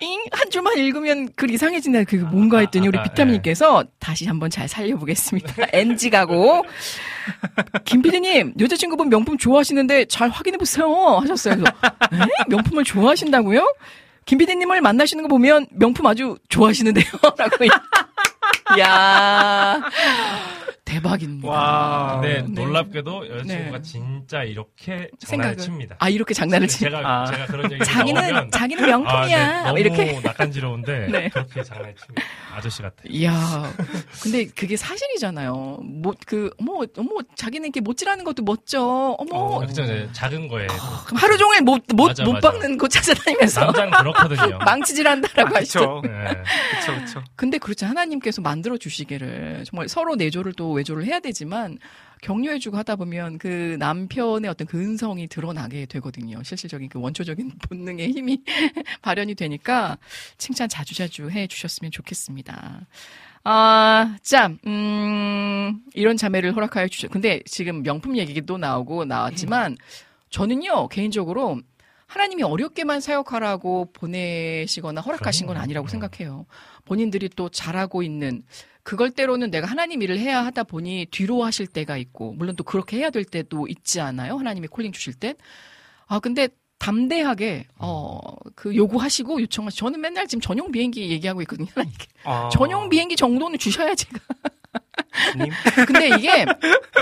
잉! 0.00 0.20
한 0.32 0.48
줄만 0.48 0.78
읽으면 0.78 1.28
글 1.36 1.50
이상해진다. 1.50 2.04
그게 2.04 2.22
뭔가 2.24 2.60
했더니 2.60 2.88
우리 2.88 2.96
아, 2.96 3.02
아, 3.02 3.04
비타민님께서 3.04 3.84
다시 3.98 4.26
한번 4.26 4.48
잘 4.48 4.66
살려보겠습니다. 4.68 5.66
NG 5.74 6.08
가고. 6.08 6.64
김 7.84 8.00
PD님, 8.00 8.54
여자친구분 8.58 9.10
명품 9.10 9.36
좋아하시는데 9.36 10.06
잘 10.06 10.30
확인해 10.30 10.56
보세요. 10.56 10.88
하셨어요. 11.20 11.56
그래서, 11.56 12.24
에? 12.24 12.28
명품을 12.48 12.84
좋아하신다고요? 12.84 13.74
김 14.24 14.38
PD님을 14.38 14.80
만나시는 14.80 15.22
거 15.24 15.28
보면 15.28 15.66
명품 15.72 16.06
아주 16.06 16.38
좋아하시는데요. 16.48 17.04
라고. 17.36 17.66
야 18.78 19.82
대박입니다. 20.90 21.48
와. 21.48 22.20
네, 22.22 22.42
네. 22.42 22.62
놀랍게도 22.62 23.28
여자친구가 23.28 23.78
네. 23.78 23.82
진짜 23.82 24.42
이렇게 24.42 25.08
장난을 25.18 25.54
생각을. 25.54 25.56
칩니다. 25.56 25.96
아, 26.00 26.08
이렇게 26.08 26.34
장난을 26.34 26.66
치 26.66 26.80
제가 26.80 26.98
아. 27.04 27.26
제가 27.26 27.46
그런 27.46 27.70
얘기 27.72 27.84
자기는, 27.84 28.20
나오면 28.20 28.50
자기는 28.50 28.84
아, 28.84 28.86
명품이야. 28.88 29.62
네, 29.62 29.62
너무 29.68 29.78
이렇게. 29.78 30.20
낯간지러운데 30.20 31.06
네. 31.12 31.28
그렇게 31.28 31.62
장난을 31.62 31.94
칩니다. 31.94 32.22
아저씨 32.56 32.82
같아. 32.82 32.96
이야, 33.08 33.72
근데 34.22 34.46
그게 34.46 34.76
사실이잖아요. 34.76 35.78
뭐, 35.84 36.12
그, 36.26 36.50
어머, 36.58 36.84
어머, 36.96 37.10
자기는 37.36 37.66
이렇게 37.66 37.80
못질하는 37.80 38.24
것도 38.24 38.42
멋져. 38.42 38.80
어머, 39.18 39.36
어. 39.36 39.58
그렇죠, 39.60 39.84
네, 39.84 40.08
작은 40.12 40.48
거에 40.48 40.66
그럼 41.06 41.16
하루 41.16 41.36
종일 41.38 41.62
못, 41.62 41.82
못, 41.94 42.08
맞아, 42.08 42.24
못 42.24 42.32
맞아. 42.32 42.50
박는 42.50 42.78
곳 42.78 42.88
찾아다니면서 42.88 43.60
남자는 43.66 43.90
그렇거든요. 43.92 44.58
망치질 44.66 45.06
한다라고 45.06 45.56
하시죠. 45.56 46.00
그렇죠. 46.00 46.02
네. 46.02 46.42
그렇죠. 46.70 46.94
그렇죠. 46.94 47.24
근데 47.36 47.58
그렇죠. 47.58 47.86
하나님께서 47.86 48.42
만들어 48.42 48.76
주시기를 48.76 49.64
정말 49.66 49.88
서로 49.88 50.16
내조를 50.16 50.52
또 50.54 50.79
외조를 50.80 51.04
해야 51.04 51.20
되지만 51.20 51.78
격려해주고 52.22 52.76
하다 52.76 52.96
보면 52.96 53.38
그 53.38 53.76
남편의 53.78 54.50
어떤 54.50 54.66
근성이 54.66 55.26
드러나게 55.26 55.86
되거든요. 55.86 56.42
실질적인 56.42 56.88
그 56.88 57.00
원초적인 57.00 57.52
본능의 57.68 58.12
힘이 58.12 58.42
발현이 59.02 59.34
되니까 59.34 59.98
칭찬 60.36 60.68
자주자주 60.68 61.30
해 61.30 61.46
주셨으면 61.46 61.90
좋겠습니다. 61.90 62.86
아, 63.42 64.18
자, 64.22 64.52
음, 64.66 65.82
이런 65.94 66.18
자매를 66.18 66.54
허락하여 66.54 66.88
주셨. 66.88 67.10
근데 67.10 67.40
지금 67.46 67.82
명품 67.82 68.18
얘기도 68.18 68.58
나오고 68.58 69.06
나왔지만 69.06 69.78
저는요, 70.28 70.88
개인적으로 70.88 71.60
하나님이 72.06 72.42
어렵게만 72.42 73.00
사역하라고 73.00 73.92
보내시거나 73.92 75.00
허락하신 75.00 75.46
건. 75.46 75.56
아니라고 75.56 75.86
네. 75.86 75.92
생각해요. 75.92 76.44
본인들이 76.84 77.30
또 77.30 77.48
잘하고 77.48 78.02
있는 78.02 78.42
그걸 78.90 79.12
때로는 79.12 79.52
내가 79.52 79.68
하나님 79.68 80.02
일을 80.02 80.18
해야 80.18 80.44
하다 80.44 80.64
보니 80.64 81.06
뒤로 81.12 81.44
하실 81.44 81.68
때가 81.68 81.96
있고 81.96 82.32
물론 82.32 82.56
또 82.56 82.64
그렇게 82.64 82.96
해야 82.96 83.10
될 83.10 83.22
때도 83.24 83.68
있지 83.68 84.00
않아요? 84.00 84.36
하나님이 84.36 84.66
콜링 84.66 84.90
주실 84.90 85.14
때. 85.14 85.36
아 86.08 86.18
근데 86.18 86.48
담대하게 86.80 87.68
어그 87.78 88.74
요구하시고 88.74 89.42
요청하시. 89.42 89.76
저는 89.76 90.00
맨날 90.00 90.26
지금 90.26 90.40
전용 90.40 90.72
비행기 90.72 91.08
얘기하고 91.08 91.40
있거든요. 91.42 91.68
하나님께. 91.72 92.06
아, 92.24 92.48
전용 92.48 92.88
비행기 92.88 93.14
정도는 93.14 93.60
주셔야 93.60 93.94
제가. 93.94 94.18
주님. 95.32 95.50
근데 95.86 96.08
이게 96.08 96.44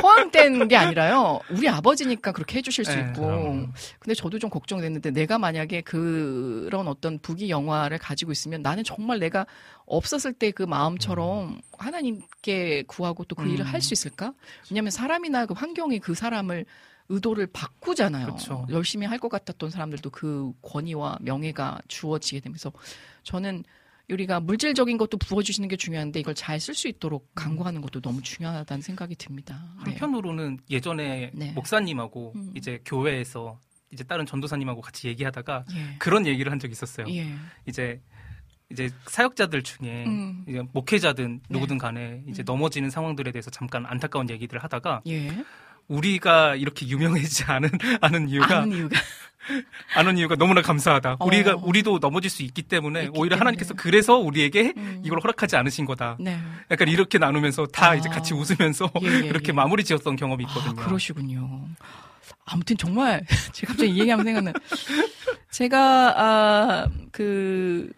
허황된 0.02 0.68
게 0.68 0.76
아니라요. 0.76 1.40
우리 1.50 1.68
아버지니까 1.68 2.32
그렇게 2.32 2.58
해주실 2.58 2.84
수 2.84 2.94
네, 2.94 3.00
있고. 3.02 3.26
그럼요. 3.26 3.68
근데 3.98 4.14
저도 4.14 4.38
좀 4.38 4.50
걱정됐는데 4.50 5.10
내가 5.12 5.38
만약에 5.38 5.80
그런 5.82 6.88
어떤 6.88 7.18
부귀 7.18 7.48
영화를 7.50 7.98
가지고 7.98 8.32
있으면 8.32 8.62
나는 8.62 8.84
정말 8.84 9.18
내가 9.18 9.46
없었을 9.86 10.32
때 10.32 10.48
그 10.50 10.62
마음처럼 10.64 11.60
하나님께 11.78 12.84
구하고 12.86 13.24
또그 13.24 13.42
음. 13.42 13.50
일을 13.50 13.64
할 13.66 13.80
수 13.80 13.94
있을까? 13.94 14.32
왜냐하면 14.70 14.90
사람이나 14.90 15.46
그 15.46 15.54
환경이 15.54 16.00
그 16.00 16.14
사람을 16.14 16.64
의도를 17.10 17.46
바꾸잖아요. 17.46 18.34
그쵸. 18.34 18.66
열심히 18.70 19.06
할 19.06 19.18
것 19.18 19.28
같았던 19.28 19.70
사람들도 19.70 20.10
그 20.10 20.52
권위와 20.62 21.18
명예가 21.20 21.80
주어지게 21.88 22.40
되면서 22.40 22.72
저는 23.22 23.64
우리가 24.10 24.40
물질적인 24.40 24.96
것도 24.96 25.18
부어주시는 25.18 25.68
게 25.68 25.76
중요한데 25.76 26.20
이걸 26.20 26.34
잘 26.34 26.58
쓸 26.58 26.74
수 26.74 26.88
있도록 26.88 27.30
강구하는 27.34 27.80
것도 27.80 28.00
너무 28.00 28.22
중요하다는 28.22 28.82
생각이 28.82 29.14
듭니다. 29.16 29.62
네. 29.84 29.92
한편으로는 29.92 30.58
예전에 30.70 31.30
네. 31.34 31.52
목사님하고 31.52 32.32
음. 32.36 32.52
이제 32.54 32.80
교회에서 32.84 33.58
이제 33.90 34.04
다른 34.04 34.26
전도사님하고 34.26 34.80
같이 34.80 35.08
얘기하다가 35.08 35.64
예. 35.74 35.96
그런 35.98 36.26
얘기를 36.26 36.50
한 36.52 36.58
적이 36.58 36.72
있었어요. 36.72 37.06
예. 37.08 37.32
이제 37.66 38.00
이제 38.70 38.90
사역자들 39.06 39.62
중에 39.62 40.04
음. 40.04 40.44
이제 40.46 40.62
목회자든 40.72 41.40
네. 41.40 41.40
누구든 41.48 41.78
간에 41.78 42.22
이제 42.28 42.42
음. 42.42 42.44
넘어지는 42.44 42.90
상황들에 42.90 43.32
대해서 43.32 43.50
잠깐 43.50 43.86
안타까운 43.86 44.28
얘기들을 44.28 44.62
하다가 44.62 45.02
예. 45.06 45.30
우리가 45.88 46.54
이렇게 46.54 46.86
유명해지지 46.86 47.44
않은 47.44 47.70
않은 48.00 48.28
이유가 48.28 48.58
아는 48.58 48.72
이유가 48.72 48.96
아는 49.96 50.18
이유가 50.18 50.36
너무나 50.36 50.60
감사하다. 50.62 51.16
어. 51.18 51.24
우리가 51.24 51.56
우리도 51.56 51.98
넘어질 52.00 52.30
수 52.30 52.42
있기 52.42 52.62
때문에 52.62 53.08
오히려 53.08 53.30
때문에. 53.30 53.38
하나님께서 53.38 53.74
그래서 53.74 54.16
우리에게 54.18 54.74
음. 54.76 55.02
이걸 55.04 55.20
허락하지 55.20 55.56
않으신 55.56 55.86
거다. 55.86 56.16
네. 56.20 56.38
약간 56.70 56.88
이렇게 56.88 57.18
나누면서 57.18 57.66
다 57.66 57.90
아. 57.90 57.94
이제 57.94 58.08
같이 58.08 58.34
웃으면서 58.34 58.90
예, 59.02 59.06
예, 59.06 59.28
그렇게 59.28 59.48
예. 59.48 59.52
마무리 59.52 59.84
지었던 59.84 60.16
경험이 60.16 60.44
있거든요. 60.44 60.80
아, 60.80 60.84
그러시군요. 60.84 61.68
아무튼 62.44 62.76
정말 62.76 63.24
제가 63.52 63.72
갑자기 63.72 63.92
이 63.92 64.00
얘기하면 64.00 64.24
생각나. 64.24 64.52
제가 65.50 66.82
아그 66.82 67.90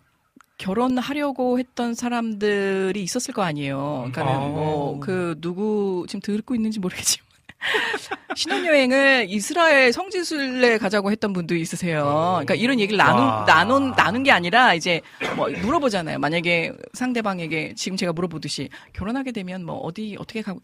결혼하려고 0.59 1.59
했던 1.59 1.95
사람들이 1.95 3.03
있었을 3.03 3.33
거 3.35 3.43
아니에요. 3.43 4.09
그러니까 4.13 4.23
아. 4.23 4.39
뭐그 4.39 5.39
누구 5.41 6.05
지금 6.07 6.21
듣고 6.21 6.55
있는지 6.55 6.79
모르겠지만 6.79 7.30
신혼여행을 8.37 9.27
이스라엘 9.29 9.93
성지순례 9.93 10.79
가자고 10.79 11.11
했던 11.11 11.33
분도 11.33 11.55
있으세요. 11.55 12.05
그러니까 12.35 12.55
이런 12.55 12.81
얘기를 12.81 12.97
나눈 12.97 13.25
와. 13.25 13.45
나눈 13.47 13.93
나눈 13.93 14.23
게 14.23 14.31
아니라 14.31 14.75
이제 14.75 15.01
뭐 15.37 15.49
물어보잖아요. 15.51 16.19
만약에 16.19 16.73
상대방에게 16.95 17.75
지금 17.77 17.97
제가 17.97 18.13
물어보듯이 18.13 18.71
결혼하게 18.93 19.33
되면 19.33 19.65
뭐 19.65 19.77
어디 19.77 20.17
어떻게 20.19 20.43
가고 20.43 20.61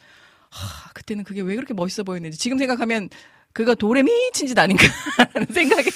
하, 0.50 0.90
그때는 0.92 1.24
그게 1.24 1.42
왜 1.42 1.54
그렇게 1.54 1.74
멋있어 1.74 2.02
보였는지 2.02 2.38
지금 2.38 2.56
생각하면 2.58 3.10
그가 3.52 3.74
돌에 3.74 4.02
미친 4.02 4.46
짓 4.46 4.58
아닌가라는 4.58 5.46
생각이 5.50 5.90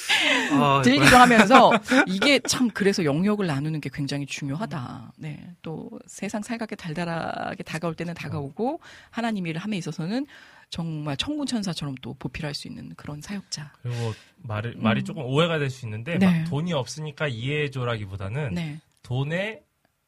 아, 0.52 0.80
들기도 0.82 1.14
하면서 1.18 1.70
이게 2.06 2.40
참 2.40 2.70
그래서 2.72 3.04
영역을 3.04 3.46
나누는 3.46 3.82
게 3.82 3.90
굉장히 3.92 4.24
중요하다. 4.24 5.12
네. 5.18 5.38
또 5.60 5.90
세상 6.06 6.42
살갑게 6.42 6.76
달달하게 6.76 7.62
다가올 7.62 7.94
때는 7.94 8.14
다가오고 8.14 8.80
하나님 9.10 9.46
일을 9.46 9.60
함에 9.60 9.76
있어서는 9.76 10.26
정말 10.70 11.16
천군 11.16 11.46
천사처럼 11.46 11.96
또 12.00 12.14
보필할 12.14 12.54
수 12.54 12.68
있는 12.68 12.92
그런 12.96 13.20
사역자. 13.20 13.72
그리고 13.82 14.14
말이 14.36 14.72
말이 14.76 15.00
음. 15.00 15.04
조금 15.04 15.22
오해가 15.24 15.58
될 15.58 15.68
수 15.70 15.84
있는데 15.86 16.16
네. 16.18 16.26
막 16.26 16.44
돈이 16.48 16.72
없으니까 16.72 17.28
이해해줘라기보다는 17.28 18.54
네. 18.54 18.80
돈에 19.02 19.60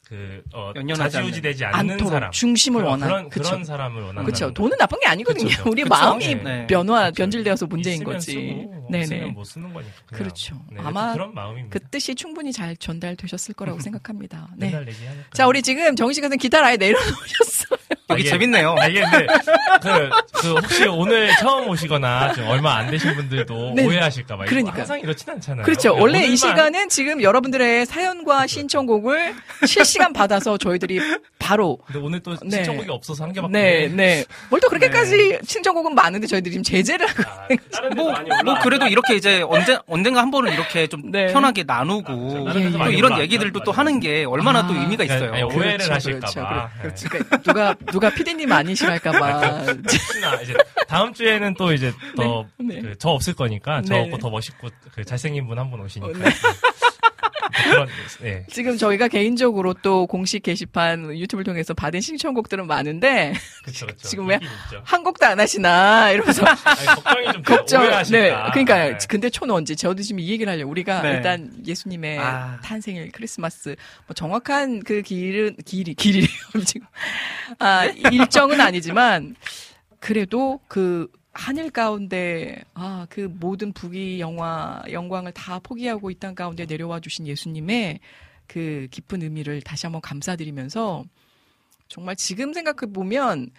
그 0.04 0.42
어, 0.52 0.72
연연하지 0.74 1.12
좌지우지되지 1.14 1.64
않는 1.64 1.98
사람 1.98 2.30
중심을 2.32 2.80
그런, 2.82 2.90
원하는 2.92 3.14
그런, 3.14 3.28
그쵸. 3.30 3.42
그런 3.50 3.64
사람을 3.64 4.02
원하는 4.02 4.24
그렇죠. 4.24 4.52
돈은 4.52 4.76
나쁜 4.76 4.98
게 5.00 5.06
아니거든요. 5.06 5.48
그쵸, 5.48 5.58
그쵸. 5.58 5.70
우리 5.70 5.82
그쵸. 5.84 5.94
마음이 5.94 6.34
네. 6.42 6.66
변화 6.66 7.02
그렇죠. 7.02 7.14
변질되어서 7.22 7.66
문제인 7.66 7.94
있으면 7.94 8.12
거지. 8.12 8.32
쓰고, 8.32 8.88
네네. 8.90 9.26
못 9.26 9.44
쓰는 9.44 9.72
거니까. 9.72 9.94
그냥. 10.06 10.18
그렇죠. 10.18 10.60
네, 10.72 10.80
아마 10.82 11.12
그런 11.12 11.32
마음입니다. 11.34 11.72
그 11.78 11.84
뜻이 11.88 12.14
충분히 12.16 12.52
잘 12.52 12.76
전달되셨을 12.76 13.54
거라고 13.54 13.78
생각합니다. 13.80 14.48
네. 14.56 14.66
맨날 14.66 14.88
얘기하니까. 14.88 15.30
자, 15.34 15.46
우리 15.46 15.62
지금 15.62 15.94
정희 15.96 16.14
씨가 16.14 16.28
기타를 16.28 16.66
아예 16.66 16.76
내려놓으셨어요. 16.76 17.78
여기 18.12 18.20
이게- 18.22 18.30
재밌네요. 18.30 18.74
아, 18.78 18.86
이게 18.86 19.00
근데 19.02 19.26
그, 19.82 20.10
그 20.40 20.54
혹시 20.54 20.86
오늘 20.86 21.30
처음 21.40 21.68
오시거나 21.68 22.32
좀 22.34 22.46
얼마 22.48 22.76
안 22.76 22.90
되신 22.90 23.14
분들도 23.14 23.72
네. 23.76 23.84
오해하실까봐 23.86 24.44
그러니까. 24.46 24.78
항상 24.78 25.00
이렇진 25.00 25.28
않잖아요. 25.30 25.64
그렇죠. 25.64 25.90
그냥 25.90 26.02
원래 26.02 26.18
이 26.18 26.22
오늘만 26.22 26.36
시간은 26.36 26.88
지금 26.88 27.22
여러분들의 27.22 27.86
사연과 27.86 28.46
신청곡을 28.46 29.34
실시간 29.66 30.12
받아서 30.12 30.56
저희들이 30.56 31.00
바로 31.38 31.78
근데 31.86 32.00
오늘 32.00 32.20
또 32.20 32.36
네. 32.44 32.56
신청곡이 32.56 32.90
없어서 32.90 33.24
한 33.24 33.32
개밖에. 33.32 33.52
네, 33.52 33.88
네. 33.88 34.24
뭘 34.48 34.60
또 34.62 34.68
그렇게까지 34.68 35.40
신청곡은 35.44 35.94
많은데 35.96 36.28
저희들이 36.28 36.52
지금 36.52 36.62
제재를 36.62 37.04
하고 37.08 37.24
아, 37.76 37.94
뭐. 37.96 38.14
뭐 38.44 38.54
그래도 38.62 38.86
이렇게 38.86 39.16
이제 39.16 39.42
언제 39.48 39.76
언젠가 39.88 40.20
한 40.22 40.30
번은 40.30 40.52
이렇게 40.52 40.86
좀 40.86 41.10
네. 41.10 41.26
편하게 41.32 41.64
나누고 41.64 42.44
데도 42.52 42.78
또 42.78 42.90
이런. 42.90 43.18
얘기들도 43.18 43.60
또. 43.64 43.72
하는 43.72 44.00
게 44.00 44.24
얼마나 44.24 44.60
아. 44.60 44.66
또 44.66 44.74
의미가 44.74 45.02
있어요. 45.04 45.32
아니, 45.32 45.42
오해를 45.42 45.78
그렇죠, 45.78 45.92
하실까봐. 45.94 46.70
그렇죠. 46.82 47.08
그러니까 47.08 47.36
누가 47.38 47.74
누가 47.90 48.01
피디님 48.10 48.50
아니시랄까봐. 48.52 49.64
혹시나 49.92 50.34
이제 50.42 50.54
다음 50.88 51.12
주에는 51.14 51.54
또 51.54 51.72
이제 51.72 51.92
더 52.16 52.46
네. 52.58 52.80
그저 52.80 53.10
없을 53.10 53.34
거니까 53.34 53.82
저 53.82 53.94
네. 53.94 54.00
없고 54.02 54.18
더 54.18 54.30
멋있고 54.30 54.68
그 54.94 55.04
잘생긴 55.04 55.46
분 55.46 55.58
한 55.58 55.70
분 55.70 55.80
오시니까. 55.80 56.18
네. 57.62 57.70
그런 57.70 57.88
네. 58.20 58.46
지금 58.50 58.76
저희가 58.76 59.08
개인적으로 59.08 59.74
또 59.74 60.06
공식 60.06 60.42
게시판 60.42 61.16
유튜브를 61.16 61.44
통해서 61.44 61.74
받은 61.74 62.00
신청곡들은 62.00 62.66
많은데 62.66 63.34
그렇죠, 63.62 63.86
그렇죠. 63.86 64.08
지금 64.08 64.28
왜. 64.28 64.38
한 64.84 65.02
곡도 65.02 65.26
안 65.26 65.40
하시나 65.40 66.10
이러면서 66.10 66.44
아니, 66.44 66.86
걱정이 66.86 67.32
좀. 67.32 67.42
걱정. 67.42 67.82
네. 68.10 68.30
그러니까 68.50 68.76
네. 68.76 68.98
근데 69.08 69.30
초는 69.30 69.54
언제 69.54 69.74
저도 69.74 70.02
지금 70.02 70.20
이 70.20 70.28
얘기를 70.28 70.52
하려고 70.52 70.70
우리가 70.70 71.02
네. 71.02 71.10
일단 71.12 71.52
예수님의 71.66 72.18
아. 72.18 72.58
탄생일 72.62 73.10
크리스마스 73.12 73.76
뭐 74.06 74.14
정확한 74.14 74.80
그 74.80 75.02
길은 75.02 75.56
길이 75.64 75.94
길이래요 75.94 76.28
지금 76.66 76.86
아 77.58 77.84
일정은 77.84 78.60
아니지만 78.60 79.36
그래도 80.00 80.60
그 80.68 81.08
하늘 81.32 81.70
가운데 81.70 82.62
아 82.74 83.06
그 83.10 83.20
모든 83.40 83.72
부귀 83.72 84.20
영화 84.20 84.82
영광을 84.90 85.32
다 85.32 85.58
포기하고 85.58 86.10
이 86.10 86.14
땅 86.18 86.34
가운데 86.34 86.66
내려와 86.66 87.00
주신 87.00 87.26
예수님의 87.26 88.00
그 88.46 88.86
깊은 88.90 89.22
의미를 89.22 89.60
다시 89.62 89.86
한번 89.86 90.00
감사드리면서 90.02 91.04
정말 91.88 92.16
지금 92.16 92.52
생각해 92.52 92.92
보면 92.92 93.50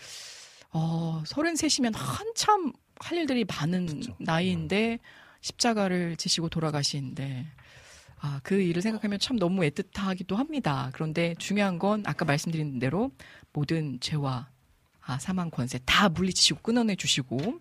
어 0.71 1.21
33이면 1.25 1.93
한참 1.95 2.71
할 2.99 3.17
일들이 3.17 3.43
많은 3.45 4.01
나이인데 4.19 4.99
십자가를 5.41 6.15
지시고 6.15 6.49
돌아가시는데 6.49 7.45
아, 8.19 8.39
그 8.43 8.61
일을 8.61 8.81
생각하면 8.81 9.19
참 9.19 9.37
너무 9.37 9.61
애틋하기도 9.63 10.35
합니다. 10.35 10.89
그런데 10.93 11.35
중요한 11.37 11.77
건 11.77 12.03
아까 12.05 12.23
말씀드린 12.23 12.79
대로 12.79 13.11
모든 13.51 13.99
죄와 13.99 14.47
아, 15.05 15.19
사망 15.19 15.49
권세 15.49 15.80
다 15.85 16.09
물리치시고 16.09 16.61
끊어내 16.61 16.95
주시고 16.95 17.59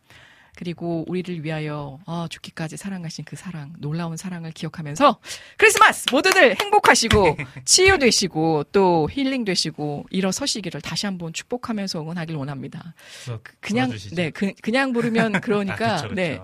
그리고 0.54 1.04
우리를 1.08 1.44
위하여 1.44 1.98
아, 2.04 2.26
죽기까지 2.30 2.76
사랑하신 2.76 3.24
그 3.24 3.36
사랑, 3.36 3.72
놀라운 3.78 4.16
사랑을 4.16 4.52
기억하면서 4.52 5.18
크리스마스 5.56 6.06
모두들 6.12 6.60
행복하시고 6.60 7.36
치유되시고 7.64 8.64
또 8.64 9.08
힐링 9.10 9.44
되시고 9.44 10.06
일어서시기를 10.10 10.82
다시 10.82 11.06
한번 11.06 11.32
축복하면서 11.32 12.02
응원하길 12.02 12.36
원합니다. 12.36 12.94
그냥 13.60 13.86
불러주시죠. 13.88 14.14
네, 14.14 14.30
그, 14.30 14.52
그냥 14.60 14.92
부르면 14.92 15.40
그러니까 15.40 15.74
아, 15.94 15.96
그쵸, 15.96 16.08
그쵸. 16.08 16.14
네. 16.14 16.38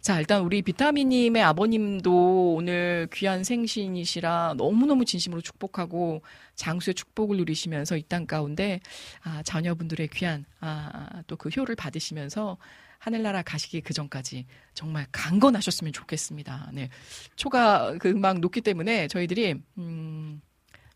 자, 0.00 0.18
일단 0.18 0.42
우리 0.42 0.62
비타민님의 0.62 1.42
아버님도 1.42 2.54
오늘 2.54 3.06
귀한 3.12 3.44
생신이시라 3.44 4.54
너무너무 4.56 5.04
진심으로 5.04 5.42
축복하고 5.42 6.22
장수의 6.54 6.94
축복을 6.94 7.36
누리시면서 7.36 7.96
이 7.98 8.02
땅 8.08 8.26
가운데 8.26 8.80
아, 9.22 9.42
자녀분들의 9.42 10.08
귀한 10.08 10.44
아, 10.60 11.22
또 11.26 11.36
그 11.36 11.48
효를 11.50 11.76
받으시면서 11.76 12.56
하늘나라 12.98 13.42
가시기 13.42 13.82
그 13.82 13.92
전까지 13.94 14.46
정말 14.74 15.06
강건하셨으면 15.12 15.92
좋겠습니다. 15.92 16.70
네. 16.72 16.88
초가 17.36 17.96
그 17.98 18.08
음악 18.10 18.40
높기 18.40 18.62
때문에 18.62 19.06
저희들이 19.08 19.54
음, 19.78 20.40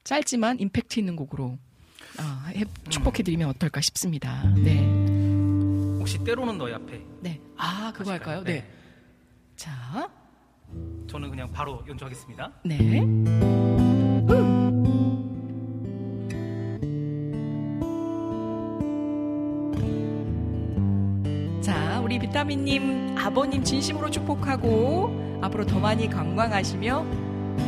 짧지만 0.03 0.61
임팩트 0.61 0.99
있는 0.99 1.15
곡으로 1.15 1.59
아, 2.19 2.51
해- 2.55 2.65
축복해드리면 2.89 3.49
어떨까 3.51 3.81
싶습니다. 3.83 4.43
네. 4.57 4.81
혹시 5.99 6.19
때로는 6.25 6.57
너희 6.59 6.73
앞에 6.73 7.01
네. 7.21 7.41
아, 7.57 7.93
그거 7.95 8.11
할까요? 8.11 8.43
네. 8.45 8.67
자, 9.57 10.09
저는 11.07 11.31
그냥 11.31 11.51
바로 11.53 11.83
연주하겠습니다. 11.89 12.53
네. 12.65 13.01
자, 21.61 22.01
우리 22.03 22.19
비타민님 22.19 23.17
아버님 23.19 23.63
진심으로 23.65 24.11
축복하고 24.11 25.39
앞으로 25.43 25.65
더 25.67 25.79
많이 25.79 26.09
건강하시며 26.09 27.05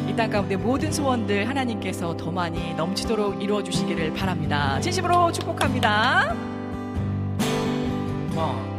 이 0.08 0.16
땅 0.16 0.30
가운데 0.30 0.56
모든 0.56 0.90
소원들 0.90 1.46
하나님께서 1.48 2.16
더 2.16 2.30
많이 2.32 2.74
넘치도록 2.74 3.42
이루어 3.42 3.62
주시기를 3.62 4.14
바랍니다. 4.14 4.80
진심으로 4.80 5.30
축복합니다. 5.32 6.34
원, 8.34 8.75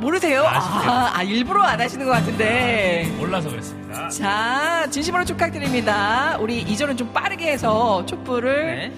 아 0.00 0.02
모르세요? 0.02 0.44
아쉽게도. 0.46 0.90
아, 0.90 1.10
아, 1.18 1.22
일부러 1.22 1.62
안 1.62 1.78
하시는 1.80 2.04
것 2.06 2.12
같은데 2.12 3.12
몰라서 3.18 3.50
그랬습니다. 3.50 4.08
자 4.08 4.86
진심으로 4.90 5.24
축하드립니다 5.26 6.38
우리 6.40 6.64
2절은 6.64 6.96
좀 6.96 7.12
빠르게 7.12 7.52
해서 7.52 8.04
촛불을 8.06 8.66
네. 8.66 8.92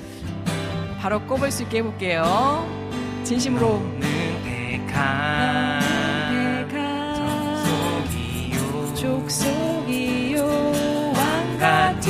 바로 1.00 1.20
꼽을 1.22 1.50
수 1.50 1.64
있게 1.64 1.78
해볼게요 1.78 2.64
진심으로 3.24 3.82
족속이요 8.94 10.44
왕 11.14 11.58
같은 11.58 12.08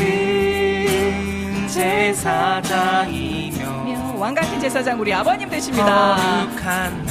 제사장이며 1.68 3.62
왕 4.18 4.34
같은 4.34 4.60
제사장 4.60 5.00
우리 5.00 5.14
아버님 5.14 5.48
되십니다 5.48 6.16
거룩한 6.16 7.01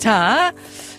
자, 0.00 0.52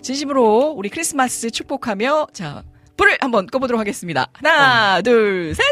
진심으로 0.04 0.76
우리 0.78 0.90
크리스마스 0.90 1.50
축복하며, 1.50 2.28
자, 2.34 2.64
불을 2.98 3.18
한번 3.20 3.48
꺼보도록 3.48 3.80
하겠습니다. 3.80 4.28
하나, 4.34 5.02
둘, 5.02 5.56
셋! 5.56 5.66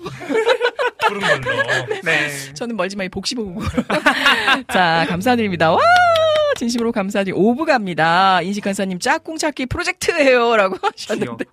부른 1.08 1.20
걸로. 1.40 1.62
네 2.04 2.52
저는 2.54 2.76
멀지만 2.76 3.06
이 3.06 3.08
복시보고. 3.08 3.62
자, 4.70 5.06
감사드립니다. 5.08 5.72
와! 5.72 5.80
진심으로 6.60 6.92
감사드리고, 6.92 7.40
off 7.40 7.64
갑니다. 7.64 8.42
인식 8.42 8.62
간사님 8.62 8.98
짝꿍 8.98 9.38
찾기 9.38 9.64
프로젝트예요 9.66 10.56
라고 10.56 10.76
하셨는데. 10.84 11.46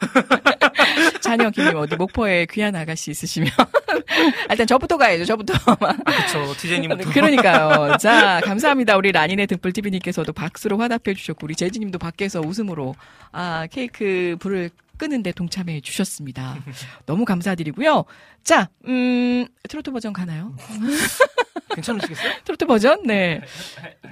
찬영김님 1.22 1.78
어디 1.78 1.96
목포에 1.96 2.46
귀한 2.52 2.76
아가씨 2.76 3.12
있으시면. 3.12 3.50
아, 3.58 4.52
일단 4.52 4.68
저부터 4.68 4.98
가야죠, 4.98 5.24
저부터. 5.24 5.54
그렇죠 5.54 6.54
디제이님부터 6.60 7.10
그러니까요. 7.12 7.96
자, 7.98 8.42
감사합니다. 8.44 8.98
우리 8.98 9.14
라니네 9.14 9.46
등불TV님께서도 9.46 10.34
박수로 10.34 10.78
화답해 10.78 11.14
주셨고, 11.16 11.46
우리 11.46 11.56
재지님도 11.56 12.00
밖에서 12.00 12.42
웃음으로, 12.42 12.94
아, 13.32 13.66
케이크 13.72 14.36
불을 14.40 14.72
끄는데 14.98 15.32
동참해 15.32 15.82
주셨습니다. 15.82 16.58
너무 17.06 17.26
감사드리고요. 17.26 18.06
자, 18.44 18.70
음, 18.86 19.46
트로트 19.70 19.92
버전 19.92 20.14
가나요? 20.14 20.56
괜찮으시겠어요? 21.76 22.34
트로트 22.44 22.66
버전? 22.66 23.04
네. 23.04 23.42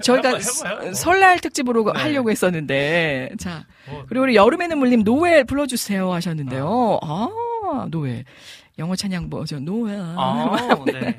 저희가 0.01 0.37
해봐요. 0.37 0.93
설날 0.93 1.39
특집으로 1.39 1.91
네. 1.93 1.99
하려고 1.99 2.29
했었는데, 2.29 3.31
자, 3.39 3.65
뭐, 3.89 4.05
그리고 4.07 4.23
우리 4.23 4.35
여름의 4.35 4.77
눈물님 4.77 5.03
노엘 5.03 5.45
불러주세요 5.45 6.11
하셨는데요. 6.13 6.99
아, 7.01 7.87
노엘. 7.89 8.25
영어 8.77 8.95
찬양 8.95 9.29
버전 9.29 9.65
노엘. 9.65 9.97
아, 9.99 10.55
네. 10.85 11.15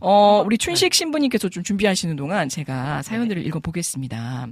어, 0.00 0.42
우리 0.44 0.58
춘식 0.58 0.94
신부님께서 0.94 1.48
좀 1.48 1.62
준비하시는 1.62 2.16
동안 2.16 2.48
제가 2.48 3.02
사연들을 3.02 3.44
읽어보겠습니다. 3.46 4.48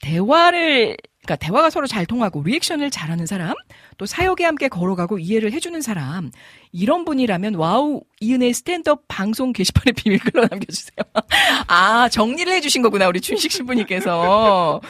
대화를, 0.00 0.96
그러니까 1.26 1.36
대화가 1.36 1.70
서로 1.70 1.86
잘 1.86 2.06
통하고 2.06 2.42
리액션을 2.44 2.90
잘하는 2.90 3.26
사람, 3.26 3.54
또 3.98 4.06
사역에 4.06 4.44
함께 4.44 4.68
걸어가고 4.68 5.18
이해를 5.18 5.52
해주는 5.52 5.80
사람, 5.80 6.30
이런 6.72 7.04
분이라면 7.04 7.54
와우 7.54 8.02
이은혜 8.20 8.52
스탠드업 8.52 9.04
방송 9.08 9.52
게시판에 9.52 9.92
비밀글로 9.96 10.46
남겨주세요. 10.50 10.96
아 11.68 12.08
정리를 12.08 12.52
해주신 12.52 12.82
거구나 12.82 13.08
우리 13.08 13.20
춘식 13.20 13.50
신부님께서. 13.50 14.80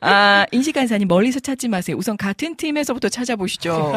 아 0.00 0.46
인식 0.52 0.72
간사님 0.72 1.08
멀리서 1.08 1.40
찾지 1.40 1.68
마세요. 1.68 1.96
우선 1.98 2.16
같은 2.16 2.56
팀에서부터 2.56 3.08
찾아보시죠. 3.08 3.94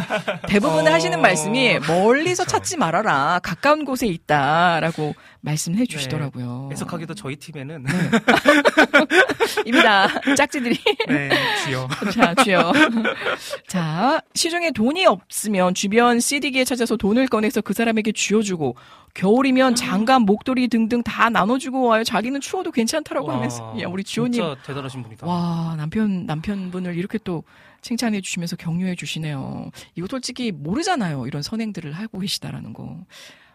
대부분 0.48 0.88
어. 0.88 0.92
하시는 0.92 1.22
말씀이 1.22 1.80
멀리서 1.88 2.46
찾지 2.46 2.78
말아라. 2.78 3.40
가까운 3.44 3.86
곳에 3.86 4.08
있다라고 4.08 5.14
말씀해 5.42 5.86
주시더라고요. 5.86 6.70
애석하게도 6.72 7.14
저희 7.14 7.36
팀에는 7.36 7.86
입니다. 9.66 10.08
짝지들이. 10.36 10.78
네 11.08 11.30
주요 11.64 11.88
자, 12.12 12.34
주요. 12.36 12.72
자, 13.68 14.22
시중에 14.40 14.72
돈이 14.72 15.06
없으면 15.06 15.74
주변 15.74 16.22
CD기에 16.22 16.64
찾아서 16.64 16.96
돈을 16.96 17.28
꺼내서 17.28 17.60
그 17.60 17.74
사람에게 17.74 18.14
쥐어주고, 18.14 18.78
겨울이면 19.14 19.76
장갑, 19.76 20.22
목도리 20.22 20.70
등등 20.70 21.04
다 21.04 21.30
나눠주고 21.30 21.84
와요. 21.88 22.06
자기는 22.06 22.40
추워도 22.40 22.72
괜찮다라고 22.72 23.28
와, 23.28 23.36
하면서. 23.36 23.76
야, 23.82 23.88
우리 23.90 24.02
주호님. 24.02 24.32
진짜 24.32 24.56
대단하신 24.66 25.04
분이다 25.04 25.28
와, 25.28 25.76
남편, 25.76 26.26
남편분을 26.26 26.96
이렇게 26.98 27.18
또 27.22 27.44
칭찬해 27.82 28.22
주시면서 28.22 28.56
격려해 28.56 28.96
주시네요. 28.96 29.72
이거 29.96 30.08
솔직히 30.10 30.54
모르잖아요. 30.54 31.28
이런 31.28 31.42
선행들을 31.42 31.92
하고 31.92 32.20
계시다라는 32.20 32.72
거. 32.72 32.98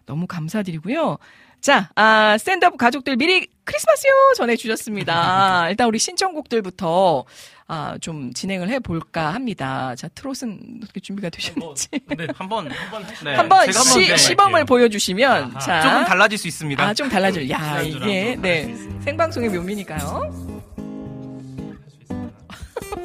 너무 0.05 0.27
감사드리고요. 0.27 1.16
자, 1.62 1.89
아, 1.94 2.36
스탠드업 2.36 2.77
가족들 2.77 3.16
미리 3.16 3.47
크리스마스요! 3.65 4.12
전해 4.36 4.55
주셨습니다. 4.55 5.69
일단 5.70 5.89
우리 5.89 5.98
신청곡들부터, 5.98 7.24
아, 7.66 7.97
좀 8.01 8.32
진행을 8.35 8.69
해볼까 8.69 9.32
합니다. 9.32 9.95
자, 9.97 10.07
트롯은 10.09 10.81
어떻게 10.85 11.01
준비가 11.01 11.31
되셨는지. 11.31 11.89
근데 12.07 12.27
한번 12.36 12.70
한 12.70 12.91
번 12.91 13.03
네, 13.24 13.35
한번 13.35 13.65
제가 13.73 13.78
한번 13.81 14.03
시, 14.05 14.09
네, 14.11 14.16
시범을 14.19 14.65
보여주시면, 14.66 15.45
아하. 15.45 15.59
자. 15.61 15.81
조금 15.82 16.05
달라질 16.05 16.36
수 16.36 16.47
있습니다 16.49 16.82
아, 16.85 16.93
좀 16.93 17.09
달라질. 17.09 17.49
야, 17.51 17.81
이게, 17.81 18.35
좀 18.35 18.43
네. 18.43 18.74
생방송의 19.05 19.49
묘미니까요. 19.51 20.53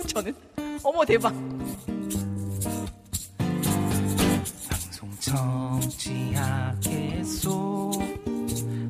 저는, 0.07 0.36
어머, 0.84 1.06
대박. 1.06 1.34
방송 4.69 5.10
청취하겠소 6.60 7.91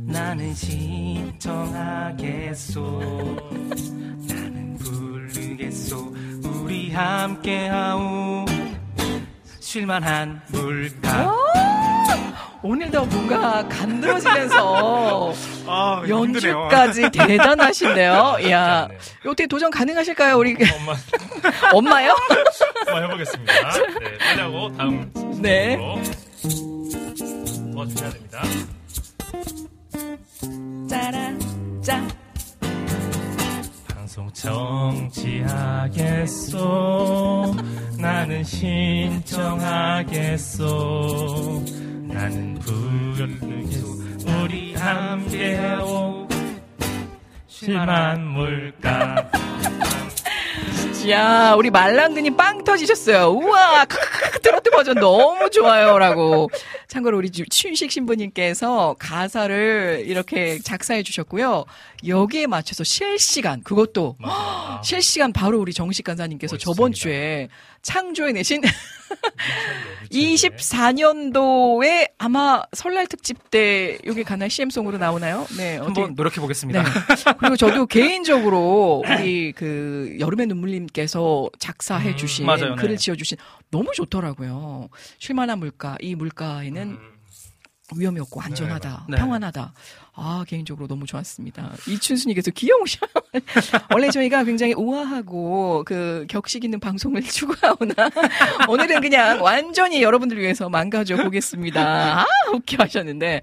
나는 0.07 0.53
신청하겠소 0.55 1.39
나는 4.27 4.58
부르겠소 5.41 6.13
우리 6.63 6.91
함께 6.91 7.67
하오 7.67 8.45
쉴만한 9.59 10.41
물가 10.47 11.33
오늘도 12.61 13.05
뭔가 13.05 13.65
간드러지면서 13.69 15.33
아, 15.65 16.03
연주까지 16.09 17.09
대단하신데요. 17.09 18.37
야, 18.51 18.83
않네요. 18.83 18.99
이거 19.21 19.31
어떻게 19.31 19.47
도전 19.47 19.71
가능하실까요, 19.71 20.37
우리 20.37 20.57
엄마 20.75 20.93
엄마요? 21.71 22.13
한번 22.85 23.03
해보겠습니다. 23.05 23.53
네, 24.35 24.41
하고 24.41 24.75
다음 24.75 25.09
네. 25.41 25.77
도와주셔야 27.73 28.09
됩니다. 28.09 28.43
짜란 30.89 31.39
짜. 31.81 32.18
방송 34.19 34.29
정치하겠소. 35.87 37.55
나는 37.97 38.43
신청하겠소. 38.43 38.83
나는 42.09 42.59
부르겠소. 42.59 43.87
우리 44.43 44.75
함께하오. 44.75 46.27
실만 47.47 48.27
물가 48.27 49.31
야, 51.09 51.55
우리 51.57 51.69
말랑드님 51.71 52.35
빵 52.35 52.63
터지셨어요. 52.63 53.29
우와, 53.31 53.85
트로트 54.43 54.69
버전 54.69 54.95
너무 54.95 55.49
좋아요라고. 55.49 56.49
참고로 56.87 57.17
우리 57.17 57.31
주- 57.31 57.45
춘식 57.49 57.91
신부님께서 57.91 58.95
가사를 58.99 60.03
이렇게 60.05 60.59
작사해 60.59 61.01
주셨고요. 61.03 61.65
여기에 62.07 62.47
맞춰서 62.47 62.83
실시간 62.83 63.63
그것도. 63.63 64.17
실시간 64.83 65.33
바로 65.33 65.59
우리 65.59 65.73
정식 65.73 66.03
간사님께서 66.03 66.55
멋있습니다. 66.55 66.75
저번 66.75 66.91
주에 66.93 67.47
창조해 67.81 68.33
내신 68.33 68.61
미쳤네. 68.61 68.71
24년도에 70.11 72.11
아마 72.17 72.61
설날 72.73 73.07
특집 73.07 73.49
때 73.49 73.97
여기 74.05 74.23
가나 74.23 74.47
CM송으로 74.47 74.97
나오나요? 74.97 75.45
네, 75.57 75.77
한번 75.77 76.13
노력해 76.15 76.41
보겠습니다. 76.41 76.83
네. 76.83 76.89
그리고 77.39 77.55
저도 77.55 77.85
개인적으로 77.85 79.03
우리 79.07 79.51
그 79.51 80.15
여름의 80.19 80.47
눈물님께서 80.47 81.49
작사해 81.59 82.11
음, 82.11 82.17
주신 82.17 82.45
맞아요, 82.45 82.75
네. 82.75 82.81
글을 82.81 82.97
지어 82.97 83.15
주신 83.15 83.37
너무 83.71 83.91
좋더라고요. 83.93 84.89
쉴만한 85.19 85.59
물가 85.59 85.97
이 86.01 86.15
물가에는 86.15 86.81
음, 86.81 87.18
위험이 87.95 88.19
없고 88.21 88.41
안전하다, 88.41 89.05
네. 89.09 89.17
평안하다. 89.17 89.73
아 90.21 90.43
개인적으로 90.47 90.87
너무 90.87 91.05
좋았습니다. 91.05 91.71
이춘순이께서 91.87 92.51
귀여우셔. 92.51 92.99
원래 93.93 94.09
저희가 94.11 94.43
굉장히 94.43 94.73
우아하고 94.73 95.83
그 95.85 96.25
격식 96.29 96.63
있는 96.65 96.79
방송을 96.79 97.21
추구하오나 97.29 98.09
오늘은 98.67 98.99
그냥 99.01 99.41
완전히 99.41 100.03
여러분들 100.03 100.37
위해서 100.39 100.67
망가져 100.69 101.15
보겠습니다. 101.17 102.21
아 102.21 102.25
웃겨 102.53 102.83
하셨는데 102.83 103.41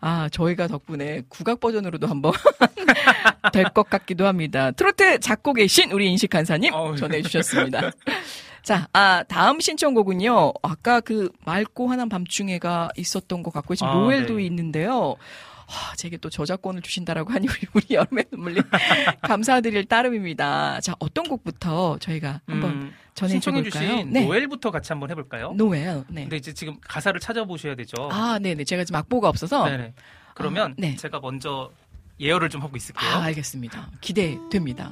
아 0.00 0.28
저희가 0.30 0.66
덕분에 0.68 1.22
국악 1.28 1.60
버전으로도 1.60 2.06
한번 2.08 2.32
될 3.52 3.64
것 3.72 3.88
같기도 3.88 4.26
합니다. 4.26 4.70
트로트 4.72 5.20
작곡의 5.20 5.68
신 5.68 5.90
우리 5.92 6.08
인식 6.10 6.28
간사님. 6.30 6.72
전해주셨습니다. 6.98 7.92
자, 8.66 8.88
아, 8.92 9.22
다음 9.28 9.60
신청곡은요. 9.60 10.54
아까 10.60 10.98
그 10.98 11.30
맑고 11.44 11.86
환한 11.86 12.08
밤중에가 12.08 12.88
있었던 12.96 13.44
것 13.44 13.52
같고 13.52 13.76
지금 13.76 13.88
아, 13.88 13.94
노엘도 13.94 14.38
네. 14.38 14.44
있는데요. 14.46 15.10
와, 15.68 15.94
제게 15.96 16.16
또 16.16 16.28
저작권을 16.28 16.82
주신다라고 16.82 17.32
하니 17.32 17.46
우리, 17.46 17.58
우리 17.74 17.94
여름의 17.94 18.24
눈물님 18.32 18.64
감사드릴 19.22 19.84
따름입니다. 19.84 20.80
자, 20.80 20.96
어떤 20.98 21.28
곡부터 21.28 21.98
저희가 21.98 22.40
한번 22.48 22.70
음, 22.72 22.92
신청해주신 23.14 23.80
볼까요? 23.80 24.04
네. 24.04 24.26
노엘부터 24.26 24.72
같이 24.72 24.92
한번 24.92 25.10
해볼까요? 25.10 25.52
노엘. 25.52 26.02
네. 26.08 26.22
근데 26.22 26.36
이제 26.36 26.52
지금 26.52 26.76
가사를 26.80 27.20
찾아보셔야 27.20 27.76
되죠. 27.76 28.08
아, 28.10 28.40
네네. 28.40 28.64
제가 28.64 28.82
지금 28.82 28.98
악보가 28.98 29.28
없어서. 29.28 29.64
네네. 29.66 29.94
그러면 30.34 30.72
아, 30.72 30.74
네. 30.76 30.96
제가 30.96 31.20
먼저 31.20 31.70
예열을 32.18 32.50
좀 32.50 32.62
하고 32.62 32.76
있을게요. 32.76 33.08
아, 33.08 33.22
알겠습니다. 33.22 33.90
기대됩니다. 34.00 34.90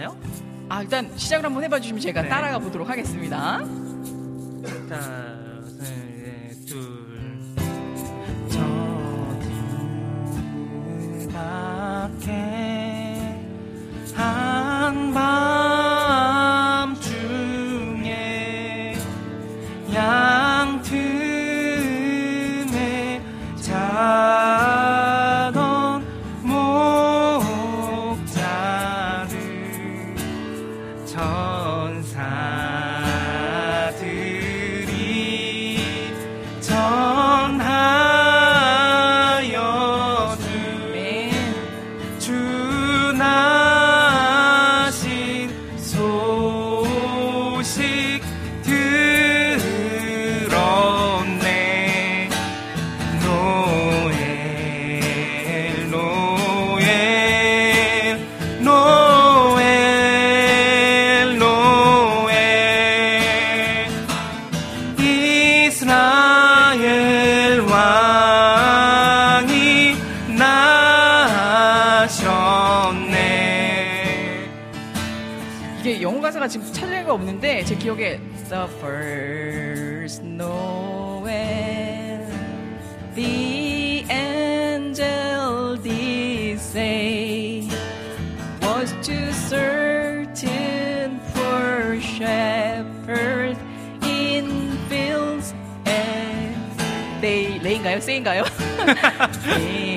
찾으셨나요? 0.00 0.16
아, 0.68 0.82
일단 0.82 1.10
시작을 1.16 1.44
한번 1.44 1.62
해봐 1.64 1.80
주시면 1.80 2.00
제가 2.00 2.22
네. 2.22 2.28
따라가 2.28 2.58
보도록 2.58 2.88
하겠습니다. 2.88 3.58
하 4.88 5.29
지금 77.09 77.09
찾을 77.09 77.09
리가 77.09 77.13
없는데 77.13 77.63
제 77.63 77.75
기억에 77.75 78.19
The 78.49 78.67
first 78.79 80.23
Noel 80.23 81.25
The 83.15 84.05
angel 84.09 85.77
did 85.81 86.59
say 86.59 87.67
Was 88.61 88.93
to 89.03 89.33
certain 89.33 91.19
poor 91.33 91.99
shepherds 91.99 93.59
in 94.03 94.77
fields 94.87 95.55
and 95.87 96.55
they 97.21 97.57
레인가요? 97.63 97.99
세인가요? 97.99 98.43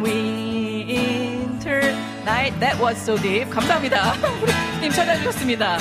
winter 0.00 1.82
night 2.24 2.58
that 2.60 2.80
was 2.80 2.96
so 2.96 3.18
deep. 3.18 3.50
감사합니다. 3.50 4.14
우리 4.42 4.52
님 4.80 4.90
찾아주셨습니다. 4.90 5.76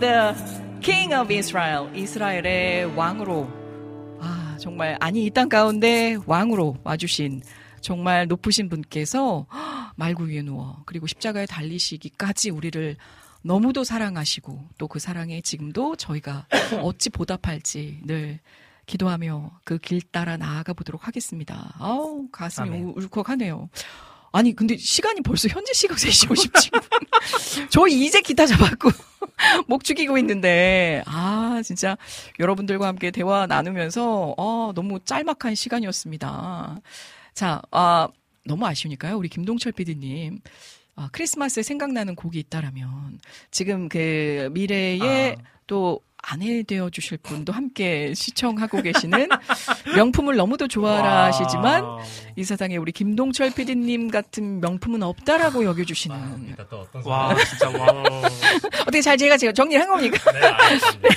The 0.00 0.34
King 0.82 1.14
of 1.14 1.32
Israel. 1.32 1.90
이스라엘의 1.96 2.96
왕으로. 2.96 3.48
아, 4.20 4.56
정말, 4.60 4.96
아니, 5.00 5.24
이 5.26 5.30
땅 5.30 5.48
가운데 5.48 6.16
왕으로 6.26 6.76
와주신 6.84 7.42
정말 7.80 8.26
높으신 8.26 8.68
분께서 8.68 9.46
말구 9.96 10.28
위에 10.28 10.42
누워, 10.42 10.82
그리고 10.86 11.06
십자가에 11.06 11.46
달리시기까지 11.46 12.50
우리를 12.50 12.96
너무도 13.42 13.84
사랑하시고, 13.84 14.68
또 14.78 14.88
그 14.88 14.98
사랑에 14.98 15.40
지금도 15.40 15.96
저희가 15.96 16.46
어찌 16.82 17.08
보답할지 17.10 18.00
늘 18.04 18.38
기도하며 18.86 19.60
그 19.64 19.78
길 19.78 20.02
따라 20.02 20.36
나아가 20.36 20.72
보도록 20.72 21.06
하겠습니다. 21.06 21.74
아우, 21.78 22.28
가슴이 22.32 22.68
아멘. 22.68 22.82
우- 22.84 22.94
울컥하네요. 22.96 23.68
아니, 24.32 24.54
근데 24.54 24.76
시간이 24.76 25.22
벌써 25.22 25.48
현재 25.48 25.72
시각 25.72 25.96
3시 25.96 26.28
57분. 26.28 26.82
저 27.70 27.86
이제 27.88 28.20
기타 28.20 28.46
잡았고, 28.46 28.90
목 29.66 29.82
죽이고 29.82 30.18
있는데, 30.18 31.02
아, 31.06 31.60
진짜 31.64 31.96
여러분들과 32.38 32.86
함께 32.86 33.10
대화 33.10 33.46
나누면서, 33.46 34.34
어, 34.36 34.72
너무 34.74 35.00
짤막한 35.00 35.54
시간이었습니다. 35.54 36.80
자, 37.34 37.62
아, 37.72 38.08
너무 38.44 38.66
아쉬우니까요. 38.66 39.16
우리 39.16 39.28
김동철 39.28 39.72
PD님. 39.72 40.40
아, 40.94 41.08
크리스마스에 41.12 41.62
생각나는 41.62 42.14
곡이 42.14 42.38
있다라면, 42.38 43.20
지금 43.50 43.88
그 43.88 44.48
미래에 44.52 45.36
아. 45.38 45.42
또 45.66 46.00
아내 46.22 46.62
되어 46.62 46.90
주실 46.90 47.18
분도 47.18 47.52
함께 47.52 48.12
시청하고 48.14 48.82
계시는 48.82 49.28
명품을 49.96 50.36
너무도 50.36 50.68
좋아라 50.68 51.26
하시지만 51.26 51.82
wow. 51.82 52.00
이 52.36 52.44
세상에 52.44 52.76
우리 52.76 52.92
김동철 52.92 53.52
PD님 53.54 54.10
같은 54.10 54.60
명품은 54.60 55.02
없다라고 55.02 55.60
아, 55.60 55.64
여겨 55.64 55.84
주시는 55.84 56.16
그러니까 56.18 56.68
또 56.68 56.80
어떤 56.80 57.04
와? 57.04 57.34
진짜 57.44 57.68
와. 57.70 57.90
어떻게 58.82 59.00
잘 59.00 59.16
제가 59.16 59.36
제가 59.36 59.52
정리한 59.52 59.88
겁니까? 59.88 60.32
네, 60.32 60.40
알겠습니다. 60.40 61.08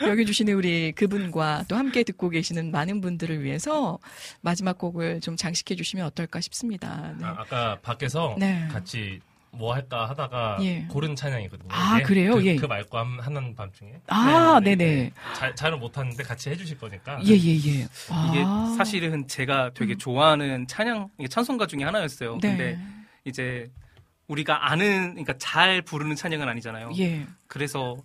여겨 0.08 0.24
주시는 0.24 0.54
우리 0.54 0.92
그분과 0.92 1.64
또 1.68 1.76
함께 1.76 2.02
듣고 2.02 2.28
계시는 2.30 2.70
많은 2.70 3.00
분들을 3.00 3.42
위해서 3.42 3.98
마지막 4.40 4.78
곡을 4.78 5.20
좀 5.20 5.36
장식해 5.36 5.74
주시면 5.74 6.06
어떨까 6.06 6.40
싶습니다. 6.40 7.12
네. 7.18 7.24
아, 7.24 7.36
아까 7.38 7.78
밖에서 7.82 8.36
네. 8.38 8.66
같이 8.72 9.20
뭐 9.52 9.74
할까 9.74 10.08
하다가 10.08 10.58
예. 10.62 10.86
고른 10.88 11.16
찬양이거든요. 11.16 11.68
아, 11.72 11.96
이게. 11.96 12.04
그래요? 12.04 12.34
그, 12.34 12.46
예. 12.46 12.56
그 12.56 12.66
말고 12.66 12.96
한, 12.96 13.18
하는 13.20 13.54
밤 13.54 13.70
중에. 13.72 14.00
아, 14.06 14.60
네, 14.62 14.76
네네. 14.76 14.94
네. 14.94 15.12
잘, 15.36 15.54
잘은 15.54 15.80
못하는데 15.80 16.22
같이 16.22 16.50
해주실 16.50 16.78
거니까. 16.78 17.20
예, 17.24 17.30
예, 17.30 17.34
예. 17.34 17.56
이게 17.58 17.88
아. 18.08 18.74
사실은 18.76 19.26
제가 19.26 19.70
되게 19.74 19.96
좋아하는 19.96 20.66
찬양, 20.66 21.08
이게 21.18 21.28
찬송가 21.28 21.66
중에 21.66 21.84
하나였어요. 21.84 22.38
네. 22.40 22.48
근데 22.48 22.78
이제 23.24 23.70
우리가 24.28 24.70
아는, 24.70 25.10
그러니까 25.10 25.34
잘 25.38 25.82
부르는 25.82 26.14
찬양은 26.14 26.48
아니잖아요. 26.48 26.92
예. 26.98 27.26
그래서 27.48 27.96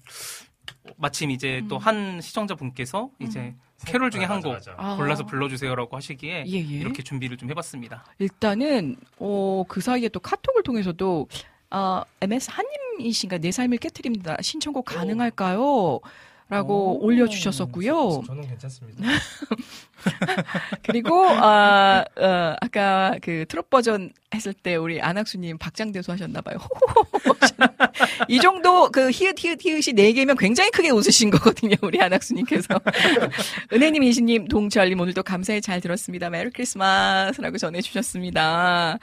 마침 0.98 1.32
이제 1.32 1.62
또 1.70 1.78
한 1.78 2.20
시청자 2.22 2.56
분께서 2.56 3.10
이제 3.20 3.54
캐롤 3.86 4.10
중에 4.12 4.26
아, 4.26 4.30
한 4.30 4.36
맞아, 4.38 4.48
곡 4.48 4.54
맞아. 4.54 4.76
아. 4.78 4.96
골라서 4.96 5.26
불러주세요라고 5.26 5.96
하시기에 5.98 6.46
예, 6.48 6.52
예. 6.52 6.58
이렇게 6.60 7.04
준비를 7.04 7.38
좀 7.38 7.50
해봤습니다. 7.50 8.06
일단은 8.20 8.96
어, 9.20 9.64
그 9.68 9.82
사이에 9.82 10.10
또 10.10 10.20
카톡을 10.20 10.64
통해서도 10.64 11.28
아, 11.70 12.04
MS 12.22 12.52
한님이신가 12.52 13.40
내 13.40 13.52
삶을 13.52 13.78
깨트립니다. 13.80 14.38
신청곡 14.42 14.86
가능할까요? 14.86 16.00
라고 16.48 17.00
오, 17.00 17.06
올려주셨었고요. 17.06 18.22
저는 18.28 18.48
괜찮습니다. 18.48 19.04
그리고, 20.84 21.28
아, 21.28 22.06
어, 22.16 22.56
아까 22.62 23.16
그 23.22 23.46
트롯 23.48 23.72
버전 23.72 24.12
했을 24.34 24.54
때 24.54 24.76
우리 24.76 25.02
안학수님 25.02 25.58
박장대소 25.58 26.12
하셨나봐요. 26.12 26.58
이 28.30 28.40
정도 28.40 28.92
그 28.92 29.10
히읗, 29.10 29.40
히읗, 29.40 29.66
히읗이 29.66 29.96
네 29.96 30.12
개면 30.12 30.38
굉장히 30.38 30.70
크게 30.70 30.92
웃으신 30.92 31.32
거거든요. 31.32 31.76
우리 31.82 32.00
안학수님께서. 32.00 32.80
은혜님, 33.74 34.04
인식님, 34.04 34.48
동철님 34.48 35.00
오늘도 35.00 35.24
감사히 35.24 35.62
잘 35.62 35.82
들었습니다. 35.82 36.30
Merry 36.30 36.52
Christmas 36.52 37.42
라고 37.42 37.58
전해주셨습니다. 37.58 39.00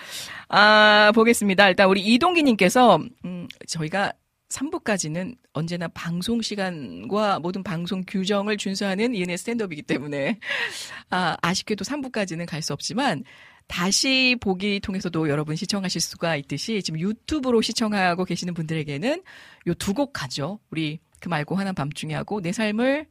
아, 0.49 1.13
보겠습니다. 1.13 1.69
일단 1.71 1.89
우리 1.89 2.03
이동기님께서, 2.03 3.01
음, 3.25 3.49
저희가 3.67 4.13
3부까지는 4.53 5.37
언제나 5.53 5.89
방송 5.89 6.41
시간과 6.43 7.39
모든 7.41 7.63
방송 7.63 8.05
규정을 8.07 8.57
준수하는 8.57 9.15
이은의 9.15 9.39
스탠드업이기 9.39 9.83
때문에 9.83 10.39
아, 11.11 11.37
아쉽게도 11.43 11.85
3부까지는 11.85 12.47
갈 12.47 12.63
수 12.63 12.73
없지만 12.73 13.25
다시 13.67 14.37
보기 14.41 14.81
통해서도 14.81 15.29
여러분 15.29 15.57
시청하실 15.57 16.01
수가 16.01 16.37
있듯이 16.37 16.83
지금 16.83 17.01
유튜브로 17.01 17.61
시청하고 17.63 18.25
계시는 18.25 18.55
분들에게는 18.55 19.23
요 19.69 19.75
두 19.75 19.95
곡 19.95 20.13
가죠. 20.13 20.59
우리 20.71 21.01
그 21.21 21.29
말고 21.29 21.57
하나 21.57 21.73
밤중에 21.73 22.15
하고 22.15 22.41
내 22.41 22.53
삶을 22.53 23.07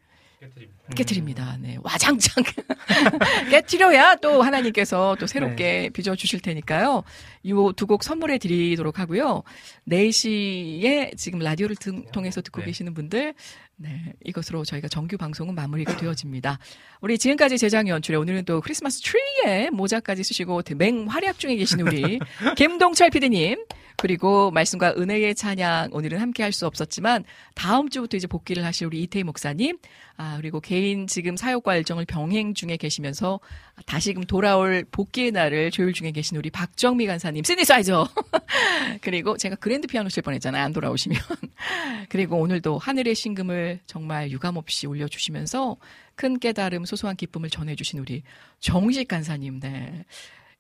깨트립니다. 0.96 1.58
네. 1.60 1.78
와장창. 1.84 2.44
깨트려야 3.50 4.16
또 4.16 4.42
하나님께서 4.42 5.16
또 5.20 5.28
새롭게 5.28 5.90
빚어주실 5.94 6.40
테니까요. 6.42 7.04
요두곡 7.48 8.04
선물해 8.04 8.38
드리도록 8.40 9.00
하고요. 9.00 9.44
4시에 9.88 11.16
지금 11.18 11.40
라디오를 11.40 11.76
등- 11.76 12.06
통해서 12.12 12.42
듣고 12.42 12.62
네. 12.62 12.68
계시는 12.68 12.94
분들, 12.94 13.34
네. 13.78 14.14
이것으로 14.26 14.64
저희가 14.66 14.88
정규 14.88 15.18
방송은 15.18 15.56
마무리가 15.56 15.96
되어집니다. 15.98 16.60
우리 17.02 17.18
지금까지 17.18 17.58
제작 17.58 17.88
연출에 17.88 18.18
오늘은 18.18 18.46
또 18.46 18.62
크리스마스 18.62 19.02
트리에 19.02 19.70
모자까지 19.70 20.24
쓰시고 20.24 20.62
맹활약 20.76 21.40
중에 21.40 21.56
계신 21.56 21.82
우리 21.82 22.20
김동철 22.58 23.10
PD님. 23.10 23.64
그리고 24.02 24.50
말씀과 24.50 24.96
은혜의 24.98 25.36
찬양 25.36 25.90
오늘은 25.92 26.18
함께 26.18 26.42
할 26.42 26.52
수 26.52 26.66
없었지만 26.66 27.24
다음 27.54 27.88
주부터 27.88 28.18
이제 28.18 28.28
복귀를 28.28 28.66
하실 28.66 28.88
우리 28.88 29.02
이태희 29.04 29.24
목사님 29.24 29.78
아 30.18 30.38
그리고 30.38 30.60
개인 30.60 31.06
지금 31.08 31.38
사역과 31.38 31.78
일정을 31.78 32.06
병행 32.06 32.56
중에 32.56 32.78
계시면서 32.78 33.40
다시금 33.86 34.24
돌아올 34.24 34.86
복귀의 34.92 35.32
날을 35.32 35.70
조율 35.72 35.94
중에 35.94 36.12
계신 36.12 36.36
우리 36.36 36.50
박정미 36.50 37.06
간사님 37.06 37.44
시니사이저 37.44 38.10
그리고 39.02 39.38
제가 39.38 39.56
그랜드 39.56 39.88
피아노 39.88 40.10
칠 40.10 40.24
뻔했잖아요 40.24 40.64
안 40.64 40.74
돌아오시면. 40.74 41.22
그리고 42.10 42.38
오늘도 42.38 42.80
하늘의 42.80 43.14
신금을 43.16 43.80
정말 43.86 44.32
유감없이 44.32 44.88
올려주시면서 44.88 45.78
큰 46.16 46.40
깨달음 46.40 46.86
소소한 46.86 47.16
기쁨을 47.16 47.50
전해주신 47.50 48.00
우리 48.00 48.24
정식 48.60 49.08
간사님 49.08 49.60
네 49.60 50.06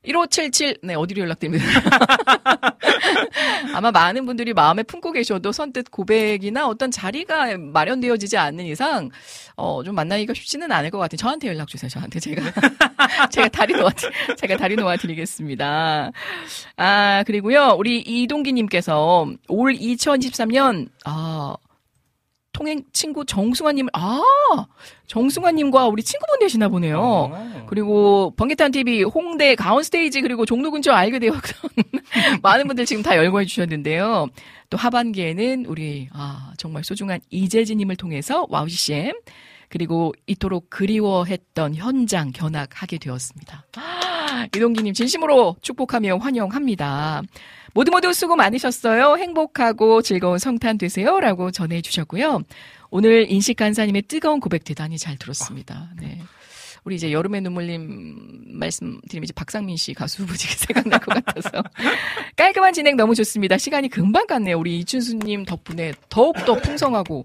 1577, 0.04 0.78
네, 0.82 0.96
어디로 0.96 1.22
연락드립니다. 1.22 1.66
아마 3.76 3.92
많은 3.92 4.26
분들이 4.26 4.54
마음에 4.54 4.82
품고 4.82 5.12
계셔도 5.12 5.52
선뜻 5.52 5.92
고백이나 5.92 6.68
어떤 6.68 6.90
자리가 6.90 7.58
마련되어지지 7.58 8.38
않는 8.38 8.66
이상, 8.66 9.10
어, 9.56 9.84
좀 9.84 9.94
만나기가 9.94 10.34
쉽지는 10.34 10.72
않을 10.72 10.90
것 10.90 10.98
같아요. 10.98 11.18
저한테 11.18 11.50
연락주세요, 11.50 11.90
저한테. 11.90 12.20
제가, 12.20 12.42
제가 13.32 13.48
다리 13.50 13.74
놓아, 13.74 13.92
제가 14.38 14.58
다리 14.58 14.76
놓아드리겠습니다. 14.76 16.12
아, 16.78 17.24
그리고요, 17.28 17.76
우리 17.78 18.00
이동기님께서 18.00 19.28
올 19.50 19.76
2023년, 19.76 20.88
아, 21.06 21.56
통행 22.54 22.84
친구 22.94 23.26
정승환님을, 23.26 23.92
아, 23.94 24.22
정승환님과 25.08 25.88
우리 25.88 26.04
친구분 26.04 26.40
되시나 26.40 26.68
보네요. 26.70 27.00
어. 27.00 27.66
그리고 27.68 28.34
번개탄 28.36 28.72
TV 28.72 29.04
홍대 29.04 29.56
가온 29.56 29.84
스테이지 29.84 30.22
그리고 30.22 30.46
종로 30.46 30.72
근처 30.72 30.92
알게 30.92 31.20
되었던 31.20 31.42
많은 32.44 32.68
분들 32.68 32.86
지금 32.86 33.04
다 33.04 33.16
열거해 33.16 33.46
주셨는데요. 33.46 34.28
또 34.70 34.78
하반기에는 34.78 35.66
우리 35.66 36.10
아 36.14 36.54
정말 36.58 36.84
소중한 36.84 37.20
이재진님을 37.30 37.96
통해서 37.96 38.46
와우 38.50 38.68
CCM 38.68 39.14
그리고 39.70 40.14
이토록 40.28 40.70
그리워했던 40.70 41.76
현장 41.76 42.32
견학하게 42.32 42.98
되었습니다. 42.98 43.66
아, 43.78 44.48
이동기님 44.56 44.94
진심으로 44.94 45.56
축복하며 45.62 46.18
환영합니다. 46.18 47.22
모두 47.74 47.92
모두 47.92 48.12
수고 48.14 48.36
많으셨어요. 48.36 49.18
행복하고 49.18 50.02
즐거운 50.02 50.38
성탄 50.38 50.78
되세요 50.78 51.20
라고 51.20 51.52
전해주셨고요. 51.52 52.42
오늘 52.90 53.32
인식 53.32 53.56
간사님의 53.56 54.04
뜨거운 54.04 54.40
고백 54.40 54.64
대단히 54.64 54.98
잘 54.98 55.18
들었습니다. 55.18 55.90
네. 56.00 56.20
우리 56.84 56.96
이제 56.96 57.12
여름의 57.12 57.42
눈물님 57.42 58.58
말씀드리면 58.60 59.24
이제 59.24 59.34
박상민 59.34 59.78
씨 59.78 59.94
가수분이 59.94 60.38
생각날 60.58 61.00
것 61.00 61.14
같아서 61.24 61.64
깔끔한 62.36 62.74
진행 62.74 62.98
너무 62.98 63.14
좋습니다. 63.16 63.58
시간이 63.58 63.88
금방 63.90 64.26
갔네요. 64.26 64.58
우리 64.58 64.80
이춘수님 64.80 65.46
덕분에 65.46 65.94
더욱더 66.10 66.56
풍성하고 66.56 67.24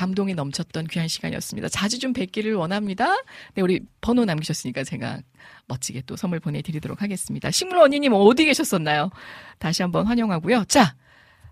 감동이 0.00 0.32
넘쳤던 0.32 0.86
귀한 0.86 1.08
시간이었습니다. 1.08 1.68
자주 1.68 1.98
좀 1.98 2.14
뵙기를 2.14 2.54
원합니다. 2.54 3.14
네, 3.52 3.60
우리 3.60 3.80
번호 4.00 4.24
남기셨으니까 4.24 4.82
제가 4.82 5.20
멋지게 5.66 6.04
또 6.06 6.16
선물 6.16 6.40
보내드리도록 6.40 7.02
하겠습니다. 7.02 7.50
식물 7.50 7.80
언니님 7.80 8.14
어디 8.14 8.46
계셨었나요? 8.46 9.10
다시 9.58 9.82
한번 9.82 10.06
환영하고요. 10.06 10.64
자, 10.68 10.94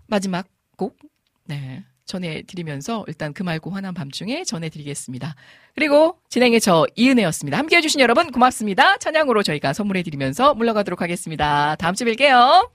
마지막 0.07 0.47
곡, 0.77 0.97
네, 1.45 1.83
전해드리면서 2.05 3.05
일단 3.07 3.33
그 3.33 3.43
말고 3.43 3.69
화난 3.69 3.93
밤중에 3.93 4.43
전해드리겠습니다. 4.45 5.35
그리고 5.75 6.17
진행의 6.29 6.59
저 6.59 6.87
이은혜였습니다. 6.95 7.55
함께 7.55 7.77
해 7.77 7.81
주신 7.81 7.99
여러분 7.99 8.31
고맙습니다. 8.31 8.97
찬양으로 8.97 9.43
저희가 9.43 9.73
선물해드리면서 9.73 10.55
물러가도록 10.55 11.03
하겠습니다. 11.03 11.75
다음 11.75 11.93
주에 11.93 12.11
뵐게요. 12.13 12.71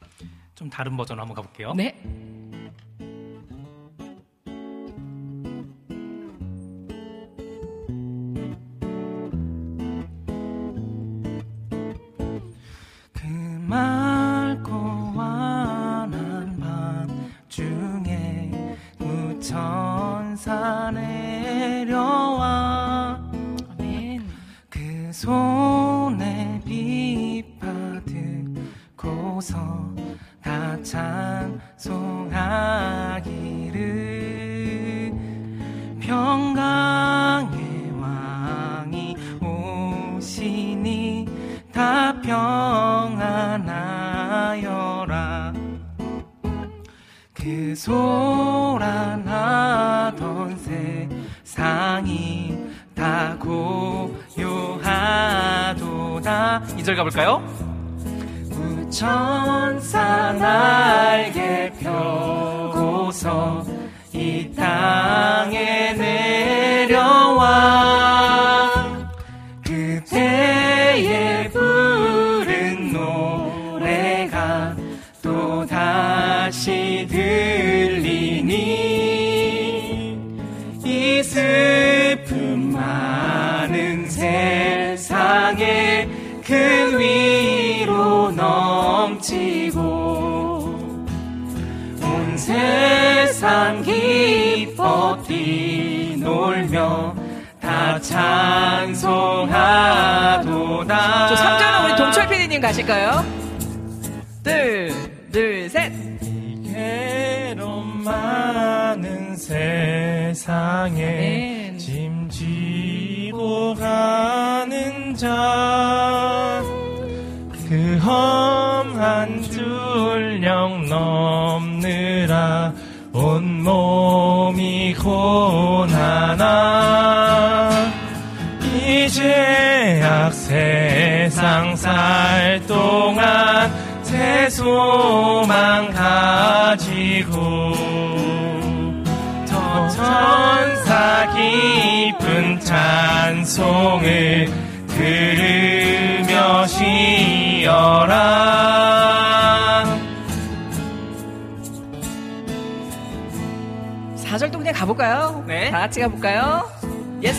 좀 0.55 0.71
다른 0.71 0.97
버전 0.97 1.19
한번 1.19 1.35
가볼게요. 1.35 1.75
네. 1.75 2.01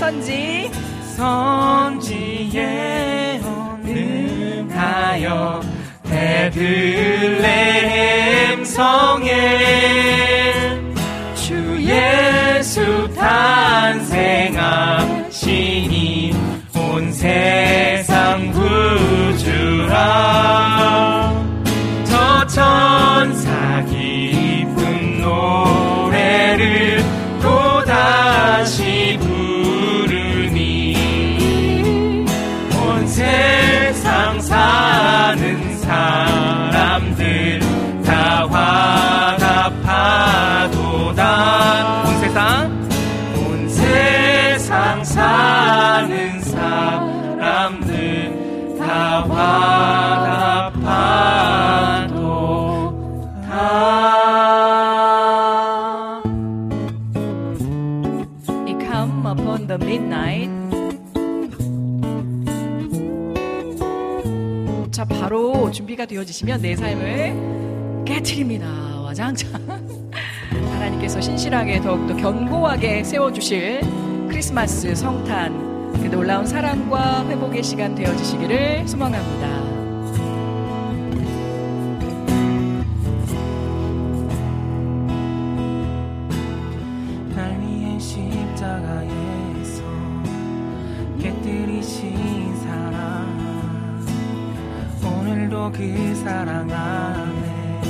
예선 0.06 0.22
가 66.36 66.46
되어지시면 66.46 66.62
내 66.62 66.76
삶을 66.76 68.04
깨트립니다. 68.06 68.68
와장창. 69.02 69.54
하나님께서 70.52 71.22
신실하게 71.22 71.80
더욱더 71.82 72.16
견고하게 72.16 73.04
세워주실 73.04 73.82
크리스마스 74.28 74.94
성탄, 74.96 75.94
그 75.94 76.08
놀라운 76.08 76.46
사랑과 76.46 77.26
회복의 77.28 77.64
시간 77.64 77.96
되어지시기를 77.96 78.86
소망합니다. 78.88 79.65
그 95.72 96.16
사랑 96.16 96.70
안에 96.72 97.82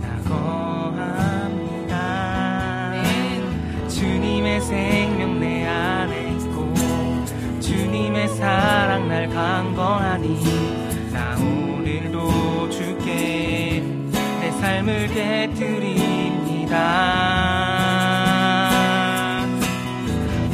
나 0.00 0.22
거합니다. 0.28 1.94
주님의 3.88 4.60
생명 4.60 5.40
내 5.40 5.66
안에 5.66 6.30
있고 6.32 6.72
주님의 7.60 8.28
사랑 8.28 9.08
날 9.08 9.28
강건하니 9.28 11.10
나 11.12 11.36
오늘도 11.36 12.70
주께 12.70 13.82
내 14.40 14.52
삶을 14.52 15.08
깨뜨립니다. 15.08 16.76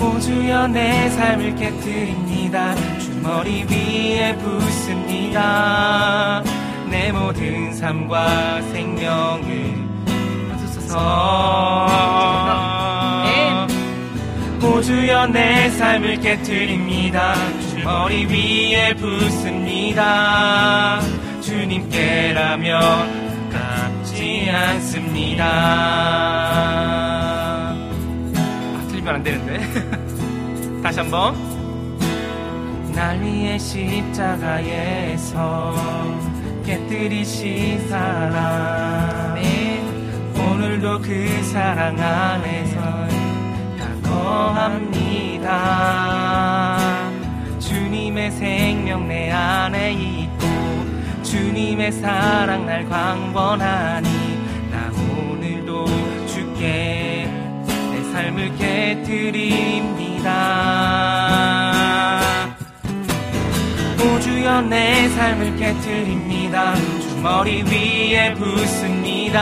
오 0.00 0.18
주여 0.18 0.68
내 0.68 1.10
삶을 1.10 1.54
깨뜨립니다. 1.54 2.74
주 2.74 2.85
머리 3.26 3.64
위에 3.64 4.36
붓습니다. 4.36 5.42
내 6.88 7.10
모든 7.10 7.74
삶과 7.74 8.62
생명을 8.72 9.86
오 14.62 14.80
주여 14.80 15.26
내 15.28 15.68
삶을 15.70 16.20
깨뜨립니다. 16.20 17.34
주 17.68 17.78
머리 17.84 18.24
위에 18.26 18.94
붓습니다. 18.94 20.06
주님께라면 21.40 22.80
깝지 23.50 24.48
않습니다. 24.50 25.44
아, 27.68 28.86
틀리면 28.88 29.14
안 29.16 29.22
되는데. 29.22 29.60
다시 30.82 31.00
한번 31.00 31.45
날 32.96 33.20
위해 33.20 33.58
십자가에서 33.58 35.36
깨뜨리신 36.64 37.88
사랑 37.90 39.36
오늘도 40.34 41.02
그 41.02 41.42
사랑 41.42 42.00
안에서 42.00 42.80
다 43.78 43.86
거합니다. 44.02 45.48
주님의 47.58 48.30
생명 48.30 49.06
내 49.06 49.30
안에 49.30 49.92
있고 49.92 50.46
주님의 51.22 51.92
사랑 51.92 52.64
날 52.64 52.88
광번하니 52.88 54.08
나 54.70 54.90
오늘도 55.12 55.84
주께 56.26 57.30
내 57.92 58.02
삶을 58.12 58.56
깨뜨립니다. 58.56 60.32
오 61.62 61.65
주여 64.46 64.60
내 64.62 65.08
삶을 65.08 65.56
깨뜨립니다. 65.56 66.76
주 66.76 67.16
머리 67.20 67.64
위에 67.64 68.32
붓습니다. 68.34 69.38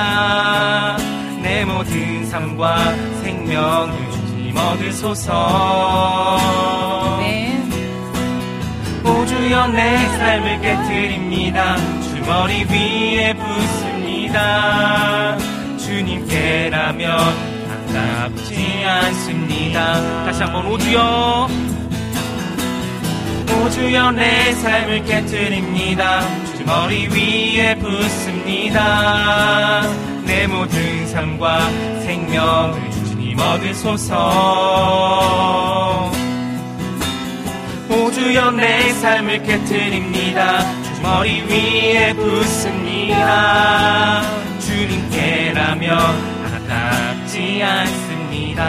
내 1.42 1.62
모든 1.66 2.24
삶과 2.24 2.78
생명을 3.22 4.10
주님 4.12 4.56
얻으소서. 4.56 6.38
오 9.04 9.26
주여 9.26 9.66
내 9.68 9.98
삶을 10.16 10.62
깨뜨립니다. 10.62 11.76
주 11.76 12.16
머리 12.26 12.64
위에 12.64 13.34
붓습니다. 13.34 14.38
주님께라면 15.76 17.20
아깝지 17.90 18.82
않습니다. 18.86 20.24
다시 20.24 20.44
한번 20.44 20.64
오 20.64 20.78
주여 20.78 21.73
오 23.50 23.68
주여 23.70 24.12
내 24.12 24.52
삶을 24.52 25.04
깨뜨립니다. 25.04 26.20
주 26.56 26.64
머리 26.64 27.08
위에 27.08 27.74
붓습니다. 27.76 29.82
내 30.24 30.46
모든 30.46 31.06
삶과 31.08 31.68
생명을 32.02 32.90
주님 32.90 33.38
얻으소서. 33.38 34.14
오 37.90 38.10
주여 38.10 38.50
내 38.52 38.90
삶을 38.92 39.42
깨뜨립니다. 39.42 40.60
주 40.82 41.02
머리 41.02 41.42
위에 41.42 42.14
붓습니다. 42.14 44.22
주님께라면 44.60 45.98
아깝지 46.44 47.62
않습니다 47.62 48.64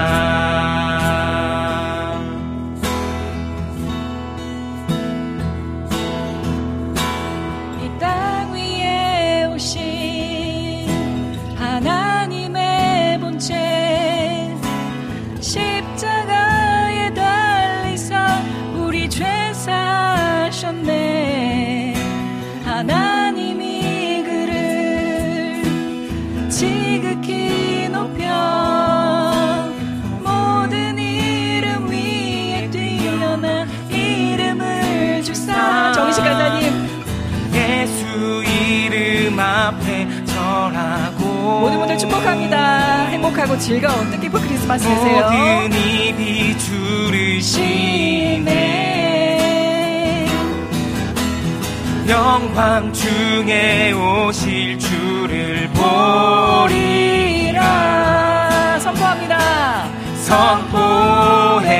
축복합니다. 42.56 43.06
행복하고 43.10 43.58
즐거운 43.60 44.10
뜻깊은 44.12 44.42
크리스마스 44.42 44.88
되세요. 44.88 45.26
모든 45.26 45.74
입이 45.74 46.58
주를 46.58 47.42
시네 47.42 48.56
영광 52.08 52.94
중에 52.94 53.92
오실 53.92 54.80
주를 54.80 55.70
보리라 56.64 57.60
선포합니다. 58.80 59.90
선포해 60.24 61.76